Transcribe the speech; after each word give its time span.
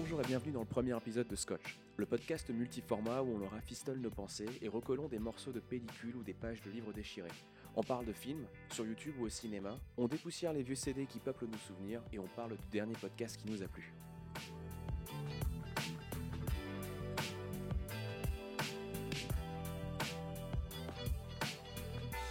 Bonjour 0.00 0.20
et 0.20 0.26
bienvenue 0.26 0.52
dans 0.52 0.60
le 0.60 0.64
premier 0.64 0.96
épisode 0.96 1.26
de 1.26 1.34
Scotch, 1.34 1.80
le 1.96 2.06
podcast 2.06 2.48
multiformat 2.50 3.20
où 3.20 3.34
on 3.34 3.38
leur 3.38 3.50
nos 3.96 4.10
pensées 4.10 4.46
et 4.62 4.68
recollons 4.68 5.08
des 5.08 5.18
morceaux 5.18 5.50
de 5.50 5.58
pellicule 5.58 6.14
ou 6.14 6.22
des 6.22 6.34
pages 6.34 6.62
de 6.62 6.70
livres 6.70 6.92
déchirés. 6.92 7.32
On 7.74 7.82
parle 7.82 8.06
de 8.06 8.12
films, 8.12 8.46
sur 8.70 8.86
YouTube 8.86 9.14
ou 9.18 9.24
au 9.24 9.28
cinéma, 9.28 9.76
on 9.96 10.06
dépoussière 10.06 10.52
les 10.52 10.62
vieux 10.62 10.76
CD 10.76 11.04
qui 11.06 11.18
peuplent 11.18 11.46
nos 11.46 11.58
souvenirs 11.58 12.00
et 12.12 12.20
on 12.20 12.28
parle 12.36 12.50
du 12.50 12.68
dernier 12.70 12.94
podcast 12.94 13.38
qui 13.38 13.50
nous 13.50 13.60
a 13.64 13.66
plu. 13.66 13.92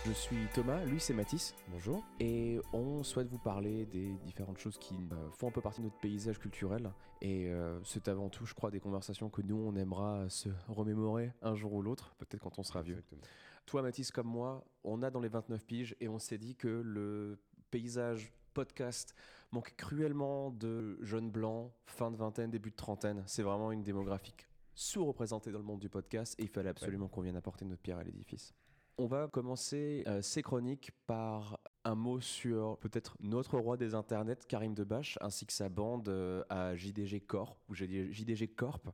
Je 0.08 0.14
suis 0.14 0.48
Thomas, 0.54 0.86
lui 0.86 1.02
c'est 1.02 1.14
Mathis. 1.14 1.54
Bonjour. 1.70 2.02
Et 2.22 2.62
on 2.72 3.04
souhaite 3.04 3.28
vous 3.28 3.40
parler 3.40 3.86
des 3.88 4.14
différentes 4.26 4.58
choses 4.58 4.78
qui 4.78 4.96
euh, 4.96 5.30
font 5.32 5.50
un 5.50 5.52
peu 5.52 5.60
partie 5.60 5.82
de 5.82 5.88
notre 5.88 6.00
paysage 6.00 6.40
culturel. 6.40 6.94
Et 7.20 7.50
euh, 7.50 7.78
c'est 7.84 8.08
avant 8.08 8.30
tout, 8.30 8.46
je 8.46 8.54
crois, 8.54 8.72
des 8.72 8.80
conversations 8.80 9.30
que 9.30 9.42
nous, 9.42 9.58
on 9.58 9.76
aimera 9.76 10.30
se 10.30 10.48
remémorer 10.70 11.34
un 11.42 11.56
jour 11.56 11.74
ou 11.74 11.82
l'autre, 11.82 12.16
peut-être 12.20 12.42
quand 12.42 12.58
on 12.58 12.64
sera 12.64 12.84
vieux. 12.84 12.94
Exactement. 12.94 13.22
Toi, 13.66 13.82
Mathis, 13.82 14.12
comme 14.12 14.28
moi, 14.28 14.64
on 14.86 15.04
a 15.04 15.10
dans 15.10 15.20
les 15.20 15.28
29 15.28 15.66
piges 15.66 15.94
et 16.00 16.08
on 16.08 16.20
s'est 16.20 16.38
dit 16.38 16.56
que 16.56 16.70
le 16.70 17.38
paysage 17.70 18.32
podcast 18.54 19.14
manque 19.52 19.74
cruellement 19.76 20.52
de 20.52 20.98
jeunes 21.02 21.32
blancs, 21.32 21.70
fin 21.86 22.12
de 22.12 22.16
vingtaine, 22.16 22.50
début 22.50 22.72
de 22.72 22.78
trentaine. 22.78 23.24
C'est 23.26 23.44
vraiment 23.44 23.74
une 23.74 23.84
démographique 23.84 24.48
sous-représentée 24.74 25.52
dans 25.52 25.60
le 25.60 25.66
monde 25.66 25.80
du 25.80 25.90
podcast 25.90 26.34
et 26.40 26.44
il 26.44 26.50
fallait 26.50 26.70
absolument 26.70 27.10
qu'on 27.10 27.22
vienne 27.22 27.36
apporter 27.36 27.66
notre 27.66 27.82
pierre 27.82 27.98
à 27.98 28.04
l'édifice. 28.04 28.54
On 29.00 29.06
va 29.06 29.28
commencer 29.28 30.04
euh, 30.08 30.24
ces 30.24 30.42
chroniques 30.42 30.90
par 31.06 31.60
un 31.84 31.94
mot 31.94 32.20
sur 32.20 32.80
peut-être 32.80 33.16
notre 33.20 33.60
roi 33.60 33.78
des 33.78 33.94
internets, 33.94 34.40
Karim 34.48 34.74
Debache, 34.74 35.20
ainsi 35.22 35.46
que 35.46 35.54
sa 35.54 35.70
bande 35.70 36.10
euh, 36.10 36.44
à 36.50 36.76
JDG 36.76 37.22
Corp, 37.22 37.60
ou 37.70 37.76
JDG 37.76 38.48
Corp, 38.56 38.90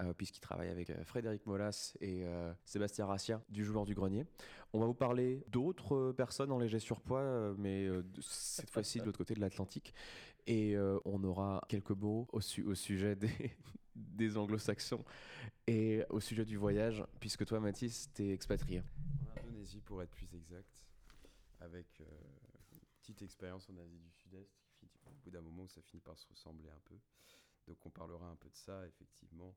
euh, 0.00 0.12
puisqu'il 0.12 0.40
travaille 0.40 0.68
avec 0.68 0.92
Frédéric 1.02 1.46
Molas 1.46 1.94
et 2.02 2.26
Sébastien 2.66 3.06
Rassia 3.06 3.40
du 3.48 3.64
Joueur 3.64 3.86
du 3.86 3.94
Grenier. 3.94 4.26
On 4.74 4.80
va 4.80 4.86
vous 4.86 4.92
parler 4.92 5.42
d'autres 5.48 6.12
personnes 6.12 6.52
en 6.52 6.58
léger 6.58 6.78
surpoids, 6.78 7.54
mais 7.56 7.88
cette 8.20 8.70
fois-ci 8.70 9.00
de 9.00 9.06
l'autre 9.06 9.18
côté 9.18 9.32
de 9.32 9.40
l'Atlantique. 9.40 9.94
Et 10.46 10.76
on 11.06 11.24
aura 11.24 11.64
quelques 11.68 11.92
mots 11.92 12.28
au 12.32 12.40
sujet 12.74 13.16
des, 13.16 13.56
des 13.96 14.36
anglo-saxons 14.36 15.04
et 15.66 16.04
au 16.10 16.20
sujet 16.20 16.44
du 16.44 16.58
voyage, 16.58 17.02
puisque 17.18 17.46
toi, 17.46 17.60
Mathis, 17.60 18.10
t'es 18.12 18.30
expatrié. 18.30 18.82
Pour 19.84 20.02
être 20.02 20.10
plus 20.10 20.34
exact, 20.34 20.86
avec 21.60 22.00
euh, 22.00 22.04
une 22.72 22.80
petite 23.00 23.20
expérience 23.20 23.68
en 23.68 23.76
Asie 23.76 23.98
du 23.98 24.10
Sud-Est, 24.10 24.50
qui 24.76 24.88
finit 24.88 25.10
au 25.10 25.14
bout 25.22 25.30
d'un 25.30 25.42
moment 25.42 25.64
où 25.64 25.68
ça 25.68 25.82
finit 25.82 26.00
par 26.00 26.18
se 26.18 26.26
ressembler 26.26 26.70
un 26.70 26.80
peu. 26.86 26.98
Donc 27.66 27.84
on 27.84 27.90
parlera 27.90 28.26
un 28.28 28.36
peu 28.36 28.48
de 28.48 28.56
ça, 28.56 28.86
effectivement, 28.86 29.54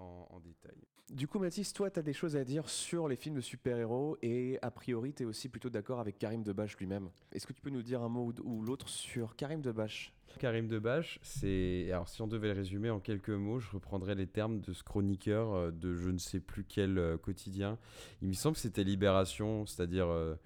en, 0.00 0.26
en 0.30 0.40
détail. 0.40 0.76
Du 1.10 1.26
coup, 1.26 1.40
Mathis, 1.40 1.72
toi, 1.72 1.90
tu 1.90 1.98
as 1.98 2.02
des 2.02 2.12
choses 2.12 2.36
à 2.36 2.44
dire 2.44 2.68
sur 2.68 3.08
les 3.08 3.16
films 3.16 3.34
de 3.34 3.40
super-héros 3.40 4.16
et 4.22 4.60
a 4.62 4.70
priori, 4.70 5.12
tu 5.12 5.24
es 5.24 5.26
aussi 5.26 5.48
plutôt 5.48 5.68
d'accord 5.68 5.98
avec 5.98 6.18
Karim 6.18 6.44
Debache 6.44 6.76
lui-même. 6.78 7.10
Est-ce 7.32 7.48
que 7.48 7.52
tu 7.52 7.60
peux 7.60 7.70
nous 7.70 7.82
dire 7.82 8.00
un 8.00 8.08
mot 8.08 8.32
ou- 8.32 8.48
ou 8.48 8.62
l'autre 8.62 8.88
sur 8.88 9.34
Karim 9.34 9.60
Debache? 9.60 10.12
Karim 10.38 10.68
Debache, 10.68 11.18
c'est. 11.22 11.90
Alors, 11.90 12.08
si 12.08 12.22
on 12.22 12.28
devait 12.28 12.46
le 12.46 12.54
résumer 12.54 12.90
en 12.90 13.00
quelques 13.00 13.30
mots, 13.30 13.58
je 13.58 13.68
reprendrais 13.72 14.14
les 14.14 14.28
termes 14.28 14.60
de 14.60 14.72
ce 14.72 14.84
chroniqueur 14.84 15.52
euh, 15.52 15.70
de 15.72 15.96
je 15.96 16.10
ne 16.10 16.18
sais 16.18 16.38
plus 16.38 16.62
quel 16.62 16.96
euh, 16.98 17.18
quotidien. 17.18 17.76
Il 18.22 18.28
me 18.28 18.32
semble 18.34 18.54
que 18.54 18.60
c'était 18.62 18.84
Libération, 18.84 19.66
c'est-à-dire 19.66 20.06
euh, 20.06 20.36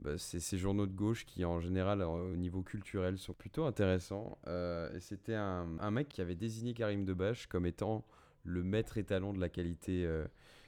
bah, 0.00 0.18
c'est 0.18 0.40
ces 0.40 0.58
journaux 0.58 0.86
de 0.86 0.92
gauche 0.94 1.24
qui, 1.24 1.46
en 1.46 1.60
général, 1.60 2.02
au 2.02 2.36
niveau 2.36 2.60
culturel, 2.62 3.16
sont 3.16 3.32
plutôt 3.32 3.64
intéressants. 3.64 4.36
Euh, 4.46 4.94
et 4.94 5.00
c'était 5.00 5.34
un, 5.34 5.66
un 5.80 5.90
mec 5.90 6.10
qui 6.10 6.20
avait 6.20 6.36
désigné 6.36 6.74
Karim 6.74 7.06
Debache 7.06 7.46
comme 7.46 7.64
étant 7.64 8.04
le 8.44 8.62
maître 8.62 8.98
étalon 8.98 9.32
de 9.32 9.40
la 9.40 9.48
qualité 9.48 10.04
euh, 10.04 10.26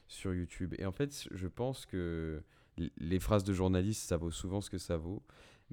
sur 0.09 0.35
YouTube. 0.35 0.75
Et 0.79 0.87
en 0.87 0.93
fait, 0.93 1.29
je 1.31 1.49
pense 1.49 1.87
que 1.87 2.43
les 2.99 3.19
phrases 3.21 3.45
de 3.45 3.53
journalistes, 3.53 4.09
ça 4.09 4.17
vaut 4.17 4.31
souvent 4.31 4.61
ce 4.61 4.71
que 4.71 4.79
ça 4.79 4.97
vaut. 4.97 5.23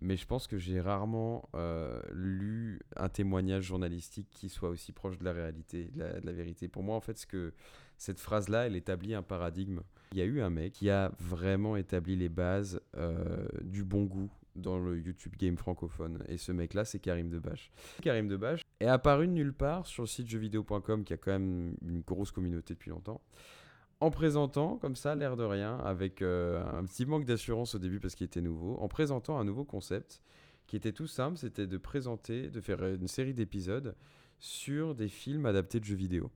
Mais 0.02 0.16
je 0.16 0.26
pense 0.26 0.48
que 0.48 0.58
j'ai 0.58 0.80
rarement 0.80 1.50
euh, 1.56 2.02
lu 2.12 2.80
un 2.96 3.10
témoignage 3.10 3.64
journalistique 3.64 4.30
qui 4.30 4.48
soit 4.48 4.70
aussi 4.70 4.94
proche 4.94 5.18
de 5.18 5.26
la 5.26 5.34
réalité, 5.34 5.90
de 5.94 6.00
la, 6.00 6.22
de 6.22 6.26
la 6.26 6.32
vérité. 6.32 6.70
Pour 6.70 6.84
moi, 6.84 6.96
en 6.96 7.02
fait, 7.02 7.18
ce 7.18 7.28
que 7.28 7.54
cette 7.98 8.20
phrase-là, 8.20 8.66
elle 8.66 8.78
établit 8.78 9.14
un 9.14 9.24
paradigme. 9.24 9.82
Il 10.14 10.20
y 10.20 10.22
a 10.22 10.26
eu 10.26 10.42
un 10.42 10.50
mec 10.50 10.74
qui 10.74 10.90
a 10.90 11.12
vraiment 11.20 11.76
établi 11.76 12.16
les 12.16 12.30
bases 12.30 12.80
euh, 12.96 13.46
du 13.62 13.84
bon 13.84 14.06
goût 14.06 14.32
dans 14.60 14.80
le 14.80 15.00
YouTube 15.00 15.36
game 15.38 15.58
francophone. 15.58 16.24
Et 16.28 16.38
ce 16.38 16.52
mec-là, 16.52 16.86
c'est 16.86 17.00
Karim 17.00 17.30
Debache. 17.30 17.72
Karim 18.02 18.28
Debache 18.28 18.62
est 18.80 18.88
apparu 18.88 19.28
nulle 19.28 19.54
part 19.54 19.88
sur 19.88 20.04
le 20.04 20.08
site 20.08 20.28
jeuxvideo.com 20.28 21.04
qui 21.04 21.14
a 21.14 21.18
quand 21.18 21.32
même 21.32 21.76
une 21.82 22.02
grosse 22.02 22.32
communauté 22.32 22.74
depuis 22.74 22.90
longtemps 22.90 23.22
en 24.02 24.12
présentant, 24.12 24.78
comme 24.78 24.96
ça, 24.96 25.16
l'air 25.16 25.36
de 25.36 25.44
rien, 25.44 25.78
avec 25.80 26.22
euh, 26.22 26.64
un 26.72 26.86
petit 26.86 27.06
manque 27.06 27.26
d'assurance 27.26 27.76
au 27.76 27.80
début 27.80 28.00
parce 28.00 28.16
qu'il 28.16 28.26
était 28.26 28.42
nouveau, 28.42 28.78
en 28.78 28.88
présentant 28.88 29.38
un 29.40 29.44
nouveau 29.44 29.66
concept 29.66 30.22
qui 30.68 30.76
était 30.76 30.94
tout 30.94 31.08
simple, 31.08 31.38
c'était 31.38 31.68
de 31.68 31.78
présenter, 31.78 32.50
de 32.50 32.62
faire 32.62 32.84
une 32.84 33.08
série 33.08 33.34
d'épisodes 33.34 33.96
sur 34.38 34.96
des 34.96 35.10
films 35.10 35.46
adaptés 35.46 35.80
de 35.80 35.86
jeux 35.86 35.96
vidéo. 35.96 36.32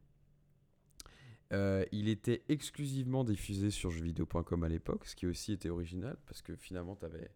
Euh, 1.54 1.86
il 1.92 2.10
était 2.10 2.44
exclusivement 2.50 3.24
diffusé 3.24 3.70
sur 3.70 3.92
jeuxvideo.com 3.92 4.64
à 4.64 4.70
l'époque, 4.70 5.06
ce 5.06 5.16
qui 5.16 5.28
aussi 5.28 5.54
était 5.54 5.70
original, 5.70 6.18
parce 6.26 6.42
que 6.42 6.56
finalement, 6.56 6.96
tu 6.96 7.06
avais, 7.06 7.30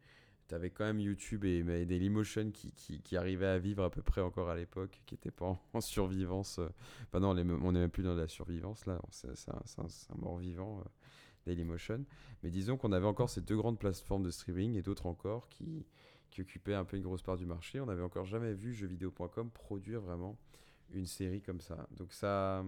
quand 0.50 0.86
même 0.86 1.00
YouTube 1.00 1.46
et, 1.46 1.58
et 1.60 1.86
Dailymotion 1.86 2.52
qui, 2.52 2.72
qui, 2.72 3.02
qui 3.02 3.18
arrivaient 3.18 3.48
à 3.48 3.60
vivre 3.60 3.84
à 3.84 3.90
peu 3.90 4.02
près 4.02 4.22
encore 4.22 4.50
à 4.50 4.56
l'époque, 4.56 5.02
qui 5.06 5.16
n'étaient 5.16 5.32
pas 5.32 5.58
en, 5.74 5.82
survivance. 5.82 6.60
euh, 6.60 6.70
Enfin 7.04 7.20
non, 7.20 7.30
on 7.32 7.72
n'est 7.72 7.80
même 7.80 7.90
plus 7.90 8.04
dans 8.04 8.16
la 8.16 8.28
survivance 8.28 8.86
là, 8.86 9.00
c'est 9.12 9.30
un, 9.50 10.16
mort-vivant, 10.18 10.80
euh, 10.80 10.90
Dailymotion. 11.46 12.06
Mais 12.44 12.50
disons 12.50 12.78
qu'on 12.78 12.92
avait 12.92 13.06
encore 13.06 13.30
ces 13.30 13.42
deux 13.42 13.58
grandes 13.58 13.80
plateformes 13.80 14.24
de 14.24 14.32
streaming 14.32 14.76
et 14.76 14.82
d'autres 14.82 15.06
encore 15.06 15.48
qui, 15.50 15.86
qui 16.30 16.42
occupaient 16.42 16.74
un 16.74 16.86
peu 16.86 16.98
une 16.98 17.04
grosse 17.04 17.22
part 17.22 17.38
du 17.38 17.46
marché. 17.46 17.80
On 17.80 17.86
n'avait 17.86 18.04
encore 18.04 18.26
jamais 18.26 18.54
vu 18.54 18.74
jeuxvideo.com 18.74 19.50
produire 19.52 20.02
vraiment 20.02 20.38
une 20.94 21.06
série 21.06 21.42
comme 21.42 21.62
ça. 21.62 21.88
Donc 21.98 22.14
ça, 22.14 22.64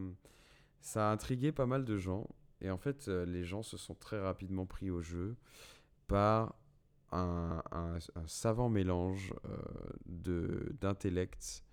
ça 0.81 1.09
a 1.09 1.13
intrigué 1.13 1.51
pas 1.51 1.65
mal 1.65 1.85
de 1.85 1.97
gens. 1.97 2.27
Et 2.61 2.69
en 2.69 2.77
fait, 2.77 3.07
euh, 3.07 3.25
les 3.25 3.43
gens 3.43 3.63
se 3.63 3.77
sont 3.77 3.95
très 3.95 4.19
rapidement 4.19 4.65
pris 4.65 4.89
au 4.89 5.01
jeu 5.01 5.35
par 6.07 6.55
un, 7.11 7.97
savant 8.27 8.69
mélange 8.69 9.33
euh, 9.45 9.57
de- 10.05 10.75
d'intellect 10.79 11.63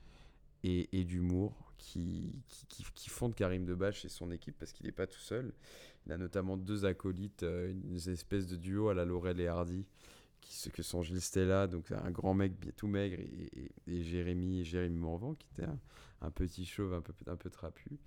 et, 0.65 0.89
et 0.99 1.05
d'humour 1.05 1.73
qui, 1.79 2.43
qui, 2.49 2.85
qui, 2.95 3.09
fonde 3.09 3.35
Karim 3.35 3.65
Debache 3.65 4.05
et 4.05 4.09
son 4.09 4.31
équipe 4.31 4.57
parce 4.59 4.73
qu'il 4.73 4.87
n'est 4.87 4.93
pas 4.93 5.07
tout 5.07 5.21
seul. 5.21 5.53
Il 6.07 6.13
a 6.13 6.19
notamment 6.19 6.57
deux 6.57 6.85
acolytes, 6.85 7.43
euh, 7.43 7.73
une 7.73 7.97
espèce 7.97 8.47
de 8.47 8.57
duo 8.57 8.89
à 8.89 8.95
la 8.95 9.05
Laurel 9.05 9.41
et 9.41 9.49
Hardy, 9.49 9.87
qui, 10.41 10.71
que 10.71 10.83
sont 10.83 11.03
Gilles 11.03 11.21
Stella, 11.21 11.67
donc 11.67 11.91
un 11.91 12.11
grand 12.11 12.35
mec 12.35 12.53
tout 12.77 12.87
maigre, 12.87 13.19
et, 13.19 13.73
et, 13.87 14.03
Jérémy, 14.03 14.65
Jérémy 14.65 14.99
Morvan, 14.99 15.35
qui 15.35 15.47
était 15.53 15.69
un, 16.21 16.31
petit 16.31 16.65
chauve 16.65 16.95
un 16.95 17.01
peu, 17.01 17.13
un 17.27 17.37
peu 17.37 17.51
trapu, 17.51 17.99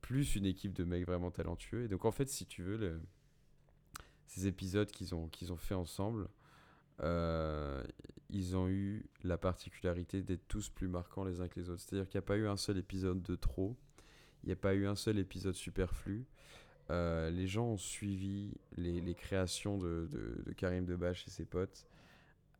plus 0.00 0.36
une 0.36 0.46
équipe 0.46 0.72
de 0.72 0.84
mecs 0.84 1.06
vraiment 1.06 1.30
talentueux. 1.30 1.84
Et 1.84 1.88
donc 1.88 2.04
en 2.04 2.12
fait, 2.12 2.28
si 2.28 2.46
tu 2.46 2.62
veux, 2.62 3.00
ces 4.26 4.46
épisodes 4.46 4.90
qu'ils 4.90 5.14
ont, 5.14 5.28
qu'ils 5.28 5.52
ont 5.52 5.56
fait 5.56 5.74
ensemble, 5.74 6.28
euh, 7.02 7.82
ils 8.28 8.56
ont 8.56 8.68
eu 8.68 9.04
la 9.24 9.38
particularité 9.38 10.22
d'être 10.22 10.46
tous 10.48 10.68
plus 10.68 10.88
marquants 10.88 11.24
les 11.24 11.40
uns 11.40 11.48
que 11.48 11.58
les 11.58 11.70
autres. 11.70 11.80
C'est-à-dire 11.80 12.08
qu'il 12.08 12.18
n'y 12.18 12.24
a 12.24 12.26
pas 12.26 12.36
eu 12.36 12.46
un 12.46 12.56
seul 12.56 12.78
épisode 12.78 13.22
de 13.22 13.36
trop, 13.36 13.76
il 14.42 14.46
n'y 14.46 14.52
a 14.52 14.56
pas 14.56 14.74
eu 14.74 14.86
un 14.86 14.96
seul 14.96 15.18
épisode 15.18 15.54
superflu. 15.54 16.26
Euh, 16.90 17.30
les 17.30 17.46
gens 17.46 17.66
ont 17.66 17.76
suivi 17.76 18.54
les, 18.76 19.14
créations 19.14 19.78
de, 19.78 20.08
Karim 20.56 20.84
Debache 20.84 21.26
et 21.26 21.30
ses 21.30 21.44
potes 21.44 21.86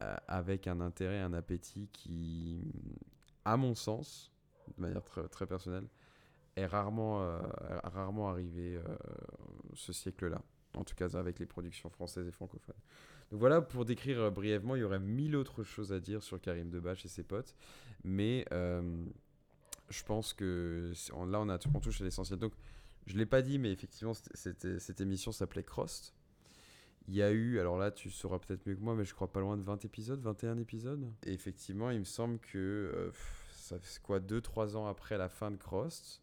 euh, 0.02 0.16
avec 0.28 0.66
un 0.66 0.80
intérêt, 0.80 1.20
un 1.20 1.32
appétit 1.32 1.88
qui, 1.92 2.72
à 3.44 3.56
mon 3.56 3.74
sens, 3.74 4.32
de 4.76 4.82
manière 4.82 5.02
très, 5.02 5.46
personnelle, 5.46 5.88
est 6.56 6.66
rarement, 6.66 7.20
arrivé 8.28 8.80
ce 9.74 9.92
siècle-là. 9.92 10.42
En 10.76 10.84
tout 10.84 10.94
cas, 10.94 11.16
avec 11.16 11.40
les 11.40 11.46
productions 11.46 11.90
françaises 11.90 12.28
et 12.28 12.32
francophones. 12.32 12.76
Donc 13.30 13.38
voilà, 13.38 13.60
pour 13.60 13.84
décrire 13.84 14.20
euh, 14.20 14.30
brièvement, 14.30 14.74
il 14.74 14.80
y 14.80 14.84
aurait 14.84 14.98
mille 14.98 15.36
autres 15.36 15.62
choses 15.62 15.92
à 15.92 16.00
dire 16.00 16.22
sur 16.22 16.40
Karim 16.40 16.68
Debache 16.68 17.04
et 17.04 17.08
ses 17.08 17.22
potes. 17.22 17.54
Mais 18.02 18.44
euh, 18.52 19.04
je 19.88 20.02
pense 20.02 20.32
que 20.32 20.92
là, 21.28 21.40
on, 21.40 21.48
a, 21.48 21.58
on 21.74 21.80
touche 21.80 22.00
à 22.00 22.04
l'essentiel. 22.04 22.38
Donc, 22.38 22.52
je 23.06 23.14
ne 23.14 23.18
l'ai 23.18 23.26
pas 23.26 23.42
dit, 23.42 23.58
mais 23.58 23.70
effectivement, 23.70 24.14
cette 24.34 25.00
émission 25.00 25.32
s'appelait 25.32 25.62
Crost. 25.62 26.14
Il 27.08 27.14
y 27.14 27.22
a 27.22 27.30
eu, 27.30 27.58
alors 27.58 27.78
là, 27.78 27.90
tu 27.90 28.10
sauras 28.10 28.38
peut-être 28.38 28.66
mieux 28.66 28.74
que 28.74 28.80
moi, 28.80 28.94
mais 28.94 29.04
je 29.04 29.14
crois 29.14 29.32
pas 29.32 29.40
loin 29.40 29.56
de 29.56 29.62
20 29.62 29.84
épisodes, 29.84 30.20
21 30.20 30.58
épisodes. 30.58 31.10
Et 31.24 31.32
effectivement, 31.32 31.90
il 31.90 32.00
me 32.00 32.04
semble 32.04 32.38
que, 32.40 32.58
euh, 32.58 33.10
ça 33.52 33.78
fait 33.78 34.00
quoi, 34.02 34.20
2-3 34.20 34.76
ans 34.76 34.86
après 34.86 35.18
la 35.18 35.28
fin 35.28 35.50
de 35.50 35.56
Crost, 35.56 36.20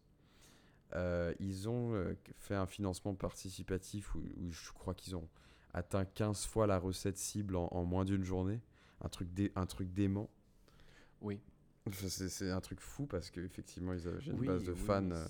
ils 1.40 1.68
ont 1.68 2.16
fait 2.38 2.54
un 2.54 2.66
financement 2.66 3.14
participatif 3.14 4.14
où, 4.14 4.20
où 4.38 4.50
je 4.50 4.72
crois 4.72 4.94
qu'ils 4.94 5.16
ont 5.16 5.28
atteint 5.74 6.04
15 6.04 6.46
fois 6.46 6.66
la 6.66 6.78
recette 6.78 7.18
cible 7.18 7.56
en, 7.56 7.68
en 7.72 7.84
moins 7.84 8.04
d'une 8.04 8.24
journée. 8.24 8.60
Un 9.00 9.08
truc, 9.08 9.32
dé- 9.32 9.52
un 9.54 9.66
truc 9.66 9.92
dément. 9.92 10.28
Oui. 11.20 11.38
Enfin, 11.86 12.08
c'est 12.08 12.50
un 12.50 12.60
truc 12.60 12.80
fou 12.80 13.06
parce 13.06 13.30
qu'effectivement, 13.30 13.92
ils 13.92 14.06
avaient 14.08 14.20
une 14.26 14.38
Oui, 14.40 14.46
base 14.46 14.64
de 14.64 14.72
oui, 14.72 14.78
fans 14.78 15.10
euh, 15.10 15.26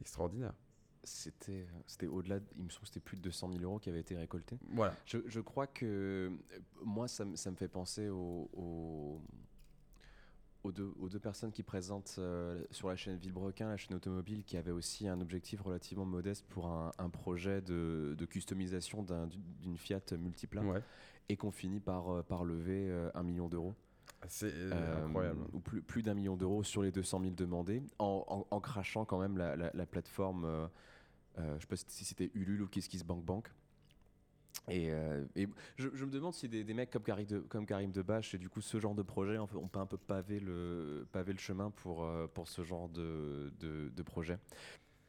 extraordinaire. 0.00 0.52
C'était 1.04 1.66
c'était 1.86 2.06
au-delà, 2.08 2.40
de- 2.40 2.46
il 2.56 2.64
me 2.64 2.68
semble 2.70 2.82
que 2.82 2.86
c'était 2.88 3.00
plus 3.00 3.16
de 3.16 3.22
200 3.22 3.52
000 3.52 3.62
euros 3.62 3.78
qui 3.78 3.88
avaient 3.88 4.00
été 4.00 4.16
récoltés. 4.16 4.58
Voilà. 4.72 4.94
Je, 5.06 5.18
je 5.26 5.40
crois 5.40 5.66
que 5.66 5.86
euh, 5.86 6.58
moi, 6.84 7.08
ça, 7.08 7.24
me- 7.24 7.36
ça 7.36 7.50
me 7.50 7.56
fait 7.56 7.68
penser 7.68 8.08
aux, 8.08 8.50
aux 10.64 10.72
deux, 10.72 10.92
aux 11.00 11.08
deux 11.08 11.18
personnes 11.18 11.52
qui 11.52 11.62
présentent 11.62 12.16
euh, 12.18 12.62
sur 12.70 12.88
la 12.88 12.96
chaîne 12.96 13.16
Villebrequin, 13.16 13.68
la 13.68 13.76
chaîne 13.76 13.94
automobile, 13.96 14.44
qui 14.44 14.56
avait 14.56 14.72
aussi 14.72 15.06
un 15.08 15.20
objectif 15.20 15.60
relativement 15.60 16.04
modeste 16.04 16.44
pour 16.48 16.66
un, 16.66 16.92
un 16.98 17.08
projet 17.08 17.60
de, 17.62 18.14
de 18.18 18.24
customisation 18.26 19.02
d'un- 19.02 19.28
d'une 19.60 19.76
Fiat 19.76 20.00
multiplat 20.18 20.62
Ouais. 20.62 20.82
et 21.28 21.36
qu'on 21.36 21.52
finit 21.52 21.80
par, 21.80 22.08
euh, 22.10 22.22
par 22.22 22.44
lever 22.44 22.88
euh, 22.90 23.10
un 23.14 23.22
million 23.22 23.48
d'euros. 23.48 23.74
C'est 24.26 24.50
euh, 24.52 25.04
incroyable. 25.06 25.40
Ou 25.52 25.60
plus, 25.60 25.80
plus 25.80 26.02
d'un 26.02 26.14
million 26.14 26.36
d'euros 26.36 26.64
sur 26.64 26.82
les 26.82 26.90
200 26.90 27.20
000 27.20 27.34
demandés, 27.36 27.82
en, 28.00 28.24
en- 28.28 28.46
en 28.50 28.60
crachant 28.60 29.04
quand 29.04 29.20
même 29.20 29.36
la, 29.38 29.54
la- 29.54 29.70
la 29.72 29.86
plateforme, 29.86 30.68
je 31.36 31.42
sais 31.60 31.66
pas 31.68 31.76
si 31.76 32.04
c'était 32.04 32.32
Ulule 32.34 32.62
ou 32.62 32.66
KissKissBankBank. 32.66 33.48
Et, 34.70 34.90
euh, 34.90 35.24
je, 35.76 35.88
me 35.88 36.10
demande 36.10 36.34
si 36.34 36.48
des, 36.48 36.74
mecs 36.74 36.90
comme 36.90 37.02
Karim, 37.02 37.26
comme 37.48 37.66
Karim 37.66 37.90
Debache 37.90 38.34
et 38.34 38.38
du 38.38 38.48
coup 38.48 38.60
ce 38.60 38.78
genre 38.78 38.94
de 38.94 39.02
projet, 39.02 39.38
on 39.38 39.46
peut, 39.46 39.78
un 39.78 39.86
peu 39.86 39.96
paver 39.96 40.40
le, 40.40 41.06
paver 41.10 41.32
le 41.32 41.38
chemin 41.38 41.70
pour, 41.70 42.04
euh, 42.04 42.26
pour 42.26 42.48
ce 42.48 42.62
genre 42.64 42.88
de, 42.88 43.52
de, 43.60 44.02
projet. 44.02 44.38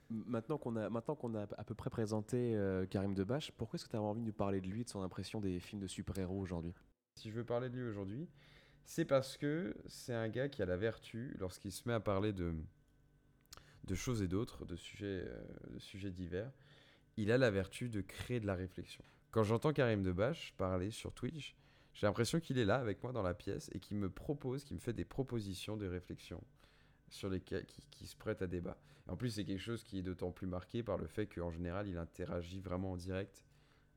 Maintenant 0.10 0.58
qu'on 0.58 0.76
a, 0.76 0.90
maintenant 0.90 1.16
qu'on 1.16 1.36
a 1.36 1.44
à 1.58 1.64
peu 1.64 1.76
près 1.76 1.90
présenté 1.90 2.56
euh, 2.56 2.86
Karim 2.86 3.14
Debache, 3.14 3.52
pourquoi 3.58 3.78
est-ce 3.78 3.86
que 3.86 3.92
tu 3.92 3.98
as 3.98 4.02
envie 4.02 4.22
de 4.22 4.26
nous 4.26 4.34
parler 4.34 4.62
de 4.62 4.68
lui, 4.68 4.84
de 4.84 4.90
son 4.90 5.02
impression 5.02 5.40
des 5.40 5.60
films 5.60 5.82
de 5.82 5.88
super-héros 5.88 6.40
aujourd'hui? 6.40 6.74
Si 7.16 7.30
je 7.30 7.36
veux 7.36 7.46
parler 7.46 7.70
de 7.70 7.76
lui 7.76 7.88
aujourd'hui, 7.88 8.28
c'est 8.86 9.06
parce 9.06 9.38
que 9.38 9.76
c'est 9.88 10.14
un 10.14 10.30
gars 10.30 10.48
qui 10.48 10.62
a 10.62 10.66
la 10.66 10.78
vertu, 10.78 11.36
lorsqu'il 11.38 11.72
se 11.72 11.88
met 11.88 11.94
à 11.94 12.00
parler 12.00 12.32
de, 12.32 12.56
de 13.84 13.96
choses 13.96 14.22
et 14.22 14.28
d'autres, 14.28 14.66
de 14.66 14.78
sujets, 14.78 15.26
de 15.70 15.80
sujets 15.80 16.12
divers, 16.12 16.52
il 17.18 17.32
a 17.32 17.38
la 17.38 17.52
vertu 17.52 17.90
de 17.90 18.00
créer 18.00 18.40
de 18.40 18.48
la 18.48 18.56
réflexion. 18.56 19.04
Quand 19.32 19.44
j'entends 19.44 19.74
Karim 19.74 20.02
Debache 20.02 20.54
parler 20.58 20.90
sur 20.90 21.14
Twitch, 21.14 21.56
j'ai 21.94 22.08
l'impression 22.08 22.40
qu'il 22.40 22.58
est 22.58 22.66
là 22.66 22.78
avec 22.78 23.04
moi 23.04 23.12
dans 23.12 23.22
la 23.22 23.36
pièce 23.36 23.70
et 23.74 23.80
qu'il 23.80 23.98
me 23.98 24.10
propose, 24.10 24.64
qu'il 24.64 24.76
me 24.76 24.82
fait 24.82 24.94
des 24.94 25.06
propositions 25.06 25.78
de 25.78 25.86
réflexion 25.86 26.42
sur 27.10 27.30
lesquelles 27.30 27.66
qui, 27.66 27.86
qui 27.92 28.08
se 28.08 28.16
prêtent 28.16 28.42
à 28.42 28.48
débat. 28.48 28.78
En 29.08 29.16
plus, 29.16 29.32
c'est 29.32 29.46
quelque 29.46 29.62
chose 29.62 29.84
qui 29.84 30.00
est 30.00 30.02
d'autant 30.02 30.32
plus 30.32 30.48
marqué 30.48 30.82
par 30.82 30.98
le 30.98 31.06
fait 31.06 31.28
qu'en 31.28 31.52
général, 31.52 31.88
il 31.88 31.98
interagit 31.98 32.60
vraiment 32.60 32.94
en 32.94 32.98
direct 32.98 33.44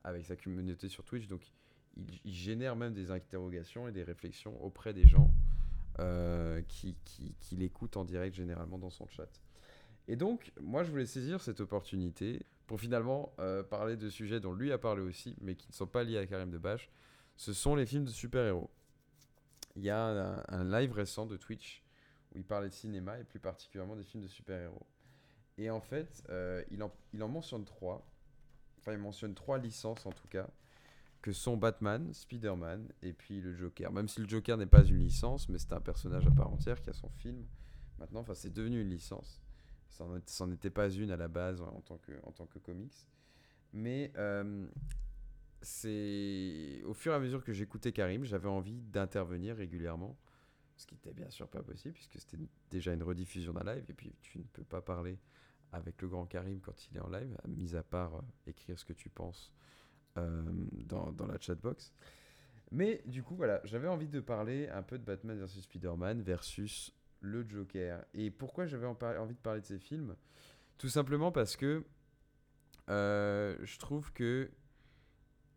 avec 0.04 0.24
sa 0.26 0.36
communauté 0.36 0.88
sur 0.88 1.04
Twitch. 1.04 1.28
Donc, 1.28 1.50
il, 1.96 2.20
il 2.24 2.34
génère 2.34 2.76
même 2.76 2.92
des 2.92 3.10
interrogations 3.10 3.88
et 3.88 3.92
des 3.92 4.02
réflexions 4.02 4.62
auprès 4.62 4.92
des 4.92 5.06
gens 5.06 5.30
euh, 5.98 6.62
qui, 6.68 6.96
qui, 7.04 7.34
qui 7.40 7.56
l'écoutent 7.56 7.96
en 7.96 8.04
direct 8.04 8.34
généralement 8.34 8.78
dans 8.78 8.90
son 8.90 9.06
chat. 9.08 9.42
Et 10.08 10.16
donc, 10.16 10.52
moi, 10.60 10.82
je 10.82 10.90
voulais 10.90 11.06
saisir 11.06 11.40
cette 11.40 11.60
opportunité 11.60 12.40
pour 12.72 12.80
finalement 12.80 13.34
euh, 13.38 13.62
parler 13.62 13.98
de 13.98 14.08
sujets 14.08 14.40
dont 14.40 14.54
lui 14.54 14.72
a 14.72 14.78
parlé 14.78 15.02
aussi, 15.02 15.36
mais 15.42 15.56
qui 15.56 15.68
ne 15.68 15.74
sont 15.74 15.86
pas 15.86 16.04
liés 16.04 16.16
à 16.16 16.26
Karim 16.26 16.50
Debache. 16.50 16.88
Ce 17.36 17.52
sont 17.52 17.74
les 17.74 17.84
films 17.84 18.06
de 18.06 18.10
super-héros. 18.10 18.70
Il 19.76 19.82
y 19.82 19.90
a 19.90 20.42
un, 20.48 20.64
live 20.64 20.90
récent 20.90 21.26
de 21.26 21.36
Twitch 21.36 21.84
où 22.34 22.38
il 22.38 22.46
parlait 22.46 22.70
de 22.70 22.72
cinéma 22.72 23.18
et 23.18 23.24
plus 23.24 23.40
particulièrement 23.40 23.94
des 23.94 24.04
films 24.04 24.22
de 24.22 24.26
super-héros. 24.26 24.86
Et 25.58 25.68
en 25.68 25.82
fait, 25.82 26.24
euh, 26.30 26.64
il, 26.70 26.82
en, 26.82 26.90
il 27.12 27.22
en 27.22 27.28
mentionne 27.28 27.66
trois. 27.66 28.10
Enfin, 28.78 28.92
il 28.92 28.98
mentionne 28.98 29.34
trois 29.34 29.58
licences 29.58 30.06
en 30.06 30.12
tout 30.12 30.28
cas 30.28 30.48
que 31.20 31.32
sont 31.32 31.58
Batman, 31.58 32.10
Spider-Man 32.14 32.88
et 33.02 33.12
puis 33.12 33.42
le 33.42 33.52
Joker. 33.52 33.92
Même 33.92 34.08
si 34.08 34.18
le 34.22 34.26
Joker 34.26 34.56
n'est 34.56 34.64
pas 34.64 34.82
une 34.82 34.98
licence, 34.98 35.46
mais 35.50 35.58
c'est 35.58 35.74
un 35.74 35.82
personnage 35.82 36.26
à 36.26 36.30
part 36.30 36.50
entière 36.50 36.80
qui 36.80 36.88
a 36.88 36.94
son 36.94 37.10
film. 37.10 37.44
Maintenant, 37.98 38.20
enfin, 38.20 38.32
c'est 38.32 38.54
devenu 38.54 38.80
une 38.80 38.88
licence. 38.88 39.41
Ça 39.92 40.04
n'en 40.46 40.52
était 40.52 40.70
pas 40.70 40.90
une 40.90 41.10
à 41.10 41.16
la 41.16 41.28
base 41.28 41.60
en 41.60 41.80
tant 41.82 41.98
que, 41.98 42.12
en 42.24 42.32
tant 42.32 42.46
que 42.46 42.58
comics. 42.58 43.08
Mais 43.72 44.12
euh, 44.16 44.66
c'est 45.60 46.82
au 46.84 46.94
fur 46.94 47.12
et 47.12 47.16
à 47.16 47.18
mesure 47.18 47.44
que 47.44 47.52
j'écoutais 47.52 47.92
Karim, 47.92 48.24
j'avais 48.24 48.48
envie 48.48 48.80
d'intervenir 48.80 49.56
régulièrement. 49.56 50.18
Ce 50.76 50.86
qui 50.86 50.94
n'était 50.94 51.12
bien 51.12 51.30
sûr 51.30 51.48
pas 51.48 51.62
possible, 51.62 51.94
puisque 51.94 52.18
c'était 52.18 52.38
déjà 52.70 52.92
une 52.92 53.02
rediffusion 53.02 53.52
d'un 53.52 53.74
live. 53.74 53.84
Et 53.88 53.92
puis, 53.92 54.14
tu 54.20 54.38
ne 54.38 54.44
peux 54.44 54.64
pas 54.64 54.80
parler 54.80 55.18
avec 55.70 56.00
le 56.02 56.08
grand 56.08 56.26
Karim 56.26 56.60
quand 56.60 56.88
il 56.88 56.96
est 56.96 57.00
en 57.00 57.08
live, 57.08 57.36
mis 57.46 57.76
à 57.76 57.82
part 57.82 58.16
euh, 58.16 58.20
écrire 58.46 58.78
ce 58.78 58.84
que 58.84 58.92
tu 58.92 59.08
penses 59.08 59.52
euh, 60.16 60.42
dans, 60.86 61.12
dans 61.12 61.26
la 61.26 61.38
chatbox. 61.38 61.92
Mais 62.70 63.02
du 63.06 63.22
coup, 63.22 63.36
voilà, 63.36 63.60
j'avais 63.64 63.88
envie 63.88 64.08
de 64.08 64.20
parler 64.20 64.68
un 64.68 64.82
peu 64.82 64.98
de 64.98 65.04
Batman 65.04 65.38
versus 65.38 65.64
Spider-Man 65.64 66.22
versus 66.22 66.92
le 67.22 67.48
Joker. 67.48 68.04
Et 68.14 68.30
pourquoi 68.30 68.66
j'avais 68.66 68.86
envie 68.86 69.34
de 69.34 69.40
parler 69.40 69.60
de 69.60 69.66
ces 69.66 69.78
films? 69.78 70.14
Tout 70.76 70.88
simplement 70.88 71.32
parce 71.32 71.56
que 71.56 71.84
euh, 72.90 73.56
je 73.62 73.78
trouve 73.78 74.12
que 74.12 74.50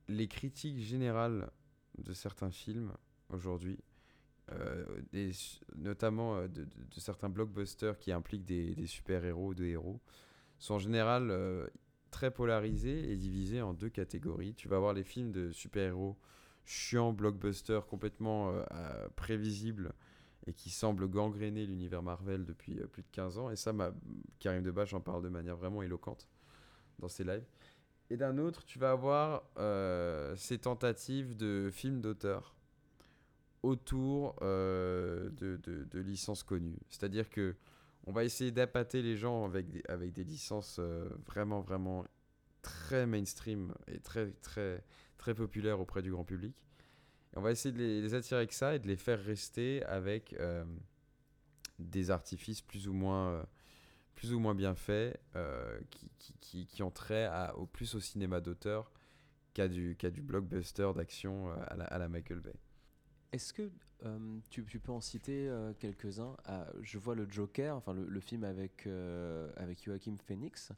les 0.08 0.28
critiques 0.28 0.80
générales 0.80 1.50
de 1.98 2.14
certains 2.14 2.52
films 2.52 2.94
aujourd'hui, 3.30 3.80
euh, 4.52 4.86
notamment 5.76 6.36
euh, 6.36 6.48
de, 6.48 6.68
certains 6.98 7.30
blockbusters 7.30 7.98
qui 7.98 8.12
impliquent 8.12 8.46
des, 8.46 8.86
super-héros 8.86 9.50
ou 9.50 9.54
des 9.56 9.70
héros, 9.70 10.00
sont 10.60 10.76
en 10.76 10.80
général 10.80 11.34
très 12.12 12.32
polarisés 12.32 13.12
et 13.12 13.18
divisés 13.18 13.62
en 13.62 13.74
deux 13.74 13.90
catégories. 13.90 14.54
Tu 14.54 14.68
vas 14.68 14.78
avoir 14.78 14.94
les 14.94 15.04
films 15.04 15.32
de 15.32 15.52
super-héros 15.52 16.18
chiants, 16.64 17.12
blockbusters 17.12 17.86
complètement 17.88 18.54
prévisibles 19.16 19.94
et 20.48 20.54
qui 20.54 20.70
semblent 20.70 21.08
gangréner 21.08 21.66
l'univers 21.66 22.04
Marvel 22.04 22.46
depuis 22.46 22.80
euh, 22.80 22.88
plus 22.88 23.04
de 23.04 23.10
15 23.12 23.38
ans. 23.38 23.50
Et 23.50 23.56
ça, 23.56 23.74
ma... 23.74 23.92
Karim 24.40 24.64
Debache 24.64 24.94
en 24.94 25.02
parle 25.02 25.24
de 25.24 25.30
manière 25.30 25.56
vraiment 25.56 25.82
éloquente 25.82 26.28
dans 27.00 27.08
ses 27.08 27.24
lives. 27.24 27.46
Et 28.10 28.18
d'un 28.18 28.38
autre, 28.38 28.64
tu 28.66 28.78
vas 28.78 28.92
avoir 28.92 29.44
euh, 29.58 30.36
ces 30.36 30.60
tentatives 30.60 31.36
de 31.36 31.70
films 31.72 32.02
d'auteur 32.02 32.56
autour 33.64 34.36
euh, 34.44 35.30
de, 35.32 36.00
licences 36.00 36.44
connues. 36.44 36.78
C'est-à-dire 36.90 37.30
que 37.30 37.56
on 38.06 38.12
va 38.12 38.24
essayer 38.24 38.52
d'appâter 38.52 39.02
les 39.02 39.18
gens 39.18 39.46
avec 39.46 40.14
des, 40.14 40.24
licences 40.24 40.80
vraiment, 41.26 41.62
vraiment 41.62 42.06
très 42.62 43.08
mainstream 43.08 43.74
et 43.88 44.00
très, 44.00 44.30
très, 44.44 44.84
très 45.18 45.34
populaires 45.34 45.80
auprès 45.80 46.04
du 46.04 46.12
grand 46.12 46.24
public. 46.24 46.56
On 47.36 47.42
va 47.42 47.52
essayer 47.52 47.74
de 47.74 47.78
les, 47.78 48.14
attirer 48.14 48.38
avec 48.38 48.54
ça 48.54 48.76
et 48.76 48.80
de 48.80 48.88
les 48.88 48.96
faire 48.96 49.22
rester 49.22 49.84
avec 49.86 50.34
euh, 50.40 50.64
des 51.80 52.10
artifices 52.10 52.62
plus 52.62 52.88
ou 52.88 52.94
moins, 52.94 53.30
euh, 53.32 53.44
plus 54.16 54.34
ou 54.34 54.40
moins 54.40 54.56
bien 54.56 54.74
faits 54.74 55.20
euh, 55.36 55.78
qui, 55.92 56.10
qui, 56.18 56.34
qui, 56.40 56.66
qui 56.66 56.84
ont 56.84 56.92
trait 56.92 57.30
au 57.56 57.66
plus 57.66 57.94
au 57.96 58.00
cinéma 58.00 58.40
d'auteur 58.40 58.90
qu'à 59.54 59.68
du, 59.68 59.98
qu'à 59.98 60.10
du 60.10 60.22
blockbuster 60.22 60.92
d'action 60.96 61.52
à 61.68 61.76
la, 61.76 61.86
à 61.86 61.98
la 61.98 62.08
Michael 62.08 62.40
Bay. 62.40 62.56
Est-ce 63.34 63.52
que 63.52 63.70
tu, 64.50 64.64
peux 64.80 64.92
en 64.94 65.02
citer 65.02 65.52
quelques-uns? 65.80 66.38
Ah, 66.46 66.68
Je 66.82 66.98
vois 66.98 67.16
le 67.16 67.30
Joker, 67.30 67.76
enfin 67.76 67.94
le, 67.94 68.20
film 68.22 68.46
avec, 68.46 68.88
avec 69.58 69.84
Joachim 69.84 70.16
Phoenix. 70.26 70.72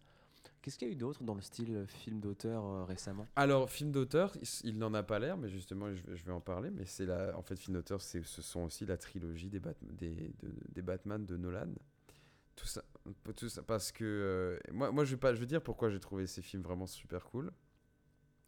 Qu'est-ce 0.67 0.79
qu'il 0.79 0.89
y 0.89 0.91
a 0.91 0.93
eu 0.95 0.97
d'autre 0.97 1.24
dans 1.24 1.33
le 1.33 1.39
style 1.39 1.86
film 1.88 2.19
d'auteur 2.19 2.65
euh, 2.65 2.83
récemment? 2.83 3.25
Alors, 3.38 3.69
film 3.69 3.89
d'auteur, 3.93 4.36
il, 4.65 4.77
n'en 4.77 4.93
a 4.93 5.01
pas 5.01 5.17
l'air, 5.17 5.38
mais 5.38 5.47
justement, 5.47 5.93
je, 5.93 6.03
vais- 6.03 6.15
vais 6.15 6.31
en 6.33 6.41
parler. 6.41 6.71
Mais 6.71 6.83
c'est 6.83 7.05
la, 7.05 7.38
en 7.38 7.41
fait, 7.41 7.55
film 7.55 7.77
d'auteur, 7.77 8.01
ce 8.01 8.21
sont 8.21 8.63
aussi 8.63 8.86
la 8.86 8.97
trilogie 8.97 9.47
des, 9.47 9.62
Bat- 9.62 9.77
de- 9.81 10.81
Batman 10.81 11.25
de 11.25 11.38
Nolan. 11.38 11.69
Tout 12.57 12.65
ça, 12.67 12.83
tout 13.38 13.47
ça 13.47 13.63
parce 13.63 13.93
que 13.93 14.03
euh, 14.03 14.74
moi, 14.74 15.05
je 15.05 15.12
vais 15.12 15.17
pas, 15.17 15.33
je 15.33 15.39
veux 15.39 15.45
dire 15.45 15.62
pourquoi 15.63 15.89
j'ai 15.89 16.01
trouvé 16.01 16.27
ces 16.27 16.41
films 16.41 16.63
vraiment 16.63 16.86
super 16.86 17.24
cool. 17.24 17.53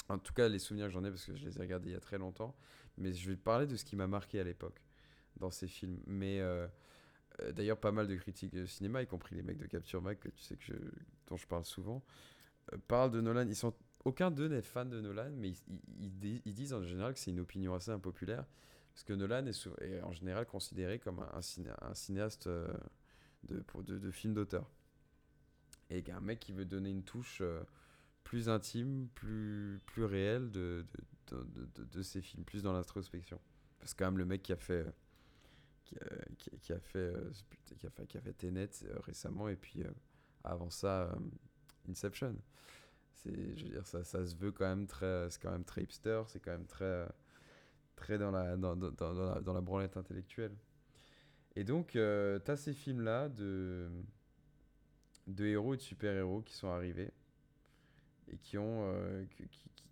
En 0.09 0.19
tout 0.19 0.33
cas, 0.33 0.49
les 0.49 0.59
souvenirs 0.59 0.87
que 0.87 0.91
j'en 0.91 1.05
ai 1.05 1.11
parce 1.11 1.23
que 1.23 1.35
je 1.37 1.45
les 1.45 1.57
ai 1.57 1.61
regardés 1.61 1.91
il 1.91 1.93
y 1.93 1.95
a 1.95 2.01
très 2.01 2.17
longtemps. 2.17 2.53
Mais 2.97 3.13
je 3.13 3.29
vais 3.29 3.37
parler 3.37 3.65
de 3.65 3.77
ce 3.77 3.85
qui 3.85 3.95
m'a 3.95 4.07
marqué 4.07 4.41
à 4.41 4.43
l'époque 4.43 4.81
dans 5.37 5.51
ces 5.51 5.67
films. 5.69 6.01
Mais 6.05 6.41
euh, 6.41 6.65
euh, 6.65 6.67
d'ailleurs, 7.53 7.79
pas 7.79 7.91
mal 7.91 8.07
de 8.07 8.15
critiques 8.15 8.53
de 8.53 8.65
cinéma, 8.65 9.01
y 9.01 9.07
compris 9.07 9.35
les 9.35 9.43
mecs 9.43 9.57
de 9.57 9.65
Capture 9.65 10.01
Mag, 10.01 10.17
que 10.19 10.29
tu 10.29 10.41
sais 10.41 10.55
que 10.55 10.63
je, 10.63 10.73
dont 11.27 11.37
je 11.37 11.47
parle 11.47 11.65
souvent, 11.65 12.03
euh, 12.73 12.77
parlent 12.87 13.11
de 13.11 13.21
Nolan. 13.21 13.47
Ils 13.47 13.55
sont 13.55 13.73
aucun 14.05 14.31
d'eux 14.31 14.47
n'est 14.47 14.61
fan 14.61 14.89
de 14.89 15.01
Nolan, 15.01 15.31
mais 15.35 15.49
ils, 15.49 15.57
ils- 15.67 15.81
ils 16.05 16.19
di- 16.19 16.41
ils 16.45 16.53
disent 16.53 16.73
en 16.73 16.83
général 16.83 17.13
que 17.13 17.19
c'est 17.19 17.31
une 17.31 17.39
opinion 17.39 17.73
assez 17.73 17.91
impopulaire, 17.91 18.45
parce 18.93 19.03
que 19.03 19.13
Nolan 19.13 19.45
est, 19.45 20.01
en 20.01 20.11
général 20.11 20.45
considéré 20.45 20.99
comme 20.99 21.19
un, 21.19 21.29
un 21.33 21.41
ciné- 21.41 21.73
un 21.81 21.93
cinéaste 21.93 22.47
euh, 22.47 22.67
de, 23.43 23.63
de, 23.83 23.97
de 23.99 24.11
films 24.11 24.33
d'auteur. 24.33 24.69
Et 25.89 26.03
un 26.11 26.21
mec 26.21 26.39
qui 26.39 26.53
veut 26.53 26.65
donner 26.65 26.91
une 26.91 27.03
touche 27.03 27.39
euh, 27.41 27.63
plus 28.23 28.47
intime, 28.47 29.07
plus, 29.15 29.81
plus 29.85 30.03
réelle 30.03 30.51
de, 30.51 30.85
de- 31.27 31.43
de- 31.75 31.83
de 31.83 32.01
ses 32.01 32.21
films, 32.21 32.43
plus 32.43 32.61
dans 32.61 32.73
l'introspection. 32.73 33.39
Parce 33.79 33.93
que 33.93 33.99
quand 34.03 34.11
même 34.11 34.17
le 34.17 34.25
mec 34.25 34.43
qui 34.43 34.51
a 34.53 34.57
fait... 34.57 34.85
Qui 36.37 36.73
a, 36.73 36.79
fait, 36.79 36.97
euh, 36.99 37.31
qui 37.77 37.85
a 37.87 37.89
fait, 37.89 38.05
qui 38.07 38.17
a 38.17 38.21
fait 38.21 38.33
Tenet 38.33 38.69
euh, 38.83 38.99
récemment, 38.99 39.47
et 39.49 39.55
puis 39.55 39.83
euh, 39.83 39.89
avant 40.43 40.69
ça, 40.69 41.15
Inception. 41.89 42.35
C'est 43.13 43.57
je 43.57 43.63
veux 43.65 43.71
dire 43.71 43.85
ça, 43.87 44.03
ça 44.03 44.25
se 44.25 44.35
veut 44.35 44.51
quand 44.51 44.67
même 44.67 44.87
très 44.87 45.29
c'est 45.29 45.41
quand 45.41 45.51
même 45.51 45.65
très 45.65 45.83
hipster 45.83 46.21
c'est 46.27 46.39
quand 46.39 46.51
même 46.51 46.67
très 46.67 47.05
très 47.95 48.17
dans 48.17 48.31
la 48.31 48.55
dans, 48.55 48.75
dans, 48.75 48.91
dans- 48.91 49.13
la, 49.13 49.41
dans 49.41 49.53
la 49.53 49.61
branlette 49.61 49.97
intellectuelle. 49.97 50.55
Et 51.55 51.63
donc, 51.63 51.95
euh, 51.95 52.39
tu 52.39 52.51
as 52.51 52.55
ces 52.57 52.73
films-là 52.73 53.27
de, 53.27 53.89
de 55.27 55.45
héros 55.45 55.73
et 55.73 55.77
de 55.77 55.81
super-héros 55.81 56.41
qui 56.41 56.53
sont 56.53 56.69
arrivés 56.69 57.11
et 58.31 58.37
qui 58.37 58.57
ont, 58.57 58.83
euh, 58.93 59.25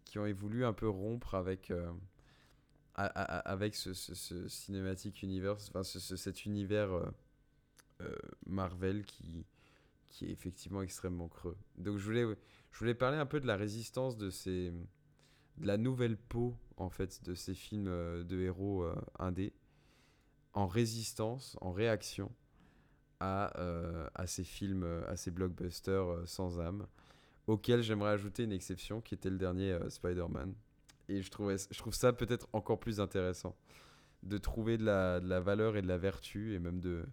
qui, 0.05 0.19
ont 0.19 0.31
voulu 0.33 0.63
un 0.63 0.73
peu 0.73 0.87
rompre 0.87 1.35
avec, 1.35 1.71
avec 2.97 3.75
ce, 3.75 3.93
cinématique 4.49 5.21
universe, 5.23 5.69
enfin 5.69 5.83
ce- 5.83 5.99
ce- 5.99 6.15
cet 6.15 6.45
univers 6.45 6.91
euh, 6.91 7.05
euh, 8.01 8.15
Marvel 8.47 9.05
qui, 9.05 9.45
qui 10.09 10.25
est 10.25 10.31
effectivement 10.31 10.81
extrêmement 10.81 11.27
creux. 11.29 11.57
Donc 11.77 11.97
je 11.97 12.05
voulais, 12.05 12.25
je 12.71 12.79
voulais 12.79 12.95
parler 12.95 13.17
un 13.17 13.25
peu 13.27 13.39
de 13.39 13.47
la 13.47 13.57
résistance 13.57 14.17
de 14.17 14.29
ces, 14.31 14.71
de 15.57 15.67
la 15.67 15.77
nouvelle 15.77 16.17
peau 16.17 16.55
en 16.77 16.89
fait 16.89 17.23
de 17.25 17.35
ces 17.35 17.55
films 17.55 17.87
euh, 17.87 18.23
de 18.23 18.39
héros 18.41 18.83
euh, 18.83 18.95
indés 19.19 19.53
en 20.53 20.67
résistance, 20.67 21.55
en 21.61 21.71
réaction 21.71 22.31
à, 23.19 23.51
à 24.15 24.27
ces 24.27 24.43
films, 24.43 24.85
à 25.07 25.15
ces 25.15 25.31
blockbusters 25.31 26.23
sans 26.27 26.59
âme, 26.59 26.87
auxquels 27.47 27.83
j'aimerais 27.83 28.11
ajouter 28.11 28.43
une 28.43 28.53
exception 28.53 29.01
qui 29.01 29.15
était 29.15 29.29
le 29.29 29.37
dernier 29.37 29.77
Spider-Man. 29.89 30.53
Et 31.09 31.21
je, 31.21 31.31
trouvais, 31.31 31.55
je 31.57 31.77
trouve 31.77 31.93
ça 31.93 32.13
peut-être 32.13 32.47
encore 32.53 32.79
plus 32.79 32.99
intéressant 32.99 33.55
de 34.23 34.37
trouver 34.37 34.77
de 34.77 34.83
la, 34.83 35.19
de 35.19 35.27
la 35.27 35.39
valeur 35.39 35.77
et 35.77 35.81
de 35.81 35.87
la 35.87 35.97
vertu 35.97 36.53
et 36.53 36.59
même 36.59 36.79
de, 36.79 37.05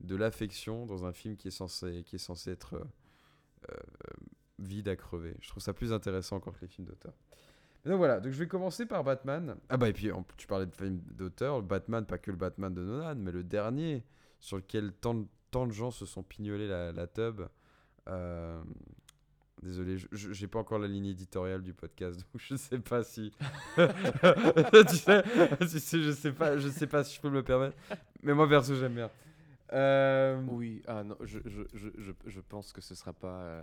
de 0.00 0.16
l'affection 0.16 0.86
dans 0.86 1.04
un 1.06 1.12
film 1.12 1.36
qui 1.36 1.48
est 1.48 1.52
censé, 1.52 2.02
qui 2.04 2.16
est 2.16 2.20
censé 2.20 2.50
être 2.50 2.74
euh, 2.74 2.84
euh, 3.70 3.76
vide 4.58 4.88
à 4.88 4.96
crever. 4.96 5.36
Je 5.40 5.48
trouve 5.48 5.62
ça 5.62 5.72
plus 5.72 5.92
intéressant 5.92 6.36
encore 6.36 6.54
que 6.54 6.62
les 6.62 6.68
films 6.68 6.86
d'auteur. 6.86 7.14
Donc 7.84 7.96
voilà, 7.96 8.20
donc 8.20 8.32
je 8.32 8.38
vais 8.38 8.48
commencer 8.48 8.84
par 8.84 9.04
Batman. 9.04 9.56
Ah 9.70 9.78
bah 9.78 9.88
et 9.88 9.94
puis 9.94 10.10
tu 10.36 10.46
parlais 10.46 10.66
de 10.66 10.74
films 10.74 11.00
d'auteur, 11.12 11.62
Batman, 11.62 12.04
pas 12.04 12.18
que 12.18 12.30
le 12.30 12.36
Batman 12.36 12.74
de 12.74 12.82
Nolan, 12.82 13.16
mais 13.16 13.32
le 13.32 13.42
dernier 13.42 14.04
sur 14.38 14.58
lequel 14.58 14.92
tant, 14.92 15.24
tant 15.50 15.66
de 15.66 15.72
gens 15.72 15.90
se 15.90 16.04
sont 16.04 16.22
pignolés 16.22 16.68
la, 16.68 16.92
la 16.92 17.06
tub. 17.06 17.40
Euh, 18.08 18.62
désolé, 19.62 19.96
j'ai 20.12 20.46
pas 20.46 20.58
encore 20.58 20.78
la 20.78 20.88
ligne 20.88 21.06
éditoriale 21.06 21.62
du 21.62 21.72
podcast, 21.74 22.18
donc 22.20 22.40
je 22.40 22.54
sais 22.56 22.78
pas 22.78 23.02
si. 23.02 23.32
tu 23.76 24.96
sais, 24.96 25.22
si- 25.68 25.80
si, 25.80 26.02
je 26.02 26.10
sais 26.12 26.32
pas, 26.32 26.56
je 26.58 26.68
sais 26.68 26.86
pas 26.86 27.04
si 27.04 27.16
je 27.16 27.20
peux 27.20 27.28
me 27.30 27.34
le 27.36 27.42
permettre. 27.42 27.76
Mais 28.22 28.34
moi 28.34 28.48
perso 28.48 28.74
j'aime 28.74 28.94
bien. 28.94 29.10
Euh, 29.72 30.40
Oui, 30.48 30.82
ah 30.86 31.04
non, 31.04 31.16
je, 31.22 31.38
je, 31.46 31.62
je, 31.74 32.12
je, 32.26 32.40
pense 32.40 32.72
que 32.72 32.80
ce 32.80 32.94
sera 32.96 33.12
pas, 33.12 33.40
euh, 33.42 33.62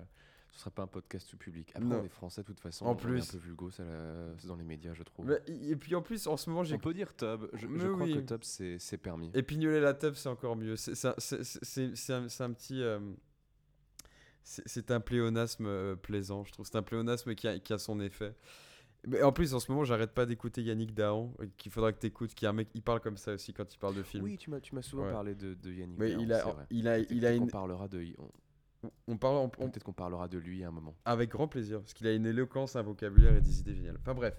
ce 0.51 0.59
sera 0.61 0.71
pas 0.71 0.83
un 0.83 0.87
podcast 0.87 1.27
tout 1.29 1.35
public. 1.37 1.69
Après, 1.75 1.85
Non. 1.87 1.99
on 2.01 2.05
est 2.05 2.09
français 2.09 2.41
de 2.43 2.47
toute 2.47 2.59
façon. 2.61 2.85
En 2.85 2.91
on 2.91 2.93
est 2.93 3.01
plus. 3.01 3.29
un 3.29 3.31
peu 3.33 3.37
vulgo 3.39 3.69
ça, 3.71 3.83
la- 3.83 4.33
c'est 4.37 4.47
dans 4.47 4.55
les 4.55 4.63
médias, 4.63 4.93
je 4.93 5.03
trouve. 5.03 5.25
mais- 5.25 5.41
et 5.69 5.75
puis 5.75 5.95
en 5.95 6.01
plus 6.01 6.25
en 6.27 6.37
ce 6.37 6.49
moment 6.49 6.63
j'ai 6.63 6.75
on 6.75 6.79
peut 6.79 6.93
dire 6.93 7.13
tub. 7.15 7.47
Je, 7.53 7.67
crois 7.67 8.05
oui. 8.05 8.13
que 8.13 8.19
tub 8.19 8.43
c'est 8.43 8.77
c'est 8.79 8.97
permis. 8.97 9.29
Et 9.33 9.43
pignoler 9.43 9.81
la 9.81 9.93
tub, 9.93 10.13
c'est 10.13 10.29
encore 10.29 10.55
mieux. 10.55 10.77
C'est 10.77 10.95
c'est 10.95 11.09
un, 11.09 11.15
c'est- 11.17 11.43
c'est- 11.43 11.95
c'est 11.95 12.13
un, 12.13 12.53
petit. 12.53 12.81
euh, 12.81 12.99
c'est 14.65 14.91
un 14.91 14.99
pléonasme 14.99 15.65
euh, 15.65 15.95
plaisant, 15.95 16.43
je 16.45 16.51
trouve. 16.53 16.65
C'est 16.65 16.77
un 16.77 16.83
pléonasme 16.83 17.35
qui 17.35 17.47
a, 17.47 17.59
qui 17.59 17.73
a 17.73 17.77
son 17.77 17.99
effet. 17.99 18.33
Mais 19.05 19.21
en 19.21 19.31
plus, 19.31 19.53
en 19.53 19.59
ce 19.59 19.71
moment, 19.71 19.83
j'arrête 19.83 20.11
pas 20.13 20.25
d'écouter 20.25 20.61
Yannick 20.63 20.93
Dahan, 20.93 21.33
euh, 21.39 21.45
qu'il 21.57 21.71
faudra 21.71 21.93
que 21.93 21.99
tu 21.99 22.07
écoutes, 22.07 22.33
qui 22.33 22.45
est 22.45 22.47
un 22.47 22.53
mec, 22.53 22.67
il 22.73 22.81
parle 22.81 22.99
comme 22.99 23.17
ça 23.17 23.33
aussi 23.33 23.53
quand 23.53 23.71
il 23.73 23.77
parle 23.77 23.95
de 23.95 24.03
film. 24.03 24.23
Oui, 24.23 24.37
tu 24.37 24.49
m'as 24.49 24.81
souvent 24.81 25.05
Ouais. 25.05 25.11
parlé 25.11 25.35
de, 25.35 25.53
de 25.53 25.71
Yannick. 25.71 25.99
Mais 25.99 26.09
Dahan, 26.11 26.19
il 26.21 26.27
c'est 26.27 26.33
a, 26.33 26.43
vrai. 26.53 26.65
il 26.71 26.87
a, 26.87 26.99
il 26.99 27.37
une. 27.43 27.47
parlera 27.47 27.87
de. 27.87 28.03
on- 28.17 28.31
On 29.07 29.17
parle, 29.17 29.35
on- 29.37 29.43
on- 29.59 29.69
Peut-être 29.69 29.83
qu'on 29.83 29.93
parlera 29.93 30.27
de 30.27 30.37
lui 30.37 30.63
à 30.63 30.67
un 30.67 30.71
moment. 30.71 30.95
Avec 31.05 31.29
grand 31.31 31.47
plaisir, 31.47 31.79
parce 31.79 31.93
qu'il 31.93 32.07
a 32.07 32.13
une 32.13 32.25
éloquence, 32.25 32.75
un 32.75 32.83
vocabulaire 32.83 33.35
et 33.35 33.41
des 33.41 33.59
idées 33.59 33.75
géniales. 33.75 33.97
Enfin 33.99 34.13
bref, 34.13 34.35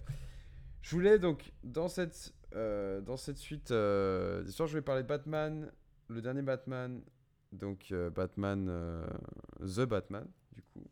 je 0.82 0.90
voulais 0.94 1.18
donc, 1.18 1.52
dans 1.64 1.88
cette, 1.88 2.34
euh, 2.54 3.00
dans 3.00 3.16
cette 3.16 3.38
suite 3.38 3.70
euh, 3.72 4.42
d'histoires, 4.42 4.68
je 4.68 4.74
vais 4.78 4.82
parler 4.82 5.02
de 5.02 5.08
Batman, 5.08 5.70
le 6.08 6.22
dernier 6.22 6.42
Batman, 6.42 7.02
donc 7.52 7.92
euh, 7.92 8.10
Batman, 8.10 8.66
euh, 8.68 9.06
The 9.60 9.82
Batman, 9.82 10.26
du 10.54 10.62
coup, 10.62 10.84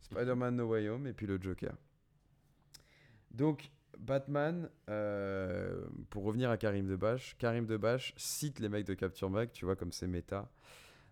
Spider-Man 0.00 0.56
No 0.56 0.66
Way 0.68 0.88
Home, 0.88 1.06
et 1.06 1.12
puis 1.12 1.26
le 1.26 1.40
Joker. 1.40 1.74
Donc, 3.30 3.70
Batman, 3.98 4.70
euh, 4.88 5.86
pour 6.10 6.24
revenir 6.24 6.50
à 6.50 6.56
Karim 6.56 6.86
Debache, 6.86 7.36
Karim 7.38 7.66
Debache 7.66 8.14
cite 8.16 8.60
les 8.60 8.68
mecs 8.68 8.86
de 8.86 8.94
Capture 8.94 9.30
Mag, 9.30 9.50
tu 9.52 9.64
vois, 9.64 9.76
comme 9.76 9.92
c'est 9.92 10.06
méta, 10.06 10.50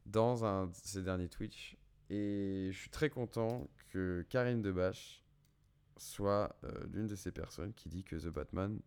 dans 0.06 0.44
un 0.44 0.66
de 0.66 0.74
ses 0.74 1.02
derniers 1.02 1.28
Twitch. 1.28 1.76
Et 2.08 2.68
je 2.70 2.78
suis 2.78 2.90
très 2.90 3.10
content 3.10 3.68
que 3.88 4.24
Karim 4.28 4.62
Debache 4.62 5.24
soit 5.96 6.56
l'une 6.92 7.08
de 7.08 7.16
ces 7.16 7.32
personnes 7.32 7.72
qui 7.72 7.88
dit 7.88 8.04
que 8.04 8.14
The 8.14 8.28
Batman 8.28 8.78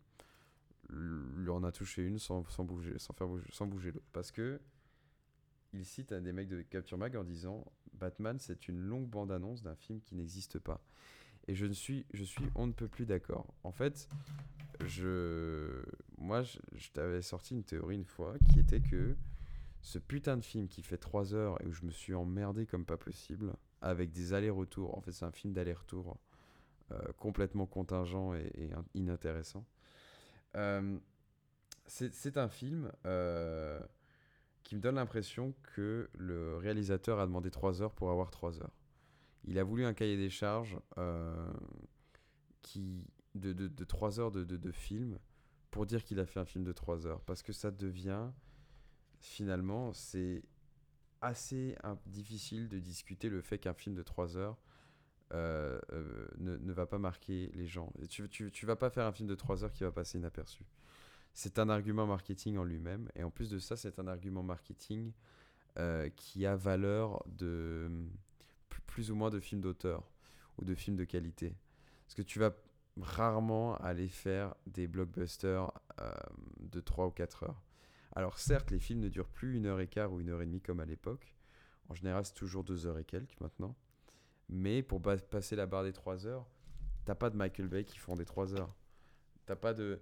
lui 0.88 1.50
en 1.50 1.62
a 1.62 1.72
touché 1.72 2.02
une 2.02 2.18
sans, 2.18 2.48
sans 2.48 2.64
bouger, 2.64 2.98
sans 2.98 3.12
faire 3.12 3.26
bouger, 3.26 3.46
sans 3.52 3.66
bouger 3.66 3.92
l'autre. 3.92 4.06
Parce 4.12 4.32
que 4.32 4.60
il 5.72 5.84
cite 5.84 6.12
un 6.12 6.20
des 6.20 6.32
mecs 6.32 6.48
de 6.48 6.62
Capture 6.62 6.98
Mag 6.98 7.16
en 7.16 7.24
disant 7.24 7.64
Batman, 7.94 8.38
c'est 8.38 8.68
une 8.68 8.78
longue 8.80 9.08
bande-annonce 9.08 9.62
d'un 9.62 9.74
film 9.76 10.00
qui 10.00 10.14
n'existe 10.14 10.58
pas. 10.58 10.82
Et 11.48 11.54
je 11.54 11.66
ne 11.66 11.72
suis, 11.72 12.06
je 12.12 12.24
suis, 12.24 12.44
on 12.54 12.66
ne 12.66 12.72
peut 12.72 12.88
plus 12.88 13.06
d'accord. 13.06 13.46
En 13.64 13.72
fait, 13.72 14.08
je, 14.84 15.82
moi, 16.18 16.42
je, 16.42 16.58
t'avais 16.92 17.22
sorti 17.22 17.54
une 17.54 17.64
théorie 17.64 17.96
une 17.96 18.04
fois 18.04 18.34
qui 18.50 18.60
était 18.60 18.80
que 18.80 19.16
ce 19.82 19.98
putain 19.98 20.36
de 20.36 20.44
film 20.44 20.68
qui 20.68 20.82
fait 20.82 20.98
3 20.98 21.34
heures 21.34 21.60
et 21.62 21.66
où 21.66 21.72
je 21.72 21.84
me 21.84 21.90
suis 21.90 22.14
emmerdé 22.14 22.66
comme 22.66 22.84
pas 22.84 22.96
possible, 22.98 23.52
avec 23.80 24.12
des 24.12 24.32
allers-retours. 24.34 24.96
En 24.96 25.00
fait, 25.00 25.12
c'est 25.12 25.24
un 25.24 25.32
film 25.32 25.52
d'aller-retour 25.54 26.18
euh, 26.92 27.00
complètement 27.18 27.66
contingent 27.66 28.34
et, 28.34 28.50
et 28.54 28.72
in- 28.72 28.84
inintéressant. 28.94 29.64
Euh, 30.56 30.98
c'est 31.86 32.36
un 32.36 32.48
film 32.48 32.92
euh, 33.06 33.80
qui 34.62 34.76
me 34.76 34.80
donne 34.80 34.96
l'impression 34.96 35.54
que 35.74 36.08
le 36.18 36.56
réalisateur 36.56 37.18
a 37.18 37.26
demandé 37.26 37.50
3 37.50 37.82
heures 37.82 37.92
pour 37.92 38.10
avoir 38.10 38.30
3 38.30 38.60
heures. 38.62 38.76
Il 39.44 39.58
a 39.58 39.64
voulu 39.64 39.84
un 39.84 39.94
cahier 39.94 40.16
des 40.16 40.30
charges 40.30 40.78
euh, 40.98 41.52
qui, 42.62 43.06
de, 43.34 43.52
de, 43.52 43.68
de 43.68 43.84
3 43.84 44.20
heures 44.20 44.30
de, 44.30 44.44
de, 44.44 44.56
de 44.56 44.70
film 44.70 45.18
pour 45.70 45.86
dire 45.86 46.04
qu'il 46.04 46.20
a 46.20 46.26
fait 46.26 46.40
un 46.40 46.44
film 46.44 46.64
de 46.64 46.72
3 46.72 47.06
heures. 47.06 47.20
Parce 47.22 47.42
que 47.42 47.52
ça 47.52 47.70
devient, 47.70 48.28
finalement, 49.18 49.92
c'est 49.92 50.42
assez 51.20 51.76
difficile 52.06 52.68
de 52.68 52.78
discuter 52.78 53.28
le 53.28 53.42
fait 53.42 53.58
qu'un 53.58 53.74
film 53.74 53.94
de 53.94 54.02
3 54.02 54.36
heures 54.36 54.58
euh, 55.32 55.78
euh, 55.92 56.26
ne, 56.38 56.56
ne 56.56 56.72
va 56.72 56.86
pas 56.86 56.98
marquer 56.98 57.50
les 57.54 57.66
gens. 57.66 57.92
Et 58.00 58.08
tu, 58.08 58.28
tu, 58.28 58.50
tu 58.50 58.66
vas 58.66 58.76
pas 58.76 58.90
faire 58.90 59.06
un 59.06 59.12
film 59.12 59.28
de 59.28 59.34
3 59.34 59.64
heures 59.64 59.72
qui 59.72 59.84
va 59.84 59.92
passer 59.92 60.18
inaperçu. 60.18 60.64
C'est 61.32 61.58
un 61.58 61.68
argument 61.68 62.06
marketing 62.06 62.58
en 62.58 62.64
lui-même. 62.64 63.08
Et 63.14 63.22
en 63.22 63.30
plus 63.30 63.50
de 63.50 63.58
ça, 63.58 63.76
c'est 63.76 63.98
un 63.98 64.06
argument 64.06 64.42
marketing 64.42 65.12
euh, 65.78 66.08
qui 66.10 66.46
a 66.46 66.56
valeur 66.56 67.22
de 67.26 67.90
plus- 68.86 69.10
ou 69.10 69.14
moins 69.14 69.30
de 69.30 69.40
films 69.40 69.60
d'auteur 69.60 70.02
ou 70.58 70.64
de 70.64 70.74
films 70.74 70.96
de 70.96 71.04
qualité. 71.04 71.54
Parce 72.04 72.14
que 72.14 72.22
tu 72.22 72.38
vas 72.38 72.52
rarement 73.00 73.76
aller 73.76 74.08
faire 74.08 74.54
des 74.66 74.88
blockbusters 74.88 75.70
euh, 76.00 76.12
de 76.58 76.80
3 76.80 77.06
ou 77.06 77.10
4 77.10 77.44
heures. 77.44 77.62
Alors 78.16 78.38
certes, 78.38 78.70
les 78.70 78.80
films 78.80 79.00
ne 79.00 79.08
durent 79.08 79.28
plus 79.28 79.56
une 79.56 79.66
heure 79.66 79.80
et 79.80 79.86
quart 79.86 80.12
ou 80.12 80.20
une 80.20 80.30
heure 80.30 80.42
et 80.42 80.46
demie 80.46 80.60
comme 80.60 80.80
à 80.80 80.84
l'époque. 80.84 81.34
En 81.88 81.94
général, 81.94 82.24
c'est 82.24 82.34
toujours 82.34 82.64
deux 82.64 82.86
heures 82.86 82.98
et 82.98 83.04
quelques 83.04 83.40
maintenant. 83.40 83.74
Mais 84.48 84.82
pour 84.82 85.00
passer 85.00 85.54
la 85.54 85.66
barre 85.66 85.84
des 85.84 85.92
3 85.92 86.26
heures, 86.26 86.46
t'as 87.04 87.14
pas 87.14 87.30
de 87.30 87.36
Michael 87.36 87.68
Bay 87.68 87.84
qui 87.84 87.98
font 87.98 88.16
des 88.16 88.24
3 88.24 88.54
heures. 88.54 88.74
T'as 89.46 89.56
pas 89.56 89.72
de... 89.72 89.98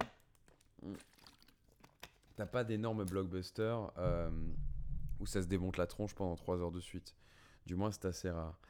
T'as 2.39 2.47
pas 2.47 2.63
d'énormes 2.63 3.05
blockbusters 3.05 3.91
euh, 3.99 4.31
où 5.19 5.27
ça 5.27 5.43
se 5.43 5.49
démonte 5.49 5.77
la 5.77 5.89
tronche 5.89 6.15
pendant 6.15 6.37
3 6.37 6.61
heures 6.61 6.71
de 6.71 6.79
suite. 6.79 7.17
Du 7.67 7.75
moins, 7.75 7.91
c'est 7.91 8.05
assez 8.05 8.31
rare. 8.31 8.61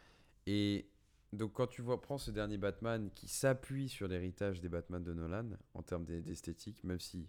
Et 0.46 0.88
donc, 1.34 1.52
quand 1.52 1.66
tu 1.66 1.82
vois, 1.82 2.00
prends 2.00 2.16
ce 2.16 2.30
dernier 2.30 2.56
Batman 2.56 3.10
qui 3.14 3.28
s'appuie 3.28 3.90
sur 3.90 4.08
l'héritage 4.08 4.62
des 4.62 4.70
Batman 4.70 5.04
de 5.04 5.12
Nolan 5.12 5.50
en 5.74 5.82
termes 5.82 6.06
d'e- 6.06 6.22
d'esthétique, 6.22 6.82
même 6.82 6.98
si 6.98 7.28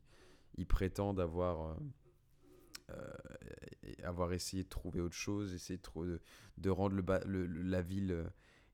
ils 0.56 0.66
prétendent 0.66 1.20
avoir, 1.20 1.72
euh, 1.72 1.76
euh, 2.92 3.94
avoir 4.04 4.32
essayé 4.32 4.64
de 4.64 4.70
trouver 4.70 5.02
autre 5.02 5.18
chose, 5.18 5.54
essayer 5.54 5.78
de, 6.58 6.70
rendre 6.70 6.96
la 7.26 7.82
ville 7.82 8.24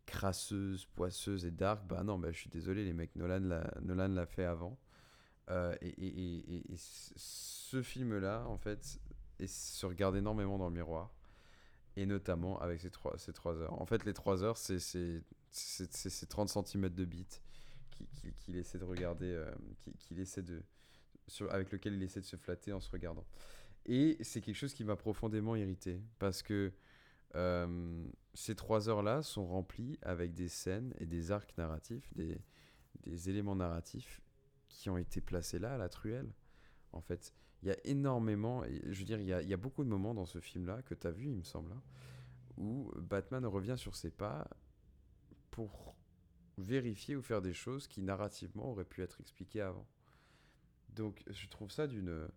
crasseuse, 0.06 0.86
poisseuse 0.94 1.48
et 1.48 1.52
dark, 1.52 1.88
bah 1.88 2.04
non, 2.04 2.20
bah, 2.20 2.32
je 2.32 2.38
suis 2.38 2.50
désolé, 2.52 2.86
les 2.86 2.94
mecs, 2.94 3.16
Nolan 3.16 3.40
l'a 3.40 3.74
Nolan 3.82 4.10
l'a 4.10 4.28
fait 4.28 4.46
avant. 4.46 4.78
Euh, 5.50 5.76
et, 5.82 6.64
ce 6.76 7.82
film-là, 7.82 8.46
en 8.48 8.58
fait, 8.58 9.00
se 9.46 9.86
regarde 9.86 10.16
énormément 10.16 10.58
dans 10.58 10.70
le 10.70 10.76
miroir 10.76 11.12
et 11.98 12.06
notamment 12.06 12.60
avec 12.60 12.82
ces 12.82 12.90
trois, 12.90 13.18
ces 13.18 13.34
trois 13.34 13.56
heures. 13.56 13.80
En 13.82 13.86
fait, 13.86 14.06
les 14.06 14.14
trois 14.14 14.44
heures, 14.44 14.58
c'est 14.58 14.80
c'est 15.52 16.28
30 16.28 16.50
cm 16.50 16.90
de 16.90 17.06
bit 17.06 17.42
qu'il 17.92 18.08
qui, 18.08 18.34
qu'il 18.34 18.58
essaie 18.58 18.78
de 18.78 18.84
regarder, 18.84 19.32
euh, 19.32 19.50
qu'il 20.00 20.20
essaie 20.20 20.42
de, 20.42 20.62
avec 21.50 21.72
lequel 21.72 21.94
il 21.94 22.04
essaie 22.04 22.20
de 22.20 22.26
se 22.26 22.36
flatter 22.36 22.74
en 22.74 22.82
se 22.82 22.92
regardant. 22.92 23.26
Et 23.86 24.18
c'est 24.22 24.42
quelque 24.42 24.56
chose 24.56 24.74
qui 24.74 24.84
m'a 24.84 24.98
profondément 24.98 25.56
irrité 25.56 26.02
parce 26.20 26.42
que 26.42 26.74
euh, 27.36 28.06
ces 28.34 28.56
trois 28.56 28.90
heures-là 28.90 29.22
sont 29.22 29.46
remplies 29.46 29.98
avec 30.02 30.34
des 30.34 30.50
scènes 30.50 30.94
et 31.00 31.06
des 31.06 31.32
arcs 31.32 31.54
narratifs, 31.58 32.14
des, 32.14 32.42
des 33.04 33.30
éléments 33.30 33.56
narratifs 33.56 34.22
qui 34.76 34.90
ont 34.90 34.98
été 34.98 35.22
placés 35.22 35.60
là 35.60 35.74
à 35.74 35.78
la 35.78 35.90
truelle. 35.90 36.34
En 36.92 37.02
fait, 37.02 37.34
Il 37.66 37.70
y 37.70 37.72
a 37.72 37.78
énormément, 37.84 38.64
je 38.64 39.00
veux 39.00 39.06
dire, 39.06 39.20
il 39.20 39.26
y 39.26 39.34
a, 39.34 39.42
il 39.42 39.50
y 39.50 39.54
a 39.54 39.58
beaucoup 39.58 39.84
de 39.84 39.90
moments 39.90 40.14
dans 40.14 40.28
ce 40.28 40.40
film-là 40.40 40.84
que 40.84 40.94
tu 40.94 41.08
as 41.08 41.12
vu, 41.12 41.30
il 41.30 41.38
me 41.38 41.44
semble, 41.44 41.72
hein, 41.72 41.82
où 42.58 42.92
Batman 42.98 43.44
revient 43.46 43.76
sur 43.76 43.96
ses 43.96 44.12
pas 44.12 44.48
pour 45.50 45.96
vérifier 46.60 47.16
ou 47.16 47.24
faire 47.24 47.42
des 47.42 47.54
choses 47.54 47.88
qui 47.88 48.04
narrativement 48.04 48.70
auraient 48.70 48.86
pu 48.86 49.02
être 49.02 49.20
expliquées 49.20 49.62
avant. 49.62 49.88
Donc 50.90 51.24
je 51.28 51.48
trouve 51.48 51.72
ça 51.72 51.88
d'une 51.88 52.28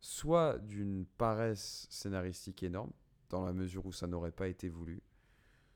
soit 0.00 0.58
d'une 0.58 1.06
paresse 1.06 1.86
scénaristique 1.88 2.62
énorme, 2.62 2.92
dans 3.30 3.46
la 3.46 3.54
mesure 3.54 3.86
où 3.86 3.92
ça 3.92 4.06
n'aurait 4.06 4.30
pas 4.30 4.48
été 4.48 4.68
voulu, 4.68 5.02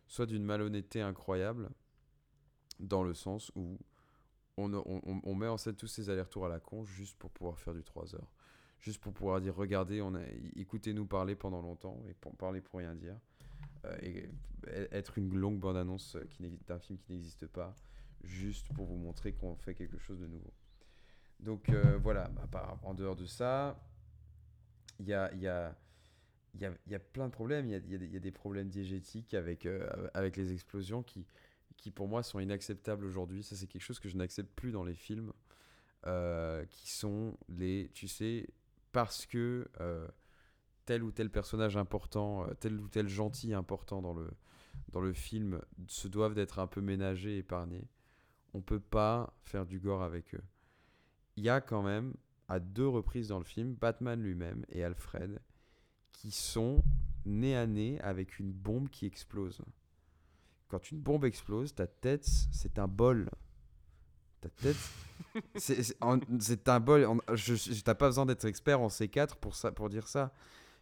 soit 0.07 0.27
d'une 0.27 0.45
malhonnêteté 0.45 1.01
incroyable, 1.01 1.71
dans 2.81 3.03
le 3.03 3.15
sens 3.15 3.51
où 3.55 3.79
on, 4.65 5.01
on- 5.25 5.35
met 5.35 5.47
en 5.49 5.57
scène 5.57 5.77
tous 5.77 5.87
ces 5.87 6.11
allers-retours 6.11 6.47
à 6.47 6.49
la 6.49 6.61
con 6.61 6.85
juste 6.85 7.17
pour 7.19 7.31
pouvoir 7.31 7.59
faire 7.59 7.75
du 7.75 7.83
3 7.83 8.15
heures. 8.15 8.31
Juste 8.81 9.01
pour 9.01 9.13
pouvoir 9.13 9.41
dire, 9.41 9.55
regardez, 9.57 10.01
on 10.01 10.15
écoutez-nous 10.57 11.07
parler 11.07 11.35
pendant 11.35 11.61
longtemps 11.61 12.01
et 12.09 12.15
pour 12.15 12.37
parler 12.37 12.61
pour 12.61 12.79
rien 12.79 12.95
dire. 12.95 13.17
Euh, 13.85 13.97
et 14.03 14.29
e- 14.69 14.89
être 14.93 15.19
une 15.19 15.35
longue 15.37 15.59
bande-annonce 15.59 16.17
n'existe- 16.41 16.69
d'un 16.69 16.79
film 16.79 16.99
qui 16.99 17.13
n'existe 17.13 17.47
pas, 17.47 17.75
juste 18.23 18.69
pour 18.75 18.87
vous 18.87 18.97
montrer 18.97 19.33
qu'on 19.33 19.57
fait 19.57 19.75
quelque 19.75 19.99
chose 19.99 20.21
de 20.21 20.27
nouveau. 20.27 20.53
Donc 21.41 21.69
euh, 21.71 21.99
voilà, 22.03 22.31
en 22.85 22.95
dehors 22.95 23.17
de 23.17 23.27
ça, 23.27 23.81
il 25.01 25.07
y 25.09 25.15
a, 25.15 25.33
y, 25.35 25.47
a, 25.47 25.77
y, 26.59 26.65
a, 26.65 26.73
y 26.89 26.95
a 26.95 26.99
plein 26.99 27.27
de 27.27 27.33
problèmes. 27.33 27.67
Il 27.67 27.73
y 27.73 27.75
a, 27.75 27.81
des- 27.81 28.09
problèmes 28.33 28.69
diégétiques 28.69 29.35
avec, 29.35 29.67
euh, 29.67 29.89
avec 30.15 30.37
les 30.37 30.53
explosions 30.53 31.03
qui, 31.03 31.25
qui, 31.79 31.91
pour 31.91 32.09
moi, 32.09 32.23
sont 32.23 32.41
inacceptables 32.41 33.07
aujourd'hui. 33.07 33.43
Ça, 33.43 33.57
c'est 33.57 33.67
quelque 33.67 33.83
chose 33.83 34.01
que 34.01 34.09
je 34.09 34.17
n'accepte 34.17 34.55
plus 34.55 34.73
dans 34.73 34.85
les 34.85 34.95
films, 34.95 35.33
euh, 36.07 36.67
qui 36.67 36.91
sont 36.91 37.39
les, 37.49 37.91
tu 37.95 38.09
sais, 38.09 38.49
parce 38.93 39.25
que 39.25 39.67
euh, 39.81 40.07
tel 40.85 41.03
ou 41.03 41.11
tel 41.11 41.31
personnage 41.31 41.77
important, 41.77 42.47
euh, 42.47 42.55
tel 42.55 42.79
ou 42.79 42.89
tel 42.89 43.09
gentil 43.09 43.55
important 43.55 44.03
dans 44.03 44.13
le, 44.13 44.29
dans 44.91 45.01
le 45.01 45.13
film 45.13 45.63
se 45.87 46.09
doivent 46.09 46.35
d'être 46.35 46.59
un 46.59 46.67
peu 46.67 46.81
ménagés, 46.81 47.39
épargnés. 47.39 47.89
On 48.55 48.61
peut 48.61 48.81
pas 48.81 49.33
faire 49.43 49.65
du 49.65 49.79
gore 49.79 50.03
avec 50.03 50.35
eux. 50.35 50.45
Il 51.37 51.45
y 51.45 51.49
a 51.49 51.61
quand 51.61 51.83
même, 51.83 52.15
à 52.49 52.59
deux 52.59 52.89
reprises 52.89 53.29
dans 53.29 53.39
le 53.39 53.45
film, 53.45 53.75
Batman 53.75 54.21
lui-même 54.21 54.65
et 54.69 54.83
Alfred 54.83 55.41
qui 56.13 56.33
sont 56.33 56.83
nez 57.27 57.55
à 57.55 57.67
nez 57.67 58.01
avec 58.01 58.41
une 58.41 58.53
bombe 58.53 58.89
qui 58.89 59.07
explose. 59.07 59.61
Quand 60.69 60.91
une 60.91 61.01
bombe 61.01 61.25
explose, 61.25 61.75
ta 61.75 61.87
tête, 61.87 62.27
c'est 62.53 62.79
un 62.79 62.87
bol. 62.87 63.31
Ta 64.41 64.51
tête, 64.51 64.77
c'est 65.57 65.97
un 66.01 66.81
bol. 66.81 67.07
T'as 67.85 67.95
pas 67.95 68.07
besoin 68.07 68.27
d'être 68.27 68.45
expert 68.45 68.81
en 68.81 68.89
C4 68.89 69.37
pour, 69.37 69.57
ça, 69.57 69.73
pour 69.73 69.89
dire 69.89 70.07
ça. 70.07 70.33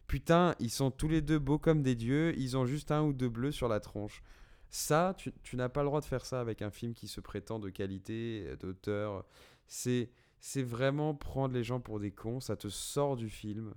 Putain, 0.07 0.55
ils 0.59 0.69
sont 0.69 0.91
tous 0.91 1.07
les 1.07 1.21
deux 1.21 1.39
beaux 1.39 1.57
comme 1.57 1.81
des 1.81 1.95
dieux. 1.95 2.37
Ils 2.37 2.55
ont 2.57 2.65
juste 2.65 2.91
un 2.91 3.03
ou 3.03 3.13
deux 3.13 3.29
bleus 3.29 3.51
sur 3.51 3.67
la 3.67 3.79
tronche. 3.79 4.23
Ça, 4.69 5.13
tu, 5.17 5.33
tu 5.43 5.55
n'as 5.55 5.69
pas 5.69 5.81
le 5.81 5.87
droit 5.87 6.01
de 6.01 6.05
faire 6.05 6.25
ça 6.25 6.41
avec 6.41 6.61
un 6.61 6.71
film 6.71 6.93
qui 6.93 7.07
se 7.07 7.21
prétend 7.21 7.59
de 7.59 7.69
qualité, 7.69 8.45
euh, 8.47 8.55
d'auteur. 8.57 9.25
C'est 9.67 10.09
vraiment 10.55 11.15
prendre 11.15 11.53
les 11.53 11.63
gens 11.63 11.79
pour 11.79 11.99
des 11.99 12.11
cons. 12.11 12.39
Ça 12.39 12.55
te 12.55 12.67
sort 12.67 13.15
du 13.15 13.29
film. 13.29 13.73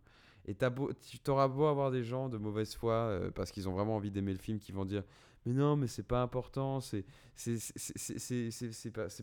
Et 0.46 0.54
beau, 0.70 0.92
tu 0.92 1.18
t'auras 1.18 1.48
beau 1.48 1.66
avoir 1.66 1.90
des 1.90 2.02
gens 2.02 2.28
de 2.28 2.38
mauvaise 2.38 2.74
foi 2.74 2.94
euh, 2.94 3.30
parce 3.30 3.52
qu'ils 3.52 3.68
ont 3.68 3.72
vraiment 3.72 3.96
envie 3.96 4.10
d'aimer 4.10 4.32
le 4.32 4.38
film 4.38 4.58
qui 4.58 4.72
vont 4.72 4.84
dire 4.84 5.04
non 5.52 5.76
mais 5.76 5.86
c'est 5.86 6.02
pas 6.02 6.22
important 6.22 6.80
c'est 6.80 7.04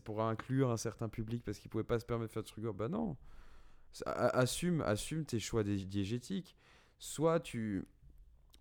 pour 0.04 0.22
inclure 0.24 0.72
un 0.72 0.78
certain 0.78 1.10
public 1.10 1.44
parce 1.44 1.60
qu'ils 1.60 1.70
pouvaient 1.70 1.84
pas 1.84 2.00
se 2.00 2.06
permettre 2.06 2.30
de 2.30 2.34
faire 2.34 2.44
de 2.44 2.48
trucs. 2.48 2.66
Bah 2.66 2.90
non. 2.90 3.18
Assume 4.06 4.82
assume 4.82 5.26
tes 5.26 5.40
choix 5.40 5.64
diégétiques. 5.64 6.56
Soit 7.00 7.40
tu 7.40 7.86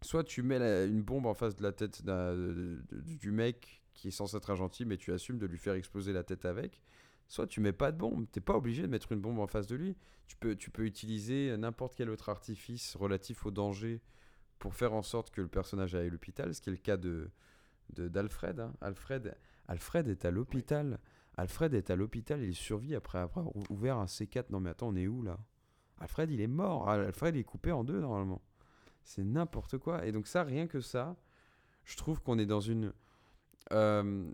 soit 0.03 0.25
tu 0.25 0.43
mets 0.43 0.87
une 0.87 1.03
bombe 1.03 1.27
en 1.27 1.35
face 1.35 1.57
de 1.57 1.63
la 1.63 1.73
tête 1.73 2.03
du 2.05 3.31
mec 3.31 3.83
qui 3.95 4.09
est 4.09 4.13
censé 4.13 4.37
être 4.37 4.51
un 4.51 4.55
gentil 4.57 4.85
mais 4.85 4.97
tu 4.97 5.13
assumes 5.13 5.39
de 5.39 5.47
lui 5.47 5.59
faire 5.59 5.75
exploser 5.75 6.13
la 6.13 6.23
tête 6.23 6.45
avec. 6.45 6.81
Soit 7.29 7.47
tu 7.47 7.61
mets 7.61 7.73
pas 7.73 7.91
de 7.91 7.99
bombe. 7.99 8.27
T'es 8.31 8.41
pas 8.41 8.55
obligé 8.55 8.83
de 8.83 8.87
mettre 8.89 9.11
une 9.13 9.21
bombe 9.21 9.41
en 9.41 9.47
face 9.49 9.67
de 9.67 9.75
lui. 9.75 9.97
Tu 10.29 10.37
peux, 10.37 10.55
tu 10.55 10.71
peux 10.71 10.85
utiliser 10.85 11.57
n'importe 11.57 11.95
quel 11.97 12.11
autre 12.11 12.29
artifice 12.29 12.95
relatif 12.97 13.47
au 13.47 13.51
danger 13.51 14.01
pour 14.59 14.75
faire 14.75 14.93
en 14.95 15.03
sorte 15.03 15.31
que 15.31 15.41
le 15.41 15.49
personnage 15.49 15.95
aille 15.95 16.07
à 16.07 16.11
l'hôpital, 16.11 16.55
ce 16.55 16.61
qui 16.61 16.71
est 16.71 16.73
le 16.73 16.79
cas 16.79 16.97
de- 16.97 17.31
d'Alfred. 17.91 18.61
hein. 18.61 18.73
Alfred, 18.81 19.37
Alfred 19.69 20.09
est 20.09 20.25
à 20.25 20.31
l'hôpital. 20.31 20.99
Alfred 21.37 21.75
est 21.75 21.91
à 21.91 21.97
l'hôpital, 21.97 22.43
il 22.43 22.55
survit 22.55 22.95
après 22.95 23.19
avoir 23.19 23.55
ou- 23.57 23.63
ouvert 23.71 23.99
un 23.99 24.07
C4. 24.07 24.47
Non 24.51 24.61
mais 24.61 24.71
attends, 24.71 24.89
on 24.89 24.97
est 24.97 25.07
où 25.07 25.23
là? 25.23 25.39
Alfred, 25.99 26.31
il 26.31 26.41
est 26.41 26.47
mort. 26.47 26.89
Al- 26.89 27.07
Alfred, 27.07 27.35
il 27.37 27.41
est 27.41 27.45
coupé 27.45 27.73
en 27.73 27.85
deux 27.85 28.01
normalement. 28.01 28.43
C'est 29.03 29.25
n'importe 29.25 29.79
quoi. 29.79 30.05
Et 30.07 30.13
donc 30.13 30.27
ça, 30.27 30.43
rien 30.45 30.67
que 30.67 30.81
ça, 30.81 31.17
je 31.85 31.97
trouve 31.97 32.21
qu'on 32.23 32.39
est 32.39 32.47
dans 32.47 32.61
une... 32.61 32.93
euh, 33.73 34.31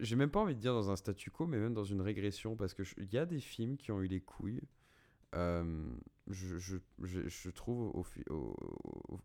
J'ai 0.00 0.16
même 0.16 0.30
pas 0.30 0.40
envie 0.40 0.54
de 0.54 0.60
dire 0.60 0.74
dans 0.74 0.90
un 0.90 0.96
statu 0.96 1.30
quo, 1.30 1.46
mais 1.46 1.58
même 1.58 1.74
dans 1.74 1.84
une 1.84 2.00
régression, 2.00 2.56
parce 2.56 2.74
que 2.74 2.84
je- 2.84 2.94
il 2.98 3.12
y 3.12 3.18
a 3.18 3.26
des 3.26 3.40
films 3.40 3.76
qui 3.76 3.92
ont 3.92 4.00
eu 4.02 4.06
les 4.08 4.20
couilles 4.20 4.62
euh, 5.36 5.86
je, 6.28 7.50
trouve 7.50 7.92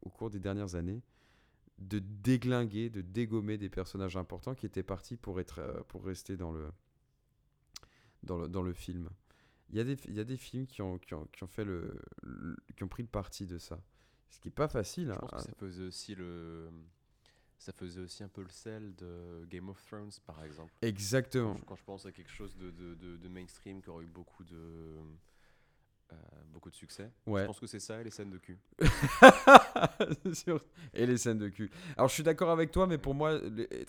au 0.03 0.09
cours 0.11 0.29
des 0.29 0.39
dernières 0.39 0.75
années 0.75 1.01
de 1.77 1.99
déglinguer, 1.99 2.89
de 2.89 3.01
dégommer 3.01 3.57
des 3.57 3.69
personnages 3.69 4.15
importants 4.17 4.55
qui 4.55 4.65
étaient 4.65 4.83
partis 4.83 5.17
pour, 5.17 5.39
être, 5.39 5.59
euh, 5.59 5.81
pour 5.89 6.03
rester 6.05 6.37
dans 6.37 6.51
le, 6.51 6.69
dans 8.23 8.37
le, 8.37 8.47
dans 8.47 8.61
le 8.61 8.73
film. 8.73 9.09
Il 9.71 9.77
y, 9.77 9.79
a 9.79 9.83
des, 9.83 9.97
il 10.07 10.13
y 10.13 10.19
a 10.19 10.23
des 10.23 10.37
films 10.37 10.67
qui 10.67 10.81
ont, 10.81 10.97
qui 10.99 11.13
ont, 11.15 11.25
qui 11.33 11.43
ont 11.43 11.47
fait 11.47 11.65
le, 11.65 11.99
le- 12.23 12.55
qui 12.75 12.83
ont 12.83 12.87
pris 12.87 13.03
le 13.03 13.09
parti 13.09 13.45
de 13.45 13.57
ça. 13.57 13.81
Ce 14.29 14.39
qui 14.39 14.47
est 14.49 14.51
pas 14.51 14.67
facile. 14.67 15.07
Je 15.07 15.11
hein. 15.13 15.17
pense 15.19 15.31
que 15.43 15.49
ça 15.49 15.55
faisait 15.57 15.83
aussi 15.85 16.15
le. 16.15 16.69
Ça 17.57 17.71
faisait 17.73 18.01
aussi 18.01 18.23
un 18.23 18.27
peu 18.27 18.41
le 18.43 18.49
sel 18.49 18.93
de 18.95 19.45
Game 19.49 19.69
of 19.69 19.83
Thrones, 19.87 20.11
par 20.25 20.43
exemple. 20.43 20.71
Exactement. 20.81 21.53
Quand 21.53 21.59
je, 21.59 21.65
quand 21.65 21.75
je 21.77 21.83
pense 21.83 22.05
à 22.05 22.11
quelque 22.11 22.29
chose 22.31 22.55
de, 22.57 22.69
de, 22.69 22.93
de- 22.95 23.17
de 23.17 23.27
mainstream 23.27 23.81
qui 23.81 23.89
aurait 23.89 24.03
eu 24.05 24.09
beaucoup 24.09 24.43
de, 24.43 24.97
euh, 26.11 26.15
beaucoup 26.51 26.69
de 26.69 26.75
succès, 26.75 27.11
je 27.41 27.45
pense 27.47 27.59
que 27.59 27.67
c'est 27.67 27.79
ça 27.79 27.99
et 27.99 28.03
les 28.03 28.11
scènes 28.11 28.29
de 28.29 28.37
cul. 28.37 28.59
Et 30.93 31.05
les 31.05 31.17
scènes 31.17 31.37
de 31.37 31.49
cul. 31.49 31.69
Alors 31.97 32.09
je 32.09 32.13
suis 32.13 32.23
d'accord 32.23 32.49
avec 32.51 32.71
toi, 32.71 32.87
mais 32.87 32.97
pour 32.97 33.13
moi, 33.15 33.39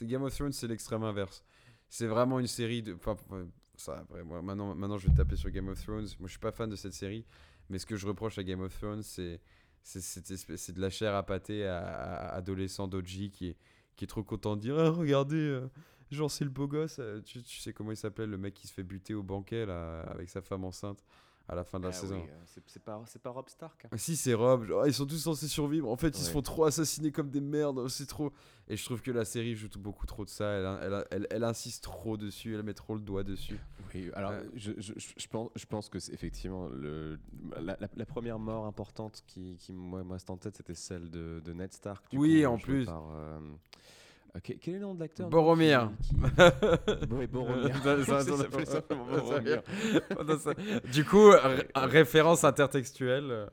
Game 0.03 0.23
of 0.23 0.35
Thrones, 0.35 0.53
c'est 0.53 0.67
l'extrême 0.67 1.03
inverse. 1.05 1.45
C'est 1.89 2.07
vraiment 2.07 2.41
une 2.41 2.47
série 2.47 2.83
de. 2.83 2.95
Enfin, 2.95 3.13
enfin, 3.29 3.47
ça, 3.77 3.99
après, 3.99 4.25
moi, 4.25 4.43
maintenant, 4.43 4.75
maintenant, 4.75 4.99
je 4.99 5.09
vais 5.09 5.15
taper 5.15 5.37
sur 5.37 5.51
Game 5.51 5.69
of 5.69 5.81
Thrones. 5.83 6.07
Moi, 6.19 6.27
je 6.27 6.33
suis 6.33 6.39
pas 6.41 6.53
fan 6.53 6.69
de 6.69 6.77
cette 6.77 6.95
série, 6.95 7.25
mais 7.69 7.79
ce 7.79 7.87
que 7.87 7.97
je 7.97 8.07
reproche 8.07 8.39
à 8.39 8.43
Game 8.43 8.61
of 8.61 8.77
Thrones, 8.79 9.03
c'est 9.03 9.41
c'est 9.83 10.73
de 10.75 10.81
la 10.81 10.91
chair 10.91 11.15
à 11.15 11.25
pâté 11.25 11.65
à, 11.65 11.79
à- 11.79 12.15
à 12.31 12.35
adolescent 12.39 12.89
Doji 12.89 13.31
qui 13.31 13.51
est, 13.51 13.57
qui 13.95 14.03
est 14.05 14.09
trop 14.09 14.25
content 14.25 14.57
de 14.57 14.63
dire 14.63 14.77
Ah, 14.77 14.91
regardez, 14.91 15.37
euh, 15.37 15.71
genre 16.11 16.29
c'est 16.29 16.43
le 16.43 16.51
beau 16.51 16.67
gosse. 16.67 16.97
euh, 16.99 17.21
Tu, 17.21 17.41
tu 17.45 17.61
sais 17.61 17.73
comment 17.73 17.93
il 17.93 17.97
s'appelle, 17.97 18.31
le 18.31 18.37
mec 18.37 18.53
qui 18.55 18.67
se 18.67 18.73
fait 18.73 18.83
buter 18.83 19.15
au 19.15 19.23
banquet 19.23 19.65
là, 19.65 20.01
avec 20.11 20.29
sa 20.29 20.43
femme 20.43 20.65
enceinte 20.65 21.05
à 21.49 21.55
la 21.55 21.65
fin 21.65 21.79
de 21.79 21.85
la 21.85 21.91
Ah 21.91 21.93
saison. 21.93 22.17
oui, 22.17 22.29
euh, 22.29 22.61
c'est 22.67 22.83
pas, 22.83 23.31
Rob 23.31 23.49
Stark. 23.49 23.85
hein. 23.85 23.89
Ah, 23.93 23.99
Si, 23.99 24.17
c'est 24.17 24.35
Rob. 24.35 24.65
genre, 24.65 24.83
ah, 24.83 24.89
ils 24.89 24.95
sont 24.95 25.07
tous 25.07 25.19
censés 25.19 25.47
survivre. 25.49 25.89
En 25.89 25.97
fait, 25.97 26.09
ils 26.19 26.23
se 26.25 26.31
font 26.31 26.43
trop 26.43 26.65
assassiner 26.65 27.13
comme 27.13 27.31
des 27.31 27.41
merdes. 27.41 27.87
C'est 27.89 28.07
trop. 28.07 28.33
Et 28.69 28.77
je 28.77 28.85
trouve 28.85 29.01
que 29.01 29.11
la 29.13 29.25
série 29.25 29.55
joue 29.55 29.69
beaucoup 29.79 30.07
trop 30.07 30.25
de 30.25 30.29
ça. 30.29 30.45
Elle, 30.47 30.79
elle, 30.83 31.05
elle- 31.13 31.27
elle 31.31 31.45
insiste 31.45 31.85
trop 31.85 32.17
dessus. 32.17 32.55
Elle 32.55 32.63
met 32.65 32.75
trop 32.75 32.95
le 32.95 33.01
doigt 33.01 33.23
dessus. 33.23 33.59
Oui, 33.95 34.11
alors 34.15 34.33
Euh, 34.33 34.43
je, 34.55 34.73
je, 34.79 34.93
je- 34.97 35.13
je 35.17 35.27
pense, 35.29 35.51
je 35.55 35.67
pense 35.67 35.89
que 35.89 35.99
c'est 36.01 36.13
effectivement 36.13 36.69
le, 36.69 37.19
la, 37.61 37.77
la- 37.79 37.89
la 37.95 38.07
première 38.07 38.39
mort 38.41 38.67
importante 38.67 39.23
qui, 39.27 39.57
qui 39.59 39.73
moi, 39.73 40.03
me 40.03 40.13
reste 40.13 40.31
en 40.31 40.37
tête, 40.37 40.57
c'était 40.57 40.75
celle 40.75 41.11
de, 41.11 41.41
de 41.45 41.53
Ned 41.53 41.73
Stark. 41.73 42.11
du 42.11 42.19
Oui, 42.19 42.43
coup, 42.43 42.49
en 42.49 42.59
plus. 42.59 42.87
par, 42.87 43.05
euh, 43.15 43.39
quel, 44.43 44.59
quel 44.59 44.75
est 44.75 44.79
le 44.79 44.83
nom 44.85 44.95
de 44.95 45.01
l'acteur 45.01 45.29
Boromir. 45.29 45.93
qui- 46.03 46.15
qui-. 46.15 47.83
Ça- 47.83 48.05
ça- 48.05 48.23
Ça 50.39 50.55
du 50.93 51.05
coup, 51.05 51.31
ré- 51.31 51.67
référence 51.75 52.45
intertextuelle 52.45 53.31
euh, 53.31 53.47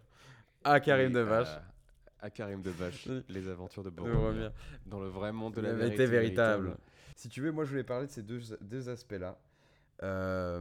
à 0.64 0.80
Karim 0.80 1.08
Oui, 1.08 1.14
Devache. 1.14 1.48
À, 2.20 2.26
à 2.26 2.30
Karim 2.30 2.62
Devache, 2.62 3.08
les 3.30 3.48
aventures 3.50 3.84
de 3.84 3.90
Boromir. 3.90 4.16
Boromir. 4.18 4.52
Dans 4.86 5.02
le 5.02 5.10
vrai 5.10 5.32
monde 5.32 5.54
de 5.56 5.62
La 5.62 5.70
la, 5.70 5.76
vérité 5.76 6.06
véritable. 6.06 6.78
Si 7.16 7.30
tu 7.30 7.42
veux, 7.42 7.52
moi 7.52 7.64
je 7.66 7.70
voulais 7.70 7.84
parler 7.84 8.08
de 8.08 8.12
ces 8.12 8.24
deux, 8.24 8.40
deux 8.62 8.90
aspects-là. 8.90 9.38
Euh, 10.02 10.60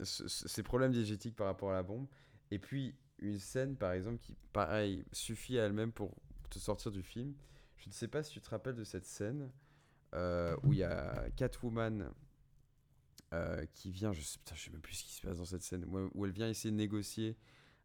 ce- 0.00 0.26
ce- 0.26 0.48
ces 0.48 0.62
problèmes 0.62 0.92
diégétiques 0.92 1.36
par 1.36 1.46
rapport 1.46 1.70
à 1.70 1.74
la 1.74 1.82
bombe. 1.82 2.06
Et 2.50 2.58
puis 2.58 2.94
une 3.20 3.38
scène, 3.38 3.76
par 3.76 3.92
exemple, 3.92 4.18
qui, 4.18 4.34
pareil, 4.52 5.04
suffit 5.12 5.58
à 5.58 5.64
elle-même 5.66 5.92
pour 5.92 6.14
te 6.48 6.58
sortir 6.58 6.90
du 6.90 7.02
film. 7.02 7.34
Je 7.80 7.88
ne 7.88 7.92
sais 7.92 8.08
pas 8.08 8.22
si 8.22 8.32
tu 8.32 8.40
te 8.40 8.50
rappelles 8.50 8.76
de 8.76 8.84
cette 8.84 9.06
scène 9.06 9.50
euh, 10.14 10.56
où 10.62 10.72
il 10.72 10.80
y 10.80 10.84
a 10.84 11.30
Catwoman 11.36 12.12
euh, 13.32 13.64
qui 13.74 13.90
vient, 13.90 14.12
je 14.12 14.20
sais, 14.20 14.38
sais 14.54 14.70
même 14.70 14.80
plus 14.80 14.94
ce 14.94 15.04
qui 15.04 15.12
se 15.12 15.22
passe 15.26 15.38
dans 15.38 15.44
cette 15.44 15.62
scène, 15.62 15.84
où, 16.14 16.24
elle 16.24 16.32
vient 16.32 16.48
essayer 16.48 16.70
de 16.70 16.76
négocier 16.76 17.36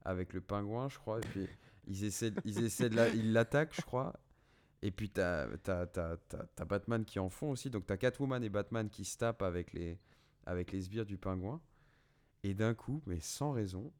avec 0.03 0.34
le 0.34 0.41
pingouin, 0.41 0.89
je 0.89 0.97
crois, 0.97 1.19
et 1.19 1.21
puis 1.21 1.47
ils 1.88 2.03
essaient, 2.03 2.34
ils 2.43 2.63
essaient 2.63 2.89
de 2.89 2.95
la, 2.95 3.13
l'attaquent, 3.13 3.75
je 3.75 3.81
crois, 3.81 4.19
et 4.81 4.91
puis 4.91 5.10
t'as, 5.10 5.47
t'as 5.58 6.65
Batman 6.65 7.05
qui 7.05 7.19
en 7.19 7.29
font 7.29 7.51
aussi, 7.51 7.69
donc 7.69 7.86
t'as 7.86 7.97
Catwoman 7.97 8.43
et 8.43 8.49
Batman 8.49 8.89
qui 8.89 9.05
se 9.05 9.17
tapent 9.17 9.43
avec 9.43 9.71
les, 9.71 9.99
avec 10.45 10.71
les 10.71 10.81
sbires 10.81 11.05
du 11.05 11.17
pingouin, 11.17 11.62
et 12.43 12.53
d'un 12.53 12.73
coup, 12.73 13.01
mais 13.05 13.19
sans 13.21 13.51
raison, 13.51 13.93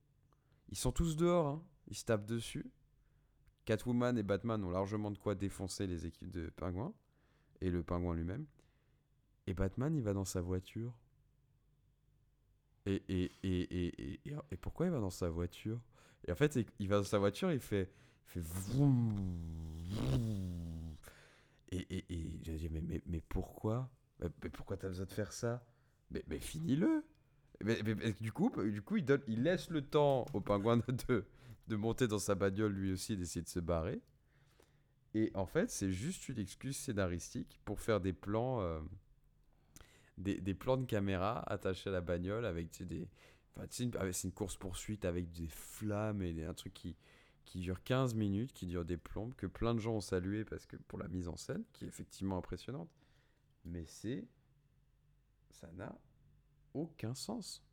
ils 0.70 0.78
sont 0.78 0.92
tous 0.92 1.16
dehors, 1.16 1.48
hein. 1.48 1.64
ils 1.88 1.96
se 1.96 2.06
tapent 2.06 2.26
dessus. 2.26 2.70
Catwoman 3.66 4.18
et 4.18 4.24
Batman 4.24 4.64
ont 4.64 4.70
largement 4.70 5.12
de 5.12 5.18
quoi 5.18 5.36
défoncer 5.36 5.88
les 5.88 6.06
équipes 6.06 6.32
de 6.32 6.50
pingouins 6.50 6.94
et 7.62 7.70
le 7.70 7.84
pingouin 7.84 8.16
lui-même. 8.16 8.46
Et 9.48 9.54
Batman, 9.54 9.96
il 9.96 10.04
va 10.04 10.14
dans 10.14 10.26
sa 10.26 10.42
voiture. 10.42 10.94
Et, 12.86 13.04
et, 13.10 13.32
et, 13.44 14.14
et, 14.14 14.22
et, 14.52 14.58
pourquoi 14.58 14.86
il 14.86 14.92
va 14.92 15.00
dans 15.00 15.10
sa 15.10 15.30
voiture? 15.30 15.82
Et 16.28 16.32
en 16.32 16.36
fait, 16.36 16.60
il 16.80 16.88
va 16.88 16.98
dans 16.98 17.04
sa 17.04 17.18
voiture, 17.18 17.52
il 17.52 17.60
fait, 17.60 17.92
il 18.36 18.44
fait. 18.44 18.78
Et, 21.70 21.78
et, 21.90 22.06
et 22.14 22.40
j'ai 22.44 22.56
dit, 22.56 22.70
mais, 22.70 22.82
mais, 22.82 23.02
mais 23.08 23.22
pourquoi? 23.22 23.90
Mais, 24.22 24.50
pourquoi 24.50 24.78
t'as 24.78 24.88
besoin 24.88 25.06
de 25.06 25.12
faire 25.12 25.34
ça? 25.34 25.66
Mais, 26.12 26.24
mais 26.28 26.40
finis-le 26.40 27.04
mais 27.64 27.82
du 28.20 28.32
coup, 28.32 28.52
du 28.64 28.82
coup 28.82 28.98
il, 28.98 29.06
donne, 29.06 29.22
il 29.28 29.44
laisse 29.44 29.70
le 29.70 29.82
temps 29.82 30.26
au 30.34 30.42
pingouin 30.42 30.78
de, 30.78 31.26
de, 31.68 31.76
monter 31.76 32.08
dans 32.08 32.20
sa 32.20 32.36
bagnole 32.36 32.74
lui 32.74 32.92
aussi 32.92 33.14
et 33.14 33.18
d'essayer 33.18 33.42
de 33.44 33.50
se 33.50 33.60
barrer. 33.60 34.02
Et 35.14 35.32
en 35.34 35.46
fait, 35.46 35.70
c'est 35.72 35.92
juste 35.92 36.28
une 36.30 36.40
excuse 36.40 36.76
scénaristique 36.78 37.60
pour 37.64 37.80
faire 37.80 38.02
des 38.02 38.14
plans, 38.14 38.62
euh, 38.62 38.80
des, 40.18 40.40
des 40.42 40.54
plans 40.54 40.78
de 40.78 40.86
caméra 40.86 41.40
attachés 41.52 41.90
à 41.90 41.94
la 41.94 42.02
bagnole 42.02 42.46
avec 42.46 42.72
tu 42.72 42.80
sais, 42.80 42.86
des. 42.86 43.08
enfin, 43.56 43.66
c'est 44.12 44.24
une 44.28 44.34
course-poursuite 44.34 45.06
avec 45.06 45.32
des 45.32 45.48
flammes 45.48 46.22
et 46.22 46.34
des- 46.34 46.44
un 46.44 46.54
truc 46.54 46.74
qui, 46.74 46.96
qui 47.46 47.60
dure 47.60 47.82
15 47.84 48.14
minutes, 48.16 48.52
qui 48.54 48.66
dure 48.68 48.86
des 48.86 48.98
plombes, 48.98 49.34
que 49.36 49.48
plein 49.48 49.74
de 49.74 49.80
gens 49.80 49.94
ont 49.94 50.02
salué 50.02 50.44
parce 50.46 50.66
que 50.66 50.76
pour 50.78 51.00
la 51.00 51.08
mise 51.08 51.28
en 51.28 51.38
scène, 51.38 51.64
qui 51.74 51.86
est 51.86 51.88
effectivement 51.88 52.38
impressionnante. 52.38 52.90
Mais 53.66 53.86
c'est. 53.86 54.26
Ça 55.52 55.72
n'a 55.74 55.96
aucun 56.74 57.16
sens. 57.16 57.64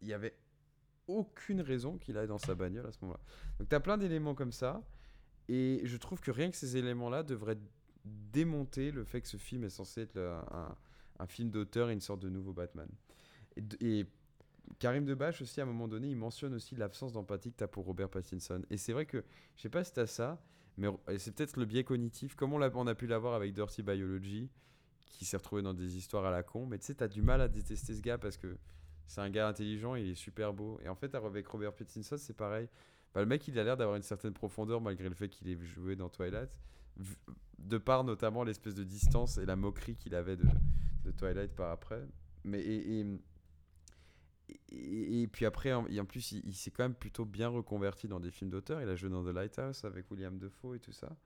Il 0.00 0.08
y 0.08 0.12
avait 0.12 0.34
aucune 1.08 1.60
raison 1.60 1.98
qu'il 1.98 2.16
aille 2.16 2.28
dans 2.28 2.38
sa 2.38 2.54
bagnole 2.54 2.86
à 2.86 2.92
ce 2.92 2.98
moment-là. 3.02 3.20
Donc 3.58 3.68
tu 3.68 3.74
as 3.74 3.80
plein 3.80 3.98
d'éléments 3.98 4.34
comme 4.34 4.52
ça. 4.52 4.82
Et 5.48 5.80
je 5.84 5.96
trouve 5.96 6.20
que 6.20 6.30
rien 6.30 6.50
que 6.50 6.56
ces 6.56 6.76
éléments-là 6.76 7.22
devraient 7.22 7.58
démonter 8.04 8.90
le 8.90 9.04
fait 9.04 9.20
que 9.20 9.28
ce 9.28 9.38
film 9.38 9.64
est 9.64 9.70
censé 9.70 10.02
être 10.02 10.18
un, 10.18 11.26
film 11.26 11.50
d'auteur 11.50 11.90
et 11.90 11.94
une 11.94 12.00
sorte 12.00 12.20
de 12.20 12.28
nouveau 12.28 12.52
Batman. 12.52 12.88
Et, 13.80 14.06
Karim 14.78 15.06
Debache 15.06 15.40
aussi, 15.40 15.60
à 15.60 15.62
un 15.62 15.66
moment 15.66 15.88
donné, 15.88 16.08
il 16.10 16.16
mentionne 16.16 16.52
aussi 16.52 16.76
l'absence 16.76 17.14
d'empathie 17.14 17.50
que 17.50 17.56
tu 17.56 17.64
as 17.64 17.68
pour 17.68 17.86
Robert 17.86 18.10
Pattinson. 18.10 18.62
Et 18.68 18.76
c'est 18.76 18.92
vrai 18.92 19.06
que, 19.06 19.24
je 19.56 19.62
sais 19.62 19.70
pas 19.70 19.82
si 19.82 19.94
tu 19.94 20.00
as 20.00 20.06
ça, 20.06 20.42
mais 20.76 20.88
c'est 21.16 21.34
peut-être 21.34 21.56
le 21.56 21.64
biais 21.64 21.84
cognitif, 21.84 22.34
comme 22.34 22.52
on, 22.52 22.58
l'a- 22.58 22.70
on 22.74 22.86
a 22.86 22.94
pu 22.94 23.06
l'avoir 23.06 23.32
avec 23.32 23.54
Dirty 23.54 23.82
Biology, 23.82 24.50
qui 25.06 25.24
s'est 25.24 25.38
retrouvé 25.38 25.62
dans 25.62 25.72
des 25.72 25.96
histoires 25.96 26.26
à 26.26 26.30
la 26.30 26.42
con. 26.42 26.66
Mais 26.66 26.78
tu 26.78 26.84
sais, 26.84 26.94
tu 26.94 27.02
as 27.02 27.08
du 27.08 27.22
mal 27.22 27.40
à 27.40 27.48
détester 27.48 27.94
ce 27.94 28.02
gars 28.02 28.18
parce 28.18 28.36
que 28.36 28.58
c'est 29.08 29.22
un 29.22 29.30
gars 29.30 29.48
intelligent, 29.48 29.94
il 29.94 30.10
est 30.10 30.14
super 30.14 30.52
beau. 30.52 30.78
Et 30.84 30.88
en 30.88 30.94
fait, 30.94 31.14
avec 31.14 31.48
Robert 31.48 31.72
Pattinson, 31.72 32.18
c'est 32.18 32.36
pareil. 32.36 32.68
Bah, 33.14 33.20
le 33.20 33.26
mec, 33.26 33.48
il 33.48 33.58
a 33.58 33.64
l'air 33.64 33.76
d'avoir 33.78 33.96
une 33.96 34.02
certaine 34.02 34.34
profondeur 34.34 34.82
malgré 34.82 35.08
le 35.08 35.14
fait 35.14 35.30
qu'il 35.30 35.48
ait 35.48 35.58
joué 35.64 35.96
dans 35.96 36.10
Twilight. 36.10 36.50
De 37.58 37.78
par 37.78 38.04
notamment 38.04 38.44
l'espèce 38.44 38.74
de 38.74 38.84
distance 38.84 39.38
et 39.38 39.46
la 39.46 39.56
moquerie 39.56 39.96
qu'il 39.96 40.14
avait 40.14 40.36
de, 40.36 40.44
Twilight 41.16 41.54
par 41.54 41.70
après. 41.70 42.06
Mais 42.44 42.60
et, 44.70 45.26
puis 45.28 45.46
après, 45.46 45.72
en, 45.72 45.86
et 45.86 45.98
en 46.00 46.04
plus, 46.04 46.32
il, 46.32 46.46
il 46.46 46.54
s'est 46.54 46.70
quand 46.70 46.84
même 46.84 46.94
plutôt 46.94 47.24
bien 47.24 47.48
reconverti 47.48 48.08
dans 48.08 48.20
des 48.20 48.30
films 48.30 48.50
d'auteur. 48.50 48.82
Il 48.82 48.88
a 48.90 48.94
joué 48.94 49.08
dans 49.08 49.24
The 49.24 49.34
Lighthouse 49.34 49.84
avec 49.84 50.10
William 50.10 50.38
Defoe 50.38 50.74
et 50.74 50.80
tout 50.80 50.92
ça. 50.92 51.16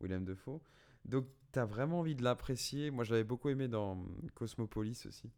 William 0.00 0.24
Defoe. 0.24 0.60
Donc, 1.04 1.26
t'as 1.50 1.64
vraiment 1.64 1.98
envie 2.00 2.14
de 2.14 2.22
l'apprécier. 2.22 2.92
Moi, 2.92 3.02
je 3.02 3.10
l'avais 3.10 3.24
beaucoup 3.24 3.48
aimé 3.48 3.66
dans 3.66 4.04
Cosmopolis 4.34 5.06
aussi. 5.06 5.28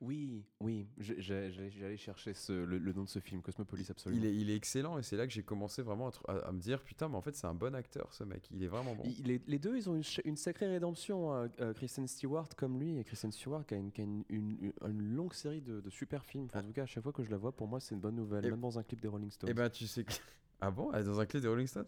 Oui, 0.00 0.44
oui, 0.60 0.88
j'allais 0.98 1.96
chercher 1.96 2.34
ce- 2.34 2.52
le, 2.52 2.78
le 2.78 2.92
nom 2.92 3.04
de 3.04 3.08
ce 3.08 3.18
film, 3.18 3.40
Cosmopolis, 3.42 3.90
absolument. 3.90 4.20
Il 4.22 4.26
est, 4.28 4.34
il 4.34 4.50
est 4.50 4.56
excellent 4.56 4.98
et 4.98 5.02
c'est 5.02 5.16
là 5.16 5.26
que 5.26 5.32
j'ai 5.32 5.42
commencé 5.42 5.82
vraiment 5.82 6.08
à, 6.08 6.10
tr- 6.10 6.24
à- 6.28 6.48
à 6.48 6.52
me 6.52 6.58
dire 6.60 6.82
putain, 6.82 7.08
mais 7.08 7.16
en 7.16 7.22
fait, 7.22 7.36
c'est 7.36 7.46
un 7.46 7.54
bon 7.54 7.74
acteur 7.74 8.12
ce 8.12 8.24
mec. 8.24 8.48
Il 8.50 8.62
est 8.62 8.68
vraiment 8.68 8.94
bon. 8.94 9.04
Il- 9.04 9.24
les, 9.26 9.40
les 9.46 9.58
deux, 9.58 9.76
ils 9.76 9.88
ont 9.88 10.00
une, 10.24 10.36
sacrée 10.36 10.66
rédemption. 10.66 11.32
hein. 11.34 11.50
Euh, 11.60 11.72
Kristen 11.74 12.06
Stewart, 12.08 12.48
comme 12.56 12.78
lui, 12.80 12.98
et 12.98 13.04
Kristen 13.04 13.30
Stewart 13.30 13.64
qui 13.66 13.74
a 13.74 13.76
une, 13.76 13.92
qui 13.92 14.00
a 14.00 14.04
une, 14.04 14.24
une- 14.28 14.72
une 14.86 15.14
longue 15.14 15.34
série 15.34 15.60
de, 15.60 15.80
de 15.80 15.90
super 15.90 16.24
films. 16.24 16.46
Enfin, 16.46 16.60
en 16.60 16.66
tout 16.66 16.72
cas, 16.72 16.82
à 16.82 16.86
chaque 16.86 17.02
fois 17.02 17.12
que 17.12 17.22
je 17.22 17.30
la 17.30 17.36
vois, 17.36 17.52
pour 17.52 17.68
moi, 17.68 17.78
c'est 17.80 17.94
une 17.94 18.00
bonne 18.00 18.16
nouvelle, 18.16 18.44
Et- 18.46 18.50
même 18.50 18.60
dans 18.60 18.78
un 18.78 18.82
clip 18.82 19.00
des 19.00 19.08
Rolling 19.08 19.30
Stones. 19.30 19.50
Et 19.50 19.54
ben, 19.54 19.68
tu 19.70 19.86
sais 19.86 20.04
que. 20.04 20.12
Ah 20.62 20.70
bon 20.70 20.90
dans 20.92 21.18
un 21.20 21.24
clip 21.24 21.40
des 21.40 21.48
Rolling 21.48 21.66
Stones? 21.66 21.86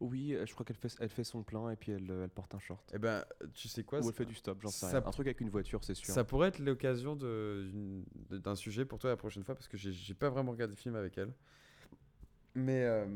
Oui, 0.00 0.32
euh, 0.34 0.46
je 0.46 0.54
crois 0.54 0.64
qu'elle 0.64 0.76
fait, 0.76 0.94
elle 1.00 1.08
fait 1.08 1.24
son 1.24 1.42
plein 1.42 1.70
et 1.70 1.76
puis 1.76 1.90
elle, 1.92 2.08
euh, 2.10 2.24
elle 2.24 2.30
porte 2.30 2.54
un 2.54 2.60
short. 2.60 2.88
Eh 2.94 2.98
ben, 2.98 3.24
tu 3.52 3.66
sais 3.68 3.82
quoi 3.82 4.00
Ou 4.00 4.08
elle 4.08 4.14
fait 4.14 4.24
du 4.24 4.34
stop, 4.34 4.60
j'en 4.62 4.68
sais 4.68 4.86
rien. 4.86 4.96
Un 5.04 5.10
truc 5.10 5.26
avec 5.26 5.40
une 5.40 5.50
voiture, 5.50 5.82
c'est 5.82 5.94
sûr. 5.94 6.14
Ça 6.14 6.22
pourrait 6.24 6.48
être 6.48 6.60
l'occasion 6.60 7.16
d'un 7.16 8.54
sujet 8.54 8.84
pour 8.84 8.98
toi 9.00 9.10
la 9.10 9.16
prochaine 9.16 9.42
fois 9.42 9.54
parce 9.56 9.66
que 9.68 9.76
j'ai- 9.76 10.14
pas 10.14 10.30
vraiment 10.30 10.52
regardé 10.52 10.74
de 10.74 10.78
film 10.78 10.94
avec 10.94 11.18
elle. 11.18 11.32
Mais 12.54 12.84
euh, 12.84 13.06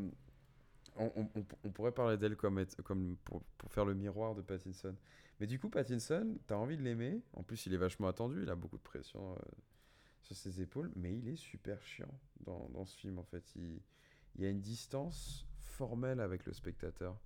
on, 0.97 1.11
on- 1.16 1.29
on- 1.37 1.45
on 1.64 1.71
pourrait 1.71 1.92
parler 1.92 2.16
d'elle 2.16 2.37
comme, 2.37 2.59
être- 2.59 2.83
comme 2.83 3.16
pour, 3.25 3.42
pour 3.59 3.73
faire 3.73 3.85
le 3.85 3.95
miroir 3.95 4.35
de 4.35 4.42
Pattinson. 4.42 4.95
Mais 5.40 5.47
du 5.47 5.59
coup, 5.59 5.68
Pattinson, 5.71 6.37
t'as 6.47 6.57
envie 6.57 6.77
de 6.77 6.83
l'aimer? 6.83 7.23
En 7.35 7.42
plus, 7.42 7.66
il 7.66 7.75
est 7.75 7.79
vachement 7.79 8.09
attendu. 8.09 8.42
Il 8.42 8.51
a 8.51 8.55
beaucoup 8.57 8.77
de 8.77 8.83
pression 8.83 9.33
euh, 9.33 9.37
sur 10.23 10.37
ses 10.37 10.61
épaules. 10.61 10.90
Mais 10.97 11.16
il 11.16 11.29
est 11.29 11.37
super 11.37 11.81
chiant 11.83 12.12
dans, 12.40 12.68
dans 12.71 12.85
ce 12.85 12.97
film 12.97 13.18
en 13.18 13.25
fait. 13.25 13.45
Il, 13.57 13.81
il 14.37 14.42
y 14.42 14.47
a 14.47 14.51
une 14.51 14.61
distance 14.61 15.47
formelle 15.83 16.21
avec 16.21 16.47
le 16.47 16.53
spectateur. 16.53 17.18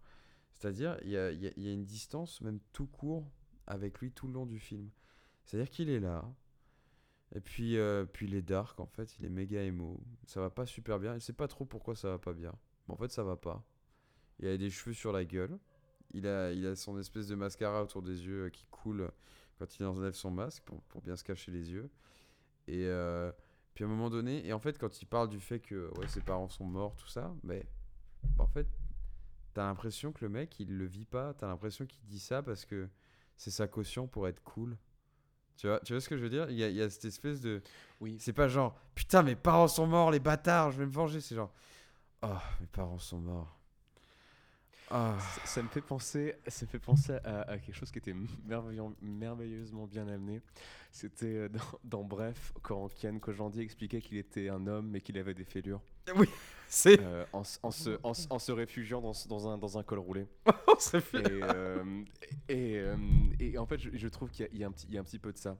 C'est-à-dire, 0.55 0.99
il 1.03 1.11
y 1.11 1.19
a, 1.19 1.73
une 1.73 1.85
distance 1.85 2.41
même 2.41 2.59
tout 2.73 2.87
court 2.87 3.31
avec 3.67 3.99
lui 4.01 4.13
tout 4.13 4.27
le 4.27 4.33
long 4.33 4.47
du 4.47 4.59
film. 4.59 4.89
C'est-à-dire 5.45 5.69
qu'il 5.69 5.91
est 5.91 6.01
là. 6.01 6.25
Et 7.35 7.41
puis, 7.41 7.77
euh, 7.77 8.07
puis 8.07 8.27
il 8.27 8.35
est 8.35 8.41
dark, 8.41 8.81
en 8.81 8.87
fait. 8.87 9.15
Il 9.19 9.27
est 9.27 9.29
méga 9.29 9.63
émo. 9.63 10.03
Ça 10.27 10.41
va 10.41 10.49
pas 10.49 10.65
super 10.65 10.99
bien. 10.99 11.15
Il 11.15 11.21
sait 11.21 11.35
pas 11.35 11.49
trop 11.49 11.67
pourquoi 11.67 11.95
ça 11.95 12.09
va 12.09 12.19
pas 12.19 12.33
bien. 12.33 12.55
Mais 12.89 12.95
en 12.95 12.97
fait, 12.97 13.11
ça 13.11 13.23
va 13.23 13.37
pas. 13.37 13.63
Il 14.39 14.49
a 14.49 14.57
des 14.57 14.71
cheveux 14.71 14.95
sur 14.95 15.13
la 15.13 15.27
gueule. 15.27 15.59
Il 16.13 16.27
a, 16.27 16.51
il 16.53 16.67
a 16.67 16.75
son 16.77 16.99
espèce 16.99 17.27
de 17.27 17.35
mascara 17.35 17.83
autour 17.83 18.01
des 18.01 18.25
yeux 18.25 18.47
euh, 18.47 18.51
qui 18.51 18.65
coule 18.71 19.11
quand 19.59 19.79
il 19.79 19.85
enlève 19.85 20.15
son 20.15 20.31
masque 20.31 20.63
pour, 20.65 20.81
pour 20.85 21.03
bien 21.03 21.17
se 21.17 21.25
cacher 21.25 21.53
les 21.53 21.71
yeux. 21.71 21.91
Et 22.69 22.87
euh, 22.87 23.31
puis 23.75 23.85
à 23.85 23.89
un 23.89 23.91
moment 23.91 24.09
donné, 24.09 24.47
et 24.47 24.55
en 24.55 24.59
fait, 24.59 24.79
quand 24.79 25.03
il 25.03 25.07
parle 25.07 25.29
du 25.29 25.39
fait 25.39 25.61
que 25.61 25.91
ouais, 25.99 26.09
ses 26.09 26.23
parents 26.23 26.49
sont 26.49 26.65
morts, 26.65 26.97
tout 26.97 27.09
ça, 27.09 27.35
mais 27.43 27.67
en 28.39 28.47
fait, 28.47 28.67
t'as 29.55 29.65
l'impression 29.65 30.13
que 30.13 30.25
le 30.25 30.29
mec, 30.29 30.59
il 30.61 30.77
le 30.77 30.85
vit 30.87 31.05
pas. 31.05 31.35
T'as 31.35 31.47
l'impression 31.47 31.87
qu'il 31.87 32.05
dit 32.07 32.21
ça 32.21 32.43
parce 32.43 32.65
que 32.65 32.89
c'est 33.37 33.51
sa 33.51 33.67
caution 33.67 34.07
pour 34.07 34.29
être 34.29 34.43
cool. 34.43 34.77
Tu 35.57 35.67
vois, 35.67 35.81
tu 35.81 35.95
vois 35.95 36.01
ce 36.01 36.09
que 36.09 36.17
je 36.17 36.23
veux 36.23 36.29
dire? 36.29 36.51
Il 36.51 36.57
y, 36.57 36.65
a, 36.65 36.69
il 36.69 36.77
y 36.77 36.83
a 36.83 36.91
cette 36.91 37.07
espèce 37.07 37.41
de. 37.41 37.63
Oui. 38.01 38.17
C'est 38.21 38.35
pas 38.35 38.49
genre, 38.49 38.79
putain, 38.95 39.23
mes 39.23 39.37
parents 39.37 39.69
sont 39.69 39.87
morts, 39.87 40.11
les 40.11 40.21
bâtards, 40.21 40.71
je 40.71 40.79
vais 40.79 40.87
me 40.87 40.93
venger. 40.93 41.21
C'est 41.21 41.35
genre, 41.35 41.53
oh, 42.23 42.37
mes 42.61 42.67
parents 42.67 42.99
sont 42.99 43.19
morts. 43.19 43.59
Ah. 44.91 45.17
Ça, 45.19 45.47
ça 45.47 45.63
me 45.63 45.69
fait 45.69 45.81
penser, 45.81 46.37
ça 46.47 46.65
me 46.65 46.71
fait 46.71 46.79
penser 46.79 47.15
à, 47.25 47.41
à 47.43 47.59
quelque 47.59 47.75
chose 47.75 47.91
qui 47.91 47.99
était 47.99 48.15
merveilleusement 49.03 49.87
bien 49.87 50.07
amené. 50.07 50.43
C'était 50.93 51.27
euh, 51.27 51.49
dans, 51.49 51.79
dans 51.83 52.05
Bref, 52.05 52.53
quand 52.63 52.89
Kian 52.95 53.19
Kojandi 53.19 53.61
expliquait 53.61 54.01
qu'il 54.01 54.17
était 54.17 54.49
un 54.49 54.67
homme 54.67 54.89
mais 54.89 55.01
qu'il 55.01 55.19
avait 55.19 55.35
des 55.35 55.45
fêlures, 55.45 55.83
C'est. 56.69 57.01
euh, 57.01 57.25
en, 57.33 57.43
en 57.63 57.71
se, 57.71 57.91
en, 58.03 58.13
en 58.31 58.39
se 58.39 58.53
réfugiant 58.53 59.01
dans, 59.01 59.13
dans 59.29 59.49
un, 59.49 59.57
dans 59.59 59.79
un 59.79 59.83
col 59.83 60.01
roulé. 60.01 60.27
On. 60.67 60.73
Et, 61.19 61.41
euh, 61.43 62.03
et, 62.49 62.79
euh, 62.79 62.97
et 63.39 63.57
en 63.59 63.67
fait, 63.67 63.79
je, 63.79 63.91
je 63.95 64.09
trouve 64.09 64.31
qu'il 64.31 64.45
y, 64.45 64.49
a- 64.49 64.51
il 64.53 64.59
y 64.59 64.65
a 64.65 64.67
un 64.67 64.73
petit- 64.73 64.87
il 64.89 64.95
y 64.95 64.99
a 64.99 65.01
un 65.01 65.05
petit 65.05 65.19
peu 65.21 65.33
de 65.33 65.39
ça. 65.39 65.57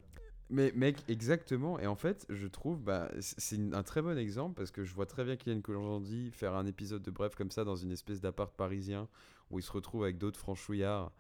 Mais 0.51 0.73
mec, 0.75 0.97
exactement. 1.09 1.79
Et 1.81 1.87
en 1.87 1.97
fait, 1.97 2.27
je 2.29 2.47
trouve, 2.47 2.81
bah, 2.81 3.11
c'est 3.21 3.59
un 3.73 3.83
très 3.83 4.03
bon 4.03 4.17
exemple 4.19 4.55
parce 4.57 4.71
que 4.71 4.85
je 4.85 4.95
vois 4.95 5.07
très 5.07 5.25
bien 5.25 5.37
Kylian 5.37 5.61
Kojandi 5.61 6.31
faire 6.33 6.55
un 6.55 6.67
épisode 6.67 7.03
de 7.03 7.11
Bref 7.11 7.35
comme 7.35 7.51
ça 7.51 7.65
dans 7.65 7.77
une 7.77 7.91
espèce 7.93 8.21
d'appart 8.21 8.53
parisien 8.55 9.09
où 9.51 9.59
il 9.59 9.63
se 9.63 9.73
retrouve 9.73 10.05
avec 10.05 10.19
d'autres 10.19 10.39
franchouillards. 10.39 11.13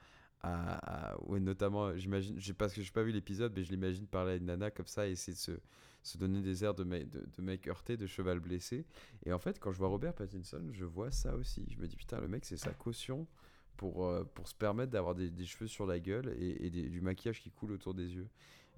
À, 0.42 1.12
à- 1.14 1.20
ouais, 1.24 1.40
notamment, 1.40 1.96
j'imagine, 1.96 2.38
parce 2.58 2.72
que 2.72 2.82
j'ai 2.82 2.92
pas 2.92 3.02
vu 3.02 3.10
l'épisode, 3.10 3.52
mais 3.56 3.64
je 3.64 3.70
l'imagine 3.70 4.06
parler 4.06 4.32
à 4.32 4.36
une 4.36 4.46
nana 4.46 4.70
comme 4.70 4.86
ça 4.86 5.08
et 5.08 5.12
essayer 5.12 5.34
de 5.34 5.38
se, 5.40 5.52
se 6.06 6.18
donner 6.18 6.40
des 6.40 6.64
airs 6.64 6.74
de, 6.74 6.84
me- 6.84 7.04
de, 7.04 7.42
mec 7.42 7.66
heurté, 7.68 7.96
de 7.96 8.06
cheval 8.06 8.40
blessé. 8.40 8.86
Et 9.24 9.32
en 9.32 9.38
fait, 9.38 9.58
quand 9.58 9.72
je 9.72 9.78
vois 9.78 9.88
Robert 9.88 10.14
Pattinson, 10.14 10.68
je 10.72 10.84
vois 10.84 11.10
ça 11.10 11.34
aussi. 11.34 11.66
Je 11.70 11.78
me 11.78 11.86
dis, 11.86 11.96
putain, 11.96 12.20
le 12.20 12.28
mec, 12.28 12.44
c'est 12.44 12.56
sa 12.56 12.72
caution 12.72 13.26
pour, 13.76 14.06
euh, 14.06 14.24
pour 14.34 14.48
se 14.48 14.54
permettre 14.54 14.92
d'avoir 14.92 15.14
des, 15.14 15.44
cheveux 15.44 15.66
sur 15.66 15.86
la 15.86 15.98
gueule 15.98 16.34
et, 16.38 16.70
du 16.70 17.00
maquillage 17.00 17.40
qui 17.40 17.50
coule 17.50 17.72
autour 17.72 17.94
des 17.94 18.14
yeux. 18.14 18.28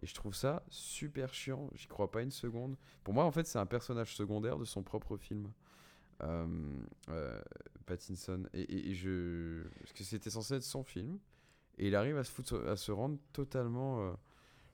Et 0.03 0.07
je 0.07 0.15
trouve 0.15 0.35
ça 0.35 0.65
super 0.71 1.35
chiant. 1.35 1.69
J'y 1.75 1.87
crois 1.87 2.11
pas 2.11 2.23
une 2.23 2.31
seconde. 2.31 2.77
Pour 3.05 3.15
moi, 3.15 3.25
en 3.25 3.33
fait, 3.33 3.47
c'est 3.47 3.59
un 3.59 3.67
personnage 3.67 4.15
secondaire 4.15 4.57
de 4.57 4.65
son 4.65 4.83
propre 4.83 5.17
film. 5.17 5.51
Euh, 6.23 6.47
euh, 7.11 7.41
Pattinson. 7.87 8.45
Et, 8.55 8.95
je. 8.95 9.65
Parce 9.81 9.93
que 9.93 10.05
c'était 10.05 10.31
censé 10.31 10.55
être 10.55 10.63
son 10.63 10.85
film. 10.85 11.19
Et 11.79 11.89
il 11.89 11.97
arrive 11.97 12.17
à 12.17 12.25
se, 12.25 12.55
à 12.69 12.77
se 12.77 12.93
rendre 12.93 13.19
totalement. 13.33 14.17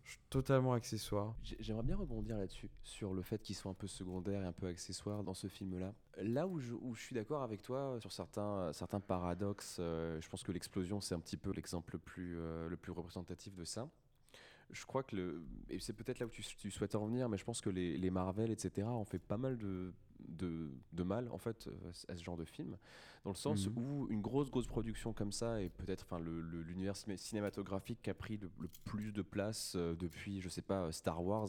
Euh, 0.04 0.10
totalement 0.30 0.72
accessoire. 0.72 1.34
J'ai- 1.42 1.56
J'aimerais 1.60 1.82
bien 1.82 1.96
rebondir 1.96 2.36
là-dessus, 2.38 2.70
sur 2.82 3.14
le 3.14 3.22
fait 3.22 3.38
qu'il 3.42 3.56
soit 3.56 3.70
un 3.70 3.74
peu 3.74 3.86
secondaire 3.86 4.42
et 4.42 4.46
un 4.46 4.52
peu 4.52 4.66
accessoire 4.66 5.22
dans 5.22 5.34
ce 5.34 5.46
film-là. 5.46 5.94
Là 6.18 6.46
où 6.46 6.58
je, 6.58 6.74
suis 6.96 7.14
d'accord 7.14 7.42
avec 7.42 7.62
toi 7.62 7.96
sur 8.00 8.12
certains, 8.12 8.72
certains 8.72 9.00
paradoxes, 9.00 9.78
euh, 9.80 10.20
je 10.20 10.28
pense 10.28 10.42
que 10.42 10.52
l'explosion, 10.52 11.00
c'est 11.00 11.14
un 11.14 11.20
petit 11.20 11.36
peu 11.36 11.50
l'exemple 11.52 11.94
le, 11.94 11.98
plus, 11.98 12.38
euh, 12.38 12.68
le 12.68 12.76
plus 12.76 12.92
représentatif 12.92 13.54
de 13.54 13.64
ça. 13.64 13.88
Je 14.70 14.84
crois 14.86 15.02
que 15.02 15.14
le. 15.14 15.44
Et 15.68 15.78
c'est 15.78 15.92
peut-être 15.92 16.18
là 16.18 16.26
où 16.26 16.30
tu, 16.30 16.42
tu 16.42 16.70
souhaites 16.70 16.94
en 16.94 17.06
venir, 17.06 17.28
mais 17.28 17.36
je 17.36 17.44
pense 17.44 17.60
que 17.60 17.70
les, 17.70 17.98
les 17.98 18.10
Marvel, 18.10 18.50
etc., 18.50 18.88
ont 18.88 19.04
fait 19.04 19.18
pas 19.18 19.36
mal 19.36 19.58
de, 19.58 19.92
de, 20.28 20.70
de 20.92 21.02
mal 21.02 21.28
en 21.30 21.38
fait 21.38 21.66
euh, 21.66 21.90
à 22.08 22.16
ce 22.16 22.22
genre 22.24 22.36
de 22.36 22.44
film, 22.44 22.76
dans 23.24 23.30
le 23.30 23.36
sens 23.36 23.66
Mhm. 23.68 23.78
où 23.78 24.06
une 24.10 24.20
grosse 24.20 24.50
grosse 24.50 24.66
production 24.66 25.12
comme 25.12 25.32
ça 25.32 25.60
et 25.62 25.68
peut-être 25.68 26.02
enfin 26.08 26.20
l'univers 26.20 26.94
ciné- 26.96 27.16
cinématographique 27.16 28.00
qui 28.02 28.10
a 28.10 28.14
pris 28.14 28.36
le, 28.36 28.50
le 28.60 28.68
plus 28.84 29.12
de 29.12 29.22
place 29.22 29.74
euh, 29.76 29.94
depuis 29.96 30.40
je 30.40 30.48
sais 30.48 30.62
pas 30.62 30.82
euh, 30.84 30.92
Star 30.92 31.24
Wars. 31.24 31.48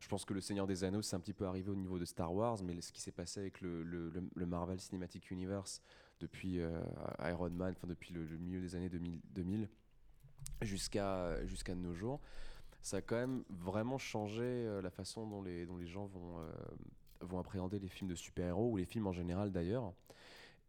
Je 0.00 0.08
pense 0.08 0.24
que 0.26 0.34
le 0.34 0.40
Seigneur 0.42 0.66
des 0.66 0.84
Anneaux 0.84 1.00
c'est 1.02 1.16
un 1.16 1.20
petit 1.20 1.32
peu 1.32 1.46
arrivé 1.46 1.70
au 1.70 1.76
niveau 1.76 1.98
de 1.98 2.04
Star 2.04 2.34
Wars, 2.34 2.58
mais 2.62 2.80
ce 2.82 2.92
qui 2.92 3.00
s'est 3.00 3.12
passé 3.12 3.40
avec 3.40 3.60
le, 3.62 3.82
le- 3.82 4.12
Marvel 4.46 4.78
Cinematic 4.80 5.30
Universe 5.30 5.80
depuis 6.20 6.60
euh, 6.60 6.80
Iron 7.20 7.50
Man, 7.50 7.74
enfin 7.76 7.86
depuis 7.86 8.12
le, 8.12 8.24
milieu 8.38 8.60
des 8.60 8.74
années 8.76 8.88
2000, 8.90 9.20
2000 9.34 9.68
jusqu'à 10.62 11.44
jusqu'à 11.46 11.74
nos 11.74 11.94
jours, 11.94 12.20
ça 12.82 12.98
a 12.98 13.02
quand 13.02 13.16
même 13.16 13.44
vraiment 13.48 13.98
changé 13.98 14.42
euh, 14.44 14.82
la 14.82 14.90
façon 14.90 15.26
dont 15.26 15.42
les, 15.42 15.64
dont 15.66 15.76
les 15.76 15.86
gens 15.86 16.06
vont, 16.06 16.38
vont 17.20 17.38
appréhender 17.38 17.78
les 17.78 17.88
films 17.88 18.10
de 18.10 18.14
super-héros 18.14 18.70
ou 18.70 18.76
les 18.76 18.84
films 18.84 19.06
en 19.06 19.12
général 19.12 19.52
d'ailleurs. 19.52 19.92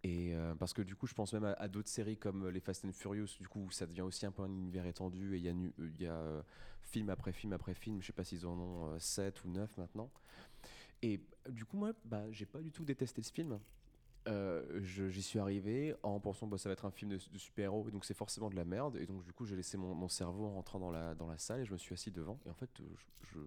Et 0.04 0.36
euh, 0.36 0.54
parce 0.56 0.74
que 0.74 0.84
du 0.84 0.96
coup, 0.96 1.08
je 1.08 1.14
pense 1.16 1.34
même 1.34 1.56
à, 1.58 1.68
d'autres 1.68 1.90
séries 1.90 2.18
comme 2.18 2.48
les 2.50 2.60
Fast 2.60 2.86
and 2.86 2.92
Furious, 2.92 3.38
du 3.40 3.48
coup, 3.48 3.62
où 3.62 3.72
ça 3.72 3.88
devient 3.88 4.02
aussi 4.02 4.26
un 4.26 4.32
peu 4.32 4.44
un 4.44 4.52
univers 4.52 4.86
étendu 4.86 5.36
et 5.36 5.40
il 5.40 5.44
y 5.44 5.50
a, 5.50 5.54
euh, 5.54 5.92
y 6.00 6.06
a 6.06 6.14
euh, 6.14 6.42
film 6.84 7.10
après 7.10 7.32
film 7.32 7.54
après 7.54 7.74
film. 7.74 8.02
Je 8.02 8.08
sais 8.08 8.14
pas 8.14 8.24
s'ils 8.24 8.46
en 8.46 8.60
ont 8.60 9.00
7 9.00 9.44
ou 9.46 9.50
9 9.50 9.78
maintenant. 9.78 10.12
Et 11.02 11.20
euh, 11.48 11.52
du 11.52 11.66
coup, 11.66 11.78
moi, 11.78 11.94
bah, 12.06 12.32
j'ai 12.32 12.46
pas 12.46 12.62
du 12.62 12.72
tout 12.72 12.86
détesté 12.86 13.22
ce 13.22 13.32
film. 13.32 13.60
Euh, 14.28 14.82
J'y 14.82 15.22
suis 15.22 15.40
arrivé 15.40 15.96
en 16.02 16.20
pensant 16.20 16.48
que 16.48 16.52
bah, 16.52 16.58
ça 16.58 16.70
va 16.70 16.74
être 16.74 16.86
un 16.86 16.92
film 16.92 17.12
de, 17.12 17.20
super-héros, 17.38 17.90
donc 17.92 18.06
c'est 18.06 18.16
forcément 18.16 18.50
de 18.50 18.56
la 18.56 18.66
merde. 18.66 18.98
Et 18.98 19.06
donc, 19.06 19.24
du 19.24 19.34
coup, 19.34 19.46
j'ai 19.46 19.56
laissé 19.56 19.78
mon, 19.78 20.08
cerveau 20.10 20.46
en 20.46 20.54
rentrant 20.54 20.80
dans 20.80 20.92
la, 20.92 21.14
dans 21.16 21.28
la 21.28 21.38
salle 21.38 21.62
et 21.62 21.66
je 21.66 21.74
me 21.74 21.78
suis 21.78 21.94
assis 21.94 22.12
devant. 22.12 22.40
Et 22.46 22.50
en 22.50 22.54
fait, 22.54 22.70
euh, 22.80 22.84
je- 23.24 23.40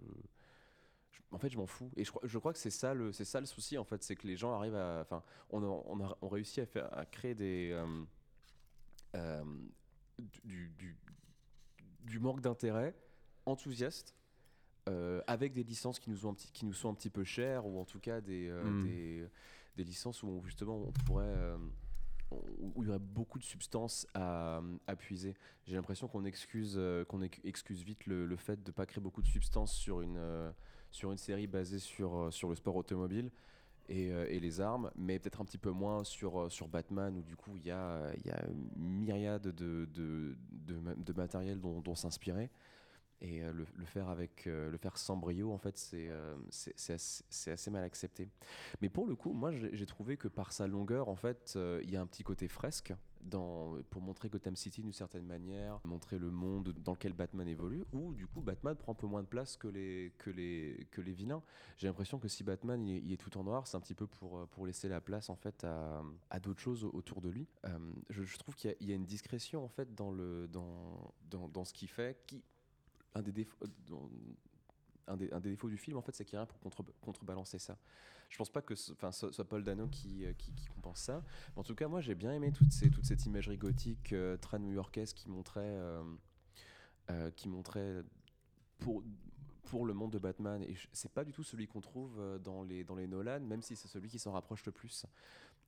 en 1.31 1.39
fait, 1.39 1.51
je 1.51 1.59
m'en 1.59 1.67
fous. 1.67 1.91
Et 1.97 2.05
je, 2.05 2.11
crois- 2.11 2.23
je 2.25 2.39
crois 2.39 2.53
que 2.53 2.59
c'est 2.59 2.71
ça 2.71 2.95
le, 2.95 3.13
ça 3.13 3.41
le 3.41 3.47
souci, 3.47 3.77
en 3.79 3.85
fait, 3.85 4.03
c'est 4.03 4.17
que 4.17 4.27
les 4.27 4.37
gens 4.37 4.53
arrivent 4.53 4.75
à, 4.77 5.01
enfin, 5.03 5.23
on 5.51 5.63
a, 5.63 5.67
on 5.67 6.01
a, 6.05 6.17
on 6.23 6.29
réussit 6.29 6.61
à 6.61 6.67
faire, 6.67 6.97
à 6.97 7.05
créer 7.07 7.35
des, 7.35 7.71
euh, 7.73 8.05
euh, 9.17 9.45
du, 10.45 10.69
du, 10.79 10.97
du 12.05 12.19
manque 12.19 12.41
d'intérêt 12.41 12.95
enthousiaste. 13.47 14.15
euh, 14.89 15.21
avec 15.27 15.53
des 15.53 15.65
licences 15.65 15.99
qui 15.99 16.09
nous, 16.09 16.25
ont 16.25 16.31
un 16.31 16.35
petit, 16.35 16.51
qui 16.51 16.65
nous 16.65 16.73
sont 16.73 16.89
un 16.89 16.95
petit 16.95 17.11
peu 17.11 17.23
chères 17.23 17.67
ou 17.67 17.79
en 17.79 17.85
tout 17.85 18.01
cas 18.01 18.23
des, 18.23 18.49
euh, 18.49 18.65
Mm. 18.65 18.83
des, 18.85 19.29
des 19.77 19.85
licences 19.85 20.23
où 20.23 20.29
on- 20.29 20.43
justement 20.43 20.77
on 20.79 20.93
pourrait 21.05 21.55
où 22.31 22.83
il 22.83 22.87
y 22.87 22.89
aurait 22.91 22.99
beaucoup 22.99 23.39
de 23.39 23.45
substances 23.45 24.07
à, 24.15 24.63
à 24.87 24.97
puiser. 24.97 25.35
J'ai 25.67 25.75
l'impression 25.77 26.09
qu'on 26.09 26.25
excuse, 26.25 26.75
euh, 26.79 27.05
qu'on 27.05 27.21
ex- 27.23 27.41
excuse 27.45 27.83
vite 27.83 28.07
le, 28.07 28.25
le 28.27 28.37
fait 28.37 28.63
de 28.63 28.71
ne 28.71 28.73
pas 28.75 28.85
créer 28.87 29.03
beaucoup 29.03 29.21
de 29.23 29.27
substances 29.29 29.73
sur 29.75 30.01
une, 30.03 30.17
euh, 30.19 30.51
sur 30.91 31.13
une 31.13 31.19
série 31.19 31.47
basée 31.47 31.79
sur, 31.79 32.17
euh, 32.17 32.31
sur 32.31 32.49
le 32.49 32.55
sport 32.55 32.77
automobile 32.77 33.31
et, 33.89 34.13
euh, 34.13 34.27
et 34.29 34.41
les 34.41 34.61
armes, 34.61 34.91
mais 34.97 35.19
peut-être 35.19 35.41
un 35.41 35.45
petit 35.45 35.59
peu 35.59 35.71
moins 35.71 36.05
sur, 36.05 36.41
euh, 36.41 36.49
sur 36.51 36.69
Batman 36.69 37.17
où 37.17 37.23
du 37.23 37.37
coup 37.37 37.57
il 37.57 37.65
y 37.65 37.71
a, 37.71 38.13
y 38.25 38.31
a 38.31 38.45
myriade 38.77 39.43
de, 39.43 39.87
de, 39.93 40.37
de, 40.53 40.79
ma- 40.79 40.95
de 40.95 41.13
matériel 41.13 41.61
dont, 41.61 41.81
dont 41.81 41.95
s'inspirer. 41.95 42.51
Et 43.21 43.43
le, 43.43 43.65
faire 43.85 44.09
avec 44.11 44.45
le 44.47 44.77
faire 44.77 44.97
sans 44.97 45.17
brio, 45.17 45.51
en 45.53 45.59
fait, 45.59 45.77
c'est 45.77 46.09
assez, 46.89 47.51
assez 47.51 47.71
mal 47.71 47.83
accepté. 47.83 48.29
Mais 48.81 48.89
pour 48.89 49.09
le 49.09 49.17
coup, 49.17 49.33
moi, 49.33 49.51
j'ai 49.51 49.87
trouvé 49.87 50.17
que 50.17 50.29
par 50.29 50.53
sa 50.53 50.69
longueur, 50.69 51.09
en 51.09 51.17
fait, 51.17 51.59
il 51.83 51.91
y 51.91 51.97
a 51.97 52.01
un 52.01 52.07
petit 52.07 52.23
côté 52.23 52.47
fresque 52.47 52.93
pour 53.91 54.03
montrer 54.03 54.29
Gotham 54.29 54.57
City 54.57 54.83
d'une 54.83 54.93
certaine 54.93 55.27
manière, 55.27 55.81
montrer 55.85 56.19
le 56.19 56.31
monde 56.31 56.75
dans 56.85 56.93
lequel 56.93 57.13
Batman 57.13 57.47
évolue, 57.49 57.85
où 57.93 58.15
du 58.15 58.27
coup 58.27 58.41
Batman 58.41 58.75
prend 58.77 58.93
un 58.93 58.95
peu 58.95 59.07
moins 59.07 59.23
de 59.23 59.29
place 59.29 59.57
que 59.57 59.69
les, 59.69 60.13
que 60.19 60.31
les, 60.31 60.87
que 60.91 61.01
les 61.01 61.13
vilains. 61.13 61.43
J'ai 61.77 61.87
l'impression 61.87 62.19
que 62.19 62.29
si 62.29 62.45
Batman 62.45 62.87
il 62.87 63.13
est, 63.13 63.17
tout 63.17 63.37
en 63.39 63.45
noir, 63.45 63.67
c'est 63.67 63.77
un 63.77 63.81
petit 63.81 63.95
peu 63.95 64.07
pour, 64.07 64.39
euh, 64.39 64.47
pour 64.47 64.67
laisser 64.67 64.89
la 64.89 65.01
place 65.01 65.31
en 65.31 65.37
fait 65.37 65.65
à, 65.65 66.03
à 66.31 66.41
d'autres 66.41 66.61
choses 66.61 66.85
autour 66.85 67.21
de 67.21 67.29
lui. 67.29 67.47
Euh, 67.65 67.79
je, 68.11 68.39
trouve 68.39 68.55
qu'il 68.55 68.75
y, 68.81 68.87
y 68.87 68.93
a 68.93 68.95
une 68.95 69.05
discrétion 69.07 69.65
en 69.65 69.69
fait 69.69 69.95
dans, 69.95 70.11
le, 70.11 70.49
dans, 70.49 71.13
dans, 71.31 71.49
dans 71.49 71.65
ce 71.65 71.73
qu'il 71.73 71.89
fait 71.89 72.23
qui 72.27 72.43
un 73.15 73.23
des 73.23 73.33
défauts 73.33 73.65
dans- 73.87 74.09
un 75.09 75.17
des, 75.17 75.33
un 75.33 75.41
des 75.41 75.51
défauts 75.51 75.69
du 75.69 75.77
film 75.79 75.97
en 75.97 76.03
fait 76.03 76.15
c'est 76.15 76.25
qu'il 76.25 76.37
n'y 76.37 76.39
a 76.39 76.43
rien 76.43 76.47
pour 76.47 76.61
contre, 76.61 76.85
contrebalancer 77.01 77.59
ça. 77.59 77.77
Je 78.29 78.37
pense 78.37 78.51
pas 78.51 78.61
que 78.63 78.75
ce, 78.75 78.93
soit 79.13 79.45
Paul 79.49 79.65
Dano 79.65 79.89
qui, 79.89 80.25
euh, 80.27 80.33
qui, 80.35 80.53
qui 80.55 80.67
compense 80.67 81.01
ça. 81.01 81.25
Mais 81.55 81.61
en 81.61 81.65
tout 81.65 81.75
cas 81.75 81.89
moi 81.89 82.01
j'ai 82.01 82.15
bien 82.15 82.33
aimé 82.33 82.53
toute, 82.53 82.73
ces, 82.73 82.91
toute 82.91 83.05
cette 83.07 83.25
imagerie 83.27 83.57
gothique 83.59 84.13
euh, 84.13 84.37
très 84.37 84.59
new-yorkaise 84.59 85.13
qui 85.15 85.29
montrait 85.31 85.63
euh, 85.65 86.03
euh, 87.11 87.31
qui 87.31 87.49
montrait 87.49 88.03
pour 88.79 89.03
pour 89.65 89.85
le 89.85 89.93
monde 89.95 90.13
de 90.13 90.19
Batman. 90.19 90.63
Et 90.63 90.75
c'est 90.93 91.13
pas 91.13 91.25
du 91.25 91.33
tout 91.33 91.43
celui 91.43 91.67
qu'on 91.69 91.81
trouve 91.81 92.21
dans 92.45 92.63
les 92.63 92.85
dans 92.85 92.95
les 92.95 93.07
Nolan 93.07 93.41
même 93.41 93.63
si 93.63 93.77
c'est 93.77 93.89
celui 93.89 94.09
qui 94.09 94.19
s'en 94.19 94.33
rapproche 94.33 94.65
le 94.67 94.73
plus. 94.73 95.07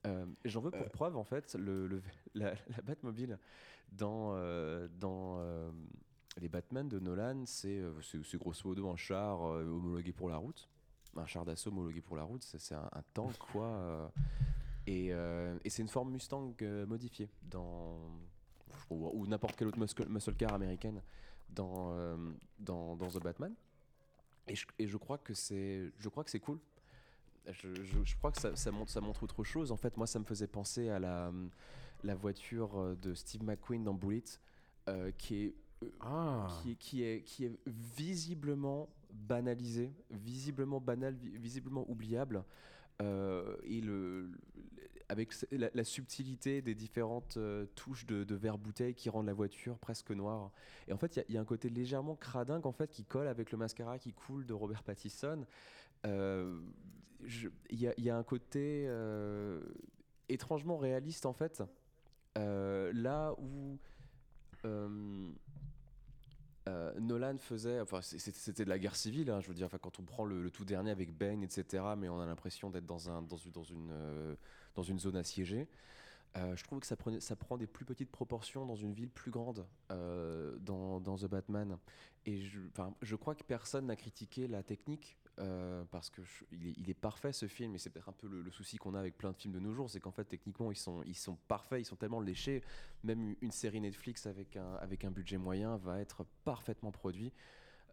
Euh, 0.06 0.24
J'en 0.46 0.60
veux 0.62 0.70
pour 0.70 0.80
Euh. 0.86 0.88
preuve 0.88 1.16
en 1.16 1.24
fait 1.24 1.54
le, 1.54 1.86
le- 1.86 2.02
la, 2.34 2.54
la 2.68 2.82
Batmobile 2.82 3.38
dans 3.92 4.32
euh, 4.34 4.88
dans 4.98 5.38
les 6.38 6.48
Batman 6.48 6.88
de 6.88 6.98
Nolan, 6.98 7.42
c'est 7.46 7.78
euh, 7.78 7.92
grosso 8.34 8.68
modo 8.68 8.88
un 8.90 8.96
char 8.96 9.42
euh, 9.44 9.64
homologué 9.64 10.12
pour 10.12 10.28
la 10.28 10.36
route, 10.36 10.68
un 11.16 11.26
char 11.26 11.44
d'assaut 11.44 11.70
homologué 11.70 12.00
pour 12.00 12.16
la 12.16 12.22
route, 12.22 12.42
c'est 12.42 12.74
un, 12.74 12.88
un 12.92 13.02
tank 13.14 13.36
quoi. 13.52 13.64
euh, 13.66 14.08
et 14.86 15.08
et 15.64 15.70
c'est 15.70 15.82
une 15.82 15.88
forme 15.88 16.10
Mustang 16.12 16.54
modifiée 16.86 17.28
dans 17.42 17.98
ou, 18.88 19.26
n'importe 19.26 19.56
quelle 19.56 19.68
autre 19.68 19.78
muscle, 19.78 20.08
muscle 20.08 20.34
car 20.34 20.52
américaine 20.54 21.00
dans, 21.50 21.92
euh, 21.92 22.16
dans 22.58 22.96
dans 22.96 23.08
The 23.08 23.22
Batman. 23.22 23.54
Et 24.48 24.54
je, 24.56 24.66
et 24.78 24.86
je 24.88 24.96
crois 24.96 25.18
que 25.18 25.34
c'est 25.34 25.92
je 25.98 26.08
crois 26.08 26.24
que 26.24 26.30
c'est 26.30 26.40
cool. 26.40 26.58
Je, 27.46 27.74
je- 27.84 28.04
je 28.04 28.16
crois 28.16 28.32
que 28.32 28.40
ça, 28.40 28.56
ça 28.56 28.70
montre 28.72 28.90
ça 28.90 29.00
montre 29.00 29.22
autre 29.22 29.44
chose. 29.44 29.70
En 29.70 29.76
fait, 29.76 29.96
moi, 29.96 30.06
ça 30.06 30.18
me 30.18 30.24
faisait 30.24 30.46
penser 30.48 30.88
à 30.88 30.98
la 30.98 31.30
la 32.02 32.14
voiture 32.14 32.96
de 32.96 33.14
Steve 33.14 33.42
McQueen 33.44 33.84
dans 33.84 33.94
Bullet, 33.94 34.24
euh, 34.88 35.10
qui 35.18 35.36
est 35.44 35.54
Ah. 36.00 36.46
qui, 36.78 37.02
est, 37.02 37.22
qui, 37.22 37.44
est, 37.44 37.58
visiblement 37.66 38.88
banalisé, 39.12 39.92
visiblement 40.10 40.80
banal, 40.80 41.14
vi- 41.14 41.36
visiblement 41.36 41.88
oubliable. 41.90 42.44
euh, 43.02 43.56
et 43.62 43.80
le, 43.80 44.30
avec 45.08 45.32
la, 45.50 45.84
subtilité 45.84 46.60
des 46.60 46.74
différentes 46.74 47.38
euh, 47.38 47.64
touches 47.74 48.04
de, 48.06 48.34
verre 48.34 48.58
bouteille 48.58 48.94
qui 48.94 49.08
rendent 49.08 49.26
la 49.26 49.32
voiture 49.32 49.78
presque 49.78 50.10
noire. 50.10 50.50
Et 50.86 50.92
en 50.92 50.98
fait, 50.98 51.16
il 51.28 51.34
y 51.34 51.38
a- 51.38 51.40
un 51.40 51.44
côté 51.46 51.70
légèrement 51.70 52.14
cradingue 52.14 52.66
en 52.66 52.72
fait 52.72 52.90
qui 52.90 53.04
colle 53.04 53.26
avec 53.26 53.52
le 53.52 53.58
mascara 53.58 53.98
qui 53.98 54.12
coule 54.12 54.44
de 54.46 54.52
Robert 54.52 54.82
Pattinson. 54.82 55.46
Euh, 56.06 56.60
Il 57.70 57.80
y, 57.98 58.10
a- 58.10 58.16
un 58.16 58.22
côté 58.22 58.88
étrangement 60.28 60.76
réaliste 60.78 61.26
en 61.26 61.32
fait. 61.34 61.62
Là 62.36 63.34
où 63.38 63.78
euh, 66.70 66.92
Nolan 67.00 67.38
faisait, 67.38 67.80
enfin 67.80 68.00
c'était 68.02 68.64
de 68.64 68.68
la 68.68 68.78
guerre 68.78 68.96
civile, 68.96 69.30
hein, 69.30 69.40
je 69.40 69.48
veux 69.48 69.54
dire, 69.54 69.66
enfin, 69.66 69.78
quand 69.78 69.98
on 69.98 70.04
prend 70.04 70.24
le, 70.24 70.50
tout 70.50 70.64
dernier 70.64 70.90
avec 70.90 71.12
Bane, 71.16 71.42
etc., 71.42 71.82
mais 71.98 72.08
on 72.08 72.20
a 72.20 72.26
l'impression 72.26 72.70
d'être 72.70 72.86
dans, 72.86 73.10
un, 73.10 73.22
dans, 73.22 73.36
une, 73.36 73.50
dans, 73.50 73.64
une, 73.64 73.90
euh, 73.90 74.34
dans 74.74 74.82
une 74.82 74.98
zone 74.98 75.16
assiégée. 75.16 75.68
Euh, 76.36 76.54
je 76.54 76.62
trouve 76.62 76.78
que 76.78 76.86
ça, 76.86 76.96
ça 77.18 77.36
prend 77.36 77.56
des 77.56 77.66
plus 77.66 77.84
petites 77.84 78.10
proportions 78.10 78.64
dans 78.64 78.76
une 78.76 78.92
ville 78.92 79.10
plus 79.10 79.32
grande 79.32 79.66
dans, 79.88 81.00
The 81.18 81.26
Batman. 81.26 81.76
Et 82.24 82.40
je, 82.42 82.60
je 83.02 83.16
crois 83.16 83.34
que 83.34 83.42
personne 83.42 83.86
n'a 83.86 83.96
critiqué 83.96 84.46
la 84.46 84.62
technique 84.62 85.16
euh, 85.38 85.84
parce 85.90 86.10
que 86.10 86.20
il, 86.52 86.90
est, 86.90 86.94
parfait 86.94 87.32
ce 87.32 87.46
film 87.46 87.74
et 87.74 87.78
c'est 87.78 87.90
peut-être 87.90 88.08
un 88.08 88.12
peu 88.12 88.28
le, 88.28 88.50
souci 88.50 88.76
qu'on 88.76 88.94
a 88.94 88.98
avec 88.98 89.16
plein 89.16 89.30
de 89.30 89.36
films 89.36 89.54
de 89.54 89.60
nos 89.60 89.72
jours, 89.72 89.88
c'est 89.88 90.00
qu'en 90.00 90.10
fait 90.10 90.24
techniquement 90.24 90.70
ils 90.70 90.76
sont, 90.76 91.02
ils 91.04 91.16
sont 91.16 91.36
parfaits, 91.48 91.80
ils 91.80 91.84
sont 91.84 91.96
tellement 91.96 92.20
léchés. 92.20 92.62
Même 93.04 93.34
une 93.40 93.50
série 93.50 93.80
Netflix 93.80 94.26
avec 94.26 94.56
un, 94.56 94.74
avec 94.74 95.04
un 95.04 95.10
budget 95.10 95.38
moyen 95.38 95.76
va 95.76 96.00
être 96.00 96.24
parfaitement 96.44 96.90
produit. 96.90 97.32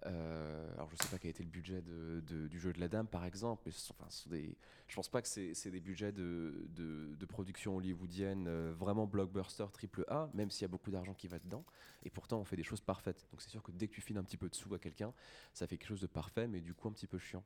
Euh, 0.05 0.73
alors 0.75 0.89
je 0.91 0.95
sais 0.95 1.09
pas 1.09 1.17
quel 1.17 1.29
a 1.29 1.31
été 1.31 1.43
le 1.43 1.49
budget 1.49 1.81
de, 1.81 2.47
du 2.47 2.59
jeu 2.59 2.71
de 2.71 2.79
la 2.79 2.87
dame 2.87 3.07
par 3.07 3.25
exemple, 3.25 3.63
mais 3.65 3.71
ce 3.71 3.79
sont, 3.79 3.95
enfin, 3.99 4.09
ce 4.09 4.23
sont 4.23 4.29
des, 4.29 4.55
je 4.87 4.95
pense 4.95 5.09
pas 5.09 5.21
que 5.21 5.27
c'est 5.27 5.71
des 5.71 5.79
budgets 5.79 6.11
de, 6.11 6.67
de, 6.69 7.15
de 7.15 7.25
production 7.25 7.75
hollywoodienne 7.75 8.47
euh, 8.47 8.73
vraiment 8.77 9.07
blockbuster 9.07 9.65
triple 9.73 10.05
A, 10.07 10.29
même 10.33 10.51
s'il 10.51 10.61
y 10.61 10.65
a 10.65 10.69
beaucoup 10.69 10.91
d'argent 10.91 11.13
qui 11.13 11.27
va 11.27 11.39
dedans. 11.39 11.65
Et 12.03 12.09
pourtant 12.09 12.39
on 12.39 12.43
fait 12.43 12.55
des 12.55 12.63
choses 12.63 12.81
parfaites. 12.81 13.27
Donc 13.31 13.41
c'est 13.41 13.49
sûr 13.49 13.63
que 13.63 13.71
dès 13.71 13.87
que 13.87 13.93
tu 13.93 14.01
files 14.01 14.17
un 14.17 14.23
petit 14.23 14.37
peu 14.37 14.49
de 14.49 14.55
sous 14.55 14.73
à 14.73 14.79
quelqu'un, 14.79 15.13
ça 15.53 15.67
fait 15.67 15.77
quelque 15.77 15.89
chose 15.89 16.01
de 16.01 16.07
parfait, 16.07 16.47
mais 16.47 16.61
du 16.61 16.73
coup 16.73 16.87
un 16.87 16.93
petit 16.93 17.07
peu 17.07 17.17
chiant. 17.17 17.43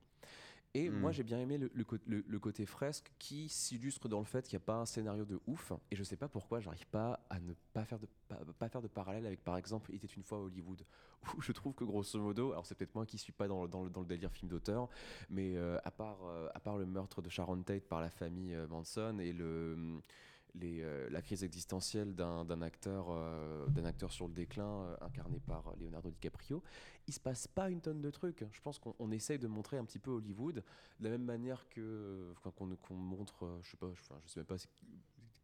Et 0.74 0.90
moi 0.90 1.12
j'ai 1.12 1.24
bien 1.24 1.38
aimé 1.40 1.58
le, 1.58 1.70
le 1.74 1.84
co- 1.84 1.98
le- 2.06 2.24
le 2.26 2.40
côté 2.40 2.66
fresque 2.66 3.12
qui 3.20 3.50
s'illustre 3.50 4.08
dans 4.08 4.20
le 4.20 4.26
fait 4.26 4.48
qu'il 4.48 4.58
n'y 4.58 4.64
a 4.64 4.66
pas 4.66 4.76
un 4.78 4.86
scénario 4.86 5.26
de 5.26 5.40
ouf. 5.46 5.74
Et 5.92 5.96
je 5.98 6.04
sais 6.04 6.16
pas 6.16 6.30
pourquoi 6.30 6.62
j'arrive 6.62 6.88
pas 6.88 7.20
à 7.30 7.40
ne 7.42 7.54
pas 7.74 7.84
faire 7.84 8.00
de 8.00 8.08
pas, 8.30 8.40
pas 8.58 8.70
faire 8.70 8.82
de 8.82 8.88
parallèle 8.88 9.26
avec 9.26 9.44
par 9.44 9.58
exemple 9.58 9.92
Il 9.92 9.98
était 9.98 10.08
une 10.08 10.24
fois 10.24 10.40
Hollywood 10.40 10.86
où 11.38 11.42
je 11.42 11.52
trouve 11.52 11.74
que 11.74 11.84
grosso 11.84 12.18
modo, 12.20 12.52
alors 12.54 12.66
c'est 12.66 12.76
peut-être 12.76 12.96
moi 12.96 13.06
qui 13.06 13.18
suis 13.18 13.34
pas 13.34 13.48
dans 13.50 13.64
le, 13.64 13.68
dans 13.68 13.84
le, 13.84 13.90
dans 13.90 14.00
le 14.02 14.08
délire 14.08 14.32
film 14.32 14.50
d'auteur, 14.50 14.88
mais 15.30 15.56
euh, 15.58 15.78
à 15.84 15.92
part 15.92 16.20
euh, 16.26 16.48
à 16.56 16.60
part 16.62 16.78
le 16.78 16.86
meurtre 16.86 17.22
de 17.22 17.30
Sharon 17.30 17.62
Tate 17.64 17.84
par 17.90 18.00
la 18.00 18.10
famille 18.10 18.56
euh, 18.56 18.66
Manson 18.68 19.20
et 19.20 19.34
le 19.34 20.00
les, 20.56 20.84
la 21.10 21.22
crise 21.22 21.44
existentielle 21.44 22.16
d'un 22.16 22.62
acteur, 22.62 23.08
d'un 23.70 23.86
acteur 23.86 24.12
sur 24.12 24.28
le 24.28 24.34
déclin 24.34 24.96
incarné 25.02 25.40
par 25.40 25.74
Leonardo 25.80 26.10
DiCaprio, 26.10 26.62
il 27.08 27.14
se 27.14 27.20
passe 27.20 27.48
pas 27.48 27.70
une 27.70 27.82
tonne 27.82 28.02
de 28.02 28.10
trucs. 28.10 28.46
Je 28.52 28.62
pense 28.62 28.80
qu'on 28.80 29.12
essaye 29.12 29.40
de 29.40 29.48
montrer 29.48 29.78
un 29.78 29.86
petit 29.86 30.00
peu 30.00 30.12
Hollywood 30.12 30.64
de 31.00 31.04
la 31.04 31.10
même 31.12 31.24
manière 31.24 31.68
que 31.70 32.34
qu'on 32.56 32.96
montre, 32.96 33.60
je 33.62 33.72
sais 33.72 33.78
pas, 33.78 33.92
je, 33.94 34.28
sais 34.28 34.40
même 34.40 34.46
pas 34.46 34.58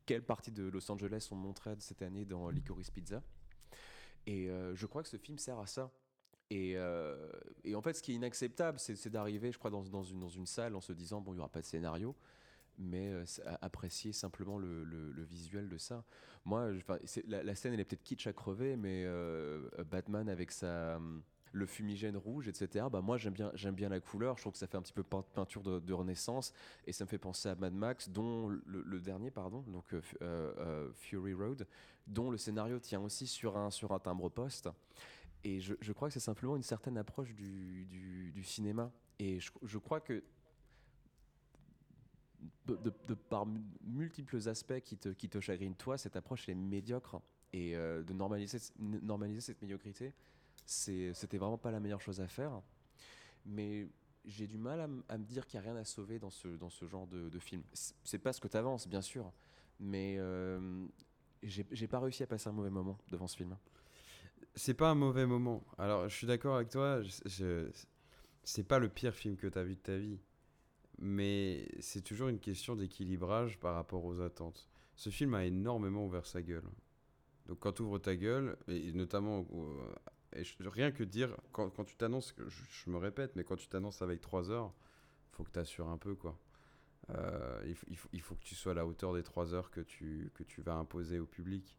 quelle 0.05 0.23
partie 0.23 0.51
de 0.51 0.63
Los 0.63 0.89
Angeles 0.91 1.27
on 1.31 1.35
montrait 1.35 1.75
cette 1.79 2.01
année 2.01 2.25
dans 2.25 2.49
Licorice 2.49 2.91
Pizza. 2.91 3.21
Et 4.25 4.49
je 4.73 4.85
crois 4.85 5.03
que 5.03 5.09
ce 5.09 5.17
film 5.17 5.37
sert 5.37 5.59
à 5.59 5.67
ça. 5.67 5.91
Et, 6.49 6.77
en 6.77 7.81
fait, 7.81 7.93
ce 7.93 8.01
qui 8.01 8.13
est 8.13 8.15
inacceptable, 8.15 8.79
c'est 8.79 9.09
d'arriver, 9.09 9.51
je 9.51 9.57
crois, 9.57 9.71
dans, 9.71 9.83
dans, 9.83 10.03
une, 10.03 10.19
dans 10.19 10.29
une 10.29 10.45
salle 10.45 10.75
en 10.75 10.81
se 10.81 10.93
disant, 10.93 11.21
bon, 11.21 11.33
il 11.33 11.35
n'y 11.35 11.39
aura 11.39 11.49
pas 11.49 11.61
de 11.61 11.65
scénario 11.65 12.15
mais 12.77 13.09
euh, 13.09 13.23
apprécier 13.61 14.13
simplement 14.13 14.57
le, 14.57 15.23
visuel 15.23 15.69
de 15.69 15.77
ça. 15.77 16.03
Moi, 16.45 16.71
la, 17.27 17.55
scène, 17.55 17.73
elle 17.73 17.79
est 17.79 17.85
peut-être 17.85 18.03
kitsch 18.03 18.27
à 18.27 18.33
crever, 18.33 18.77
mais 18.77 19.03
euh, 19.05 19.69
Batman 19.89 20.29
avec 20.29 20.51
sa 20.51 20.99
le 21.53 21.65
fumigène 21.65 22.17
rouge, 22.17 22.47
etc. 22.47 22.85
Bah 22.91 23.01
moi 23.01 23.17
j'aime 23.17 23.33
bien, 23.33 23.51
j'aime 23.53 23.73
bien 23.73 23.89
la 23.89 23.99
couleur. 23.99 24.37
Je 24.37 24.43
trouve 24.43 24.53
que 24.53 24.59
ça 24.59 24.67
fait 24.67 24.77
un 24.77 24.81
petit 24.81 24.93
peu 24.93 25.03
peinture 25.03 25.63
de, 25.63 25.93
renaissance 25.93 26.53
et 26.85 26.91
ça 26.91 27.05
me 27.05 27.09
fait 27.09 27.17
penser 27.17 27.49
à 27.49 27.55
Mad 27.55 27.73
Max, 27.73 28.09
dont 28.09 28.47
le, 28.47 28.99
dernier, 28.99 29.31
pardon, 29.31 29.63
donc 29.67 29.85
euh, 30.21 30.91
Fury 30.93 31.33
Road, 31.33 31.65
dont 32.05 32.29
le 32.29 32.37
scénario 32.37 32.79
tient 32.79 33.01
aussi 33.01 33.27
sur 33.27 33.57
un 33.57 33.71
sur 33.71 33.91
un 33.91 33.99
timbre 33.99 34.29
poste. 34.29 34.69
Et 35.43 35.61
je, 35.61 35.91
crois 35.93 36.09
que 36.09 36.13
c'est 36.13 36.19
simplement 36.19 36.57
une 36.57 36.63
certaine 36.63 36.97
approche 36.97 37.33
du, 37.33 38.43
cinéma. 38.43 38.91
Et 39.19 39.39
je 39.39 39.77
crois 39.77 40.01
que 40.01 40.23
de, 42.75 43.13
par 43.13 43.45
multiples 43.83 44.47
aspects 44.47 44.79
qui 44.81 44.97
te, 44.97 45.09
qui 45.09 45.29
chagrinent 45.41 45.75
toi, 45.75 45.97
cette 45.97 46.15
approche 46.15 46.49
est 46.49 46.55
médiocre. 46.55 47.21
Et 47.53 47.75
euh, 47.75 48.03
de 48.03 48.13
normaliser, 48.13 48.59
cette 49.39 49.61
médiocrité, 49.61 50.13
c'était 50.65 51.37
vraiment 51.37 51.57
pas 51.57 51.71
la 51.71 51.79
meilleure 51.79 52.01
chose 52.01 52.19
à 52.19 52.27
faire. 52.27 52.61
Mais 53.45 53.87
j'ai 54.25 54.47
du 54.47 54.57
mal 54.57 54.81
à, 54.81 55.17
me 55.17 55.23
dire 55.23 55.45
qu'il 55.47 55.59
n'y 55.59 55.65
a 55.65 55.71
rien 55.71 55.79
à 55.79 55.85
sauver 55.85 56.19
dans 56.19 56.29
ce, 56.29 56.87
genre 56.87 57.07
de, 57.07 57.29
de 57.29 57.39
film. 57.39 57.63
C'est 57.73 58.19
pas 58.19 58.33
ce 58.33 58.41
que 58.41 58.47
tu 58.47 58.57
avances, 58.57 58.87
bien 58.87 59.01
sûr, 59.01 59.31
mais 59.79 60.17
euh, 60.19 60.85
j'ai 61.43 61.87
pas 61.87 61.99
réussi 61.99 62.23
à 62.23 62.27
passer 62.27 62.49
un 62.49 62.51
mauvais 62.53 62.69
moment 62.69 62.97
devant 63.09 63.27
ce 63.27 63.37
film. 63.37 63.55
C'est 64.55 64.73
pas 64.73 64.89
un 64.89 64.95
mauvais 64.95 65.25
moment. 65.25 65.63
Alors, 65.77 66.09
je 66.09 66.15
suis 66.15 66.27
d'accord 66.27 66.55
avec 66.55 66.69
toi, 66.69 67.01
c'est 68.43 68.63
pas 68.63 68.79
le 68.79 68.89
pire 68.89 69.13
film 69.13 69.37
que 69.37 69.47
tu 69.47 69.57
as 69.57 69.63
vu 69.63 69.75
de 69.75 69.81
ta 69.81 69.97
vie 69.97 70.19
mais 70.99 71.67
c'est 71.79 72.01
toujours 72.01 72.29
une 72.29 72.39
question 72.39 72.75
d'équilibrage 72.75 73.59
par 73.59 73.75
rapport 73.75 74.05
aux 74.05 74.21
attentes. 74.21 74.69
Ce 74.95 75.09
film 75.09 75.33
a 75.33 75.45
énormément 75.45 76.05
ouvert 76.05 76.25
sa 76.25 76.41
gueule. 76.41 76.67
Donc 77.47 77.59
quand 77.59 77.73
tu 77.73 77.83
ouvres 77.83 77.99
ta 77.99 78.15
gueule, 78.15 78.57
et 78.67 78.91
notamment, 78.91 79.45
et 80.35 80.43
rien 80.59 80.91
que 80.91 81.03
dire, 81.03 81.35
quand, 81.51 81.69
quand 81.69 81.85
tu 81.85 81.95
t'annonces, 81.95 82.33
je, 82.37 82.63
je, 82.69 82.89
me 82.89 82.97
répète, 82.97 83.35
mais 83.35 83.43
quand 83.43 83.55
tu 83.55 83.67
t'annonces 83.67 84.01
avec 84.01 84.21
3 84.21 84.51
heures, 84.51 84.73
faut 85.31 85.43
que 85.43 85.51
tu 85.51 85.59
assures 85.59 85.87
un 85.87 85.97
peu, 85.97 86.15
quoi. 86.15 86.37
Euh, 87.09 87.61
il, 87.65 87.75
il, 87.87 87.97
faut, 87.97 88.09
il, 88.11 88.21
faut, 88.21 88.35
que 88.35 88.43
tu 88.43 88.55
sois 88.55 88.73
à 88.73 88.75
la 88.75 88.85
hauteur 88.85 89.13
des 89.13 89.23
3 89.23 89.53
heures 89.53 89.71
que 89.71 89.81
tu, 89.81 90.29
que 90.33 90.43
tu 90.43 90.61
vas 90.61 90.75
imposer 90.75 91.19
au 91.19 91.25
public. 91.25 91.77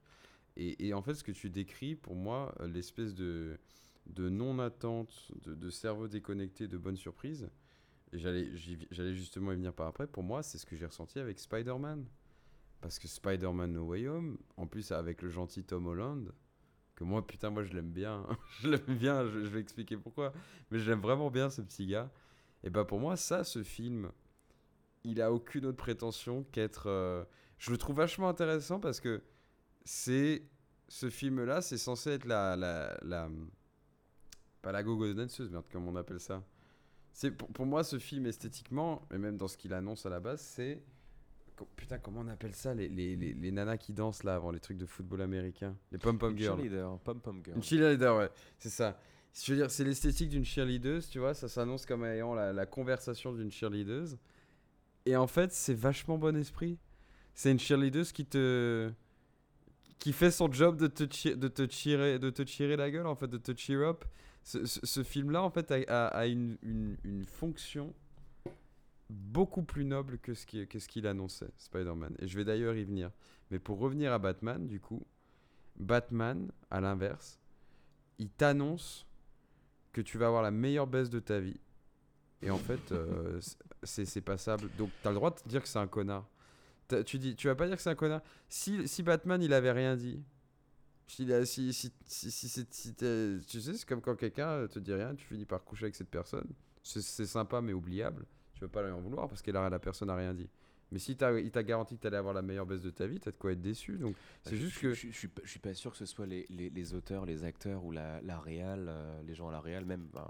Et, 0.56 0.88
et 0.88 0.94
en 0.94 1.02
fait, 1.02 1.14
ce 1.14 1.24
que 1.24 1.32
tu 1.32 1.50
décris, 1.50 1.94
pour 1.94 2.14
moi, 2.14 2.54
l'espèce 2.66 3.14
de, 3.14 3.58
de 4.06 4.30
non-attente, 4.30 5.30
de, 5.42 5.54
de 5.54 5.70
cerveau 5.70 6.08
déconnecté, 6.08 6.66
de 6.66 6.78
bonne 6.78 6.96
surprise, 6.96 7.50
j'allais, 8.12 9.14
justement 9.14 9.52
y 9.52 9.56
venir 9.56 9.72
par 9.72 9.86
après. 9.86 10.06
Pour 10.06 10.22
moi, 10.22 10.42
c'est 10.42 10.58
ce 10.58 10.66
que 10.66 10.76
j'ai 10.76 10.86
ressenti 10.86 11.18
avec 11.18 11.38
Spider-Man. 11.38 12.06
Parce 12.80 12.98
que 12.98 13.08
Spider-Man 13.08 13.72
No 13.72 13.86
Way 13.86 14.08
Home, 14.08 14.38
en 14.56 14.66
plus 14.66 14.92
avec 14.92 15.22
le 15.22 15.30
gentil 15.30 15.64
Tom 15.64 15.86
Holland, 15.86 16.32
que 16.94 17.04
moi, 17.04 17.26
putain, 17.26 17.50
moi 17.50 17.62
je 17.62 17.72
l'aime 17.72 17.90
bien. 17.90 18.26
je 18.60 18.68
l'aime 18.68 18.96
bien, 18.98 19.26
je, 19.26 19.38
vais 19.38 19.60
expliquer 19.60 19.96
pourquoi. 19.96 20.32
Mais 20.70 20.78
j'aime 20.78 21.00
vraiment 21.00 21.30
bien 21.30 21.50
ce 21.50 21.60
petit 21.60 21.86
gars. 21.86 22.10
Et 22.62 22.70
bah 22.70 22.84
pour 22.84 23.00
moi, 23.00 23.16
ça, 23.16 23.44
ce 23.44 23.62
film, 23.62 24.10
il 25.04 25.20
a 25.20 25.32
aucune 25.32 25.66
autre 25.66 25.76
prétention 25.76 26.44
qu'être. 26.52 26.88
Euh, 26.88 27.24
je 27.58 27.70
le 27.70 27.78
trouve 27.78 27.96
vachement 27.96 28.28
intéressant 28.28 28.80
parce 28.80 29.00
que 29.00 29.22
c'est. 29.84 30.42
Ce 30.90 31.10
film-là, 31.10 31.60
c'est 31.60 31.76
censé 31.76 32.10
être 32.10 32.24
la, 32.24 32.56
la, 32.56 32.98
la. 33.02 33.28
Pas 34.62 34.72
la 34.72 34.82
gogo 34.82 35.12
danseuse, 35.12 35.50
merde, 35.50 35.66
comme 35.70 35.86
on 35.86 35.96
appelle 35.96 36.20
ça? 36.20 36.42
C'est 37.18 37.32
pour, 37.32 37.48
pour, 37.48 37.66
moi 37.66 37.82
ce 37.82 37.98
film 37.98 38.26
esthétiquement, 38.26 39.02
et 39.12 39.18
même 39.18 39.36
dans 39.36 39.48
ce 39.48 39.56
qu'il 39.56 39.74
annonce 39.74 40.06
à 40.06 40.08
la 40.08 40.20
base, 40.20 40.40
c'est 40.40 40.80
putain 41.74 41.98
comment 41.98 42.20
on 42.20 42.28
appelle 42.28 42.54
ça 42.54 42.74
les, 42.74 42.88
les, 42.88 43.16
les, 43.16 43.50
nanas 43.50 43.76
qui 43.76 43.92
dansent 43.92 44.22
là 44.22 44.36
avant 44.36 44.52
les 44.52 44.60
trucs 44.60 44.78
de 44.78 44.86
football 44.86 45.22
américain, 45.22 45.74
les 45.90 45.98
pom 45.98 46.16
pom 46.16 46.38
girls. 46.38 46.60
Cheerleader, 46.60 46.96
pom 47.00 47.20
pom 47.20 47.42
girl. 47.44 47.56
Une 47.56 47.62
cheerleader, 47.64 48.16
ouais, 48.16 48.30
c'est 48.56 48.68
ça. 48.68 49.00
Je 49.34 49.52
veux 49.52 49.58
dire, 49.58 49.68
c'est 49.68 49.82
l'esthétique 49.82 50.28
d'une 50.28 50.44
cheerleader, 50.44 51.00
tu 51.10 51.18
vois, 51.18 51.34
ça 51.34 51.48
s'annonce 51.48 51.86
comme 51.86 52.04
ayant 52.04 52.34
la, 52.34 52.52
la 52.52 52.66
conversation 52.66 53.32
d'une 53.32 53.50
cheerleader. 53.50 54.16
Et 55.04 55.16
en 55.16 55.26
fait, 55.26 55.50
c'est 55.50 55.74
vachement 55.74 56.18
bon 56.18 56.36
esprit. 56.36 56.78
C'est 57.34 57.50
une 57.50 57.58
cheerleader 57.58 58.04
qui 58.12 58.26
te 58.26 58.92
qui 59.98 60.12
fait 60.12 60.30
son 60.30 60.52
job 60.52 60.76
de 60.76 60.86
te, 60.86 61.02
de 61.34 61.48
te 61.48 61.62
tirer 61.62 62.20
de 62.20 62.30
te 62.30 62.42
tirer 62.42 62.76
la 62.76 62.92
gueule 62.92 63.08
en 63.08 63.16
fait, 63.16 63.26
de 63.26 63.38
te 63.38 63.52
cheer 63.56 63.82
up 63.82 64.04
ce, 64.42 65.02
film-là, 65.02 65.42
en 65.42 65.50
fait, 65.50 65.70
a, 65.70 66.26
une, 66.26 66.56
une, 66.62 67.24
fonction 67.24 67.94
beaucoup 69.10 69.62
plus 69.62 69.84
noble 69.84 70.18
que 70.18 70.34
ce 70.34 70.46
qu'il 70.46 71.06
annonçait, 71.06 71.50
Spider-Man. 71.58 72.14
Et 72.18 72.28
je 72.28 72.36
vais 72.36 72.44
d'ailleurs 72.44 72.76
y 72.76 72.84
venir. 72.84 73.10
Mais 73.50 73.58
pour 73.58 73.78
revenir 73.78 74.12
à 74.12 74.18
Batman, 74.18 74.66
du 74.66 74.80
coup, 74.80 75.02
Batman, 75.76 76.50
à 76.70 76.80
l'inverse, 76.80 77.38
il 78.18 78.30
t'annonce 78.30 79.06
que 79.92 80.00
tu 80.00 80.18
vas 80.18 80.26
avoir 80.26 80.42
la 80.42 80.50
meilleure 80.50 80.86
baisse 80.86 81.10
de 81.10 81.20
ta 81.20 81.40
vie. 81.40 81.60
Et 82.42 82.50
en 82.50 82.58
fait, 82.58 82.92
euh, 82.92 83.40
c'est 83.82 84.20
passable. 84.20 84.68
Donc, 84.76 84.90
tu 85.02 85.08
as 85.08 85.10
le 85.10 85.16
droit 85.16 85.30
de 85.30 85.36
te 85.36 85.48
dire 85.48 85.62
que 85.62 85.68
c'est 85.68 85.78
un 85.78 85.86
connard. 85.86 86.26
Tu 87.04 87.18
dis, 87.18 87.36
tu 87.36 87.48
vas 87.48 87.54
pas 87.54 87.66
dire 87.66 87.76
que 87.76 87.82
c'est 87.82 87.90
un 87.90 87.94
connard. 87.94 88.22
Si, 88.48 88.88
si 88.88 89.02
Batman, 89.02 89.42
il 89.42 89.52
avait 89.52 89.72
rien 89.72 89.94
dit, 89.94 90.22
si, 91.08 91.72
si, 91.72 91.72
si, 91.72 92.30
si, 92.30 92.48
si 92.48 92.94
tu 92.94 93.60
sais, 93.60 93.74
c'est 93.74 93.88
comme 93.88 94.02
quand 94.02 94.14
quelqu'un 94.14 94.66
te 94.68 94.78
dit 94.78 94.92
rien, 94.92 95.14
tu 95.14 95.26
finis 95.26 95.46
par 95.46 95.64
coucher 95.64 95.84
avec 95.84 95.96
cette 95.96 96.10
personne. 96.10 96.48
C'est 96.82 97.26
sympa 97.26 97.60
mais 97.60 97.72
oubliable. 97.72 98.26
Tu 98.54 98.60
veux 98.60 98.68
pas 98.68 98.82
lui 98.82 98.92
en 98.92 99.00
vouloir 99.00 99.28
parce 99.28 99.42
que 99.42 99.50
la, 99.50 99.78
personne 99.78 100.08
n'a 100.08 100.16
rien 100.16 100.34
dit. 100.34 100.48
Mais 100.92 100.98
si 100.98 101.12
il 101.12 101.50
t'a 101.50 101.62
garanti 101.62 101.96
que 101.96 102.02
tu 102.02 102.06
allais 102.06 102.16
avoir 102.16 102.34
la 102.34 102.42
meilleure 102.42 102.66
baisse 102.66 102.82
de 102.82 102.90
ta 102.90 103.06
vie, 103.06 103.20
t'as 103.20 103.30
de 103.30 103.36
quoi 103.36 103.52
être 103.52 103.60
déçu. 103.60 103.98
Donc 103.98 104.16
c'est 104.42 104.56
juste 104.56 104.78
que. 104.78 104.92
Je, 104.94 105.08
je, 105.08 105.16
suis, 105.16 105.30
je 105.42 105.50
suis 105.50 105.58
pas 105.58 105.74
sûr 105.74 105.90
que 105.90 105.98
ce 105.98 106.06
soit 106.06 106.26
les, 106.26 106.46
les, 106.50 106.70
les 106.70 106.94
auteurs, 106.94 107.26
les 107.26 107.44
acteurs 107.44 107.84
ou 107.84 107.92
la, 107.92 108.20
la 108.22 108.38
réal, 108.38 108.86
euh, 108.88 109.22
les 109.22 109.34
gens 109.34 109.48
à 109.48 109.52
la 109.52 109.60
réal, 109.60 109.84
même. 109.84 110.08
Ben, 110.12 110.26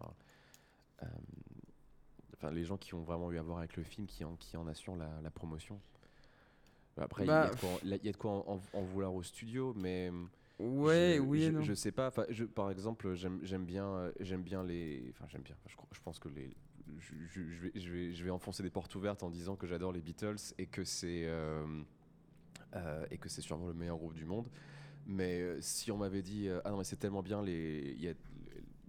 euh, 1.03 1.07
enfin, 2.37 2.51
les 2.51 2.65
gens 2.65 2.77
qui 2.77 2.95
ont 2.95 3.03
vraiment 3.03 3.31
eu 3.31 3.39
à 3.39 3.43
voir 3.43 3.59
avec 3.59 3.77
le 3.77 3.83
film, 3.83 4.07
qui 4.07 4.25
en, 4.25 4.37
qui 4.37 4.57
en 4.57 4.67
assurent 4.67 4.97
la, 4.97 5.11
la 5.23 5.31
promotion. 5.31 5.81
Après, 6.97 7.25
il 7.25 7.29
y, 7.29 7.31
a 7.31 7.51
bah, 7.51 7.99
de 7.99 8.17
quoi 8.17 8.33
en, 8.49 8.61
en, 8.73 8.83
vouloir 8.83 9.15
au 9.15 9.23
studio, 9.23 9.75
mais. 9.77 10.11
Ouais, 10.59 11.15
je, 11.17 11.21
oui 11.21 11.43
je, 11.43 11.51
non. 11.51 11.63
Je 11.63 11.75
sais 11.75 11.93
pas. 11.93 12.13
Je, 12.31 12.45
par 12.45 12.71
exemple, 12.71 13.15
j'aime 13.15 13.65
bien, 13.65 13.87
euh, 13.87 14.13
j'aime 14.21 14.43
bien 14.43 14.65
les. 14.65 15.07
Enfin, 15.11 15.27
j'aime 15.29 15.43
bien. 15.43 15.55
Je, 15.67 15.77
je, 15.93 16.01
pense 16.01 16.19
que 16.19 16.29
les. 16.29 16.51
Je, 16.99 17.41
vais, 17.41 17.73
je, 17.75 17.93
vais, 17.93 18.13
je 18.13 18.25
vais 18.25 18.31
enfoncer 18.31 18.63
des 18.63 18.71
portes 18.71 18.95
ouvertes 18.95 19.23
en 19.23 19.31
disant 19.31 19.55
que 19.57 19.67
j'adore 19.67 19.93
les 19.93 20.01
Beatles 20.01 20.55
et 20.59 20.67
que 20.67 20.83
c'est 20.83 21.27
euh, 21.27 21.65
euh, 22.75 23.07
et 23.11 23.19
que 23.19 23.29
c'est 23.29 23.43
sûrement 23.43 23.69
le 23.69 23.75
meilleur 23.75 23.99
groupe 23.99 24.15
du 24.15 24.25
monde. 24.25 24.49
Mais 25.07 25.61
si 25.61 25.91
on 25.93 25.97
m'avait 25.97 26.23
dit 26.23 26.49
ah 26.65 26.71
non 26.71 26.79
mais 26.79 26.85
c'est 26.85 26.97
tellement 26.97 27.23
bien 27.23 27.41
les 27.41 27.95
il 27.97 28.05
y 28.05 28.09
a, 28.09 28.13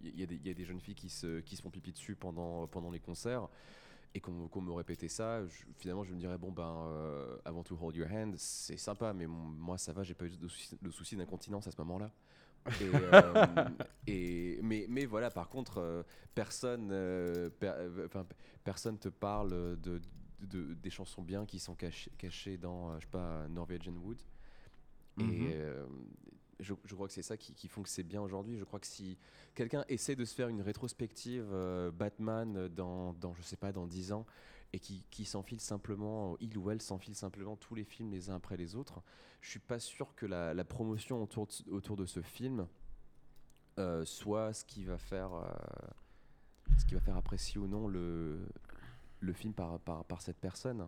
y, 0.04 0.24
a 0.24 0.28
y 0.44 0.50
a, 0.50 0.54
des 0.54 0.66
jeunes 0.66 0.82
filles 0.82 0.96
qui 0.96 1.10
se 1.10 1.40
qui 1.40 1.56
se 1.56 1.62
font 1.62 1.70
pipi 1.70 1.94
dessus 1.94 2.16
pendant 2.16 2.68
pendant 2.68 2.92
les 2.92 3.00
concerts 3.00 3.48
et 4.14 4.20
qu'on 4.20 4.62
me 4.62 4.72
répétait 4.72 5.08
ça, 5.08 5.42
finalement 5.78 6.04
je 6.04 6.14
me 6.14 6.20
dirais 6.20 6.38
bon 6.38 6.52
ben 6.52 6.88
euh, 6.88 7.38
avant 7.46 7.64
to 7.64 7.78
hold 7.80 7.96
your 7.96 8.10
hand, 8.10 8.34
c'est 8.38 8.78
sympa, 8.78 9.14
mais 9.14 9.28
moi 9.28 9.78
ça 9.78 9.94
va, 9.94 10.04
j'ai 10.04 10.16
pas 10.16 10.26
eu 10.26 10.32
de 10.38 10.90
soucis 10.90 11.16
d'incontinence 11.16 11.68
à 11.68 11.72
ce 11.72 11.78
moment-là. 11.78 12.12
Et, 12.82 12.92
euh, 12.94 13.66
mais, 14.62 14.86
mais 14.90 15.06
voilà, 15.06 15.30
par 15.32 15.48
contre, 15.48 15.78
euh, 15.78 16.04
personne, 16.36 16.92
enfin 18.06 18.26
personne 18.64 18.98
te 18.98 19.10
parle 19.10 19.80
de, 19.80 20.02
de, 20.42 20.74
des 20.74 20.90
chansons 20.90 21.22
bien 21.22 21.46
qui 21.46 21.60
sont 21.60 21.76
cachées, 21.76 22.12
cachées 22.18 22.58
dans, 22.58 22.96
je 23.00 23.06
sais 23.06 23.12
pas, 23.12 23.48
Norwegian 23.48 23.94
Wood. 23.94 24.22
Et 25.20 25.56
je, 26.60 26.74
crois 26.94 27.08
que 27.08 27.14
c'est 27.14 27.22
ça 27.22 27.38
qui, 27.38 27.68
font 27.68 27.84
que 27.84 27.90
c'est 27.90 28.04
bien 28.04 28.22
aujourd'hui. 28.22 28.58
Je 28.58 28.64
crois 28.64 28.80
que 28.80 28.88
si 28.88 29.18
quelqu'un 29.56 29.86
essaie 29.88 30.16
de 30.16 30.26
se 30.26 30.34
faire 30.36 30.50
une 30.50 30.62
rétrospective 30.62 31.48
euh, 31.52 31.92
Batman 31.92 32.68
dans, 32.68 33.14
dans, 33.14 33.34
je 33.34 33.42
sais 33.42 33.56
pas, 33.56 33.72
dans 33.72 33.88
10 33.88 34.12
ans, 34.12 34.26
et 34.74 34.80
qui, 34.80 35.04
qui 35.10 35.26
s'enfile 35.26 35.60
simplement, 35.60 36.38
il 36.40 36.58
ou 36.58 36.70
elle 36.70 36.82
s'enfile 36.82 37.16
simplement 37.16 37.56
tous 37.56 37.76
les 37.76 37.84
films 37.84 38.12
les 38.12 38.30
uns 38.30 38.36
après 38.36 38.58
les 38.58 38.76
autres, 38.76 39.02
je 39.42 39.50
suis 39.50 39.60
pas 39.60 39.80
sûr 39.80 40.14
que 40.16 40.26
la, 40.26 40.64
promotion 40.64 41.22
autour 41.24 41.48
de, 41.98 42.06
ce 42.06 42.22
film 42.22 42.68
euh, 43.78 44.06
soit 44.06 44.54
ce 44.54 44.66
qui 44.66 44.84
va 44.84 44.98
faire, 44.98 45.34
euh, 45.34 45.50
ce 46.78 46.86
qui 46.86 46.94
va 46.94 47.00
faire 47.00 47.18
apprécier 47.18 47.60
ou 47.60 47.68
non 47.68 47.88
le, 47.88 48.46
le 49.22 49.34
film 49.34 49.54
par, 49.54 49.80
par, 49.80 50.04
par 50.06 50.22
cette 50.22 50.38
personne. 50.38 50.88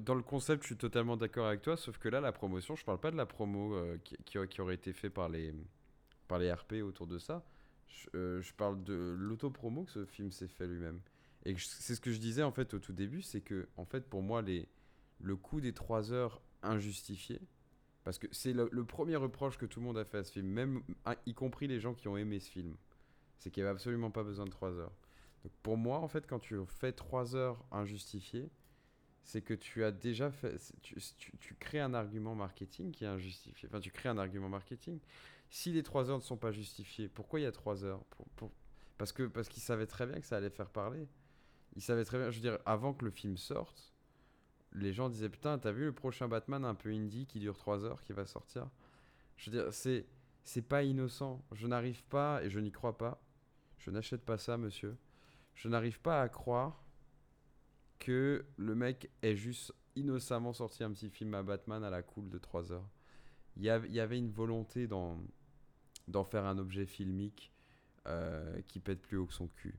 Dans 0.00 0.14
le 0.14 0.22
concept, 0.22 0.62
je 0.62 0.68
suis 0.68 0.76
totalement 0.76 1.16
d'accord 1.16 1.46
avec 1.46 1.62
toi, 1.62 1.76
sauf 1.76 1.98
que 1.98 2.08
là, 2.08 2.20
la 2.20 2.32
promotion, 2.32 2.74
je 2.76 2.84
parle 2.84 2.98
pas 2.98 3.10
de 3.10 3.16
la 3.16 3.26
promo 3.26 3.74
euh, 3.74 3.98
qui, 4.24 4.60
aurait 4.60 4.74
été 4.74 4.92
fait 4.92 5.10
par 5.10 5.28
les, 5.28 5.54
par 6.28 6.38
les 6.38 6.52
RP 6.52 6.74
autour 6.82 7.06
de 7.06 7.18
ça. 7.18 7.44
Je, 7.86 8.08
euh, 8.14 8.42
je 8.42 8.52
parle 8.54 8.82
de 8.82 9.14
l'auto-promo 9.18 9.84
que 9.84 9.92
ce 9.92 10.04
film 10.04 10.32
s'est 10.32 10.48
fait 10.48 10.66
lui-même. 10.66 11.00
Et 11.44 11.56
c'est 11.58 11.94
ce 11.94 12.00
que 12.00 12.12
je 12.12 12.18
disais 12.18 12.42
en 12.42 12.52
fait 12.52 12.72
au 12.74 12.78
tout 12.78 12.92
début, 12.92 13.22
c'est 13.22 13.40
que 13.40 13.68
en 13.76 13.84
fait 13.84 14.08
pour 14.08 14.22
moi 14.22 14.42
les, 14.42 14.68
le 15.20 15.36
coût 15.36 15.60
des 15.60 15.72
3 15.72 16.12
heures 16.12 16.40
injustifié, 16.62 17.40
parce 18.04 18.18
que 18.18 18.28
c'est 18.30 18.52
le, 18.52 18.84
premier 18.84 19.16
reproche 19.16 19.58
que 19.58 19.66
tout 19.66 19.80
le 19.80 19.86
monde 19.86 19.98
a 19.98 20.04
fait 20.04 20.18
à 20.18 20.24
ce 20.24 20.32
film, 20.32 20.46
même 20.46 20.82
y 21.26 21.34
compris 21.34 21.66
les 21.66 21.80
gens 21.80 21.94
qui 21.94 22.08
ont 22.08 22.16
aimé 22.16 22.38
ce 22.38 22.50
film, 22.50 22.76
c'est 23.38 23.50
qu'il 23.50 23.62
n'y 23.62 23.68
avait 23.68 23.76
absolument 23.76 24.10
pas 24.10 24.22
besoin 24.22 24.44
de 24.44 24.50
3 24.50 24.72
heures. 24.78 24.92
Pour 25.62 25.76
moi 25.76 25.98
en 25.98 26.08
fait 26.08 26.26
quand 26.28 26.38
tu 26.38 26.56
fais 26.66 26.92
3 26.92 27.34
heures 27.34 27.64
injustifiées, 27.72 28.50
c'est 29.22 29.42
que 29.42 29.54
tu 29.54 29.84
as 29.84 29.92
déjà 29.92 30.30
fait. 30.30 30.58
Tu, 30.82 30.96
tu, 31.16 31.54
crées 31.54 31.80
un 31.80 31.94
argument 31.94 32.34
marketing 32.34 32.90
qui 32.90 33.04
est 33.04 33.08
injustifié. 33.08 33.68
Enfin, 33.68 33.80
tu 33.80 33.90
crées 33.90 34.08
un 34.08 34.18
argument 34.18 34.48
marketing. 34.48 34.98
Si 35.50 35.72
les 35.72 35.82
3 35.82 36.10
heures 36.10 36.18
ne 36.18 36.22
sont 36.22 36.36
pas 36.36 36.50
justifiées, 36.50 37.08
pourquoi 37.08 37.40
il 37.40 37.44
y 37.44 37.46
a 37.46 37.52
3 37.52 37.84
heures 37.84 38.04
pour, 38.36 38.50
Parce 38.98 39.12
qu'ils 39.12 39.28
parce 39.30 39.48
savaient 39.50 39.86
très 39.86 40.06
bien 40.06 40.20
que 40.20 40.26
ça 40.26 40.36
allait 40.36 40.50
faire 40.50 40.70
parler. 40.70 41.06
Ils 41.76 41.82
savaient 41.82 42.04
très 42.04 42.18
bien. 42.18 42.30
Je 42.30 42.36
veux 42.36 42.42
dire, 42.42 42.58
avant 42.66 42.94
que 42.94 43.04
le 43.04 43.10
film 43.10 43.36
sorte, 43.36 43.92
les 44.72 44.92
gens 44.92 45.08
disaient 45.08 45.28
Putain, 45.28 45.58
t'as 45.58 45.72
vu 45.72 45.84
le 45.84 45.92
prochain 45.92 46.28
Batman 46.28 46.64
un 46.64 46.74
peu 46.74 46.90
indie 46.90 47.26
qui 47.26 47.38
dure 47.38 47.56
3 47.56 47.84
heures 47.84 48.02
qui 48.02 48.12
va 48.12 48.26
sortir? 48.26 48.68
Je 49.36 49.50
veux 49.50 49.62
dire, 49.62 49.72
c'est. 49.72 50.06
C'est 50.44 50.62
pas 50.62 50.82
innocent. 50.82 51.40
Je 51.52 51.68
n'arrive 51.68 52.02
pas, 52.04 52.42
et 52.42 52.50
je 52.50 52.58
n'y 52.58 52.72
crois 52.72 52.98
pas. 52.98 53.22
Je 53.78 53.92
n'achète 53.92 54.24
pas 54.24 54.38
ça, 54.38 54.56
monsieur. 54.56 54.96
Je 55.54 55.68
n'arrive 55.68 56.00
pas 56.00 56.20
à 56.20 56.28
croire 56.28 56.82
que 58.02 58.44
le 58.56 58.74
mec 58.74 59.10
ait 59.22 59.36
juste 59.36 59.72
innocemment 59.94 60.52
sorti 60.52 60.82
un 60.82 60.90
petit 60.90 61.08
film 61.08 61.34
à 61.34 61.44
Batman 61.44 61.84
à 61.84 61.90
la 61.90 62.02
cool 62.02 62.28
de 62.28 62.38
3 62.38 62.72
heures. 62.72 62.88
Il 63.56 63.62
y, 63.62 63.70
avait 63.70 64.18
une 64.18 64.30
volonté 64.30 64.88
d'en 64.88 66.24
faire 66.24 66.44
un 66.46 66.58
objet 66.58 66.84
filmique 66.84 67.52
euh, 68.08 68.60
qui 68.66 68.80
pète 68.80 69.00
plus 69.00 69.18
haut 69.18 69.26
que 69.26 69.34
son 69.34 69.46
cul. 69.46 69.78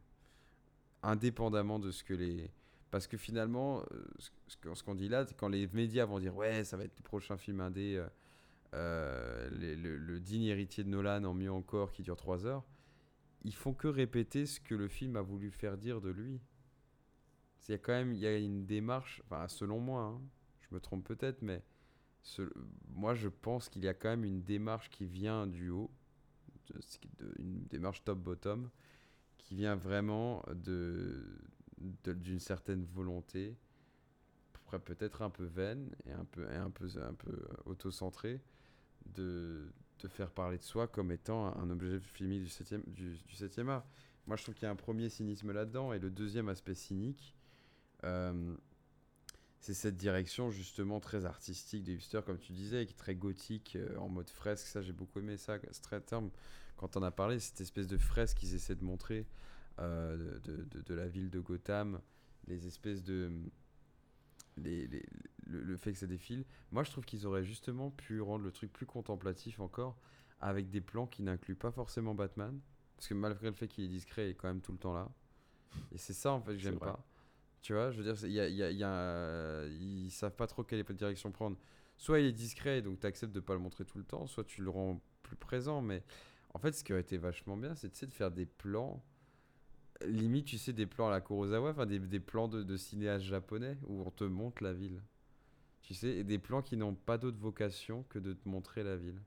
Indépendamment 1.01 1.79
de 1.79 1.91
ce 1.91 2.03
que 2.03 2.13
les... 2.13 2.49
Parce 2.91 3.07
que 3.07 3.17
finalement, 3.17 3.83
euh, 3.91 4.05
ce 4.47 4.83
qu'on 4.83 4.95
dit 4.95 5.09
là, 5.09 5.25
quand 5.35 5.49
les 5.49 5.67
médias 5.73 6.05
vont 6.05 6.19
dire 6.19 6.35
ouais, 6.35 6.63
ça 6.63 6.77
va 6.77 6.85
être 6.85 6.97
le 6.97 7.03
prochain 7.03 7.35
film 7.35 7.59
indé, 7.59 8.01
euh, 8.73 9.49
le, 9.51 9.97
le, 9.97 10.19
digne 10.21 10.43
héritier 10.43 10.85
de 10.85 10.89
Nolan 10.89 11.25
en 11.25 11.33
mieux 11.33 11.51
encore 11.51 11.91
qui 11.91 12.03
dure 12.03 12.15
3 12.15 12.45
heures, 12.45 12.63
ils 13.43 13.55
font 13.55 13.73
que 13.73 13.87
répéter 13.89 14.45
ce 14.45 14.61
que 14.61 14.75
le 14.75 14.87
film 14.87 15.17
a 15.17 15.21
voulu 15.21 15.51
faire 15.51 15.77
dire 15.77 15.99
de 15.99 16.09
lui. 16.09 16.39
Il 17.67 17.71
y 17.71 17.75
a 17.75 17.77
quand 17.77 17.93
même 17.93 18.13
il 18.13 18.19
y 18.19 18.27
a 18.27 18.37
une 18.37 18.65
démarche, 18.65 19.21
enfin, 19.25 19.47
selon 19.47 19.79
moi, 19.79 20.01
hein, 20.03 20.21
je 20.61 20.75
me 20.75 20.79
trompe 20.79 21.05
peut-être, 21.05 21.41
mais 21.41 21.63
moi 22.89 23.13
je 23.13 23.27
pense 23.27 23.69
qu'il 23.69 23.83
y 23.83 23.87
a 23.87 23.93
quand 23.93 24.09
même 24.09 24.25
une 24.25 24.43
démarche 24.43 24.89
qui 24.89 25.05
vient 25.05 25.47
du 25.47 25.69
haut, 25.69 25.91
une 27.37 27.65
démarche 27.65 28.03
top-bottom, 28.03 28.69
qui 29.37 29.55
vient 29.55 29.75
vraiment 29.75 30.43
de, 30.53 31.25
d'une 32.05 32.39
certaine 32.39 32.85
volonté, 32.85 33.57
peut-être 34.79 35.21
un 35.21 35.29
peu 35.29 35.45
vaine 35.45 35.95
et 36.05 36.11
un 36.11 36.25
peu, 36.25 36.49
et 36.51 36.55
un 36.55 36.69
peu, 36.69 36.87
un 37.01 37.13
peu 37.13 37.45
auto-centrée, 37.65 38.41
de, 39.05 39.71
de 39.99 40.07
faire 40.07 40.31
parler 40.31 40.57
de 40.57 40.63
soi 40.63 40.87
comme 40.87 41.11
étant 41.11 41.55
un 41.57 41.69
objet 41.69 41.99
filmique 41.99 42.43
du 42.43 42.49
7 42.49 42.89
du, 42.89 43.17
du 43.17 43.35
7 43.35 43.59
art. 43.67 43.85
Moi, 44.25 44.37
je 44.37 44.43
trouve 44.43 44.55
qu'il 44.55 44.63
y 44.63 44.67
a 44.67 44.71
un 44.71 44.75
premier 44.75 45.09
cynisme 45.09 45.51
là-dedans, 45.51 45.93
et 45.93 45.99
le 45.99 46.09
deuxième 46.09 46.47
aspect 46.47 46.75
cynique, 46.75 47.35
euh, 47.35 47.42
c'est 49.63 49.73
cette 49.73 49.95
direction 49.95 50.51
justement 50.51 50.99
très 50.99 51.23
artistique 51.23 51.85
des 51.85 51.93
hipsters, 51.93 52.25
comme 52.25 52.37
tu 52.37 52.51
disais, 52.51 52.85
qui 52.85 52.91
est 52.91 52.97
très 52.97 53.15
gothique, 53.15 53.77
euh, 53.77 53.95
en 53.97 54.09
mode 54.09 54.29
fresque. 54.29 54.67
Ça, 54.67 54.81
j'ai 54.81 54.91
beaucoup 54.91 55.19
aimé 55.19 55.37
ça. 55.37 55.57
Très 55.81 56.01
terme, 56.01 56.31
quand 56.75 56.97
on 56.97 57.01
a 57.01 57.11
parlé, 57.11 57.39
cette 57.39 57.61
espèce 57.61 57.87
de 57.87 57.97
fresque 57.97 58.39
qu'ils 58.39 58.55
essaient 58.55 58.75
de 58.75 58.83
montrer 58.83 59.25
euh, 59.79 60.37
de, 60.39 60.65
de, 60.65 60.81
de, 60.81 60.93
la 60.93 61.07
ville 61.07 61.29
de 61.29 61.39
Gotham, 61.39 62.01
les 62.47 62.67
espèces 62.67 63.03
de. 63.03 63.31
Les, 64.57 64.85
les, 64.87 65.05
le, 65.45 65.77
fait 65.77 65.93
que 65.93 65.97
ça 65.97 66.07
défile. 66.07 66.43
Moi, 66.73 66.83
je 66.83 66.91
trouve 66.91 67.05
qu'ils 67.05 67.25
auraient 67.25 67.45
justement 67.45 67.89
pu 67.89 68.19
rendre 68.19 68.43
le 68.43 68.51
truc 68.51 68.71
plus 68.73 68.85
contemplatif 68.85 69.61
encore, 69.61 69.97
avec 70.41 70.69
des 70.69 70.81
plans 70.81 71.07
qui 71.07 71.23
n'incluent 71.23 71.55
pas 71.55 71.71
forcément 71.71 72.13
Batman. 72.13 72.59
Parce 72.97 73.07
que 73.07 73.13
malgré 73.13 73.47
le 73.47 73.55
fait 73.55 73.69
qu'il 73.69 73.85
est 73.85 73.87
discret, 73.87 74.27
il 74.27 74.31
est 74.31 74.35
quand 74.35 74.49
même 74.49 74.61
tout 74.61 74.73
le 74.73 74.77
temps 74.77 74.93
là. 74.93 75.09
Et 75.93 75.97
c'est 75.97 76.11
ça 76.11 76.33
en 76.33 76.41
fait 76.41 76.51
que 76.51 76.59
j'aime 76.59 76.79
pas. 76.79 77.01
Tu 77.63 77.73
vois, 77.73 77.91
je 77.91 78.01
veux 78.01 78.13
dire, 78.13 78.29
y 78.29 78.41
a, 78.41 78.47
y 78.49 78.61
a, 78.61 78.71
y 78.71 78.83
a, 78.83 79.65
ils 79.79 80.11
savent 80.11 80.35
pas 80.35 80.47
trop 80.47 80.65
quelle 80.65 80.83
direction 80.83 81.31
prendre. 81.31 81.57
Soit 81.95 82.19
il 82.19 82.25
est 82.25 82.33
discret, 82.33 82.81
donc 82.81 82.99
tu 82.99 83.07
acceptes 83.07 83.31
de 83.33 83.39
pas 83.39 83.53
le 83.53 83.59
montrer 83.59 83.85
tout 83.85 83.97
le 83.97 84.03
temps, 84.03 84.27
soit 84.27 84.43
tu 84.43 84.61
le 84.61 84.69
rends 84.69 85.01
plus 85.21 85.37
présent. 85.37 85.81
Mais 85.81 86.03
en 86.53 86.59
fait, 86.59 86.73
ce 86.73 86.83
qui 86.83 86.91
aurait 86.91 87.01
été 87.01 87.17
vachement 87.17 87.55
bien, 87.55 87.73
c'est 87.73 88.05
de 88.05 88.13
faire 88.13 88.31
des 88.31 88.45
plans, 88.45 89.01
limite, 90.05 90.45
tu 90.45 90.57
sais, 90.57 90.73
des 90.73 90.85
plans 90.85 91.07
à 91.07 91.11
la 91.11 91.21
Kurosawa, 91.21 91.69
enfin 91.69 91.85
des, 91.85 91.99
des 91.99 92.19
plans 92.19 92.49
de, 92.49 92.63
de 92.63 92.75
cinéastes 92.75 93.23
japonais 93.23 93.77
où 93.87 94.01
on 94.01 94.11
te 94.11 94.25
montre 94.25 94.61
la 94.61 94.73
ville. 94.73 95.01
Tu 95.83 95.93
sais, 95.93 96.09
et 96.09 96.25
des 96.25 96.39
plans 96.39 96.61
qui 96.61 96.75
n'ont 96.75 96.95
pas 96.95 97.17
d'autre 97.17 97.39
vocation 97.39 98.03
que 98.09 98.19
de 98.19 98.33
te 98.33 98.49
montrer 98.49 98.83
la 98.83 98.97
ville. 98.97 99.21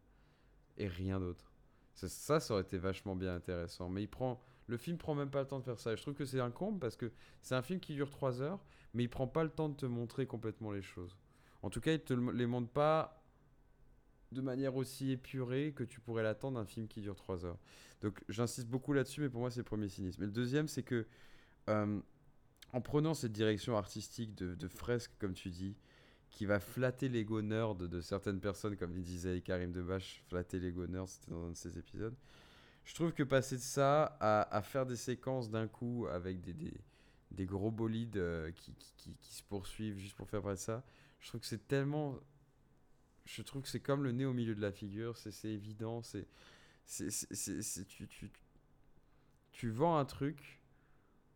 Et 0.76 0.88
rien 0.88 1.20
d'autre. 1.20 1.50
Ça, 1.94 2.38
ça 2.38 2.52
aurait 2.52 2.64
été 2.64 2.76
vachement 2.76 3.16
bien 3.16 3.34
intéressant. 3.34 3.88
Mais 3.88 4.02
il 4.02 4.08
prend 4.08 4.42
le 4.66 4.76
film 4.76 4.98
prend 4.98 5.14
même 5.14 5.30
pas 5.30 5.40
le 5.40 5.46
temps 5.46 5.58
de 5.58 5.64
faire 5.64 5.78
ça. 5.78 5.94
Je 5.94 6.02
trouve 6.02 6.14
que 6.14 6.24
c'est 6.24 6.40
un 6.40 6.50
comble 6.50 6.78
parce 6.78 6.96
que 6.96 7.12
c'est 7.42 7.54
un 7.54 7.62
film 7.62 7.80
qui 7.80 7.94
dure 7.94 8.10
3 8.10 8.42
heures, 8.42 8.64
mais 8.94 9.04
il 9.04 9.08
prend 9.08 9.26
pas 9.26 9.44
le 9.44 9.50
temps 9.50 9.68
de 9.68 9.76
te 9.76 9.86
montrer 9.86 10.26
complètement 10.26 10.72
les 10.72 10.82
choses. 10.82 11.16
En 11.62 11.70
tout 11.70 11.80
cas, 11.80 11.92
il 11.92 12.00
te 12.00 12.14
les 12.14 12.46
montre 12.46 12.70
pas 12.70 13.22
de 14.32 14.40
manière 14.40 14.76
aussi 14.76 15.12
épurée 15.12 15.72
que 15.74 15.84
tu 15.84 16.00
pourrais 16.00 16.22
l'attendre 16.22 16.58
d'un 16.58 16.66
film 16.66 16.88
qui 16.88 17.00
dure 17.00 17.14
3 17.14 17.44
heures. 17.44 17.58
Donc 18.02 18.22
j'insiste 18.28 18.68
beaucoup 18.68 18.92
là-dessus, 18.92 19.20
mais 19.20 19.28
pour 19.28 19.40
moi 19.40 19.50
c'est 19.50 19.60
le 19.60 19.64
premier 19.64 19.88
cynisme. 19.88 20.22
Et 20.22 20.26
le 20.26 20.32
deuxième, 20.32 20.68
c'est 20.68 20.82
que 20.82 21.06
euh, 21.68 22.00
en 22.72 22.80
prenant 22.80 23.14
cette 23.14 23.32
direction 23.32 23.76
artistique 23.76 24.34
de, 24.34 24.68
fresque, 24.68 25.12
comme 25.18 25.34
tu 25.34 25.50
dis, 25.50 25.76
qui 26.30 26.44
va 26.44 26.60
flatter 26.60 27.08
l'ego 27.08 27.40
nerd 27.40 27.88
de 27.88 28.00
certaines 28.00 28.40
personnes, 28.40 28.76
comme 28.76 28.92
disait 28.92 29.40
Karim 29.40 29.72
Debache, 29.72 30.22
flatter 30.28 30.58
l'ego 30.58 30.86
nerd, 30.86 31.08
c'était 31.08 31.30
dans 31.30 31.46
un 31.46 31.50
de 31.50 31.56
ses 31.56 31.78
épisodes. 31.78 32.14
Je 32.86 32.94
trouve 32.94 33.12
que 33.12 33.24
passer 33.24 33.56
de 33.56 33.62
ça 33.62 34.16
à, 34.20 34.62
faire 34.62 34.86
des 34.86 34.96
séquences 34.96 35.50
d'un 35.50 35.66
coup 35.66 36.06
avec 36.06 36.40
des, 36.40 36.54
des, 36.54 36.72
des 37.32 37.44
gros 37.44 37.72
bolides 37.72 38.16
euh, 38.16 38.52
qui, 38.52 38.72
qui, 38.96 39.16
qui, 39.20 39.34
se 39.34 39.42
poursuivent 39.42 39.98
juste 39.98 40.14
pour 40.14 40.28
faire 40.28 40.56
ça, 40.56 40.84
je 41.20 41.28
trouve 41.28 41.40
que 41.40 41.46
c'est 41.48 41.66
tellement. 41.66 42.18
Je 43.24 43.42
trouve 43.42 43.62
que 43.62 43.68
c'est 43.68 43.80
comme 43.80 44.04
le 44.04 44.12
nez 44.12 44.24
au 44.24 44.32
milieu 44.32 44.54
de 44.54 44.60
la 44.60 44.70
figure, 44.70 45.16
c'est 45.16 45.48
évident, 45.48 46.00
c'est. 46.00 46.26
Tu, 46.86 48.06
tu, 48.06 48.30
tu 49.50 49.70
vends 49.70 49.98
un 49.98 50.04
truc 50.04 50.60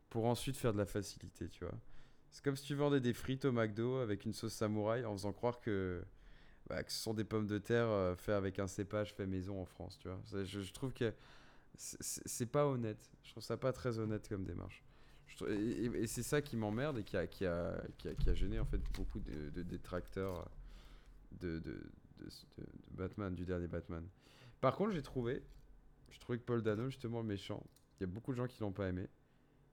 pour 0.09 0.26
ensuite 0.26 0.57
faire 0.57 0.72
de 0.72 0.78
la 0.78 0.86
facilité, 0.86 1.48
tu 1.48 1.64
vois. 1.64 1.74
C'est 2.30 2.44
comme 2.44 2.55
si 2.55 2.64
tu 2.64 2.76
vendais 2.76 3.01
des 3.01 3.12
frites 3.12 3.44
au 3.44 3.51
McDo 3.51 3.96
avec 3.96 4.24
une 4.24 4.32
sauce 4.32 4.53
samouraï 4.53 5.05
en 5.05 5.12
faisant 5.14 5.32
croire 5.32 5.59
que, 5.59 6.05
bah, 6.68 6.84
que 6.84 6.92
ce 6.92 6.98
sont 7.01 7.14
des 7.14 7.24
pommes 7.24 7.48
de 7.48 7.59
terre 7.59 7.88
euh, 7.88 8.14
faites 8.14 8.36
avec 8.36 8.61
un 8.61 8.68
cépage 8.68 9.14
fait 9.14 9.26
maison 9.26 9.61
en 9.61 9.64
France, 9.64 9.98
tu 9.98 10.07
vois. 10.07 10.20
Je, 10.44 10.61
je 10.62 10.72
trouve 10.72 10.92
que 10.92 11.12
c'est 11.76 12.46
pas 12.46 12.66
honnête. 12.66 13.10
Je 13.24 13.30
trouve 13.30 13.42
ça 13.42 13.56
pas 13.56 13.72
très 13.72 13.98
honnête 13.98 14.28
comme 14.28 14.44
démarche. 14.44 14.82
et, 15.48 16.06
c'est 16.06 16.22
ça 16.22 16.42
qui 16.42 16.56
m'emmerde 16.56 16.98
et 16.98 17.04
qui 17.04 17.16
a, 17.16 17.26
qui, 17.26 17.46
a, 17.46 17.82
qui, 17.98 18.08
a, 18.08 18.14
qui 18.14 18.28
a, 18.28 18.34
gêné 18.34 18.58
en 18.58 18.64
fait 18.64 18.80
beaucoup 18.94 19.20
de, 19.20 19.62
détracteurs 19.62 20.50
de, 21.32 21.58
de, 21.58 21.80
Batman, 22.90 23.34
du 23.34 23.44
dernier 23.44 23.68
Batman. 23.68 24.06
Par 24.60 24.76
contre, 24.76 24.92
j'ai 24.92 25.02
trouvé, 25.02 25.42
j'ai 26.10 26.18
trouvé 26.18 26.38
que 26.38 26.44
Paul 26.44 26.62
Dano, 26.62 26.90
justement, 26.90 27.22
méchant, 27.22 27.64
il 27.98 28.02
y 28.02 28.04
a 28.04 28.06
beaucoup 28.06 28.32
de 28.32 28.36
gens 28.36 28.46
qui 28.46 28.60
l'ont 28.60 28.72
pas 28.72 28.88
aimé. 28.88 29.08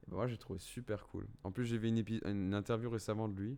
Moi, 0.07 0.27
j'ai 0.27 0.37
trouvé 0.37 0.59
super 0.59 1.07
cool. 1.07 1.27
En 1.43 1.51
plus, 1.51 1.65
j'ai 1.65 1.77
vu 1.77 1.89
une, 1.89 2.03
une, 2.25 2.53
interview 2.53 2.89
récemment 2.89 3.27
de 3.27 3.37
lui 3.37 3.57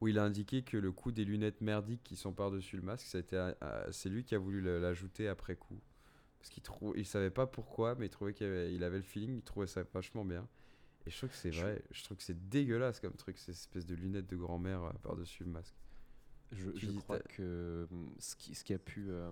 où 0.00 0.08
il 0.08 0.18
a 0.18 0.24
indiqué 0.24 0.62
que 0.62 0.76
le 0.76 0.92
coup 0.92 1.12
des 1.12 1.24
lunettes 1.24 1.60
merdiques 1.60 2.02
qui 2.02 2.16
sont 2.16 2.32
par-dessus 2.32 2.76
le 2.76 2.82
masque, 2.82 3.06
c'est 3.06 4.08
lui 4.08 4.24
qui 4.24 4.34
a 4.34 4.38
voulu 4.38 4.60
l'ajouter 4.60 5.28
après 5.28 5.56
coup. 5.56 5.78
Parce 6.40 6.50
qu'il 6.50 6.62
trou... 6.62 6.92
il 6.96 7.06
savait 7.06 7.30
pas 7.30 7.46
pourquoi, 7.46 7.94
mais 7.94 8.06
il 8.06 8.10
trouvait 8.10 8.34
qu'il 8.34 8.46
avait... 8.46 8.74
Il 8.74 8.82
avait 8.82 8.96
le 8.96 9.04
feeling, 9.04 9.36
il 9.36 9.42
trouvait 9.42 9.68
ça 9.68 9.84
vachement 9.94 10.24
bien. 10.24 10.48
Et 11.06 11.10
je 11.10 11.16
trouve 11.16 11.30
que 11.30 11.36
c'est 11.36 11.50
vrai, 11.50 11.82
je 11.90 12.04
trouve 12.04 12.18
que 12.18 12.22
c'est 12.22 12.48
dégueulasse 12.48 13.00
comme 13.00 13.14
truc, 13.14 13.38
ces 13.38 13.52
espèces 13.52 13.86
de 13.86 13.94
lunettes 13.94 14.26
de 14.26 14.36
grand-mère 14.36 14.84
euh, 14.84 14.92
par-dessus 15.02 15.44
le 15.44 15.50
masque. 15.50 15.74
Je, 16.52 16.70
je 16.74 16.90
crois 16.90 17.20
que 17.20 17.86
hum, 17.90 18.12
ce 18.18 18.36
qui, 18.36 18.54
ce 18.54 18.64
qui 18.64 18.74
a 18.74 18.78
pu 18.78 19.06
euh, 19.08 19.30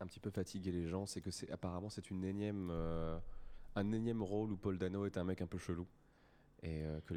un 0.00 0.06
petit 0.06 0.20
peu 0.20 0.30
fatiguer 0.30 0.70
les 0.70 0.86
gens, 0.86 1.06
c'est 1.06 1.20
que 1.20 1.30
c'est 1.30 1.50
apparemment 1.50 1.90
c'est 1.90 2.10
une 2.10 2.24
énième, 2.24 2.68
euh, 2.70 3.18
un 3.74 3.90
énième 3.92 4.22
rôle 4.22 4.52
où 4.52 4.56
Paul 4.56 4.78
Dano 4.78 5.06
est 5.06 5.16
un 5.16 5.24
mec 5.24 5.40
un 5.42 5.46
peu 5.46 5.58
chelou 5.58 5.86
et 6.62 6.82
euh, 6.84 7.00
que 7.06 7.14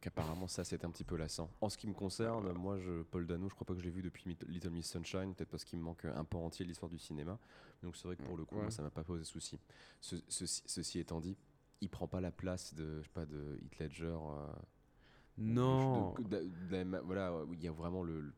qu'apparemment 0.00 0.46
ça 0.48 0.64
c'est 0.64 0.84
un 0.84 0.90
petit 0.90 1.04
peu 1.04 1.16
lassant. 1.16 1.50
En 1.62 1.68
ce 1.70 1.78
qui 1.78 1.86
me 1.86 1.94
concerne, 1.94 2.52
moi 2.52 2.78
je, 2.78 3.02
Paul 3.02 3.26
Dano, 3.26 3.48
je 3.48 3.54
crois 3.54 3.64
pas 3.64 3.72
que 3.74 3.80
je 3.80 3.84
l'ai 3.84 3.90
vu 3.90 4.02
depuis 4.02 4.36
Little 4.48 4.70
Miss 4.70 4.90
Sunshine, 4.90 5.34
peut-être 5.34 5.48
parce 5.50 5.64
qu'il 5.64 5.78
me 5.78 5.84
manque 5.84 6.04
un 6.04 6.24
pan 6.24 6.44
entier 6.44 6.64
de 6.64 6.68
l'histoire 6.68 6.90
du 6.90 6.98
cinéma. 6.98 7.38
Donc 7.82 7.96
c'est 7.96 8.04
vrai 8.06 8.16
que 8.16 8.22
pour 8.22 8.36
le 8.36 8.44
coup, 8.44 8.56
moi, 8.56 8.70
ça 8.70 8.82
m'a 8.82 8.90
pas 8.90 9.02
posé 9.04 9.24
souci. 9.24 9.58
ceci 10.00 10.98
étant 10.98 11.20
dit, 11.20 11.36
il 11.80 11.88
prend 11.88 12.06
pas 12.06 12.20
la 12.20 12.30
place 12.30 12.74
de, 12.74 12.98
je 13.00 13.04
sais 13.04 13.12
pas, 13.14 13.26
de 13.26 13.58
Heath 13.64 13.78
Ledger 13.78 14.04
euh, 14.06 14.46
Non. 15.38 16.12
De- 16.18 16.22
de- 16.24 16.50
de 16.68 16.72
la 16.76 16.84
ma- 16.84 17.00
voilà, 17.00 17.32
il 17.52 17.62
y 17.62 17.68
a 17.68 17.72
vraiment 17.72 18.02
le. 18.02 18.20
le- 18.20 18.32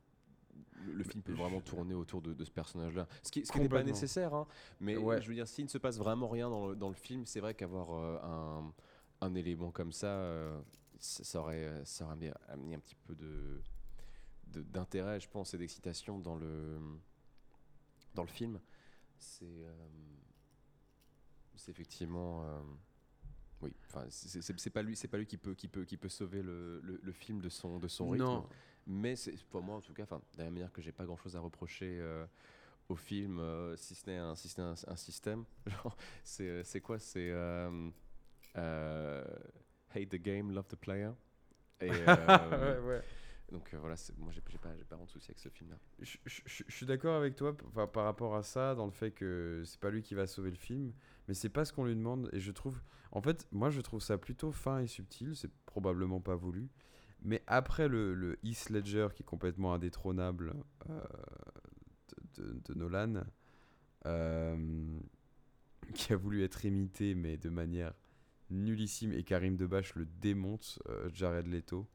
le 0.92 1.04
film 1.04 1.22
peut 1.22 1.32
vraiment 1.32 1.60
tourner 1.60 1.94
autour 1.94 2.20
de, 2.22 2.32
de 2.34 2.44
ce 2.44 2.50
personnage-là. 2.50 3.06
Ce 3.22 3.30
qui, 3.30 3.44
ce 3.46 3.52
qui 3.52 3.58
n'est 3.58 3.68
pas 3.68 3.82
nécessaire, 3.82 4.34
hein, 4.34 4.46
mais 4.80 4.96
Ouais. 4.96 5.20
je 5.22 5.28
veux 5.28 5.34
dire, 5.34 5.48
s'il 5.48 5.64
ne 5.64 5.70
se 5.70 5.78
passe 5.78 5.98
vraiment 5.98 6.28
rien 6.28 6.48
dans 6.50 6.68
le, 6.68 6.76
dans 6.76 6.88
le 6.88 6.94
film, 6.94 7.26
c'est 7.26 7.40
vrai 7.40 7.54
qu'avoir 7.54 7.90
euh, 7.92 8.18
un, 8.22 8.72
un 9.24 9.34
élément 9.34 9.70
comme 9.70 9.92
ça, 9.92 10.06
euh, 10.06 10.60
ça, 10.98 11.24
ça 11.24 11.40
aurait, 11.40 11.84
ça 11.84 12.04
aurait 12.04 12.32
amené, 12.48 12.74
un 12.74 12.80
petit 12.80 12.96
peu 13.06 13.14
de 13.14 13.60
d'intérêt, 14.46 15.18
je 15.18 15.28
pense, 15.28 15.52
et 15.54 15.58
d'excitation 15.58 16.18
dans 16.20 16.36
le 16.36 16.78
dans 18.14 18.22
le 18.22 18.28
film. 18.28 18.60
C'est 19.18 19.44
euh, 19.46 19.72
c'est 21.56 21.72
effectivement 21.72 22.44
euh, 22.44 22.60
oui. 23.62 23.72
Enfin, 23.86 24.06
c'est- 24.10 24.70
pas 24.70 24.82
lui, 24.82 24.96
c'est 24.96 25.08
pas 25.08 25.18
lui 25.18 25.26
qui 25.26 25.38
peut 25.38 25.54
qui 25.54 25.68
peut 25.68 25.84
qui 25.84 25.96
peut 25.96 26.08
sauver 26.08 26.42
le, 26.42 26.80
le, 26.82 27.00
le 27.02 27.12
film 27.12 27.40
de 27.40 27.48
son 27.48 27.78
de 27.78 27.88
son 27.88 28.10
rythme. 28.10 28.24
Non. 28.24 28.46
Mais 28.86 29.16
c'est 29.16 29.32
pour 29.46 29.62
moi 29.62 29.76
en 29.76 29.80
tout 29.80 29.94
cas, 29.94 30.02
enfin, 30.04 30.20
de 30.34 30.38
la 30.42 30.50
manière 30.50 30.72
que 30.72 30.82
j'ai 30.82 30.92
pas 30.92 31.06
grand 31.06 31.16
chose 31.16 31.36
à 31.36 31.40
reprocher 31.40 31.98
euh, 32.00 32.26
au 32.88 32.96
film, 32.96 33.38
euh, 33.38 33.76
si 33.76 33.94
ce 33.94 34.06
n'est 34.10 34.18
un, 34.18 34.34
si 34.36 34.48
un, 34.60 34.74
un 34.86 34.96
système. 34.96 35.44
Genre, 35.66 35.96
c'est 36.22 36.48
euh, 36.48 36.80
quoi? 36.82 36.98
C'est 36.98 37.30
euh, 37.30 37.70
euh, 37.70 37.90
hate 38.56 40.08
the 40.10 40.16
game, 40.22 40.50
love 40.52 40.66
the 40.68 40.76
player. 40.76 41.12
Et, 41.80 41.90
euh, 42.08 42.78
ouais, 42.82 42.88
ouais. 42.88 43.02
donc 43.50 43.72
euh, 43.74 43.78
voilà, 43.78 43.96
moi 44.18 44.30
j'ai 44.32 44.40
pas, 44.40 44.52
pas 44.58 44.74
vraiment 44.88 45.04
de 45.04 45.10
souci 45.10 45.30
avec 45.30 45.38
ce 45.38 45.48
film-là. 45.48 45.76
Je, 46.00 46.16
je- 46.24 46.40
je- 46.46 46.64
je 46.66 46.74
suis 46.74 46.86
d'accord 46.86 47.16
avec 47.16 47.36
toi 47.36 47.56
par, 47.56 47.90
par 47.90 48.04
rapport 48.04 48.34
à 48.36 48.42
ça, 48.42 48.74
dans 48.74 48.86
le 48.86 48.92
fait 48.92 49.10
que 49.10 49.62
c'est 49.66 49.80
pas 49.80 49.90
lui 49.90 50.02
qui 50.02 50.14
va 50.14 50.26
sauver 50.26 50.50
le 50.50 50.56
film, 50.56 50.92
mais 51.28 51.34
c'est 51.34 51.48
pas 51.48 51.64
ce 51.64 51.72
qu'on 51.72 51.84
lui 51.84 51.94
demande. 51.96 52.30
Et 52.32 52.40
je 52.40 52.52
trouve, 52.52 52.80
en 53.12 53.20
fait, 53.20 53.46
moi 53.52 53.70
je 53.70 53.80
trouve 53.80 54.00
ça 54.00 54.18
plutôt 54.18 54.52
fin 54.52 54.80
et 54.80 54.86
subtil, 54.86 55.34
c'est 55.36 55.50
probablement 55.66 56.20
pas 56.20 56.36
voulu. 56.36 56.68
Mais 57.22 57.42
après 57.46 57.88
le, 57.88 58.14
le 58.14 58.38
Heath 58.44 58.68
Ledger 58.70 59.08
qui 59.14 59.22
est 59.22 59.26
complètement 59.26 59.72
indétrônable 59.74 60.54
euh, 60.90 61.00
de, 62.36 62.42
de- 62.44 62.60
de 62.66 62.74
Nolan, 62.74 63.24
euh, 64.06 64.98
qui 65.94 66.12
a 66.12 66.16
voulu 66.16 66.42
être 66.44 66.64
imité, 66.64 67.14
mais 67.14 67.36
de 67.36 67.48
manière 67.48 67.94
nullissime, 68.50 69.12
et 69.12 69.22
Karim 69.22 69.56
Debache 69.56 69.94
le 69.94 70.06
démonte, 70.20 70.78
euh, 70.88 71.08
Jared 71.12 71.46
Leto, 71.46 71.86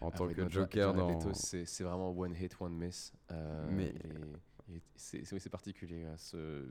en 0.00 0.10
tant 0.10 0.28
que 0.28 0.48
Joker 0.48 0.94
Jared 0.94 0.96
dans. 0.96 1.18
Leto, 1.18 1.30
c'est 1.34 1.82
vraiment 1.84 2.10
one 2.10 2.34
hit, 2.34 2.56
one 2.60 2.74
miss. 2.76 3.12
Euh, 3.30 3.68
Mais- 3.70 3.94
c'est 4.96 5.50
particulier 5.50 6.04
euh, 6.04 6.16
ce, 6.16 6.64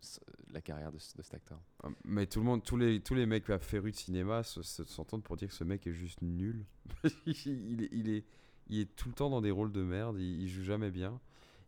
ce- 0.00 0.20
la 0.52 0.60
carrière 0.60 0.92
de, 0.92 0.98
ce- 0.98 1.16
de 1.16 1.22
cet 1.22 1.34
acteur. 1.34 1.60
Ah, 1.82 1.88
Mais 2.04 2.26
tout 2.26 2.38
le 2.38 2.44
monde, 2.46 2.62
tous 2.62 2.76
les, 2.76 3.00
tous 3.00 3.14
les 3.14 3.26
mecs 3.26 3.48
à 3.50 3.58
férus 3.58 3.92
de 3.94 3.98
cinéma 3.98 4.42
se- 4.42 4.62
se- 4.62 4.84
s'entendent 4.84 5.24
pour 5.24 5.36
dire 5.36 5.48
que 5.48 5.54
ce 5.54 5.64
mec 5.64 5.86
est 5.86 5.92
juste 5.92 6.22
nul. 6.22 6.64
il, 7.26 7.82
est, 7.84 7.88
il, 7.92 8.08
est, 8.10 8.24
il 8.68 8.78
est 8.80 8.96
tout 8.96 9.08
le 9.08 9.14
temps 9.14 9.30
dans 9.30 9.40
des 9.40 9.50
rôles 9.50 9.72
de 9.72 9.82
merde, 9.82 10.16
il, 10.18 10.42
il 10.42 10.48
joue 10.48 10.62
jamais 10.62 10.90
bien. 10.90 11.20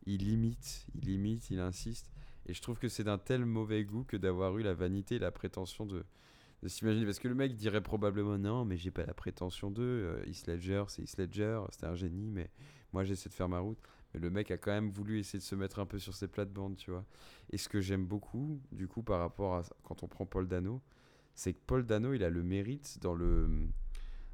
Il 0.06 0.28
imite, 0.28 0.86
il 0.94 1.08
imite, 1.10 1.50
il 1.50 1.58
insiste. 1.60 2.10
Et 2.46 2.54
je 2.54 2.62
trouve 2.62 2.78
que 2.78 2.88
c'est 2.88 3.04
d'un 3.04 3.18
tel 3.18 3.44
mauvais 3.44 3.84
goût 3.84 4.02
que 4.04 4.16
d'avoir 4.16 4.58
eu 4.58 4.62
la 4.62 4.74
vanité 4.74 5.16
et 5.16 5.18
la 5.20 5.30
prétention 5.30 5.86
de 5.86 6.04
Parce 6.62 7.18
que 7.18 7.28
le 7.28 7.34
mec 7.34 7.56
dirait 7.56 7.80
probablement 7.80 8.38
non, 8.38 8.64
mais 8.64 8.76
j'ai 8.76 8.92
pas 8.92 9.04
la 9.04 9.14
prétention 9.14 9.70
d'eux. 9.72 9.82
Euh, 9.82 10.24
Heath 10.26 10.46
Ledger, 10.46 10.84
c'est 10.88 11.02
Heath 11.02 11.18
Ledger, 11.18 11.60
c'était 11.72 11.86
un 11.86 11.96
génie, 11.96 12.30
mais 12.30 12.50
moi 12.92 13.02
j'essaie 13.02 13.28
de 13.28 13.34
faire 13.34 13.48
ma 13.48 13.58
route. 13.58 13.78
Mais 14.14 14.20
le 14.20 14.30
mec 14.30 14.50
a 14.52 14.58
quand 14.58 14.70
même 14.70 14.90
voulu 14.90 15.18
essayer 15.18 15.40
de 15.40 15.44
se 15.44 15.56
mettre 15.56 15.80
un 15.80 15.86
peu 15.86 15.98
sur 15.98 16.14
ses 16.14 16.28
plates-bandes, 16.28 16.76
tu 16.76 16.92
vois. 16.92 17.04
Et 17.50 17.58
ce 17.58 17.68
que 17.68 17.80
j'aime 17.80 18.06
beaucoup, 18.06 18.60
du 18.70 18.86
coup, 18.86 19.02
par 19.02 19.18
rapport 19.18 19.56
à 19.56 19.62
quand 19.82 20.04
on 20.04 20.06
prend 20.06 20.24
Paul 20.24 20.46
Dano, 20.46 20.80
c'est 21.34 21.52
que 21.52 21.60
Paul 21.66 21.84
Dano, 21.84 22.12
il 22.14 22.22
a 22.22 22.30
le 22.30 22.42
mérite 22.44 22.98
dans 23.00 23.14
le 23.14 23.48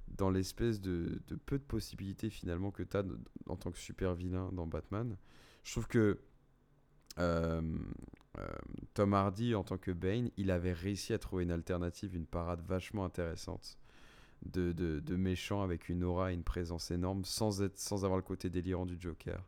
dans 0.08 0.30
l'espèce 0.30 0.80
de, 0.80 1.20
peu 1.44 1.58
de 1.58 1.64
possibilités 1.64 2.30
finalement 2.30 2.70
que 2.70 2.82
tu 2.82 2.96
as 2.96 3.04
en 3.46 3.56
tant 3.56 3.70
que 3.70 3.78
super 3.78 4.14
vilain 4.14 4.50
dans 4.52 4.66
Batman. 4.66 5.16
Je 5.64 5.72
trouve 5.72 5.86
que 5.86 6.18
euh, 7.18 7.62
Tom 8.94 9.14
Hardy, 9.14 9.54
en 9.54 9.64
tant 9.64 9.78
que 9.78 9.90
Bane, 9.90 10.30
il 10.36 10.50
avait 10.50 10.72
réussi 10.72 11.12
à 11.12 11.18
trouver 11.18 11.44
une 11.44 11.50
alternative, 11.50 12.14
une 12.14 12.26
parade 12.26 12.60
vachement 12.62 13.04
intéressante 13.04 13.78
de, 14.44 14.72
de, 14.72 15.16
méchant 15.16 15.62
avec 15.62 15.88
une 15.88 16.04
aura 16.04 16.30
et 16.30 16.34
une 16.34 16.44
présence 16.44 16.90
énorme 16.90 17.24
sans, 17.24 17.62
être, 17.62 17.78
sans 17.78 18.04
avoir 18.04 18.18
le 18.18 18.22
côté 18.22 18.50
délirant 18.50 18.86
du 18.86 18.96
Joker. 18.98 19.42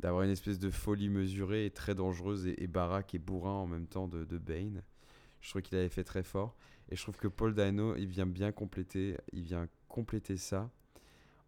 D'avoir 0.00 0.22
une 0.22 0.30
espèce 0.30 0.58
de 0.58 0.70
folie 0.70 1.08
mesurée 1.08 1.66
et 1.66 1.70
très 1.70 1.94
dangereuse 1.94 2.46
et, 2.46 2.62
et 2.62 2.66
baraque 2.66 3.14
et 3.14 3.18
bourrin 3.18 3.52
en 3.52 3.66
même 3.66 3.86
temps 3.86 4.08
de, 4.08 4.24
de 4.24 4.38
Bane. 4.38 4.82
Je 5.40 5.50
trouve 5.50 5.62
qu'il 5.62 5.76
avait 5.76 5.88
fait 5.88 6.04
très 6.04 6.22
fort. 6.22 6.56
Et 6.90 6.96
je 6.96 7.02
trouve 7.02 7.16
que 7.16 7.28
Paul 7.28 7.54
Dano, 7.54 7.96
il 7.96 8.06
vient 8.06 8.26
bien 8.26 8.52
compléter, 8.52 9.16
il 9.32 9.42
vient 9.42 9.68
compléter 9.88 10.36
ça 10.36 10.70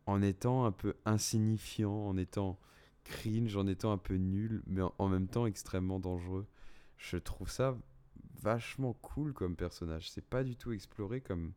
en 0.07 0.21
étant 0.23 0.65
un 0.65 0.73
peu 0.73 0.95
insignifiant, 1.05 1.93
en 1.93 2.17
étant 2.17 2.59
cringe, 3.11 3.57
en 3.57 3.67
étant 3.67 3.93
un 3.93 3.99
peu 3.99 4.15
nul, 4.15 4.63
mais 4.67 4.83
en, 4.99 5.09
même 5.09 5.27
temps 5.27 5.47
extrêmement 5.47 5.99
dangereux. 5.99 6.47
Je 6.97 7.17
trouve 7.17 7.51
ça 7.51 7.77
vachement 8.41 8.95
cool 8.95 9.33
comme 9.33 9.57
personnage. 9.57 10.11
C'est 10.11 10.25
pas 10.25 10.45
du 10.45 10.57
tout 10.57 10.73
exploré 10.73 11.21
comme, 11.21 11.53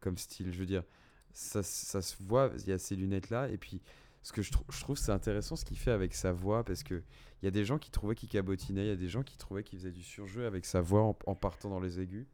comme 0.00 0.16
style. 0.16 0.52
Je 0.52 0.58
veux 0.58 0.66
dire, 0.66 0.84
ça, 1.32 1.62
ça 1.62 2.02
se 2.02 2.16
voit, 2.22 2.52
il 2.58 2.68
y 2.68 2.72
a 2.72 2.78
ces 2.78 2.94
lunettes-là, 2.94 3.48
et 3.48 3.58
puis 3.58 3.80
ce 4.22 4.32
que 4.32 4.42
je 4.42 4.50
trouve 4.52 4.98
c'est 4.98 5.12
intéressant 5.12 5.56
ce 5.56 5.64
qu'il 5.64 5.78
fait 5.78 5.92
avec 5.92 6.14
sa 6.14 6.32
voix, 6.32 6.64
parce 6.64 6.82
que 6.82 7.02
il 7.40 7.44
y 7.44 7.48
a 7.48 7.52
des 7.52 7.64
gens 7.64 7.78
qui 7.78 7.90
trouvaient 7.90 8.16
qu'il 8.16 8.28
cabotinait, 8.28 8.84
il 8.84 8.88
y 8.88 8.92
a 8.92 8.96
des 8.96 9.08
gens 9.08 9.22
qui 9.22 9.38
trouvaient 9.38 9.62
qu'il 9.62 9.78
faisait 9.78 9.92
du 9.92 10.02
surjeu 10.02 10.46
avec 10.46 10.64
sa 10.64 10.80
voix 10.80 11.02
en, 11.02 11.16
en 11.26 11.34
partant 11.34 11.70
dans 11.70 11.80
les 11.80 12.00
aigus. 12.00 12.26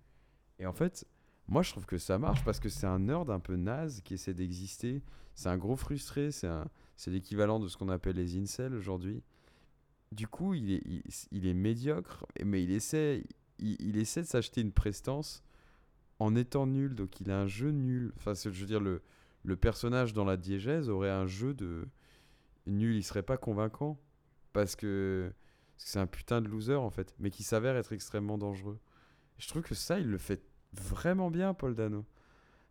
Et 0.59 0.66
en 0.66 0.72
fait, 0.72 1.07
moi 1.47 1.62
je 1.62 1.70
trouve 1.70 1.87
que 1.87 1.99
ça 1.99 2.18
marche 2.18 2.43
parce 2.45 2.59
que 2.59 2.68
c'est 2.68 2.87
un 2.87 3.01
nerd 3.01 3.31
un 3.31 3.41
peu 3.41 3.57
naze 3.57 4.01
qui 4.01 4.14
essaie 4.14 4.35
d'exister. 4.35 5.03
C'est 5.35 5.49
un 5.49 5.59
gros 5.59 5.77
frustré, 5.77 6.31
c'est 6.31 6.47
un, 6.47 6.68
c'est 6.97 7.11
l'équivalent 7.11 7.61
de 7.61 7.69
ce 7.69 7.77
qu'on 7.77 7.89
appelle 7.89 8.17
les 8.17 8.37
incels 8.37 8.75
aujourd'hui. 8.75 9.23
Du 10.13 10.29
coup, 10.29 10.55
il 10.55 10.73
est, 10.73 10.83
il, 11.33 11.47
est 11.47 11.55
médiocre, 11.55 12.25
mais 12.45 12.63
il 12.63 12.71
essaie, 12.71 13.25
il, 13.59 13.97
essaie 13.97 14.23
de 14.23 14.27
s'acheter 14.27 14.61
une 14.61 14.73
prestance 14.73 15.43
en 16.21 16.37
étant 16.37 16.67
nul. 16.67 16.95
Donc 16.95 17.21
il 17.21 17.31
a 17.31 17.41
un 17.41 17.47
jeu 17.47 17.71
nul. 17.71 18.13
Enfin, 18.17 18.35
je 18.35 18.49
veux 18.49 18.67
dire, 18.67 18.81
le, 18.81 19.03
le 19.43 19.57
personnage 19.57 20.13
dans 20.13 20.25
la 20.25 20.37
diégèse 20.37 20.89
aurait 20.89 21.11
un 21.11 21.27
jeu 21.27 21.53
de 21.53 21.87
nul. 22.67 22.97
Il 22.97 23.03
serait 23.03 23.23
pas 23.23 23.37
convaincant 23.37 23.99
parce 24.53 24.77
que 24.77 25.33
c'est 25.77 25.99
un 25.99 26.07
putain 26.07 26.41
de 26.41 26.49
loser 26.49 26.77
en 26.77 26.91
fait, 26.91 27.15
mais 27.19 27.31
qui 27.31 27.43
s'avère 27.43 27.77
être 27.77 27.93
extrêmement 27.93 28.39
dangereux. 28.39 28.79
Je 29.39 29.49
trouve 29.49 29.63
que 29.63 29.75
ça, 29.75 29.99
il 29.99 30.09
le 30.09 30.19
fait 30.19 30.43
vraiment 30.73 31.31
bien, 31.31 31.55
Paul 31.55 31.75
Dano. 31.75 32.05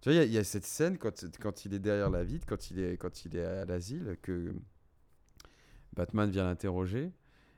Tu 0.04 0.12
vois, 0.12 0.24
il 0.24 0.32
y 0.34 0.38
a- 0.38 0.43
cette 0.43 0.66
scène 0.66 0.97
quand, 0.99 1.26
quand 1.39 1.66
il 1.66 1.74
est 1.74 1.80
derrière 1.80 2.10
la 2.12 2.24
vitre, 2.26 2.45
quand 2.45 2.70
il 2.70 2.80
est, 2.80 2.97
quand 2.97 3.26
il 3.26 3.38
est 3.38 3.45
à 3.45 3.66
l'asile, 3.66 4.18
que 4.22 4.54
Batman 5.95 6.30
vient 6.30 6.43
l'interroger, 6.43 7.12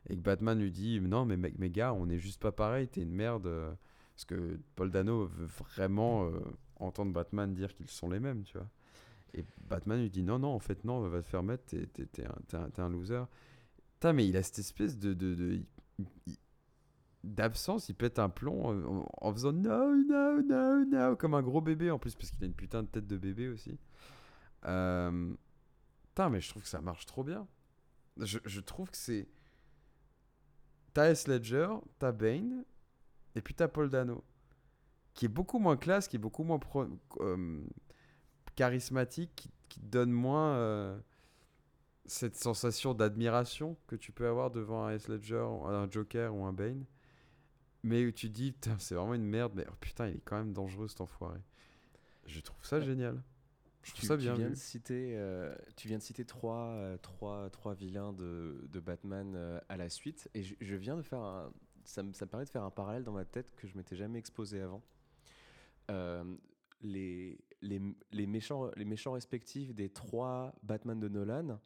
et 0.09 0.15
que 0.15 0.21
Batman 0.21 0.59
lui 0.59 0.71
dit 0.71 0.99
Non, 1.01 1.25
mais 1.25 1.37
mec, 1.37 1.57
mes 1.57 1.69
gars, 1.71 1.93
on 1.93 2.05
n'est 2.05 2.19
juste 2.19 2.41
pas 2.41 2.51
pareil, 2.51 2.87
t'es 2.87 3.01
une 3.01 3.11
merde. 3.13 3.47
euh, 3.47 3.73
Parce 4.15 4.25
que 4.25 4.59
Paul 4.75 4.91
Dano 4.91 5.25
veut 5.25 5.47
vraiment 5.47 6.27
euh, 6.27 6.39
entendre 6.77 7.11
Batman 7.13 7.53
dire 7.53 7.73
qu'ils 7.73 7.89
sont 7.89 8.09
les 8.09 8.19
mêmes, 8.19 8.43
tu 8.43 8.57
vois. 8.57 8.69
Et 9.33 9.45
Batman 9.69 9.99
lui 10.01 10.09
dit 10.11 10.23
Non, 10.23 10.39
non, 10.39 10.49
en 10.49 10.59
fait, 10.59 10.83
non, 10.85 11.01
va 11.09 11.21
te 11.21 11.27
faire 11.27 11.43
mettre, 11.43 11.63
t'es, 11.65 11.87
un, 12.53 12.59
un- 12.59 12.83
un 12.83 12.89
loser. 12.89 13.23
Mais 14.13 14.27
il 14.27 14.37
a 14.37 14.43
cette 14.43 14.59
espèce 14.59 14.99
de. 14.99 15.13
de, 15.15 15.61
d'absence, 17.25 17.89
il 17.89 17.95
pète 17.95 18.19
un 18.19 18.29
plomb 18.29 18.73
euh, 18.73 19.03
en, 19.21 19.33
faisant 19.33 19.51
no, 19.51 19.95
no, 19.95 20.41
no, 20.41 20.85
no, 20.85 21.15
comme 21.15 21.33
un 21.33 21.41
gros 21.41 21.61
bébé 21.61 21.91
en 21.91 21.99
plus, 21.99 22.15
parce 22.15 22.31
qu'il 22.31 22.43
a 22.43 22.47
une 22.47 22.53
putain 22.53 22.83
de 22.83 22.87
tête 22.87 23.07
de 23.07 23.17
bébé 23.17 23.49
aussi. 23.49 23.77
Euh, 24.65 25.35
Putain, 26.15 26.29
mais 26.29 26.39
je 26.39 26.47
trouve 26.47 26.63
que 26.63 26.69
ça 26.69 26.79
marche 26.79 27.05
trop 27.05 27.25
bien. 27.25 27.45
Je, 28.15 28.59
trouve 28.61 28.89
que 28.89 28.95
c'est. 28.95 29.27
T'as 30.93 31.09
S. 31.09 31.27
Ledger, 31.27 31.67
t'as 31.99 32.13
Bane, 32.13 32.63
et 33.35 33.41
puis 33.41 33.53
t'as 33.53 33.67
Paul 33.67 33.89
Dano, 33.89 34.23
qui 35.13 35.25
est 35.25 35.27
beaucoup 35.27 35.59
moins 35.59 35.75
classe, 35.75 36.07
qui 36.07 36.15
est 36.15 36.19
beaucoup 36.19 36.45
moins 36.45 36.57
euh, 37.19 37.61
charismatique, 38.55 39.49
qui, 39.67 39.81
donne 39.81 40.09
moins 40.09 40.97
cette 42.05 42.37
sensation 42.37 42.93
d'admiration 42.93 43.75
que 43.85 43.97
tu 43.97 44.13
peux 44.13 44.25
avoir 44.25 44.51
devant 44.51 44.85
un 44.85 44.91
S. 44.91 45.09
Ledger, 45.09 45.45
un 45.65 45.91
Joker 45.91 46.33
ou 46.33 46.45
un 46.45 46.53
Bane. 46.53 46.85
Mais 47.85 48.05
où 48.05 48.11
tu 48.11 48.29
dis, 48.29 48.51
Putain, 48.51 48.77
c'est 48.79 48.95
vraiment 48.95 49.13
une 49.13 49.25
merde, 49.25 49.53
mais 49.55 49.65
oh, 49.69 49.75
putain, 49.79 50.07
il 50.07 50.15
est 50.17 50.21
quand 50.25 50.37
même 50.37 50.53
dangereux 50.53 50.87
cet 50.87 51.01
enfoiré. 51.01 51.39
Je 52.25 52.41
trouve 52.41 52.65
ça 52.65 52.79
génial. 52.81 53.21
Je 53.83 53.91
trouve 53.91 54.01
Tu, 54.01 54.07
ça 54.07 54.15
tu 54.17 54.23
bien 54.23 54.33
viens 54.33 54.45
vu. 54.47 54.51
de 54.53 54.55
citer, 54.57 55.13
euh, 55.15 55.55
tu 55.75 55.87
viens 55.87 55.99
de 55.99 56.03
citer 56.03 56.25
trois, 56.25 56.69
euh, 56.71 56.97
trois, 56.97 57.49
trois 57.51 57.75
vilains 57.75 58.13
de, 58.13 58.67
de 58.71 58.79
Batman 58.79 59.33
euh, 59.35 59.59
à 59.69 59.77
la 59.77 59.89
suite, 59.89 60.27
et 60.33 60.41
je, 60.41 60.55
je 60.59 60.75
viens 60.75 60.97
de 60.97 61.03
faire 61.03 61.19
un, 61.19 61.53
ça 61.83 62.01
me, 62.01 62.11
ça 62.13 62.25
me 62.25 62.31
permet 62.31 62.45
de 62.45 62.49
faire 62.49 62.63
un 62.63 62.71
parallèle 62.71 63.03
dans 63.03 63.11
ma 63.11 63.25
tête 63.25 63.55
que 63.55 63.67
je 63.67 63.77
m'étais 63.77 63.95
jamais 63.95 64.17
exposé 64.17 64.59
avant. 64.61 64.81
Les, 66.81 67.37
les, 67.61 67.81
les 68.11 68.25
méchants, 68.27 68.69
les 68.75 68.85
méchants 68.85 69.13
respectifs 69.13 69.73
des 69.73 69.89
trois 69.89 70.53
Batman 70.63 70.99
de 70.99 71.07
Nolan 71.07 71.59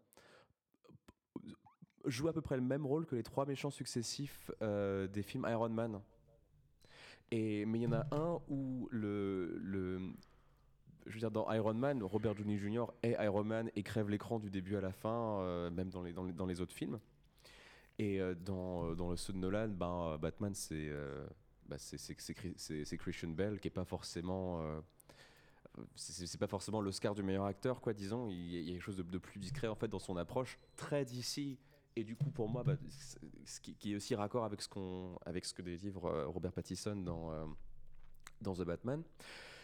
jouent 2.09 2.27
à 2.27 2.33
peu 2.33 2.41
près 2.41 2.55
le 2.55 2.63
même 2.63 2.85
rôle 2.85 3.05
que 3.05 3.15
les 3.15 3.23
trois 3.23 3.45
méchants 3.45 3.71
successifs 3.71 4.51
euh, 4.61 5.07
des 5.07 5.23
films 5.23 5.45
Iron 5.49 5.69
Man. 5.69 6.01
Et, 7.31 7.65
mais 7.65 7.79
il 7.79 7.83
y 7.83 7.87
en 7.87 7.93
a 7.93 8.07
un 8.11 8.39
où 8.47 8.87
le, 8.91 9.59
je 11.05 11.13
veux 11.13 11.19
dire, 11.19 11.31
dans 11.31 11.51
Iron 11.51 11.73
Man, 11.73 12.03
Robert 12.03 12.35
Downey 12.35 12.57
Jr. 12.57 12.85
est 13.03 13.15
Iron 13.23 13.43
Man 13.43 13.69
et 13.75 13.83
crève 13.83 14.09
l'écran 14.09 14.39
du 14.39 14.49
début 14.49 14.75
à 14.75 14.81
la 14.81 14.91
fin, 14.91 15.41
euh, 15.41 15.69
même 15.69 15.89
dans 15.89 16.03
les, 16.03 16.13
dans 16.13 16.23
les, 16.23 16.33
dans 16.33 16.45
les 16.45 16.61
autres 16.61 16.73
films. 16.73 16.99
Et 17.97 18.21
euh, 18.21 18.33
dans, 18.33 18.95
dans 18.95 19.09
le 19.09 19.15
ceux 19.15 19.33
de 19.33 19.37
Nolan, 19.37 19.69
ben, 19.69 20.17
Batman, 20.17 20.53
c'est 20.55 20.89
euh, 20.89 21.27
bah, 21.67 21.77
Christian 21.77 23.29
Bell 23.29 23.59
qui 23.59 23.67
est 23.67 23.71
pas 23.71 23.85
forcément. 23.85 24.63
c'est 25.95 26.39
pas 26.39 26.47
forcément 26.47 26.81
l'Oscar 26.81 27.13
du 27.13 27.23
meilleur 27.23 27.45
acteur, 27.45 27.81
quoi, 27.81 27.93
disons. 27.93 28.29
Il 28.29 28.53
y 28.53 28.69
a 28.69 28.73
quelque 28.73 28.83
chose 28.83 28.97
de, 28.97 29.03
de 29.03 29.17
plus 29.17 29.39
discret, 29.39 29.67
en 29.67 29.75
fait, 29.75 29.87
dans 29.87 29.99
son 29.99 30.17
approche, 30.17 30.57
très 30.75 31.05
d'ici. 31.05 31.59
Et 31.95 32.03
du 32.03 32.15
coup, 32.15 32.29
pour 32.31 32.47
moi, 32.47 32.63
bah, 32.63 32.75
ce 33.45 33.59
qui, 33.59 33.93
est 33.93 33.95
aussi 33.95 34.15
raccord 34.15 34.45
avec 34.45 34.61
ce, 34.61 34.69
qu'on, 34.69 35.17
avec 35.25 35.45
ce 35.45 35.53
que 35.53 35.61
délivre 35.61 36.05
euh, 36.05 36.27
Robert 36.27 36.53
Pattinson 36.53 36.95
dans, 36.95 37.31
euh, 37.31 37.45
dans 38.41 38.53
The 38.53 38.63
Batman. 38.63 39.03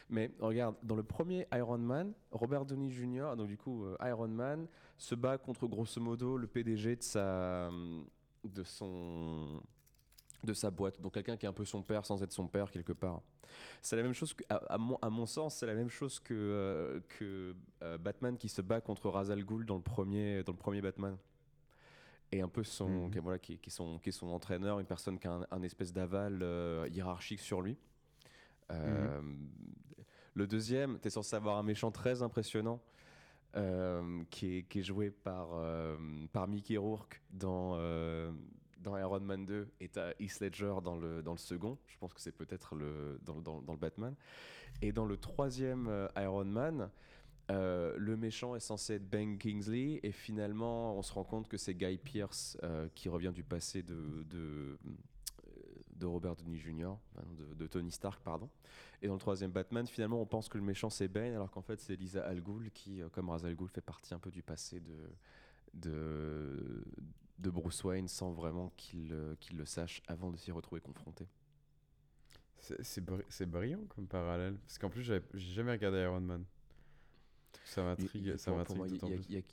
Mais 0.10 0.32
regarde, 0.40 0.76
dans 0.84 0.96
le 0.96 1.04
premier 1.04 1.48
Iron 1.54 1.78
Man, 1.78 2.14
Robert 2.32 2.66
Downey 2.66 2.92
Jr., 2.92 3.36
donc 3.38 3.48
du 3.48 3.58
coup, 3.58 3.86
euh, 3.86 3.98
Iron 4.04 4.28
Man, 4.28 4.68
se 4.98 5.16
bat 5.16 5.38
contre 5.38 5.68
grosso 5.68 6.00
modo 6.00 6.38
le 6.38 6.48
PDG 6.48 6.98
de 6.98 7.04
sa, 7.04 7.70
de 8.44 8.64
son, 8.64 9.62
de 10.44 10.54
sa 10.54 10.70
boîte. 10.70 11.02
Donc 11.02 11.14
quelqu'un 11.14 11.38
qui 11.38 11.46
est 11.46 11.50
un 11.50 11.54
peu 11.54 11.66
son 11.66 11.82
père 11.82 12.06
sans 12.06 12.22
être 12.22 12.34
son 12.34 12.48
père 12.48 12.70
quelque 12.70 12.94
part. 12.94 13.22
C'est 13.82 13.96
la 13.96 14.04
même 14.04 14.14
chose 14.14 14.34
que, 14.34 14.44
à, 14.50 14.78
mon, 14.78 14.98
à 14.98 15.10
mon 15.10 15.26
sens, 15.26 15.56
c'est 15.56 15.66
la 15.66 15.74
même 15.76 15.90
chose 15.90 16.20
que, 16.20 17.02
que 17.18 17.56
Batman 18.00 18.38
qui 18.38 18.50
se 18.50 18.62
bat 18.62 18.82
contre 18.82 19.10
Ra's 19.10 19.30
al 19.30 19.44
Ghul 19.44 19.66
dans 19.66 19.78
le 19.78 19.82
premier, 19.82 20.44
dans 20.44 20.52
le 20.52 20.58
premier 20.58 20.82
Batman. 20.82 21.18
Et 22.36 22.42
un 22.42 22.50
peu 22.50 22.64
son, 22.64 22.90
Mhm. 23.06 23.12
qui, 23.12 23.20
voilà, 23.20 23.40
qui, 23.40 23.58
qui 23.60 23.70
est 23.70 23.74
son, 23.74 23.98
qui 24.00 24.10
est 24.10 24.12
son 24.12 24.28
entraîneur, 24.28 24.80
une 24.82 24.86
personne 24.86 25.18
qui 25.18 25.28
a 25.28 25.32
un, 25.36 25.46
un 25.52 25.62
espèce 25.64 25.94
d'aval 25.94 26.40
euh, 26.42 26.86
hiérarchique 26.92 27.40
sur 27.40 27.62
lui. 27.62 27.78
Euh, 28.72 29.22
Le 30.34 30.48
deuxième, 30.48 31.00
tu 31.00 31.08
es 31.08 31.12
censé 31.12 31.34
avoir 31.36 31.58
un 31.58 31.64
méchant 31.64 31.92
très 31.92 32.22
impressionnant 32.22 32.82
euh, 33.56 34.22
qui, 34.30 34.58
est, 34.58 34.64
qui 34.64 34.80
est 34.80 34.84
joué 34.84 35.12
par, 35.12 35.48
par 36.34 36.48
Mickey 36.50 36.76
Rourke 36.76 37.22
dans, 37.32 37.78
dans 38.80 38.98
Iron 38.98 39.22
Man 39.22 39.46
2 39.46 39.70
et 39.80 39.88
tu 39.88 40.00
Heath 40.20 40.42
Ledger 40.42 40.74
dans 40.84 40.98
le, 40.98 41.22
dans 41.22 41.32
le 41.32 41.38
second. 41.38 41.78
Je 41.88 41.98
pense 41.98 42.14
que 42.14 42.20
c'est 42.20 42.34
peut-être 42.36 42.76
le, 42.76 43.18
dans, 43.24 43.40
dans, 43.40 43.62
dans 43.62 43.72
le 43.74 43.80
Batman. 43.80 44.14
Et 44.82 44.92
dans 44.92 45.06
le 45.06 45.16
troisième 45.16 46.10
Iron 46.18 46.44
Man, 46.44 46.90
euh, 47.52 47.96
le 47.98 48.18
méchant 48.18 48.56
est 48.56 48.60
censé 48.60 48.94
être 48.96 49.08
Ben 49.10 49.38
Kingsley 49.38 50.00
et 50.04 50.12
finalement 50.12 50.98
on 50.98 51.02
se 51.04 51.14
rend 51.14 51.24
compte 51.24 51.48
que 51.48 51.58
c'est 51.58 51.76
Guy 51.76 51.98
Pearce 51.98 52.58
euh, 52.64 52.88
qui 52.96 53.08
revient 53.10 53.32
du 53.34 53.44
passé 53.44 53.84
de, 53.84 54.24
de, 54.30 54.78
de 55.96 56.06
Robert 56.06 56.36
Downey 56.36 56.58
Jr., 56.58 56.94
pardon, 57.14 57.32
de, 57.56 57.68
Tony 57.68 57.92
Stark, 57.92 58.22
pardon. 58.24 58.50
Et 59.02 59.08
dans 59.08 59.14
le 59.14 59.20
troisième 59.20 59.52
Batman, 59.52 59.86
finalement, 59.86 60.20
on 60.22 60.26
pense 60.26 60.50
que 60.50 60.58
le 60.58 60.64
méchant 60.64 60.90
c'est 60.90 61.08
Bane, 61.08 61.34
alors 61.34 61.52
qu'en 61.52 61.62
fait 61.62 61.80
c'est 61.80 61.96
Lisa 61.96 62.26
Al 62.26 62.42
Ghul 62.42 62.72
qui, 62.72 63.02
euh, 63.02 63.10
comme 63.10 63.30
Ra's 63.30 63.44
al 63.46 63.56
Ghul, 63.56 63.70
fait 63.70 63.82
partie 63.82 64.14
un 64.14 64.20
peu 64.20 64.32
du 64.32 64.42
passé 64.42 64.80
de, 64.80 65.10
de, 65.74 67.50
Bruce 67.52 67.84
Wayne 67.84 68.08
sans 68.08 68.32
vraiment 68.32 68.72
qu'il 68.76 69.14
euh, 69.14 69.36
le 69.54 69.66
sache 69.66 70.02
avant 70.08 70.32
de 70.32 70.38
s'y 70.38 70.52
retrouver 70.52 70.82
confronté. 70.82 71.28
C'est- 72.58 72.82
C'est 72.84 73.02
bri- 73.06 73.26
c'est 73.30 73.46
brillant 73.46 73.86
comme 73.90 74.08
parallèle. 74.08 74.56
Parce 74.66 74.78
qu'en 74.80 74.90
plus, 74.90 75.04
j'ai 75.04 75.22
jamais 75.54 75.72
regardé 75.74 76.00
Iron 76.00 76.22
Man. 76.22 76.44
Ça 77.64 77.84
m'intrigue, 77.84 78.26
Il- 78.26 78.40
ça 78.40 78.52
pour- 78.52 78.58
moi, 78.78 78.88
Il 78.88 78.94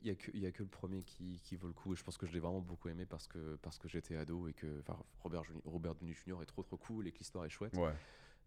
n'y 0.04 0.10
a, 0.10 0.14
que- 0.14 0.30
a 0.46 0.50
le 0.62 0.68
premier 0.68 1.02
qui, 1.02 1.40
qui 1.44 1.56
vaut 1.56 1.68
le 1.68 1.72
coup. 1.72 1.92
Et 1.92 1.96
je 1.96 2.02
pense 2.04 2.18
que 2.18 2.26
je 2.26 2.32
l'ai 2.32 2.40
vraiment 2.40 2.60
beaucoup 2.60 2.88
aimé 2.88 3.06
parce 3.06 3.26
que, 3.28 3.56
parce 3.62 3.78
que 3.78 3.88
j'étais 3.88 4.16
ado 4.16 4.48
et 4.48 4.52
que 4.52 4.82
Robert, 5.22 5.42
Robert 5.64 5.94
Downey 5.94 6.14
Jr. 6.14 6.42
est 6.42 6.46
trop 6.46 6.62
trop 6.62 6.76
cool 6.76 7.06
et 7.06 7.12
que 7.12 7.18
l'histoire 7.18 7.44
est 7.44 7.50
chouette. 7.50 7.76
Ouais. 7.76 7.92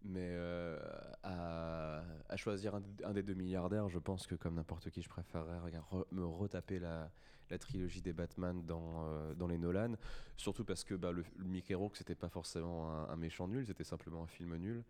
Mais 0.04 0.28
euh, 0.32 0.78
à, 1.22 2.02
à 2.28 2.36
choisir 2.36 2.74
un, 2.74 2.82
un 3.04 3.12
des 3.12 3.22
deux 3.22 3.34
milliardaires, 3.34 3.88
je 3.88 3.98
pense 3.98 4.26
que 4.26 4.34
comme 4.34 4.54
n'importe 4.54 4.90
qui, 4.90 5.02
je 5.02 5.08
préférerais 5.08 5.58
re- 5.90 6.04
me 6.12 6.24
retaper 6.24 6.78
la, 6.78 7.10
la 7.50 7.58
trilogie 7.58 8.02
des 8.02 8.12
Batman 8.12 8.64
dans, 8.66 9.06
euh, 9.08 9.34
dans 9.34 9.46
les 9.48 9.58
Nolan. 9.58 9.94
Surtout 10.36 10.64
parce 10.64 10.84
que 10.84 10.94
bah, 10.94 11.12
le, 11.12 11.24
le 11.36 11.48
Mickey 11.48 11.74
Rourke, 11.74 11.96
c'était 11.96 12.14
pas 12.14 12.28
forcément 12.28 12.90
un, 12.92 13.08
un 13.08 13.16
méchant 13.16 13.48
nul, 13.48 13.66
c'était 13.66 13.84
simplement 13.84 14.22
un 14.24 14.26
film 14.28 14.54
nul. 14.56 14.84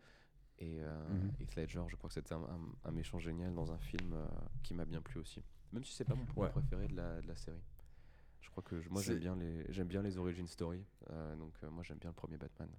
Et 0.59 0.81
euh. 0.81 1.29
Heath 1.41 1.55
Ledger, 1.57 1.83
je 1.89 1.97
crois 1.97 2.09
que 2.09 2.15
c'était 2.15 2.33
un, 2.33 2.43
un- 2.43 2.73
un 2.85 2.91
méchant 2.93 3.19
génial 3.19 3.53
dans 3.55 3.73
un 3.73 3.79
film 3.79 4.13
euh, 4.15 4.27
qui 4.63 4.73
m'a 4.75 4.85
bien 4.87 5.03
plu 5.03 5.21
aussi. 5.21 5.43
Même 5.73 5.85
si 5.85 5.93
c'est 5.95 6.05
pas 6.05 6.15
mon 6.15 6.25
point 6.25 6.47
Ouais. 6.47 6.53
préféré 6.53 6.89
de 6.89 6.97
la, 6.97 7.21
de 7.21 7.27
la 7.27 7.35
série. 7.37 7.63
Je 8.41 8.49
crois 8.51 8.63
que 8.63 8.81
je- 8.81 8.89
moi 8.89 9.03
j'aime 9.03 9.19
bien 9.19 9.37
les 9.37 9.67
j'aime 9.71 9.89
bien 9.89 10.01
les 10.03 10.17
origin 10.17 10.47
story, 10.47 10.83
euh, 11.11 11.37
donc 11.37 11.53
euh, 11.63 11.71
moi 11.71 11.83
j'aime 11.83 11.99
bien 11.99 12.11
le 12.11 12.15
premier 12.15 12.39
Batman. 12.39 12.71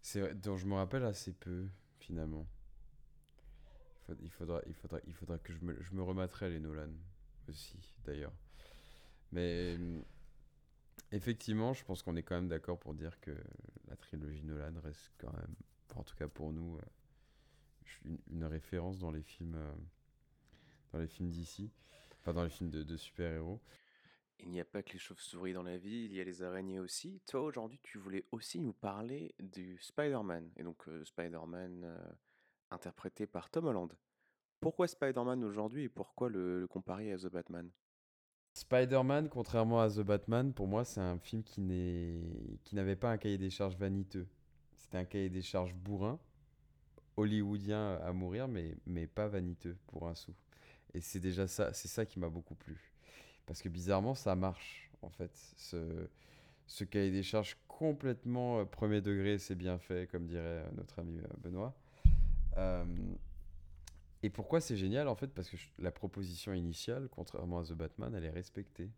C'est 0.00 0.20
vrai, 0.20 0.34
dont 0.34 0.56
je 0.56 0.66
me 0.66 0.74
rappelle 0.74 1.04
assez 1.04 1.32
peu, 1.32 1.66
finalement. 1.98 2.46
Il, 4.08 4.14
faut- 4.14 4.22
il 4.22 4.30
faudra, 4.30 4.60
il, 4.66 4.74
faudra, 4.74 4.98
il 5.06 5.12
faudra 5.14 5.38
que 5.38 5.52
je 5.52 5.58
me, 5.62 5.76
je 5.82 5.92
me 5.92 6.02
remettrai 6.02 6.48
les 6.48 6.58
Nolan 6.60 6.88
aussi, 7.48 7.76
d'ailleurs. 8.04 8.32
Mais 9.32 9.76
effectivement, 11.12 11.72
je 11.74 11.84
pense 11.84 12.02
qu'on 12.02 12.16
est 12.16 12.22
quand 12.22 12.36
même 12.36 12.48
d'accord 12.48 12.78
pour 12.78 12.94
dire 12.94 13.20
que 13.20 13.36
la 13.88 13.96
trilogie 13.96 14.42
Nolan 14.44 14.72
reste 14.82 15.12
quand 15.18 15.32
même, 15.32 15.54
en 15.96 16.02
tout 16.04 16.16
cas 16.16 16.28
pour 16.28 16.52
nous, 16.52 16.76
euh, 16.76 16.80
une, 18.04 18.18
une 18.30 18.44
référence 18.44 18.98
dans 18.98 19.10
les 19.10 19.22
films, 19.22 19.56
euh, 19.56 19.74
dans 20.92 20.98
les 20.98 21.08
films 21.08 21.30
d'ici, 21.30 21.70
enfin 22.18 22.32
dans 22.32 22.44
les 22.44 22.50
films 22.50 22.70
de, 22.70 22.82
de 22.82 22.96
super-héros. 22.96 23.60
Il 24.42 24.48
n'y 24.48 24.60
a 24.60 24.64
pas 24.64 24.82
que 24.82 24.92
les 24.92 24.98
chauves-souris 24.98 25.52
dans 25.52 25.62
la 25.62 25.76
vie, 25.76 26.06
il 26.06 26.14
y 26.14 26.20
a 26.20 26.24
les 26.24 26.42
araignées 26.42 26.80
aussi. 26.80 27.20
Toi, 27.26 27.42
aujourd'hui, 27.42 27.78
tu 27.82 27.98
voulais 27.98 28.24
aussi 28.32 28.58
nous 28.58 28.72
parler 28.72 29.34
du 29.38 29.78
Spider-Man, 29.82 30.50
et 30.56 30.62
donc 30.62 30.88
euh, 30.88 31.04
Spider-Man 31.04 31.82
euh, 31.84 32.12
interprété 32.70 33.26
par 33.26 33.50
Tom 33.50 33.66
Holland. 33.66 33.92
Pourquoi 34.60 34.88
Spider-Man 34.88 35.44
aujourd'hui 35.44 35.84
et 35.84 35.88
pourquoi 35.88 36.30
le, 36.30 36.60
le 36.60 36.66
comparer 36.66 37.12
à 37.12 37.18
The 37.18 37.26
Batman? 37.26 37.70
Spider-Man, 38.54 39.28
contrairement 39.28 39.80
à 39.80 39.90
The 39.90 40.00
Batman, 40.00 40.52
pour 40.52 40.66
moi, 40.66 40.84
c'est 40.84 41.00
un 41.00 41.18
film 41.18 41.42
qui 41.42 41.60
n'est 41.60 42.58
qui 42.64 42.74
n'avait 42.74 42.96
pas 42.96 43.10
un 43.10 43.18
cahier 43.18 43.38
des 43.38 43.50
charges 43.50 43.76
vaniteux. 43.76 44.26
C'était 44.90 44.98
un 44.98 45.04
cahier 45.04 45.30
des 45.30 45.42
charges 45.42 45.72
bourrin, 45.72 46.18
hollywoodien 47.16 48.00
à 48.02 48.12
mourir, 48.12 48.48
mais, 48.48 48.74
mais 48.86 49.06
pas 49.06 49.28
vaniteux 49.28 49.76
pour 49.86 50.08
un 50.08 50.16
sou. 50.16 50.34
Et 50.94 51.00
c'est 51.00 51.20
déjà 51.20 51.46
ça, 51.46 51.72
c'est 51.72 51.86
ça 51.86 52.04
qui 52.04 52.18
m'a 52.18 52.28
beaucoup 52.28 52.56
plu. 52.56 52.92
Parce 53.46 53.62
que 53.62 53.68
bizarrement, 53.68 54.16
ça 54.16 54.34
marche, 54.34 54.90
en 55.02 55.08
fait. 55.08 55.30
Ce, 55.56 56.08
ce 56.66 56.82
cahier 56.82 57.12
des 57.12 57.22
charges 57.22 57.56
complètement 57.68 58.58
euh, 58.58 58.64
premier 58.64 59.00
degré, 59.00 59.38
c'est 59.38 59.54
bien 59.54 59.78
fait, 59.78 60.10
comme 60.10 60.26
dirait 60.26 60.42
euh, 60.42 60.70
notre 60.72 60.98
ami 60.98 61.20
euh, 61.20 61.28
Benoît. 61.38 61.72
Et 64.24 64.28
pourquoi 64.28 64.60
c'est 64.60 64.76
génial 64.76 65.06
en 65.06 65.14
fait? 65.14 65.28
Parce 65.28 65.48
que 65.48 65.56
la 65.78 65.92
proposition 65.92 66.52
initiale, 66.52 67.08
contrairement 67.12 67.60
à 67.60 67.64
The 67.64 67.74
Batman, 67.74 68.12
elle 68.12 68.24
est 68.24 68.30
respectée. 68.30 68.90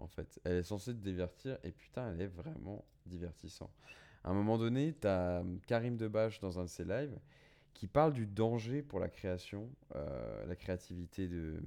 En 0.00 0.08
fait, 0.08 0.40
elle 0.42 0.56
est 0.56 0.64
censée 0.64 0.92
te 0.92 0.98
divertir 0.98 1.56
et 1.62 1.70
putain, 1.70 2.10
elle 2.10 2.20
est 2.20 2.26
vraiment 2.26 2.84
divertissant. 3.06 3.70
À 4.24 4.30
un 4.30 4.34
moment 4.34 4.56
donné, 4.56 4.94
tu 4.98 5.06
as 5.06 5.44
Karim 5.66 5.96
Debache 5.96 6.40
dans 6.40 6.58
un 6.58 6.64
de 6.64 6.68
ses 6.68 6.84
lives 6.84 7.18
qui 7.74 7.86
parle 7.86 8.12
du 8.12 8.26
danger 8.26 8.82
pour 8.82 8.98
la 8.98 9.08
création, 9.08 9.68
euh, 9.96 10.46
la 10.46 10.56
créativité 10.56 11.28
de, 11.28 11.60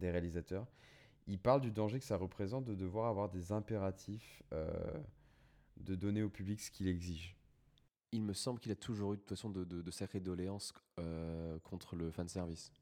des 0.00 0.10
réalisateurs. 0.10 0.66
Il 1.26 1.38
parle 1.38 1.60
du 1.60 1.70
danger 1.70 1.98
que 1.98 2.04
ça 2.04 2.16
représente 2.16 2.64
de 2.64 2.74
devoir 2.74 3.08
avoir 3.08 3.28
des 3.28 3.52
impératifs 3.52 4.42
euh, 4.52 4.68
de 5.78 5.94
donner 5.94 6.22
au 6.22 6.28
public 6.28 6.60
ce 6.60 6.70
qu'il 6.70 6.88
exige. 6.88 7.36
Il 8.12 8.22
me 8.22 8.32
semble 8.32 8.58
qu'il 8.58 8.72
a 8.72 8.76
toujours 8.76 9.12
eu 9.14 9.16
de 9.16 9.20
toute 9.20 9.30
façon 9.30 9.48
de, 9.48 9.64
de, 9.64 9.80
de 9.80 9.90
sacrées 9.90 10.20
doléances 10.20 10.74
euh, 10.98 11.58
contre 11.60 11.96
le 11.96 12.10
fanservice. 12.10 12.72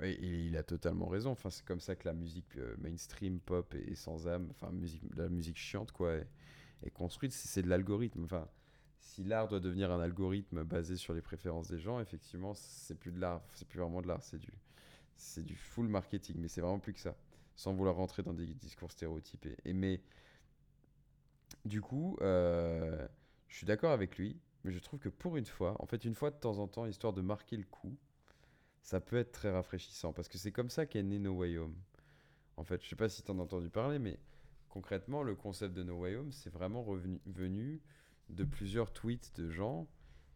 Oui, 0.00 0.10
et 0.10 0.46
il 0.46 0.56
a 0.56 0.62
totalement 0.62 1.06
raison. 1.06 1.30
Enfin, 1.30 1.50
c'est 1.50 1.64
comme 1.64 1.80
ça 1.80 1.94
que 1.94 2.08
la 2.08 2.14
musique 2.14 2.56
euh, 2.56 2.74
mainstream, 2.78 3.40
pop 3.40 3.74
et, 3.74 3.92
et 3.92 3.94
sans 3.94 4.26
âme, 4.26 4.48
enfin, 4.50 4.72
musique, 4.72 5.02
la 5.14 5.28
musique 5.28 5.58
chiante, 5.58 5.92
quoi, 5.92 6.14
est, 6.14 6.26
est 6.82 6.90
construite. 6.90 7.32
C'est 7.32 7.62
de 7.62 7.68
l'algorithme. 7.68 8.24
Enfin, 8.24 8.48
si 9.00 9.24
l'art 9.24 9.48
doit 9.48 9.60
devenir 9.60 9.90
un 9.90 10.00
algorithme 10.00 10.64
basé 10.64 10.96
sur 10.96 11.14
les 11.14 11.22
préférences 11.22 11.68
des 11.68 11.78
gens, 11.78 12.00
effectivement, 12.00 12.54
c'est 12.54 12.94
plus 12.94 13.12
de 13.12 13.20
l'art. 13.20 13.42
C'est 13.54 13.68
plus 13.68 13.80
vraiment 13.80 14.02
de 14.02 14.08
l'art. 14.08 14.22
C'est 14.22 14.38
du, 14.38 14.52
c'est 15.16 15.44
du 15.44 15.56
full 15.56 15.88
marketing. 15.88 16.36
Mais 16.38 16.48
c'est 16.48 16.60
vraiment 16.60 16.78
plus 16.78 16.92
que 16.92 17.00
ça. 17.00 17.16
Sans 17.56 17.74
vouloir 17.74 17.96
rentrer 17.96 18.22
dans 18.22 18.34
des 18.34 18.46
discours 18.46 18.90
stéréotypés. 18.92 19.56
Mais, 19.64 20.00
du 21.64 21.80
coup, 21.80 22.16
euh, 22.20 23.06
je 23.48 23.56
suis 23.56 23.66
d'accord 23.66 23.92
avec 23.92 24.18
lui. 24.18 24.38
Mais 24.64 24.72
je 24.72 24.78
trouve 24.80 24.98
que 24.98 25.08
pour 25.08 25.36
une 25.36 25.46
fois, 25.46 25.76
en 25.80 25.86
fait, 25.86 26.04
une 26.04 26.14
fois 26.14 26.30
de 26.30 26.36
temps 26.36 26.58
en 26.58 26.68
temps, 26.68 26.86
histoire 26.86 27.12
de 27.12 27.22
marquer 27.22 27.56
le 27.56 27.64
coup, 27.64 27.96
ça 28.82 29.00
peut 29.00 29.16
être 29.16 29.32
très 29.32 29.50
rafraîchissant 29.50 30.12
parce 30.12 30.28
que 30.28 30.38
c'est 30.38 30.52
comme 30.52 30.70
ça 30.70 30.86
qu'est 30.86 31.02
né 31.02 31.18
No 31.18 31.34
Way. 31.34 31.58
En 32.56 32.64
fait, 32.64 32.82
je 32.82 32.88
sais 32.88 32.96
pas 32.96 33.08
si 33.08 33.22
tu 33.22 33.30
en 33.30 33.38
as 33.38 33.42
entendu 33.42 33.70
parler, 33.70 33.98
mais 33.98 34.18
concrètement, 34.68 35.22
le 35.22 35.34
concept 35.34 35.74
de 35.74 35.82
No 35.82 35.96
Way 36.00 36.16
Home, 36.16 36.32
c'est 36.32 36.50
vraiment 36.50 36.82
revenu, 36.82 37.20
venu 37.26 37.80
de 38.30 38.44
plusieurs 38.44 38.92
tweets 38.92 39.32
de 39.36 39.50
gens 39.50 39.88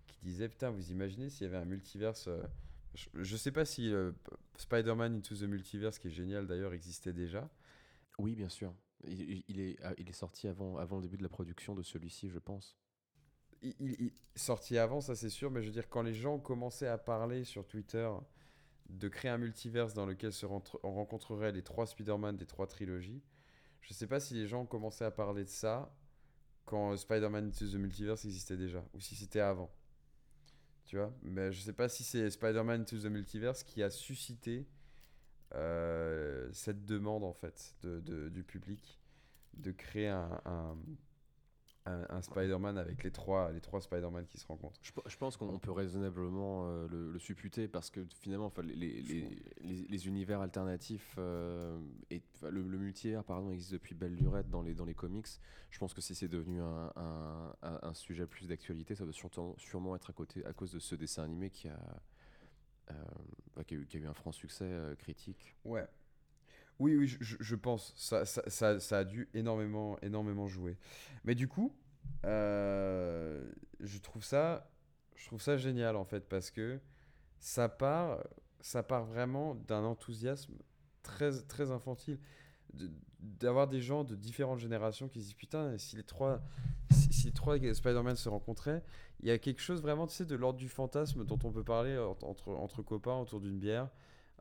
qui 0.08 0.20
disaient 0.22 0.48
Putain, 0.48 0.70
vous 0.70 0.90
imaginez 0.92 1.30
s'il 1.30 1.44
y 1.46 1.48
avait 1.48 1.58
un 1.58 1.64
multiverse. 1.66 2.28
euh, 2.28 2.42
je, 2.94 3.08
je 3.14 3.36
sais 3.36 3.52
pas 3.52 3.64
si 3.64 3.92
euh, 3.92 4.12
Spider-Man 4.56 5.16
Into 5.16 5.34
the 5.36 5.42
Multiverse, 5.42 5.98
qui 5.98 6.08
est 6.08 6.12
génial 6.12 6.46
d'ailleurs, 6.46 6.72
existait 6.74 7.12
déjà. 7.12 7.50
Oui, 8.18 8.34
bien 8.36 8.48
sûr. 8.48 8.74
Il, 9.04 9.20
il- 9.22 9.44
il 9.48 9.60
est, 9.60 9.78
ah, 9.84 9.94
il 9.98 10.08
est 10.08 10.12
sorti 10.12 10.48
avant, 10.48 10.76
avant 10.78 10.96
le 10.96 11.02
début 11.02 11.16
de 11.18 11.22
la 11.22 11.28
production 11.28 11.74
de 11.74 11.82
celui-ci, 11.82 12.30
je 12.30 12.38
pense. 12.38 12.76
il, 13.62 14.12
sorti 14.34 14.78
avant, 14.78 15.00
ça 15.00 15.14
c'est 15.14 15.30
sûr, 15.30 15.50
mais 15.50 15.62
je 15.62 15.66
veux 15.66 15.72
dire, 15.72 15.88
quand 15.88 16.02
les 16.02 16.14
gens 16.14 16.38
commençaient 16.38 16.88
à 16.88 16.98
parler 16.98 17.44
sur 17.44 17.66
Twitter 17.66 18.10
de 18.90 19.08
créer 19.08 19.30
un 19.30 19.38
multiverse 19.38 19.94
dans 19.94 20.06
lequel 20.06 20.32
se 20.32 20.46
on 20.46 20.92
rencontrerait 20.92 21.52
les 21.52 21.62
trois 21.62 21.86
Spider-Man 21.86 22.36
des 22.36 22.46
trois 22.46 22.66
trilogies, 22.66 23.22
je 23.82 23.92
sais 23.92 24.06
pas 24.06 24.20
si 24.20 24.34
les 24.34 24.46
gens 24.46 24.64
commençaient 24.64 25.04
à 25.04 25.10
parler 25.10 25.44
de 25.44 25.50
ça 25.50 25.94
quand 26.64 26.96
Spider-Man 26.96 27.48
Into 27.48 27.66
the 27.66 27.74
Multiverse 27.74 28.24
existait 28.24 28.56
déjà, 28.56 28.84
ou 28.94 29.00
si 29.00 29.14
c'était 29.14 29.40
avant. 29.40 29.70
Tu 30.86 30.96
vois 30.96 31.12
Mais 31.22 31.52
je 31.52 31.60
sais 31.60 31.72
pas 31.72 31.88
si 31.88 32.04
c'est 32.04 32.30
Spider-Man 32.30 32.82
Into 32.82 32.98
the 32.98 33.06
Multiverse 33.06 33.62
qui 33.62 33.82
a 33.82 33.90
suscité 33.90 34.66
euh, 35.54 36.48
cette 36.52 36.84
demande, 36.84 37.24
en 37.24 37.32
fait, 37.32 37.74
de, 37.82 38.28
du 38.28 38.42
public 38.42 39.00
de 39.54 39.70
créer 39.70 40.08
un, 40.08 40.76
Spider-Man 42.20 42.78
avec 42.78 43.02
les 43.02 43.10
trois, 43.10 43.50
les 43.50 43.60
trois 43.60 43.80
Spider-Man 43.80 44.26
qui 44.26 44.38
se 44.38 44.46
rencontrent. 44.46 44.80
Je, 44.82 45.16
pense 45.16 45.36
qu'on 45.36 45.58
peut 45.58 45.72
raisonnablement 45.72 46.66
euh, 46.66 46.86
le, 46.88 47.18
supputer 47.18 47.68
parce 47.68 47.90
que 47.90 48.04
finalement, 48.20 48.52
les, 48.62 48.74
les, 48.74 49.02
les, 49.60 49.86
les, 49.88 50.06
univers 50.06 50.40
alternatifs 50.40 51.14
euh, 51.18 51.78
et 52.10 52.22
le, 52.42 52.62
le 52.62 52.78
multivers 52.78 53.24
pardon 53.24 53.50
existe 53.50 53.72
depuis 53.72 53.94
belle 53.94 54.14
lurette 54.14 54.48
dans 54.48 54.62
les 54.62 54.74
dans 54.74 54.84
les 54.84 54.94
comics. 54.94 55.26
Je 55.70 55.78
pense 55.78 55.94
que 55.94 56.00
si 56.00 56.14
c'est 56.14 56.28
devenu 56.28 56.60
un, 56.60 56.92
un, 56.96 57.78
un, 57.82 57.94
sujet 57.94 58.26
plus 58.26 58.46
d'actualité, 58.46 58.94
ça 58.94 59.04
doit 59.04 59.12
sûrement, 59.12 59.54
sûrement 59.58 59.96
être 59.96 60.10
à 60.10 60.12
côté 60.12 60.44
à 60.44 60.52
cause 60.52 60.72
de 60.72 60.78
ce 60.78 60.94
dessin 60.94 61.24
animé 61.24 61.50
qui 61.50 61.68
a 61.68 61.78
euh, 62.90 62.94
bah, 63.56 63.64
qui, 63.64 63.74
a 63.74 63.76
eu, 63.78 63.86
qui, 63.86 63.96
a 63.96 64.00
eu, 64.00 64.06
un 64.06 64.14
franc 64.14 64.32
succès 64.32 64.70
critique. 64.98 65.56
Ouais, 65.64 65.86
oui, 66.82 66.96
oui, 66.96 67.06
je, 67.20 67.54
pense. 67.54 67.92
Ça, 67.96 68.24
ça, 68.24 68.42
ça, 68.48 68.80
ça, 68.80 68.98
a 68.98 69.04
dû 69.04 69.28
énormément, 69.34 69.96
énormément 70.02 70.48
jouer. 70.48 70.76
Mais 71.24 71.36
du 71.36 71.46
coup, 71.46 71.72
euh, 72.26 73.40
je, 73.78 73.98
trouve 73.98 74.24
ça, 74.24 74.68
je 75.14 75.26
trouve 75.26 75.40
ça 75.40 75.56
génial, 75.56 75.94
en 75.94 76.04
fait, 76.04 76.28
parce 76.28 76.50
que 76.50 76.80
ça 77.38 77.68
part, 77.68 78.18
ça 78.60 78.82
part 78.82 79.04
vraiment 79.04 79.54
d'un 79.54 79.84
enthousiasme 79.84 80.54
très, 81.04 81.30
très 81.42 81.70
infantile. 81.70 82.18
D'avoir 83.20 83.68
des 83.68 83.80
gens 83.80 84.02
de 84.02 84.16
différentes 84.16 84.58
générations 84.58 85.08
qui 85.08 85.20
se 85.20 85.26
disent 85.26 85.34
Putain, 85.34 85.78
si 85.78 85.94
les 85.94 86.02
trois, 86.02 86.42
si, 86.90 87.32
trois 87.32 87.58
Spider-Man 87.58 88.16
se 88.16 88.28
rencontraient, 88.28 88.82
il 89.20 89.28
y 89.28 89.30
a 89.30 89.38
quelque 89.38 89.60
chose 89.60 89.82
vraiment, 89.82 90.08
tu 90.08 90.16
sais, 90.16 90.24
de 90.24 90.34
l'ordre 90.34 90.58
du 90.58 90.68
fantasme 90.68 91.24
dont 91.24 91.38
on 91.44 91.52
peut 91.52 91.62
parler 91.62 91.96
entre, 92.22 92.48
entre 92.48 92.82
copains 92.82 93.18
autour 93.18 93.40
d'une 93.40 93.60
bière. 93.60 93.88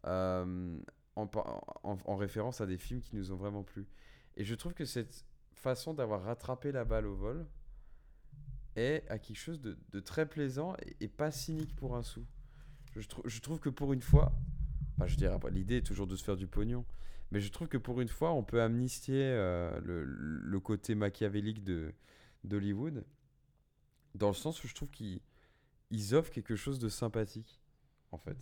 Euh, 0.07 0.79
en, 1.15 2.15
référence 2.15 2.61
à 2.61 2.65
des 2.65 2.77
films 2.77 3.01
qui 3.01 3.15
nous 3.15 3.31
ont 3.31 3.35
vraiment 3.35 3.63
plu. 3.63 3.85
Et 4.37 4.43
je 4.43 4.55
trouve 4.55 4.73
que 4.73 4.85
cette 4.85 5.25
façon 5.53 5.93
d'avoir 5.93 6.23
rattrapé 6.23 6.71
la 6.71 6.85
balle 6.85 7.05
au 7.05 7.15
vol 7.15 7.45
est 8.75 9.03
à 9.09 9.19
quelque 9.19 9.37
chose 9.37 9.61
de, 9.61 9.99
très 9.99 10.27
plaisant 10.27 10.75
et, 10.99 11.07
pas 11.07 11.31
cynique 11.31 11.75
pour 11.75 11.95
un 11.95 12.03
sou. 12.03 12.25
Je, 12.95 13.01
je 13.25 13.39
trouve 13.41 13.59
que 13.59 13.69
pour 13.69 13.93
une 13.93 14.01
fois, 14.01 14.33
je 15.07 15.15
dirais 15.15 15.37
l'idée 15.51 15.77
est 15.77 15.85
toujours 15.85 16.07
de 16.07 16.15
se 16.15 16.23
faire 16.23 16.37
du 16.37 16.47
pognon, 16.47 16.85
mais 17.31 17.39
je 17.39 17.51
trouve 17.51 17.67
que 17.67 17.77
pour 17.77 18.01
une 18.01 18.07
fois, 18.07 18.33
on 18.33 18.43
peut 18.43 18.61
amnistier 18.61 19.23
euh, 19.23 19.79
le, 19.81 20.03
le, 20.03 20.59
côté 20.59 20.95
machiavélique 20.95 21.63
de 21.63 21.93
d'Hollywood, 22.43 23.05
dans 24.15 24.27
le 24.27 24.33
sens 24.33 24.63
où 24.63 24.67
je 24.67 24.73
trouve 24.73 24.89
qu'ils 24.89 26.15
offrent 26.15 26.31
quelque 26.31 26.55
chose 26.55 26.79
de 26.79 26.89
sympathique, 26.89 27.61
en 28.11 28.17
fait. 28.17 28.37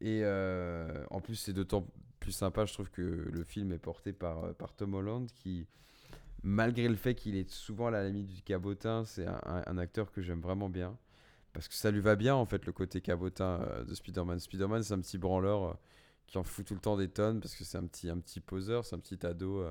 Et 0.00 0.20
euh, 0.22 1.04
en 1.10 1.20
plus, 1.20 1.36
c'est 1.36 1.52
d'autant 1.52 1.86
plus 2.20 2.32
sympa, 2.32 2.64
je 2.66 2.72
trouve, 2.72 2.90
que 2.90 3.02
le 3.02 3.44
film 3.44 3.72
est 3.72 3.78
porté 3.78 4.12
par, 4.12 4.44
euh, 4.44 4.52
par 4.52 4.74
Tom 4.74 4.94
Holland, 4.94 5.28
qui, 5.32 5.66
malgré 6.42 6.88
le 6.88 6.96
fait 6.96 7.14
qu'il 7.14 7.36
est 7.36 7.50
souvent 7.50 7.88
à 7.88 7.90
la 7.90 8.08
limite 8.08 8.28
du 8.28 8.42
cabotin, 8.42 9.04
c'est 9.04 9.26
un, 9.26 9.78
acteur 9.78 10.12
que 10.12 10.22
j'aime 10.22 10.40
vraiment 10.40 10.68
bien. 10.68 10.96
Parce 11.52 11.66
que 11.66 11.74
ça 11.74 11.90
lui 11.90 12.00
va 12.00 12.14
bien, 12.14 12.34
en 12.34 12.46
fait, 12.46 12.66
le 12.66 12.72
côté 12.72 13.00
cabotin 13.00 13.60
euh, 13.62 13.84
de 13.84 13.94
Spider-Man. 13.94 14.38
Spider-Man, 14.38 14.82
c'est 14.82 14.94
un 14.94 15.00
petit 15.00 15.18
branleur 15.18 15.78
qui 16.26 16.38
en 16.38 16.44
fout 16.44 16.66
tout 16.66 16.74
le 16.74 16.80
temps 16.80 16.96
des 16.96 17.08
tonnes, 17.08 17.40
parce 17.40 17.56
que 17.56 17.64
c'est 17.64 17.78
un 17.78 17.86
petit, 17.86 18.08
un 18.10 18.18
petit 18.18 18.40
poseur, 18.40 18.84
c'est 18.84 18.94
un 18.94 19.00
petit 19.00 19.24
ado 19.26 19.64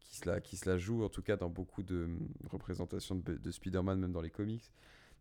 qui, 0.00 0.16
se 0.16 0.26
la, 0.26 0.40
qui 0.40 0.56
se 0.56 0.68
la 0.68 0.78
joue, 0.78 1.04
en 1.04 1.10
tout 1.10 1.22
cas 1.22 1.36
dans 1.36 1.50
beaucoup 1.50 1.82
de 1.82 2.08
représentations 2.50 3.16
de, 3.16 3.34
de 3.34 3.50
Spider-Man, 3.50 4.00
même 4.00 4.12
dans 4.12 4.22
les 4.22 4.30
comics. 4.30 4.72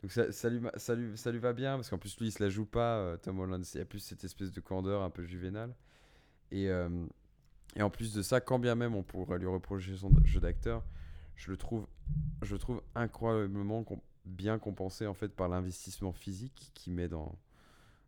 Donc 0.04 0.12
ça, 0.12 0.49
lui, 0.49 0.60
ça, 0.76 0.95
lui, 0.95 1.18
ça 1.18 1.32
lui 1.32 1.39
va 1.39 1.54
bien, 1.54 1.76
parce 1.76 1.89
qu'en 1.89 1.97
plus, 1.97 2.20
lui, 2.20 2.28
il 2.28 2.32
se 2.32 2.43
la 2.43 2.49
joue 2.49 2.66
pas, 2.66 2.97
euh, 2.97 3.16
Tom 3.16 3.39
Holland. 3.39 3.64
Il 3.74 3.78
y 3.78 3.82
a 3.82 3.86
plus 3.86 3.99
cette 3.99 4.26
espèce 4.26 4.51
de 4.51 4.60
candeur 4.60 5.01
un 5.01 5.10
peu 5.10 5.24
juvénale. 5.24 5.74
Et, 6.51 6.70
euh, 6.70 6.89
et 7.78 7.82
en 7.82 7.89
plus 7.89 8.14
de 8.14 8.22
ça, 8.22 8.41
quand 8.41 8.60
bien 8.60 8.76
même 8.76 8.95
on 8.95 9.04
pourrait 9.04 9.39
lui 9.39 9.47
reprocher 9.47 9.95
son 9.95 10.12
jeu 10.26 10.41
d'acteur, 10.41 10.84
je 11.38 11.51
le 11.51 11.58
trouve, 11.58 11.88
je 12.41 12.58
trouve 12.58 12.84
incroyablement 12.95 13.86
bien 14.26 14.60
compensé 14.60 15.08
en 15.08 15.14
fait 15.14 15.30
par 15.30 15.47
l'investissement 15.47 16.12
physique 16.12 16.72
qu'il 16.74 16.93
met 16.93 17.08
dans, 17.08 17.39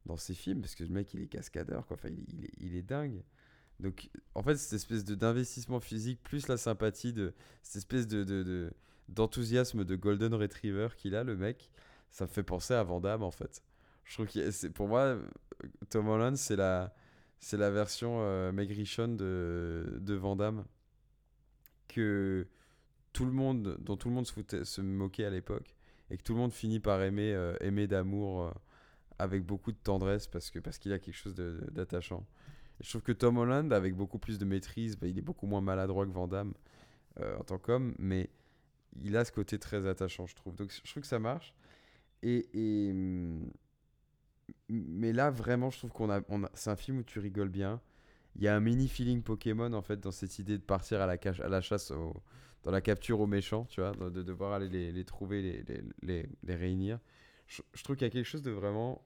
dans 0.06 0.18
ses 0.18 0.34
films, 0.34 0.60
parce 0.60 0.76
que 0.76 0.84
le 0.84 0.90
mec, 0.90 1.14
il 1.14 1.22
est 1.22 1.28
cascadeur, 1.28 1.88
quoi. 1.88 1.96
Enfin, 1.96 2.10
il, 2.10 2.44
est, 2.44 2.52
il 2.58 2.76
est 2.76 2.84
dingue. 2.84 3.24
Donc, 3.80 4.10
en 4.36 4.44
fait, 4.44 4.58
cette 4.58 4.74
espèce 4.74 5.06
d'investissement 5.06 5.80
physique, 5.80 6.22
plus 6.24 6.50
la 6.50 6.58
sympathie 6.58 7.14
de 7.14 7.34
cette 7.64 7.78
espèce 7.78 8.06
de 8.06 8.74
d'enthousiasme 9.10 9.84
de 9.84 9.96
Golden 9.96 10.34
Retriever 10.34 10.90
qu'il 10.98 11.16
a, 11.16 11.24
le 11.24 11.36
mec, 11.36 11.70
ça 12.12 12.26
me 12.26 12.30
fait 12.30 12.44
penser 12.44 12.74
à 12.74 12.84
Van 12.84 13.02
en 13.04 13.32
fait. 13.32 13.64
Je 14.04 14.14
trouve 14.14 14.28
que 14.28 14.52
c'est 14.52 14.70
pour 14.70 14.88
moi, 14.88 15.18
Tom 15.90 16.08
Holland, 16.08 16.36
c'est 16.38 16.56
la, 16.56 16.94
c'est 17.40 17.58
la 17.58 17.72
version 17.72 18.18
euh, 18.22 18.52
maigrichonne 18.52 19.18
de, 19.18 19.98
de 20.00 20.14
Van 20.14 20.38
que 21.88 22.48
tout 23.14 23.26
le 23.26 23.32
monde, 23.32 23.78
dont 23.80 23.98
tout 23.98 24.10
le 24.10 24.16
monde 24.16 24.28
se, 24.28 24.64
se 24.64 24.82
moquait 24.82 25.26
à 25.26 25.30
l'époque 25.30 25.76
et 26.10 26.18
que 26.18 26.24
tout 26.24 26.34
le 26.34 26.40
monde 26.40 26.54
finit 26.54 26.80
par 26.80 27.02
aimer, 27.02 27.34
euh, 27.34 27.56
aimer 27.62 27.88
d'amour 27.88 28.44
euh, 28.44 28.52
avec 29.20 29.44
beaucoup 29.44 29.72
de 29.72 29.78
tendresse 29.78 30.28
parce 30.28 30.50
que 30.50 30.60
parce 30.60 30.78
qu'il 30.78 30.94
a 30.94 31.00
quelque 31.00 31.16
chose 31.16 31.36
d'attachant. 31.36 32.26
Je 32.82 32.90
trouve 32.90 33.04
que 33.04 33.14
Tom 33.14 33.38
Holland, 33.38 33.72
avec 33.72 33.96
beaucoup 33.96 34.20
plus 34.20 34.38
de 34.38 34.46
maîtrise, 34.46 34.98
bah, 34.98 35.08
il 35.08 35.18
est 35.18 35.22
beaucoup 35.22 35.48
moins 35.48 35.62
maladroit 35.62 36.06
que 36.06 36.12
Van 36.12 36.28
en 36.28 37.44
tant 37.46 37.58
qu'homme, 37.58 37.96
mais 37.98 38.30
il 39.04 39.18
a 39.18 39.26
ce 39.26 39.32
côté 39.32 39.60
très 39.60 39.88
attachant, 39.88 40.26
je 40.26 40.36
trouve. 40.36 40.56
Donc 40.56 40.72
je 40.72 40.90
trouve 40.90 41.02
que 41.02 41.08
ça 41.08 41.20
marche. 41.20 41.54
Et, 42.24 42.48
et 42.54 42.94
mm, 42.94 43.50
mais 44.70 45.14
là, 45.14 45.30
vraiment, 45.30 45.70
je 45.70 45.78
trouve 45.78 45.92
qu'on 45.92 46.10
a, 46.12 46.22
c'est 46.54 46.70
un 46.70 46.76
film 46.76 47.00
où 47.00 47.04
tu 47.04 47.20
rigoles 47.20 47.50
bien. 47.50 47.82
Il 48.36 48.44
y 48.44 48.48
a 48.48 48.56
un 48.56 48.60
mini 48.60 48.88
feeling 48.88 49.22
Pokémon 49.22 49.72
en 49.74 49.82
fait 49.82 50.00
dans 50.00 50.12
cette 50.12 50.40
idée 50.40 50.58
de 50.58 50.64
partir 50.64 51.02
à 51.02 51.06
la, 51.06 51.18
cache, 51.18 51.40
à 51.40 51.48
la 51.48 51.62
chasse, 51.62 51.92
dans 52.64 52.72
la 52.72 52.82
capture 52.82 53.22
aux 53.22 53.28
méchants, 53.28 53.66
tu 53.70 53.80
vois, 53.80 53.92
de, 53.92 54.24
devoir 54.24 54.54
aller 54.54 54.68
les, 54.68 54.92
les 54.92 55.06
trouver, 55.06 55.42
les, 55.42 55.84
les, 56.02 56.28
les, 56.44 56.56
réunir. 56.56 57.00
Je, 57.48 57.62
trouve 57.84 57.96
qu'il 57.96 58.06
y 58.06 58.10
a 58.10 58.12
quelque 58.12 58.26
chose 58.26 58.42
de 58.42 58.52
vraiment 58.52 59.06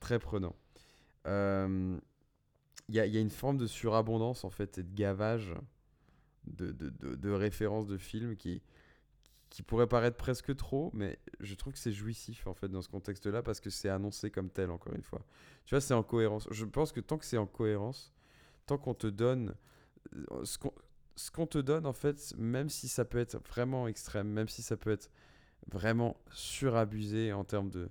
très 0.00 0.18
prenant. 0.18 0.56
Euh, 1.26 1.96
il 2.88 2.96
y, 2.96 3.00
a, 3.00 3.06
y, 3.06 3.16
a, 3.16 3.20
une 3.20 3.30
forme 3.30 3.58
de 3.58 3.66
surabondance 3.66 4.44
en 4.44 4.50
fait 4.50 4.78
et 4.78 4.82
de 4.82 4.92
gavage 4.92 5.54
de, 6.46 6.72
de, 6.72 7.14
de 7.14 7.30
références 7.30 7.86
de 7.86 7.96
films 7.96 8.34
qui, 8.34 8.60
qui 9.52 9.62
pourrait 9.62 9.86
paraître 9.86 10.16
presque 10.16 10.56
trop, 10.56 10.90
mais 10.94 11.18
je 11.40 11.54
trouve 11.54 11.74
que 11.74 11.78
c'est 11.78 11.92
jouissif 11.92 12.46
en 12.46 12.54
fait 12.54 12.68
dans 12.68 12.80
ce 12.80 12.88
contexte-là 12.88 13.42
parce 13.42 13.60
que 13.60 13.68
c'est 13.68 13.90
annoncé 13.90 14.30
comme 14.30 14.48
tel 14.48 14.70
encore 14.70 14.94
une 14.94 15.02
fois. 15.02 15.20
Tu 15.66 15.74
vois, 15.74 15.82
c'est 15.82 15.92
en 15.92 16.02
cohérence. 16.02 16.48
Je 16.50 16.64
pense 16.64 16.90
que 16.90 17.00
tant 17.00 17.18
que 17.18 17.26
c'est 17.26 17.36
en 17.36 17.46
cohérence, 17.46 18.14
tant 18.64 18.78
qu'on 18.78 18.94
te 18.94 19.06
donne 19.06 19.54
euh, 20.14 20.42
ce 20.46 21.30
qu'on 21.30 21.46
te 21.46 21.58
donne 21.58 21.84
en 21.84 21.92
fait, 21.92 22.34
même 22.38 22.70
si 22.70 22.88
ça 22.88 23.04
peut 23.04 23.18
être 23.18 23.46
vraiment 23.46 23.88
extrême, 23.88 24.26
même 24.26 24.48
si 24.48 24.62
ça 24.62 24.78
peut 24.78 24.90
être 24.90 25.10
vraiment 25.70 26.16
surabusé 26.30 27.34
en 27.34 27.44
termes 27.44 27.68
de, 27.68 27.90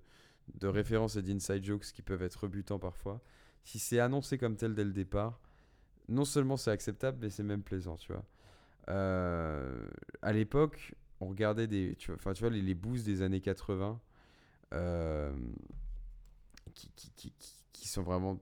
références 0.64 1.16
et 1.16 1.22
d'inside 1.22 1.64
jokes 1.64 1.92
qui 1.94 2.02
peuvent 2.02 2.24
être 2.24 2.38
rebutants 2.38 2.80
parfois, 2.80 3.22
si 3.64 3.78
c'est 3.78 4.00
annoncé 4.00 4.40
comme 4.40 4.56
tel 4.56 4.74
dès 4.74 4.84
le 4.84 4.94
départ, 4.94 5.40
non 6.10 6.26
seulement 6.26 6.58
c'est 6.58 6.72
acceptable, 6.72 7.20
mais 7.22 7.30
c'est 7.30 7.44
même 7.44 7.62
plaisant, 7.62 7.98
tu 7.98 8.14
vois. 8.14 8.26
Euh, 8.90 9.88
à 10.24 10.34
l'époque, 10.34 10.96
on 11.22 11.28
regardait 11.28 11.68
des. 11.68 11.96
Tu 11.98 12.12
vois, 12.12 12.34
tu 12.34 12.50
les, 12.50 12.62
les 12.62 12.74
boosts 12.74 13.06
des 13.06 13.22
années 13.22 13.42
80 13.42 14.02
euh, 14.74 15.32
qui, 16.74 16.92
qui, 17.72 17.88
sont 17.88 18.02
vraiment, 18.02 18.36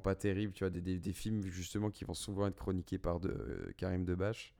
pas 0.00 0.14
terribles. 0.14 0.52
Tu 0.52 0.64
vois, 0.64 0.70
des, 0.70 1.12
films 1.12 1.42
justement 1.46 1.90
qui 1.90 2.04
vont 2.04 2.14
souvent 2.14 2.46
être 2.46 2.56
chroniqués 2.56 2.98
par 2.98 3.18
euh, 3.24 3.72
Karim 3.76 4.04
Debache, 4.04 4.54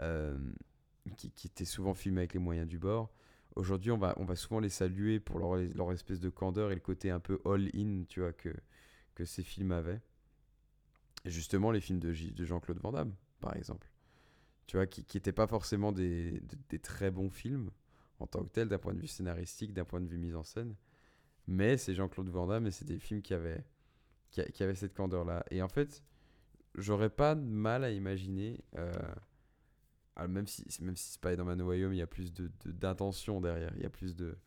euh, 0.00 0.36
qui, 1.16 1.46
étaient 1.46 1.64
souvent 1.64 1.94
filmés 1.94 2.22
avec 2.22 2.34
les 2.34 2.40
moyens 2.40 2.68
du 2.68 2.78
bord. 2.78 3.10
Aujourd'hui, 3.56 3.90
on 3.90 3.98
va, 3.98 4.14
souvent 4.36 4.60
les 4.60 4.68
saluer 4.68 5.20
pour 5.20 5.38
leur, 5.38 5.92
espèce 5.92 6.20
de 6.20 6.28
candeur 6.28 6.70
et 6.70 6.74
le 6.74 6.80
côté 6.80 7.10
un 7.10 7.20
peu 7.20 7.40
all-in, 7.44 8.04
tu 8.08 8.20
vois, 8.20 8.32
que, 8.32 8.52
ces 9.22 9.42
films 9.42 9.72
avaient. 9.72 10.00
Justement, 11.26 11.70
les 11.70 11.82
films 11.82 12.00
de, 12.00 12.10
de 12.10 12.44
Jean-Claude 12.46 12.78
Van 12.78 12.92
Damme, 12.92 13.12
par 13.40 13.54
exemple 13.54 13.89
tu 14.70 14.76
vois, 14.76 14.86
qui 14.86 15.04
n'étaient 15.16 15.32
pas 15.32 15.48
forcément 15.48 15.90
des, 15.90 16.40
des, 16.68 16.78
très 16.78 17.10
bons 17.10 17.28
films 17.28 17.72
en 18.20 18.28
tant 18.28 18.44
que 18.44 18.50
tel, 18.50 18.68
d'un 18.68 18.78
point 18.78 18.94
de 18.94 19.00
vue 19.00 19.08
scénaristique, 19.08 19.72
d'un 19.72 19.84
point 19.84 20.00
de 20.00 20.06
vue 20.06 20.16
mise 20.16 20.36
en 20.36 20.44
scène. 20.44 20.76
Mais 21.48 21.76
c'est 21.76 21.92
Jean-Claude 21.92 22.28
Van 22.28 22.46
Damme 22.46 22.70
c'est 22.70 22.84
des 22.84 23.00
films 23.00 23.20
qui 23.20 23.34
avaient, 23.34 23.64
qui, 24.30 24.44
qui 24.52 24.62
avaient 24.62 24.76
cette 24.76 24.94
candeur-là. 24.94 25.44
Et 25.50 25.60
en 25.60 25.68
fait, 25.68 26.04
j'aurais 26.76 27.10
pas 27.10 27.34
de 27.34 27.40
mal 27.40 27.82
à 27.82 27.90
imaginer 27.90 28.60
euh, 28.76 28.92
même 30.28 30.46
si, 30.46 30.64
même 30.82 30.94
si 30.94 31.14
Spider-Man 31.14 31.58
No 31.58 31.72
il 31.72 31.96
y 31.96 32.00
a 32.00 32.06
plus 32.06 32.32
d'intention 32.32 32.52
de, 32.64 32.70
d'intention 32.70 33.40
derrière, 33.40 33.72
il 33.74 33.82
y 33.82 33.86
a 33.86 33.90
plus 33.90 34.14
de. 34.14 34.38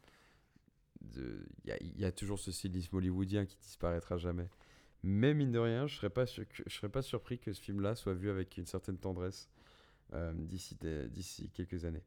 de 1.01 1.45
il, 1.65 1.99
y 2.01 2.13
toujours 2.13 2.39
ce 2.39 2.53
stylisme 2.53 2.95
hollywoodien 2.95 3.45
qui 3.45 3.57
disparaîtra 3.57 4.15
jamais. 4.15 4.47
Mais 5.03 5.33
mine 5.33 5.51
de 5.51 5.59
rien, 5.59 5.85
je 5.85 5.97
serais 5.97 6.09
serais 6.67 6.89
pas 6.89 7.01
surpris 7.01 7.39
que 7.39 7.51
ce 7.51 7.59
film-là 7.59 7.95
soit 7.95 8.13
vu 8.13 8.29
avec 8.29 8.57
une 8.57 8.65
certaine 8.65 8.97
tendresse 8.97 9.49
d'ici, 10.33 10.77
d'ici 11.09 11.49
quelques 11.49 11.85
années. 11.85 12.03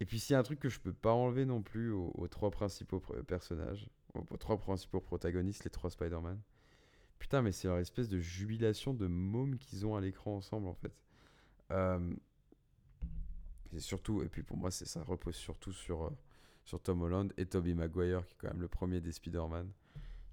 Et 0.00 0.06
puis 0.06 0.18
s'il 0.18 0.32
y 0.32 0.36
a 0.36 0.38
un 0.38 0.42
truc 0.42 0.58
que 0.58 0.68
je 0.68 0.80
peux 0.80 0.94
pas 0.94 1.12
enlever 1.12 1.44
non 1.44 1.62
plus 1.62 1.92
aux, 1.92 2.28
trois 2.28 2.50
principaux 2.50 3.00
personnages, 3.26 3.88
aux, 4.14 4.36
trois 4.38 4.56
principaux 4.58 5.00
protagonistes, 5.00 5.64
les 5.64 5.70
trois 5.70 5.90
Spider-Man, 5.90 6.40
putain 7.18 7.42
mais 7.42 7.52
c'est 7.52 7.68
leur 7.68 7.78
espèce 7.78 8.08
de 8.08 8.18
jubilation 8.18 8.94
de 8.94 9.06
mômes 9.06 9.58
qu'ils 9.58 9.86
ont 9.86 9.96
à 9.96 10.00
l'écran 10.00 10.36
ensemble 10.36 10.68
en 10.68 10.74
fait. 10.74 10.94
Euh, 11.70 12.14
et 13.72 13.80
surtout, 13.80 14.22
et 14.22 14.28
puis 14.28 14.42
pour 14.42 14.56
moi 14.56 14.70
ça 14.70 15.02
repose 15.02 15.36
surtout 15.36 15.72
sur, 15.72 16.04
euh, 16.04 16.10
sur 16.64 16.80
Tom 16.80 17.02
Holland 17.02 17.32
et 17.36 17.44
Tobey 17.44 17.74
Maguire 17.74 18.24
qui 18.24 18.34
est 18.34 18.38
quand 18.38 18.48
même 18.48 18.62
le 18.62 18.68
premier 18.68 19.00
des 19.00 19.12
Spider-Man 19.12 19.70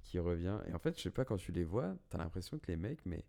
qui 0.08 0.20
revient. 0.20 0.60
Et 0.68 0.74
en 0.74 0.80
fait, 0.80 0.98
je 0.98 1.04
sais 1.04 1.12
pas, 1.12 1.26
quand 1.26 1.36
tu 1.36 1.52
les 1.52 1.66
vois, 1.66 1.94
t'as 2.10 2.18
l'impression 2.18 2.58
que 2.58 2.68
les 2.68 2.78
mecs, 2.78 3.06
mais 3.06 3.26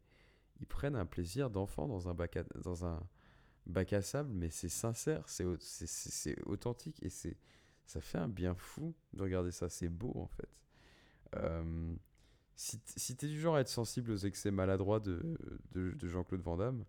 ils 0.60 0.66
prennent 0.66 0.94
un 0.94 1.06
plaisir 1.06 1.50
d'enfant 1.50 1.88
dans 1.88 2.08
un 2.08 2.16
dans 2.62 2.86
un 2.86 3.02
bac 3.68 3.92
à 3.92 4.02
sable, 4.02 4.30
mais 4.32 4.50
c'est 4.50 4.68
sincère, 4.68 5.24
c'est 5.28 6.36
authentique 6.46 7.02
et 7.02 7.10
c'est 7.10 7.36
ça 7.84 8.02
fait 8.02 8.18
un 8.18 8.28
bien 8.28 8.54
fou 8.54 8.94
de 9.14 9.22
regarder 9.22 9.50
ça. 9.50 9.68
C'est 9.68 9.88
beau 9.88 10.12
en 10.16 10.26
fait. 10.26 10.48
Euh, 11.36 11.94
si 12.56 12.80
si 12.96 13.16
tu 13.16 13.26
es 13.26 13.28
du 13.28 13.40
genre 13.40 13.56
à 13.56 13.60
être 13.60 13.68
sensible 13.68 14.10
aux 14.10 14.16
excès 14.16 14.50
maladroits 14.50 15.00
de, 15.00 15.38
de, 15.72 15.92
de 15.92 16.08
Jean-Claude 16.08 16.42
Van 16.42 16.56
Damme, 16.56 16.84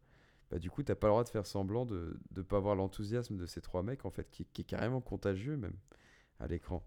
bah, 0.49 0.57
du 0.59 0.69
coup, 0.69 0.83
t'as 0.83 0.95
pas 0.95 1.07
le 1.07 1.11
droit 1.11 1.23
de 1.23 1.29
faire 1.29 1.45
semblant 1.45 1.85
de 1.85 2.19
ne 2.35 2.41
pas 2.41 2.59
voir 2.59 2.75
l'enthousiasme 2.75 3.37
de 3.37 3.45
ces 3.45 3.61
trois 3.61 3.83
mecs, 3.83 4.05
en 4.05 4.09
fait, 4.09 4.29
qui, 4.31 4.43
est 4.43 4.63
carrément 4.63 5.01
contagieux 5.01 5.57
même 5.57 5.75
à 6.39 6.47
l'écran. 6.47 6.83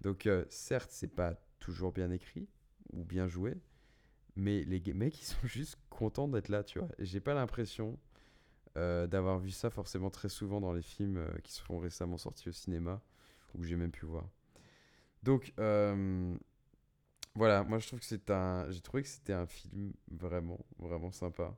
Donc, 0.00 0.26
euh, 0.26 0.44
certes, 0.48 0.90
c'est 0.90 1.14
pas 1.14 1.34
toujours 1.60 1.92
bien 1.92 2.10
écrit 2.10 2.48
ou 2.92 3.04
bien 3.04 3.28
joué, 3.28 3.56
mais 4.36 4.64
les 4.64 4.80
mecs, 4.92 5.20
ils 5.20 5.26
sont 5.26 5.36
juste 5.46 5.78
contents 5.90 6.28
d'être 6.28 6.48
là, 6.48 6.64
tu 6.64 6.80
vois. 6.80 6.88
J'ai 6.98 7.20
pas 7.20 7.34
l'impression 7.34 7.98
euh, 8.76 9.06
d'avoir 9.06 9.38
vu 9.38 9.50
ça 9.50 9.70
forcément 9.70 10.10
très 10.10 10.28
souvent 10.28 10.60
dans 10.60 10.72
les 10.72 10.82
films 10.82 11.18
euh, 11.18 11.28
qui 11.44 11.52
sont 11.52 11.78
récemment 11.78 12.18
sortis 12.18 12.48
au 12.48 12.52
cinéma 12.52 13.00
ou 13.54 13.60
que 13.60 13.66
j'ai 13.66 13.76
même 13.76 13.92
pu 13.92 14.04
voir. 14.04 14.28
Donc, 15.22 15.52
euh, 15.60 16.34
voilà, 17.36 17.62
moi 17.62 17.78
je 17.78 17.86
trouve 17.86 18.00
que 18.00 18.04
c'est 18.04 18.30
un. 18.30 18.68
J'ai 18.70 18.80
trouvé 18.80 19.02
que 19.02 19.08
c'était 19.08 19.32
un 19.32 19.46
film 19.46 19.92
vraiment, 20.10 20.58
vraiment 20.78 21.12
sympa. 21.12 21.56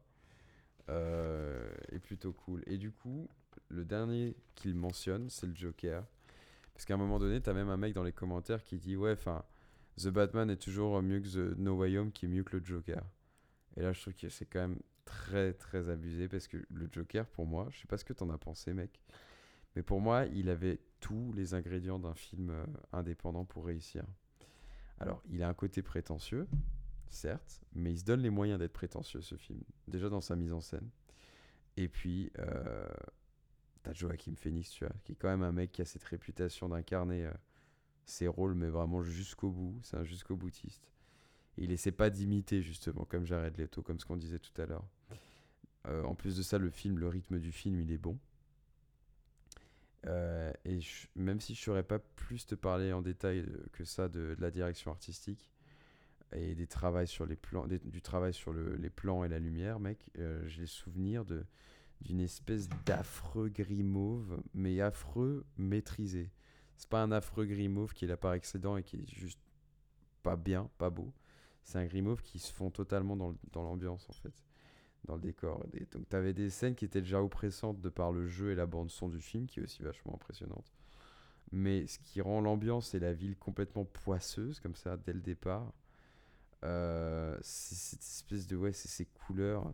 et 0.88 1.98
plutôt 2.00 2.32
cool. 2.32 2.62
Et 2.66 2.76
du 2.78 2.92
coup, 2.92 3.28
le 3.68 3.84
dernier 3.84 4.36
qu'il 4.54 4.74
mentionne, 4.74 5.30
c'est 5.30 5.46
le 5.46 5.54
Joker. 5.54 6.04
Parce 6.74 6.84
qu'à 6.84 6.94
un 6.94 6.98
moment 6.98 7.18
donné, 7.18 7.40
t'as 7.40 7.54
même 7.54 7.70
un 7.70 7.78
mec 7.78 7.94
dans 7.94 8.04
les 8.04 8.12
commentaires 8.12 8.62
qui 8.62 8.76
dit 8.76 8.96
Ouais, 8.96 9.12
enfin, 9.12 9.42
The 9.98 10.08
Batman 10.08 10.50
est 10.50 10.56
toujours 10.58 11.00
mieux 11.02 11.20
que 11.20 11.28
The 11.28 11.58
No 11.58 11.76
Way 11.76 11.98
Home, 11.98 12.12
qui 12.12 12.26
est 12.26 12.28
mieux 12.28 12.44
que 12.44 12.58
le 12.58 12.64
Joker. 12.64 13.02
Et 13.76 13.82
là, 13.82 13.92
je 13.92 14.00
trouve 14.02 14.14
que 14.14 14.28
c'est 14.28 14.46
quand 14.46 14.60
même 14.60 14.78
très, 15.06 15.54
très 15.54 15.88
abusé 15.88 16.28
parce 16.28 16.46
que 16.46 16.58
le 16.68 16.88
Joker, 16.92 17.26
pour 17.26 17.46
moi, 17.46 17.68
je 17.70 17.78
sais 17.80 17.86
pas 17.86 17.96
ce 17.96 18.04
que 18.04 18.12
t'en 18.12 18.28
as 18.28 18.36
pensé, 18.36 18.74
mec, 18.74 19.00
mais 19.74 19.82
pour 19.82 20.02
moi, 20.02 20.26
il 20.26 20.50
avait 20.50 20.80
tous 21.00 21.32
les 21.32 21.54
ingrédients 21.54 21.98
d'un 21.98 22.14
film 22.14 22.50
euh, 22.50 22.66
indépendant 22.92 23.46
pour 23.46 23.64
réussir. 23.64 24.04
Alors, 24.98 25.22
il 25.30 25.42
a 25.42 25.48
un 25.48 25.54
côté 25.54 25.82
prétentieux, 25.82 26.46
certes, 27.08 27.62
mais 27.74 27.92
il 27.92 27.98
se 27.98 28.04
donne 28.04 28.20
les 28.20 28.30
moyens 28.30 28.58
d'être 28.58 28.72
prétentieux, 28.72 29.22
ce 29.22 29.36
film. 29.36 29.62
Déjà 29.88 30.10
dans 30.10 30.20
sa 30.20 30.36
mise 30.36 30.52
en 30.52 30.60
scène. 30.60 30.88
Et 31.78 31.88
puis, 31.88 32.30
euh, 32.38 32.86
t'as 33.82 33.92
Joachim 33.92 34.34
Phoenix, 34.36 34.70
tu 34.70 34.84
vois, 34.84 34.94
qui 35.04 35.12
est 35.12 35.16
quand 35.16 35.28
même 35.28 35.42
un 35.42 35.52
mec 35.52 35.72
qui 35.72 35.82
a 35.82 35.84
cette 35.84 36.04
réputation 36.04 36.68
d'incarner. 36.68 37.26
Euh, 37.26 37.32
ses 38.06 38.28
rôles, 38.28 38.54
mais 38.54 38.68
vraiment 38.68 39.02
jusqu'au 39.02 39.50
bout. 39.50 39.78
C'est 39.82 39.96
un 39.96 40.04
jusqu'au 40.04 40.36
boutiste. 40.36 40.88
Il 41.58 41.72
essaie 41.72 41.92
pas 41.92 42.10
d'imiter, 42.10 42.62
justement, 42.62 43.04
comme 43.04 43.24
Jared 43.24 43.56
Leto, 43.56 43.82
comme 43.82 43.98
ce 43.98 44.04
qu'on 44.04 44.16
disait 44.16 44.38
tout 44.38 44.60
à 44.60 44.66
l'heure. 44.66 44.84
Euh, 45.88 46.02
en 46.04 46.14
plus 46.14 46.36
de 46.36 46.42
ça, 46.42 46.58
le 46.58 46.70
film, 46.70 46.98
le 46.98 47.08
rythme 47.08 47.38
du 47.38 47.52
film, 47.52 47.80
il 47.80 47.92
est 47.92 47.98
bon. 47.98 48.18
Euh, 50.06 50.52
et 50.64 50.78
même 51.14 51.40
si 51.40 51.54
je 51.54 51.60
ne 51.60 51.64
saurais 51.64 51.82
pas 51.82 51.98
plus 51.98 52.46
te 52.46 52.54
parler 52.54 52.92
en 52.92 53.02
détail 53.02 53.44
que 53.72 53.84
ça 53.84 54.08
de, 54.08 54.36
la 54.38 54.50
direction 54.50 54.90
artistique 54.90 55.50
et 56.32 56.54
des 56.54 56.68
sur 57.06 57.26
les 57.26 57.36
plans, 57.36 57.66
du 57.66 58.02
travail 58.02 58.34
sur 58.34 58.52
les 58.52 58.90
plans 58.90 59.24
et 59.24 59.28
la 59.28 59.38
lumière, 59.38 59.80
mec, 59.80 60.10
euh, 60.18 60.46
j'ai 60.46 60.62
le 60.62 60.66
souvenir 60.66 61.24
d'une 61.24 62.20
espèce 62.20 62.68
d'affreux 62.84 63.48
gris 63.48 63.82
mauve, 63.82 64.42
mais 64.54 64.80
affreux 64.80 65.44
maîtrisé. 65.56 66.30
C'est 66.76 66.88
pas 66.88 67.02
un 67.02 67.12
affreux 67.12 67.46
gris 67.46 67.68
mauve 67.68 67.94
qui 67.94 68.04
est 68.04 68.08
là 68.08 68.16
par 68.16 68.34
excédent 68.34 68.76
et 68.76 68.82
qui 68.82 68.96
est 68.96 69.08
juste 69.08 69.40
pas 70.22 70.36
bien, 70.36 70.68
pas 70.78 70.90
beau. 70.90 71.12
C'est 71.66 71.78
un 71.78 72.02
mauve 72.02 72.22
qui 72.22 72.38
se 72.38 72.52
fond 72.52 72.70
totalement 72.70 73.16
dans, 73.16 73.34
l'ambiance 73.54 74.08
en 74.08 74.12
fait, 74.12 74.44
dans 75.04 75.16
le 75.16 75.20
décor. 75.20 75.66
donc 75.90 76.08
tu 76.08 76.16
avais 76.16 76.32
des 76.32 76.48
scènes 76.48 76.76
qui 76.76 76.84
étaient 76.84 77.00
déjà 77.00 77.20
oppressantes 77.20 77.80
de 77.80 77.88
par 77.88 78.12
le 78.12 78.28
jeu 78.28 78.52
et 78.52 78.54
la 78.54 78.66
bande 78.66 78.88
son 78.88 79.08
du 79.08 79.20
film, 79.20 79.46
qui 79.46 79.58
est 79.58 79.64
aussi 79.64 79.82
vachement 79.82 80.14
impressionnante. 80.14 80.72
Mais 81.50 81.88
ce 81.88 81.98
qui 81.98 82.20
rend 82.20 82.40
l'ambiance 82.40 82.94
et 82.94 83.00
la 83.00 83.12
ville 83.12 83.36
complètement 83.36 83.84
poisseuse 83.84 84.60
comme 84.60 84.76
ça 84.76 84.96
dès 84.96 85.12
le 85.12 85.20
départ, 85.20 85.72
euh, 86.64 87.36
c'est 87.42 87.74
cette 87.74 88.02
espèce 88.02 88.46
de 88.46 88.56
ouais, 88.56 88.72
c'est 88.72 88.88
ces 88.88 89.06
couleurs 89.06 89.72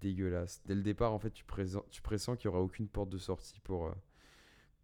dégueulasses. 0.00 0.62
Dès 0.66 0.76
le 0.76 0.82
départ, 0.82 1.12
en 1.12 1.18
fait, 1.18 1.32
tu, 1.32 1.44
tu 1.90 2.02
pressens 2.02 2.36
qu'il 2.36 2.48
n'y 2.48 2.54
aura 2.54 2.62
aucune 2.62 2.88
porte 2.88 3.10
de 3.10 3.18
sortie 3.18 3.58
pour, 3.60 3.88
euh, 3.88 3.92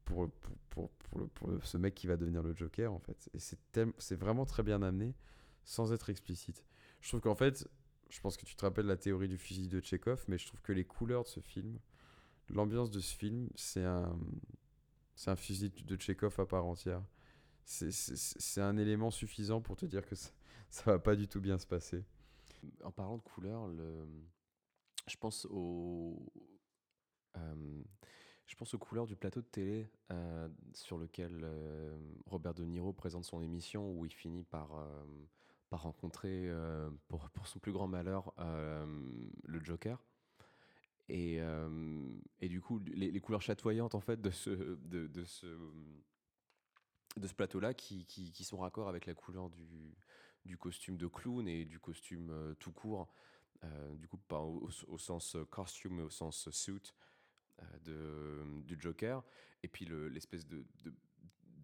pour, 0.05 0.31
pour, 0.71 0.91
pour, 0.91 1.29
pour, 1.31 1.65
ce 1.65 1.79
mec 1.79 1.95
qui 1.95 2.09
va 2.09 2.17
devenir 2.17 2.43
le 2.43 2.55
Joker, 2.55 2.93
en 2.93 2.99
fait. 2.99 3.31
Et 3.35 3.39
c'est 3.39 4.17
vraiment 4.17 4.45
très 4.45 4.65
bien 4.65 4.83
amené, 4.83 5.15
sans 5.65 5.93
être 5.93 6.11
explicite. 6.11 6.65
Je 7.01 7.09
trouve 7.09 7.21
qu'en 7.21 7.35
fait, 7.35 7.69
je 8.11 8.21
pense 8.21 8.37
que 8.37 8.47
tu 8.47 8.55
te 8.55 8.65
rappelles 8.65 8.87
la 8.87 8.97
théorie 8.97 9.29
du 9.29 9.39
fusil 9.39 9.69
de 9.69 9.81
Chekhov, 9.81 10.25
mais 10.29 10.39
je 10.39 10.47
trouve 10.47 10.61
que 10.63 10.73
les 10.73 10.85
couleurs 10.85 11.25
de 11.25 11.29
ce 11.29 11.41
film, 11.41 11.79
l'ambiance 12.49 12.91
de 12.91 13.01
ce 13.01 13.15
film, 13.15 13.49
c'est 13.57 13.85
un, 13.85 14.19
c'est 15.15 15.31
un 15.31 15.37
fusil 15.37 15.71
de 15.71 16.01
Chekhov 16.01 16.39
à 16.39 16.47
part 16.47 16.65
entière. 16.65 17.03
C'est 17.65 18.61
un 18.61 18.77
élément 18.77 19.11
suffisant 19.11 19.61
pour 19.61 19.77
te 19.77 19.87
dire 19.87 20.07
que 20.07 20.15
ça, 20.15 20.31
ça 20.71 20.83
va 20.85 20.99
pas 20.99 21.17
du 21.17 21.29
tout 21.29 21.41
bien 21.41 21.59
se 21.59 21.67
passer. 21.67 22.05
En 22.83 22.91
parlant 22.91 23.17
de 23.17 23.23
couleurs, 23.23 23.67
le... 23.69 24.07
je 25.07 25.17
pense 25.17 25.47
au... 25.51 26.33
Euh, 27.37 27.83
je 28.47 28.55
pense 28.57 28.75
aux 28.75 28.79
couleurs 28.79 29.07
du 29.07 29.17
plateau 29.17 29.41
de 29.41 29.47
télé 29.47 29.91
euh, 30.13 30.49
sur 30.75 30.99
lequel 30.99 31.41
euh, 31.43 31.97
Robert 32.27 32.53
De 32.53 32.63
Niro 32.63 32.93
présente 32.93 33.25
son 33.25 33.41
émission 33.41 33.91
où 33.91 34.05
il 34.05 34.13
finit 34.13 34.45
par, 34.45 34.87
euh, 35.75 35.79
par 35.79 35.83
rencontrer, 35.83 36.51
pour, 37.09 37.29
pour, 37.31 37.47
son 37.47 37.59
plus 37.59 37.73
grand 37.73 37.89
malheur, 37.89 38.33
le 38.39 39.65
Joker. 39.65 40.03
Et, 41.09 41.41
et 42.41 42.49
du 42.49 42.61
coup, 42.61 42.81
les, 42.87 43.21
couleurs 43.21 43.43
chatoyantes 43.43 43.95
en 43.95 44.01
fait 44.01 44.21
de 44.21 44.31
ce, 44.31 44.51
de, 44.51 45.07
de 45.07 45.25
ce, 45.25 45.47
de 47.17 47.27
ce 47.27 47.35
plateau-là 47.35 47.75
qui, 47.75 48.07
qui, 48.07 48.45
sont 48.45 48.59
raccord 48.59 48.89
avec 48.89 49.07
la 49.07 49.15
couleur 49.15 49.51
du, 49.51 49.95
du 50.45 50.57
costume 50.57 50.97
de 50.97 51.07
clown 51.07 51.47
et 51.47 51.65
du 51.65 51.79
costume 51.79 52.55
tout 52.59 52.73
court. 52.73 53.13
du 53.97 54.09
coup, 54.09 54.19
pas 54.19 54.41
au, 54.41 54.71
sens 54.99 55.37
costume, 55.51 55.97
mais 55.97 56.03
au 56.03 56.11
sens 56.11 56.49
suit. 56.51 56.95
Euh, 57.63 57.79
de, 57.85 58.63
du 58.63 58.77
Joker, 58.81 59.23
et 59.63 59.69
puis 59.69 59.87
l'espèce 60.11 60.45
de, 60.47 60.65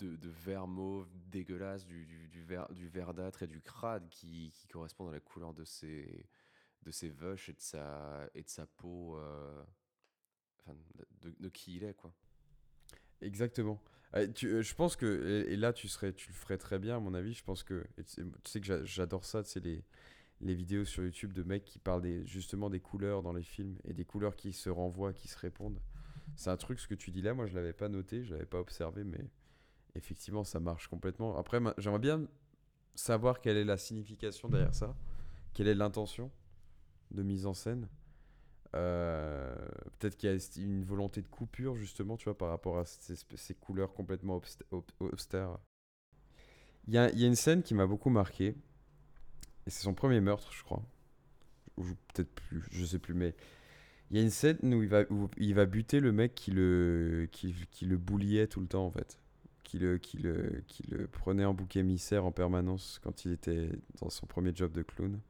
de, 0.05 0.29
vert 0.29 0.67
mauve 0.67 1.09
dégueulasse, 1.31 1.85
du, 1.85 2.07
du, 2.07 2.29
du, 2.29 2.45
du 2.71 2.89
verdâtre 2.89 3.43
et 3.43 3.47
du 3.47 3.61
crade 3.61 4.09
qui, 4.09 4.51
qui 4.53 4.69
correspond 4.69 5.09
à 5.09 5.13
la 5.13 5.21
couleur 5.21 5.55
de 5.55 5.65
ses, 5.65 6.27
de 6.83 6.91
ses 6.91 7.09
vaches 7.09 7.49
et 7.49 7.53
de 7.53 7.61
sa, 7.61 8.29
et 8.35 8.43
de 8.43 8.49
sa 8.49 8.67
peau, 8.67 9.17
euh, 9.19 9.63
enfin, 10.61 10.77
de, 11.23 11.49
qui 11.49 11.77
il 11.77 11.85
est, 11.85 11.95
quoi. 11.95 12.13
Exactement. 13.21 13.83
Euh, 14.15 14.27
tu, 14.27 14.63
je 14.63 14.75
pense 14.75 14.97
que, 14.97 15.47
et, 15.49 15.57
là 15.57 15.73
tu, 15.73 15.89
serais, 15.89 16.13
tu 16.13 16.29
le 16.29 16.35
ferais 16.35 16.59
très 16.59 16.79
bien, 16.79 16.97
à 16.97 17.01
mon 17.01 17.15
avis, 17.15 17.33
je 17.33 17.45
pense 17.45 17.63
que, 17.63 17.87
tu 18.05 18.25
sais 18.45 18.61
que 18.61 18.85
j'adore 18.85 19.25
ça, 19.25 19.45
c'est 19.45 19.61
les 19.65 19.85
les 20.41 20.55
vidéos 20.55 20.85
sur 20.85 21.05
YouTube 21.05 21.33
de 21.33 21.43
mecs 21.43 21.65
qui 21.65 21.79
parlent 21.79 22.03
des, 22.03 22.25
justement 22.27 22.71
des 22.71 22.81
couleurs 22.81 23.23
dans 23.23 23.33
les 23.33 23.43
films 23.43 23.77
et 23.85 23.93
des 23.93 24.05
couleurs 24.05 24.37
qui 24.37 24.53
se 24.53 24.71
renvoient, 24.71 25.13
qui 25.13 25.29
se 25.29 25.39
répondent. 25.39 25.81
C'est 26.37 26.51
un 26.51 26.57
truc, 26.57 26.81
ce 26.81 26.89
que 26.89 26.95
tu 26.95 27.11
dis 27.11 27.23
là, 27.23 27.35
moi 27.35 27.47
je 27.47 27.55
l'avais 27.55 27.73
pas 27.73 27.89
noté, 27.89 28.25
je 28.25 28.33
l'avais 28.33 28.47
pas 28.47 28.61
observé, 28.61 29.05
mais 29.05 29.27
effectivement 29.95 30.45
ça 30.45 30.61
marche 30.61 30.89
complètement. 30.89 31.37
Après, 31.37 31.61
j'aimerais 31.79 31.99
bien 31.99 32.27
savoir 32.95 33.41
quelle 33.41 33.57
est 33.57 33.65
la 33.65 33.77
signification 33.77 34.49
derrière 34.49 34.75
ça, 34.75 34.95
quelle 35.55 35.69
est 35.69 35.75
l'intention 35.75 36.31
de 37.11 37.23
mise 37.23 37.47
en 37.47 37.55
scène. 37.55 37.89
Euh, 38.77 39.53
peut-être 39.99 40.17
qu'il 40.17 40.31
y 40.31 40.33
a 40.33 40.39
une 40.63 40.85
volonté 40.85 41.23
de 41.23 41.29
coupure 41.29 41.75
justement, 41.75 42.17
tu 42.17 42.25
vois, 42.25 42.39
par 42.39 42.51
rapport 42.51 42.79
à 42.79 42.85
ces, 42.85 43.55
couleurs 43.55 43.93
complètement 43.93 44.41
austères. 45.01 45.59
Il 46.87 46.95
y 46.95 46.99
a, 46.99 47.11
une 47.11 47.35
scène 47.35 47.63
qui 47.63 47.75
m'a 47.75 47.87
beaucoup 47.87 48.11
marqué 48.11 48.57
c'est 49.67 49.83
son 49.83 49.95
premier 49.95 50.21
meurtre, 50.21 50.53
je 50.53 50.63
crois. 50.63 50.83
Ou 51.77 51.85
peut-être 52.13 52.31
plus, 52.35 52.63
je 52.71 52.85
sais 52.85 52.99
plus. 52.99 53.15
Mais 53.15 53.35
Il 54.11 54.17
y 54.17 54.21
a 54.21 54.23
une 54.23 54.31
scène 54.31 54.75
où 54.75 54.83
il 54.83 54.89
va, 54.89 55.03
où 55.11 55.31
il 55.37 55.55
va 55.55 55.67
buter 55.67 56.01
le 56.01 56.13
mec 56.13 56.35
qui 56.35 56.51
le, 56.51 57.29
qui, 57.31 57.55
le 57.83 58.47
tout 58.49 58.61
le 58.61 58.67
temps, 58.67 58.85
en 58.85 58.91
fait. 58.91 59.20
Qui 59.71 59.79
le, 59.79 59.99
qui, 59.99 60.19
le, 60.19 60.65
qui 60.67 60.83
le 60.91 61.07
prenait 61.07 61.45
en 61.45 61.55
bouc 61.55 61.77
émissaire 61.77 62.25
en 62.25 62.33
permanence 62.33 62.99
quand 63.05 63.25
il 63.25 63.31
était 63.31 63.71
dans 64.01 64.11
son 64.11 64.27
premier 64.27 64.51
job 64.53 64.73
de 64.73 64.83
clown. 64.83 65.21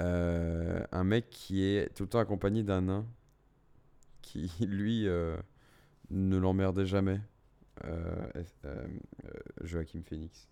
Euh, 0.00 0.86
un 0.92 1.02
mec 1.02 1.28
qui 1.28 1.64
est 1.64 1.92
tout 1.92 2.04
le 2.04 2.08
temps 2.08 2.20
accompagné 2.20 2.62
d'un 2.62 2.82
nain 2.82 3.04
qui, 4.22 4.48
lui, 4.64 5.08
euh, 5.08 5.36
ne 6.10 6.36
l'emmerdait 6.36 6.86
jamais. 6.86 7.20
Euh, 7.84 8.28
euh, 8.64 8.86
Joachim 9.64 10.02
Phoenix. 10.04 10.48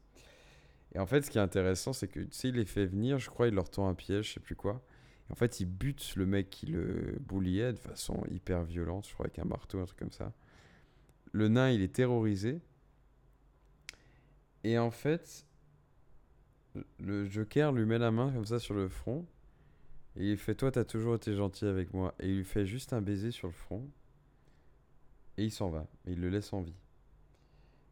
Et 0.97 0.99
en 0.99 1.07
fait, 1.07 1.23
ce 1.23 1.31
qui 1.31 1.39
est 1.39 1.43
intéressant, 1.43 1.93
c'est 1.93 2.09
que, 2.09 2.19
tu 2.19 2.29
sais, 2.33 2.49
il 2.49 2.57
les 2.57 2.65
fait 2.65 2.87
venir, 2.87 3.21
je 3.21 3.31
crois, 3.31 3.47
il 3.47 3.55
leur 3.55 3.71
tend 3.71 3.87
un 3.87 3.95
piège, 3.95 4.31
je 4.31 4.33
sais 4.33 4.41
plus 4.41 4.57
quoi. 4.57 4.83
En 5.31 5.37
fait, 5.37 5.61
il 5.61 5.67
bute 5.67 6.17
le 6.17 6.27
mec 6.27 6.51
qui 6.51 6.67
le 6.67 7.19
bouliait 7.21 7.73
de 7.73 7.79
façon 7.79 8.21
hyper 8.33 8.65
violente, 8.65 9.07
je 9.07 9.15
crois, 9.15 9.27
avec 9.27 9.39
un 9.39 9.45
marteau, 9.45 9.79
un 9.79 9.85
truc 9.85 10.01
comme 10.01 10.11
ça. 10.11 10.33
Le 11.35 11.49
nain, 11.49 11.69
il 11.71 11.83
est 11.83 11.93
terrorisé. 11.93 12.61
Et 14.63 14.79
en 14.79 14.93
fait, 14.93 15.45
le 17.01 17.25
Joker 17.27 17.73
lui 17.73 17.85
met 17.85 17.99
la 17.99 18.13
main 18.13 18.33
comme 18.33 18.47
ça 18.47 18.61
sur 18.61 18.75
le 18.75 18.89
front. 18.89 19.27
Et 20.15 20.31
il 20.31 20.39
fait 20.39 20.55
Toi, 20.55 20.71
t'as 20.71 20.85
toujours 20.85 21.17
été 21.17 21.35
gentil 21.35 21.65
avec 21.65 21.93
moi. 21.93 22.15
Et 22.21 22.29
il 22.29 22.37
lui 22.37 22.45
fait 22.45 22.65
juste 22.65 22.93
un 22.93 23.03
baiser 23.03 23.33
sur 23.33 23.49
le 23.49 23.53
front. 23.53 23.85
Et 25.37 25.43
il 25.43 25.51
s'en 25.51 25.71
va. 25.71 25.89
Et 26.07 26.13
il 26.13 26.21
le 26.21 26.29
laisse 26.29 26.53
en 26.53 26.63
vie. 26.63 26.77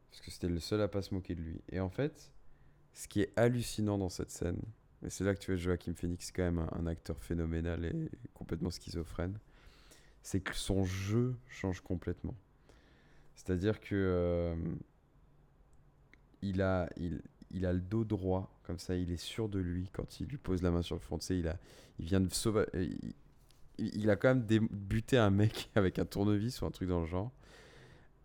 Parce 0.08 0.20
que 0.20 0.30
c'était 0.30 0.48
le 0.48 0.60
seul 0.60 0.80
à 0.80 0.86
pas 0.86 1.02
se 1.02 1.12
moquer 1.12 1.34
de 1.34 1.42
lui. 1.42 1.60
Et 1.72 1.80
en 1.80 1.90
fait, 1.90 2.30
ce 2.94 3.08
qui 3.08 3.22
est 3.22 3.32
hallucinant 3.34 3.98
dans 3.98 4.08
cette 4.08 4.30
scène, 4.30 4.62
et 5.04 5.10
c'est 5.10 5.24
là 5.24 5.34
que 5.34 5.40
tu 5.40 5.50
vois 5.50 5.56
Joachim 5.56 5.94
Phoenix, 5.94 6.30
quand 6.30 6.44
même 6.44 6.60
un, 6.60 6.68
un, 6.78 6.86
acteur 6.86 7.20
phénoménal 7.20 7.84
et 7.86 8.08
complètement 8.34 8.70
schizophrène, 8.70 9.36
c'est 10.22 10.38
que 10.38 10.54
son 10.54 10.84
jeu 10.84 11.34
change 11.48 11.80
complètement. 11.80 12.36
C'est-à-dire 13.34 13.80
que 13.80 13.94
euh, 13.94 14.54
il, 16.42 16.62
a, 16.62 16.88
il, 16.96 17.22
il, 17.50 17.66
a 17.66 17.72
le 17.72 17.80
dos 17.80 18.04
droit, 18.04 18.58
comme 18.64 18.78
ça, 18.78 18.94
il 18.94 19.10
est 19.10 19.16
sûr 19.16 19.48
de 19.48 19.58
lui 19.58 19.88
quand 19.92 20.20
il 20.20 20.26
lui 20.26 20.38
pose 20.38 20.62
la 20.62 20.70
main 20.70 20.82
sur 20.82 20.94
le 20.94 21.00
front. 21.00 21.18
Tu 21.18 21.26
sais, 21.26 21.38
il, 21.38 21.48
a, 21.48 21.58
il 21.98 22.04
vient 22.04 22.20
de 22.20 22.32
sauver. 22.32 22.66
Il, 22.74 23.14
il, 23.78 24.10
a 24.10 24.16
quand 24.16 24.34
même 24.34 24.68
buté 24.70 25.16
un 25.18 25.30
mec 25.30 25.70
avec 25.74 25.98
un 25.98 26.04
tournevis 26.04 26.60
ou 26.60 26.66
un 26.66 26.70
truc 26.70 26.88
dans 26.88 27.00
le 27.00 27.06
genre. 27.06 27.32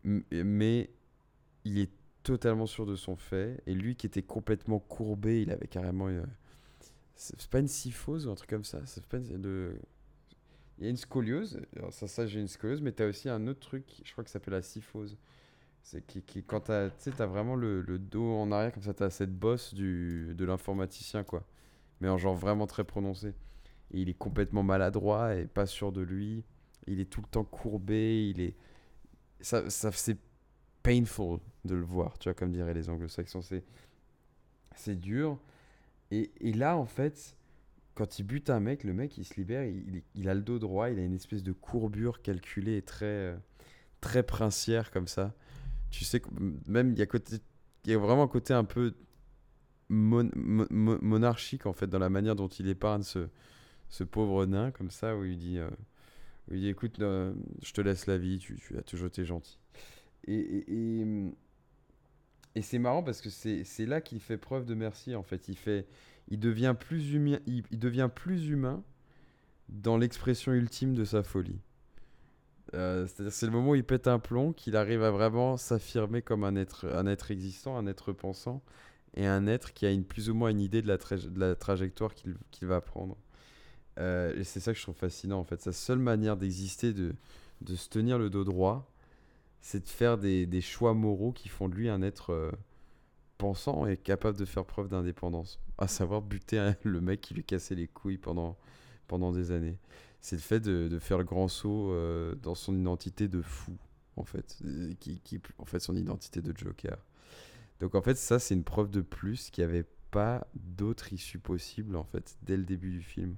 Mais 0.04 0.90
il 1.66 1.80
est 1.80 1.92
totalement 2.24 2.66
sûr 2.66 2.86
de 2.86 2.96
son 2.96 3.16
fait. 3.16 3.62
Et 3.66 3.74
lui 3.74 3.96
qui 3.96 4.06
était 4.06 4.22
complètement 4.22 4.80
courbé, 4.80 5.42
il 5.42 5.52
avait 5.52 5.68
carrément. 5.68 6.10
Une... 6.10 6.26
C'est 7.16 7.50
pas 7.50 7.60
une 7.60 7.68
syphose 7.68 8.28
ou 8.28 8.32
un 8.32 8.36
truc 8.36 8.50
comme 8.50 8.64
ça. 8.64 8.82
C'est 8.86 9.06
pas 9.06 9.18
une... 9.18 9.42
de... 9.42 9.76
Il 10.78 10.84
y 10.84 10.88
a 10.88 10.90
une 10.90 10.98
scoliose. 10.98 11.60
Ça, 11.92 12.08
ça 12.08 12.28
j'ai 12.28 12.40
une 12.40 12.48
scoliose, 12.48 12.82
mais 12.82 12.92
tu 12.92 13.04
as 13.04 13.08
aussi 13.08 13.30
un 13.30 13.48
autre 13.48 13.60
truc, 13.60 13.86
je 14.04 14.12
crois 14.12 14.24
que 14.24 14.30
ça 14.30 14.34
s'appelle 14.34 14.54
la 14.54 14.62
syphose. 14.62 15.18
C'est 15.82 16.06
qui, 16.06 16.22
qui, 16.22 16.44
quand 16.44 16.66
tu 16.66 16.72
as, 16.72 17.26
vraiment 17.26 17.56
le, 17.56 17.82
le, 17.82 17.98
dos 17.98 18.36
en 18.36 18.52
arrière, 18.52 18.74
comme 18.74 18.84
ça, 18.84 18.94
tu 18.94 19.04
as 19.04 19.10
cette 19.10 19.34
bosse 19.34 19.74
du, 19.74 20.34
de 20.36 20.46
l'informaticien, 20.46 21.24
quoi. 21.24 21.46
Mais 22.02 22.10
en 22.10 22.18
genre 22.18 22.36
vraiment 22.36 22.68
très 22.68 22.84
prononcé. 22.84 23.34
Il 23.92 24.10
est 24.10 24.18
complètement 24.18 24.64
maladroit 24.64 25.36
et 25.36 25.46
pas 25.46 25.66
sûr 25.66 25.94
de 25.94 26.02
lui. 26.02 26.44
Il 26.88 27.00
est 27.00 27.06
tout 27.06 27.22
le 27.22 27.28
temps 27.28 27.46
courbé. 27.46 28.30
Il 28.30 28.42
est. 28.42 28.56
Ça, 29.40 29.70
ça 29.70 29.92
c'est 29.94 30.18
painful 30.84 31.40
de 31.64 31.76
le 31.76 31.84
voir, 31.84 32.18
tu 32.18 32.30
vois, 32.30 32.34
comme 32.34 32.52
diraient 32.52 32.74
les 32.74 32.90
anglo-saxons. 32.90 33.42
C'est, 33.42 33.64
c'est 34.76 35.00
dur. 35.00 35.40
Et, 36.12 36.32
et, 36.42 36.54
là, 36.54 36.76
en 36.78 36.86
fait, 36.86 37.37
quand 37.98 38.20
il 38.20 38.24
bute 38.24 38.52
un 38.52 38.60
mec, 38.60 38.84
le 38.84 38.94
mec, 38.94 39.18
il 39.18 39.26
se 39.26 39.34
libère, 39.36 39.64
il, 39.64 40.04
il, 40.14 40.30
a 40.30 40.36
le 40.36 40.42
dos 40.42 40.60
droit, 40.60 40.92
il 40.92 41.00
a 41.00 41.04
une 41.04 41.16
espèce 41.16 41.42
de 41.42 41.52
courbure 41.52 42.22
calculée 42.22 42.78
et 42.78 42.84
très, 42.84 43.36
très 44.02 44.22
princière 44.22 44.92
comme 44.92 45.08
ça. 45.08 45.34
Tu 45.90 46.06
sais, 46.06 46.22
même 46.68 46.92
il 46.92 47.00
y 47.00 47.02
a, 47.02 47.08
côté, 47.08 47.38
il 47.86 47.92
y 47.92 47.96
a 47.96 47.98
vraiment 47.98 48.24
un 48.24 48.28
côté 48.28 48.54
un 48.54 48.66
peu 48.66 48.94
mon, 49.90 50.30
mon, 50.36 50.68
monarchique, 51.02 51.66
en 51.66 51.74
fait, 51.74 51.88
dans 51.88 51.98
la 51.98 52.10
manière 52.10 52.36
dont 52.36 52.48
il 52.48 52.68
épargne 52.68 53.02
ce, 53.02 53.30
ce 53.90 54.04
pauvre 54.04 54.46
nain, 54.46 54.70
comme 54.70 54.92
ça, 54.92 55.18
où 55.18 55.26
il 55.26 55.40
dit, 55.40 55.58
euh, 55.58 55.70
où 56.52 56.54
il 56.54 56.62
dit 56.62 56.70
écoute, 56.70 57.00
euh, 57.00 57.34
je 57.64 57.74
te 57.74 57.82
laisse 57.82 58.06
la 58.06 58.20
vie, 58.20 58.38
tu, 58.38 58.78
as 58.78 58.84
toujours 58.84 59.08
été 59.08 59.26
gentil. 59.26 59.58
Et, 60.28 60.36
et, 60.36 61.02
et, 61.02 61.08
et 62.54 62.62
c'est 62.62 62.80
marrant 62.80 63.02
parce 63.02 63.22
que 63.22 63.30
c'est 63.32 63.86
là 63.88 64.02
qu'il 64.02 64.20
fait 64.20 64.38
preuve 64.38 64.66
de 64.66 64.76
merci, 64.76 65.16
en 65.16 65.24
fait. 65.24 65.48
Il, 65.48 65.58
fait, 65.58 65.88
il, 66.30 66.40
devient, 66.40 66.76
plus 66.78 67.14
humain, 67.14 67.40
il, 67.46 67.80
devient 67.80 68.10
plus 68.14 68.50
humain 68.50 68.84
dans 69.70 69.98
l'expression 69.98 70.54
ultime 70.54 70.94
de 70.94 71.06
sa 71.06 71.24
folie. 71.24 71.60
Euh, 72.74 73.08
C'est-à-dire 73.08 73.32
c'est 73.32 73.46
le 73.46 73.52
moment 73.52 73.72
où 73.72 73.76
il 73.76 73.84
pète 73.84 74.08
un 74.08 74.20
plomb 74.20 74.54
qu'il 74.54 74.76
arrive 74.76 75.04
à 75.04 75.12
vraiment 75.12 75.58
s'affirmer 75.58 76.22
comme 76.22 76.44
un 76.44 76.56
être, 76.56 76.86
un 76.94 77.08
être 77.08 77.32
existant, 77.32 77.78
un 77.78 77.88
être 77.88 78.12
pensant, 78.12 78.62
et 79.16 79.26
un 79.26 79.48
être 79.48 79.74
qui 79.74 79.86
a 79.86 79.92
une, 79.92 80.04
plus 80.04 80.30
ou 80.30 80.36
moins 80.36 80.50
une 80.50 80.60
idée 80.60 80.82
de 80.82 80.88
la, 80.88 81.56
trajectoire 81.56 82.14
qu'il 82.14 82.68
va 82.68 82.82
prendre. 82.82 83.18
Euh, 84.00 84.38
et 84.38 84.44
c'est 84.44 84.60
ça 84.60 84.74
que 84.74 84.78
je 84.78 84.84
trouve 84.84 84.96
fascinant 84.96 85.40
en 85.40 85.44
fait. 85.44 85.62
Sa 85.62 85.72
seule 85.72 86.00
manière 86.00 86.38
d'exister, 86.38 86.94
de, 86.94 87.16
se 87.76 87.90
tenir 87.90 88.20
le 88.20 88.30
dos 88.30 88.44
droit, 88.44 88.92
c'est 89.62 89.84
de 89.84 89.90
faire 89.90 90.18
des, 90.18 90.46
des, 90.46 90.62
choix 90.62 90.94
moraux 90.94 91.32
qui 91.32 91.50
font 91.50 91.68
de 91.68 91.76
lui 91.76 91.90
un 91.90 92.02
être 92.02 92.32
euh, 92.32 92.52
pensant 93.38 93.86
et 93.86 93.98
capable 93.98 94.38
de 94.38 94.46
faire 94.46 94.66
preuve 94.66 94.88
d'indépendance. 94.88 95.60
À 95.78 95.88
savoir 95.88 96.22
buter 96.22 96.74
le 96.84 97.02
mec 97.02 97.22
qui 97.22 97.34
lui 97.34 97.44
cassait 97.44 97.76
les 97.76 97.88
couilles 97.88 98.18
pendant, 98.18 98.58
pendant 99.08 99.32
des 99.32 99.52
années. 99.52 99.78
C'est 100.22 100.36
le 100.36 100.42
fait 100.42 100.60
de, 100.60 100.88
de, 100.88 101.00
faire 101.00 101.18
le 101.18 101.24
grand 101.24 101.48
saut 101.48 101.92
euh, 101.92 102.36
dans 102.36 102.56
son 102.56 102.78
identité 102.78 103.28
de 103.28 103.42
fou, 103.42 103.78
en 104.16 104.24
fait. 104.24 104.58
Qui, 105.00 105.22
qui, 105.22 105.40
en 105.60 105.66
fait, 105.66 105.80
son 105.80 105.96
identité 105.96 106.42
de 106.42 106.54
Joker. 106.58 106.98
Donc 107.80 107.94
en 107.94 108.02
fait, 108.02 108.16
ça, 108.18 108.40
c'est 108.40 108.56
une 108.56 108.64
preuve 108.64 108.90
de 108.90 109.02
plus 109.02 109.52
qu'il 109.52 109.64
n'y 109.64 109.70
avait 109.70 109.86
pas 110.10 110.48
d'autre 110.56 111.14
issue 111.14 111.40
possible, 111.40 111.96
en 111.96 112.04
fait, 112.04 112.38
dès 112.42 112.58
le 112.58 112.64
début 112.64 112.92
du 112.92 113.02
film. 113.02 113.36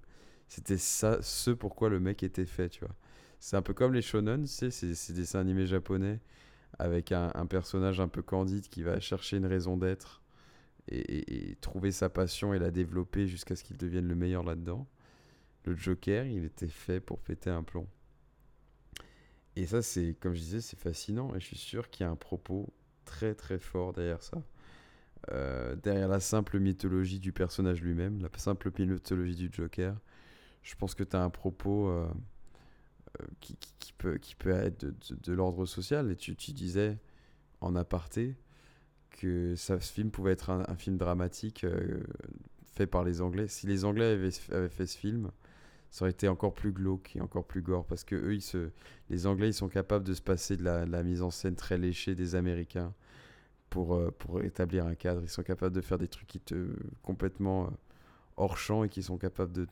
C'était 0.48 0.78
ça, 0.78 1.22
ce 1.22 1.52
pourquoi 1.52 1.90
le 1.90 2.00
mec 2.00 2.24
était 2.24 2.46
fait, 2.46 2.70
tu 2.70 2.80
vois. 2.80 2.96
C'est 3.40 3.56
un 3.56 3.62
peu 3.62 3.74
comme 3.74 3.94
les 3.94 4.02
shonen, 4.02 4.44
tu 4.44 4.72
sais, 4.72 4.88
des 4.88 5.14
dessins 5.14 5.40
animés 5.40 5.68
japonais 5.68 6.20
avec 6.80 7.12
un, 7.12 7.46
personnage 7.46 8.00
un 8.00 8.08
peu 8.08 8.22
candide 8.22 8.68
qui 8.68 8.84
va 8.84 9.00
chercher 9.02 9.38
une 9.38 9.46
raison 9.46 9.78
d'être 9.78 10.22
et, 10.88 11.58
trouver 11.62 11.92
sa 11.92 12.10
passion 12.10 12.54
et 12.54 12.60
la 12.60 12.72
développer 12.72 13.28
jusqu'à 13.28 13.56
ce 13.56 13.64
qu'il 13.64 13.78
devienne 13.78 14.08
le 14.08 14.16
meilleur 14.16 14.44
là-dedans. 14.44 14.88
Le 15.66 15.76
Joker, 15.76 16.26
il 16.26 16.46
était 16.46 16.70
fait 16.70 17.02
pour 17.02 17.20
péter 17.20 17.50
un 17.50 17.64
plomb. 17.64 17.88
Et 19.58 19.68
ça, 19.68 19.82
c'est, 19.82 20.16
comme 20.20 20.34
je 20.34 20.40
disais, 20.40 20.62
c'est 20.62 20.80
fascinant 20.80 21.36
et 21.36 21.42
je 21.42 21.46
suis 21.46 21.58
sûr 21.58 21.90
qu'il 21.90 22.06
y 22.06 22.08
a 22.08 22.12
un 22.12 22.16
propos 22.16 22.74
très 23.04 23.36
très 23.36 23.60
fort 23.60 23.92
derrière 23.92 24.24
ça. 24.24 24.42
Euh, 25.32 25.76
derrière 25.76 26.08
la 26.08 26.22
simple 26.22 26.60
mythologie 26.60 27.20
du 27.20 27.34
personnage 27.34 27.82
lui-même, 27.82 28.22
la 28.22 28.30
simple 28.38 28.72
mythologie 28.80 29.36
du 29.36 29.50
Joker, 29.52 29.96
je 30.64 30.76
pense 30.76 30.96
que 30.96 31.04
tu 31.04 31.16
as 31.18 31.22
un 31.22 31.30
propos 31.30 31.90
euh, 31.90 32.08
qui, 33.40 33.58
peut, 33.98 34.18
qui 34.18 34.36
peut 34.36 34.52
être 34.52 34.86
de, 34.86 34.96
de, 35.24 35.34
l'ordre 35.34 35.66
social. 35.66 36.12
Et 36.12 36.16
tu, 36.16 36.36
tu, 36.36 36.54
disais 36.54 36.98
en 37.62 37.76
aparté 37.76 38.36
que 39.12 39.56
ça, 39.56 39.80
ce 39.80 39.92
film 39.92 40.12
pouvait 40.12 40.32
être 40.32 40.50
un, 40.50 40.76
film 40.76 40.98
dramatique 40.98 41.64
euh, 41.64 42.02
fait 42.74 42.88
par 42.88 43.04
les 43.04 43.22
Anglais. 43.22 43.48
Si 43.48 43.68
les 43.68 43.86
Anglais 43.86 44.14
avaient, 44.14 44.30
avaient, 44.52 44.70
fait 44.70 44.86
ce 44.86 44.98
film, 44.98 45.32
ça 45.92 46.06
aurait 46.06 46.12
été 46.12 46.28
encore 46.28 46.54
plus 46.54 46.72
glauque 46.72 47.16
et 47.16 47.22
encore 47.22 47.46
plus 47.46 47.62
gore. 47.62 47.86
Parce 47.86 48.04
que 48.04 48.16
eux, 48.16 48.36
ils 48.36 48.42
se, 48.42 48.70
les 49.10 49.28
Anglais, 49.28 49.50
ils 49.50 49.54
sont 49.54 49.70
capables 49.70 50.06
de 50.06 50.14
se 50.14 50.22
passer 50.22 50.58
de 50.58 50.64
la, 50.64 51.04
mise 51.04 51.22
en 51.22 51.32
scène 51.32 51.56
très 51.56 51.78
léchée 51.78 52.16
des 52.16 52.36
Américains 52.36 52.94
pour, 53.70 53.96
euh, 53.96 54.12
pour 54.18 54.42
établir 54.42 54.86
un 54.86 54.96
cadre. 54.96 55.22
Ils 55.24 55.30
sont 55.30 55.44
capables 55.44 55.76
de 55.76 55.82
faire 55.82 55.98
des 55.98 56.08
trucs 56.08 56.28
qui 56.28 56.40
te 56.40 56.68
complètement 57.04 57.72
hors 58.38 58.58
champ 58.58 58.84
et 58.84 58.90
qui 58.90 59.04
sont 59.04 59.18
capables 59.18 59.52
de 59.52 59.68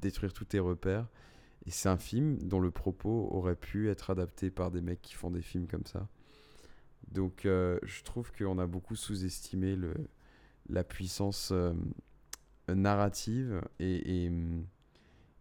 détruire 0.00 0.32
tous 0.32 0.46
tes 0.46 0.58
repères. 0.58 1.06
Et 1.66 1.70
c'est 1.70 1.88
un 1.88 1.98
film 1.98 2.38
dont 2.38 2.60
le 2.60 2.70
propos 2.70 3.28
aurait 3.30 3.56
pu 3.56 3.90
être 3.90 4.10
adapté 4.10 4.50
par 4.50 4.70
des 4.70 4.80
mecs 4.80 5.02
qui 5.02 5.14
font 5.14 5.30
des 5.30 5.42
films 5.42 5.66
comme 5.66 5.84
ça. 5.84 6.08
Donc 7.10 7.44
euh, 7.44 7.78
je 7.82 8.02
trouve 8.02 8.32
qu'on 8.32 8.58
a 8.58 8.66
beaucoup 8.66 8.96
sous-estimé 8.96 9.76
la 10.68 10.84
puissance 10.84 11.50
euh, 11.52 11.74
narrative 12.68 13.60
et, 13.78 14.26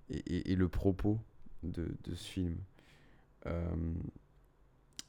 et, 0.10 0.52
et, 0.52 0.56
le 0.56 0.68
propos 0.68 1.20
de, 1.64 1.96
de 2.04 2.16
ce 2.16 2.28
film. 2.28 2.58
Euh, 3.46 3.94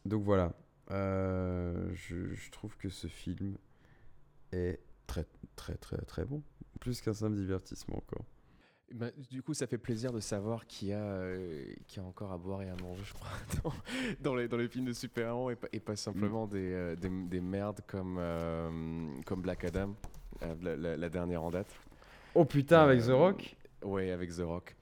donc 0.05 0.23
voilà, 0.23 0.55
je, 0.91 2.35
je 2.35 2.51
trouve 2.51 2.77
que 2.77 2.89
ce 2.89 3.07
film 3.07 3.57
est 4.53 4.81
très 5.07 5.27
très 5.57 5.77
très 5.77 5.99
très 6.03 6.25
bon. 6.25 6.43
Plus 6.79 7.01
qu'un 7.01 7.15
simple 7.15 7.37
divertissement 7.37 7.97
encore. 7.97 8.25
Ben, 8.93 9.13
du 9.31 9.41
coup, 9.41 9.55
ça 9.55 9.69
fait 9.69 9.79
plaisir 9.79 10.13
de 10.13 10.19
savoir 10.19 10.67
qu'il 10.67 10.89
y, 10.89 10.93
euh, 10.93 11.75
qu 11.87 12.01
y, 12.01 12.03
a 12.03 12.05
encore 12.05 12.33
à 12.33 12.39
boire 12.39 12.63
et 12.63 12.69
à 12.69 12.75
manger, 12.83 13.03
je 13.05 13.15
crois, 13.15 13.31
dans, 13.63 13.73
dans, 14.21 14.35
les, 14.35 14.49
dans 14.49 14.57
les 14.57 14.69
films 14.69 14.87
de 14.87 14.93
super-héros 14.93 15.53
et, 15.53 15.57
et, 15.73 15.79
pas 15.79 15.95
simplement 15.95 16.47
mm. 16.47 16.51
des, 16.51 16.73
euh, 16.73 16.97
des, 16.97 17.09
des, 17.09 17.41
merdes 17.41 17.81
comme, 17.87 18.17
euh, 18.19 19.11
comme 19.27 19.43
Black 19.43 19.65
Adam, 19.65 19.95
la, 20.61 20.77
la, 20.77 20.97
la, 20.97 21.09
dernière 21.09 21.45
en 21.45 21.51
date. 21.51 21.73
Oh 22.35 22.45
putain, 22.45 22.81
avec 22.81 23.03
The 23.03 23.11
Rock 23.11 23.57
Ouais, 23.83 24.11
avec 24.11 24.31
The 24.31 24.43
Rock. 24.43 24.75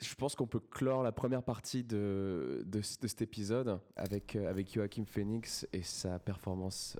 je 0.00 0.14
pense 0.14 0.36
qu'on 0.36 0.46
peut 0.46 0.62
clore 0.70 1.02
la 1.02 1.12
première 1.12 1.42
partie 1.42 1.82
de, 1.82 2.62
de, 2.64 2.80
cet 2.80 3.22
épisode 3.22 3.80
avec, 3.96 4.36
avec 4.36 4.72
Joachim 4.72 5.04
Phoenix 5.04 5.66
et 5.72 5.82
sa 5.82 6.20
performance 6.20 6.96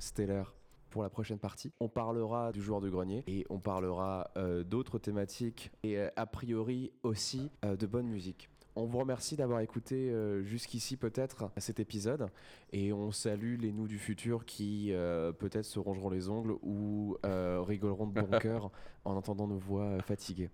stellaire 0.00 0.52
pour 0.96 1.02
la 1.02 1.10
prochaine 1.10 1.38
partie. 1.38 1.74
On 1.78 1.90
parlera 1.90 2.52
du 2.52 2.62
joueur 2.62 2.80
de 2.80 2.88
grenier 2.88 3.22
et 3.26 3.44
on 3.50 3.58
parlera 3.58 4.30
euh, 4.38 4.64
d'autres 4.64 4.98
thématiques 4.98 5.70
et 5.82 6.00
a 6.00 6.24
priori 6.24 6.90
aussi 7.02 7.50
de 7.62 7.86
bonne 7.86 8.06
musique. 8.06 8.48
On 8.76 8.86
vous 8.86 8.96
remercie 8.96 9.36
d'avoir 9.36 9.60
écouté 9.60 10.10
jusqu'ici 10.42 10.96
peut-être 10.96 11.50
cet 11.58 11.80
épisode 11.80 12.28
et 12.72 12.94
on 12.94 13.10
salue 13.10 13.58
les 13.60 13.72
nous 13.72 13.88
du 13.88 13.98
futur 13.98 14.46
qui 14.46 14.90
peut-être 15.38 15.66
se 15.66 15.78
rongeront 15.78 16.08
les 16.08 16.30
ongles 16.30 16.54
ou 16.62 17.18
rigoleront 17.22 18.06
de 18.06 18.18
bon 18.18 18.38
cœur 18.40 18.70
en 19.04 19.16
entendant 19.16 19.46
nos 19.46 19.58
voix 19.58 20.00
fatiguées. 20.00 20.48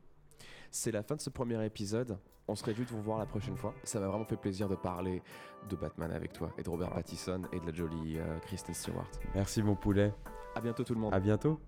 C'est 0.75 0.91
la 0.91 1.03
fin 1.03 1.17
de 1.17 1.21
ce 1.21 1.29
premier 1.29 1.63
épisode. 1.67 2.19
On 2.49 2.55
se 2.55 2.65
réjouit 2.65 2.87
de 2.87 2.91
vous 2.91 3.03
voir 3.03 3.19
la 3.19 3.27
prochaine 3.27 3.59
fois. 3.59 3.75
Ça 3.85 4.01
m'a 4.01 4.09
vraiment 4.09 4.25
fait 4.25 4.39
plaisir 4.39 4.71
de 4.71 4.75
parler 4.75 5.23
de 5.69 5.77
Batman 5.77 6.11
avec 6.11 6.33
toi 6.33 6.51
et 6.57 6.63
de 6.63 6.71
Robert 6.71 6.91
Pattinson 6.91 7.43
et 7.53 7.61
de 7.61 7.67
la 7.67 7.73
jolie 7.73 8.19
euh, 8.19 8.39
Kristen 8.41 8.75
Stewart. 8.75 9.07
Merci 9.35 9.63
mon 9.63 9.75
poulet. 9.77 10.15
À 10.57 10.63
bientôt 10.63 10.83
tout 10.83 10.95
le 10.95 11.01
monde. 11.01 11.13
À 11.13 11.21
bientôt. 11.21 11.61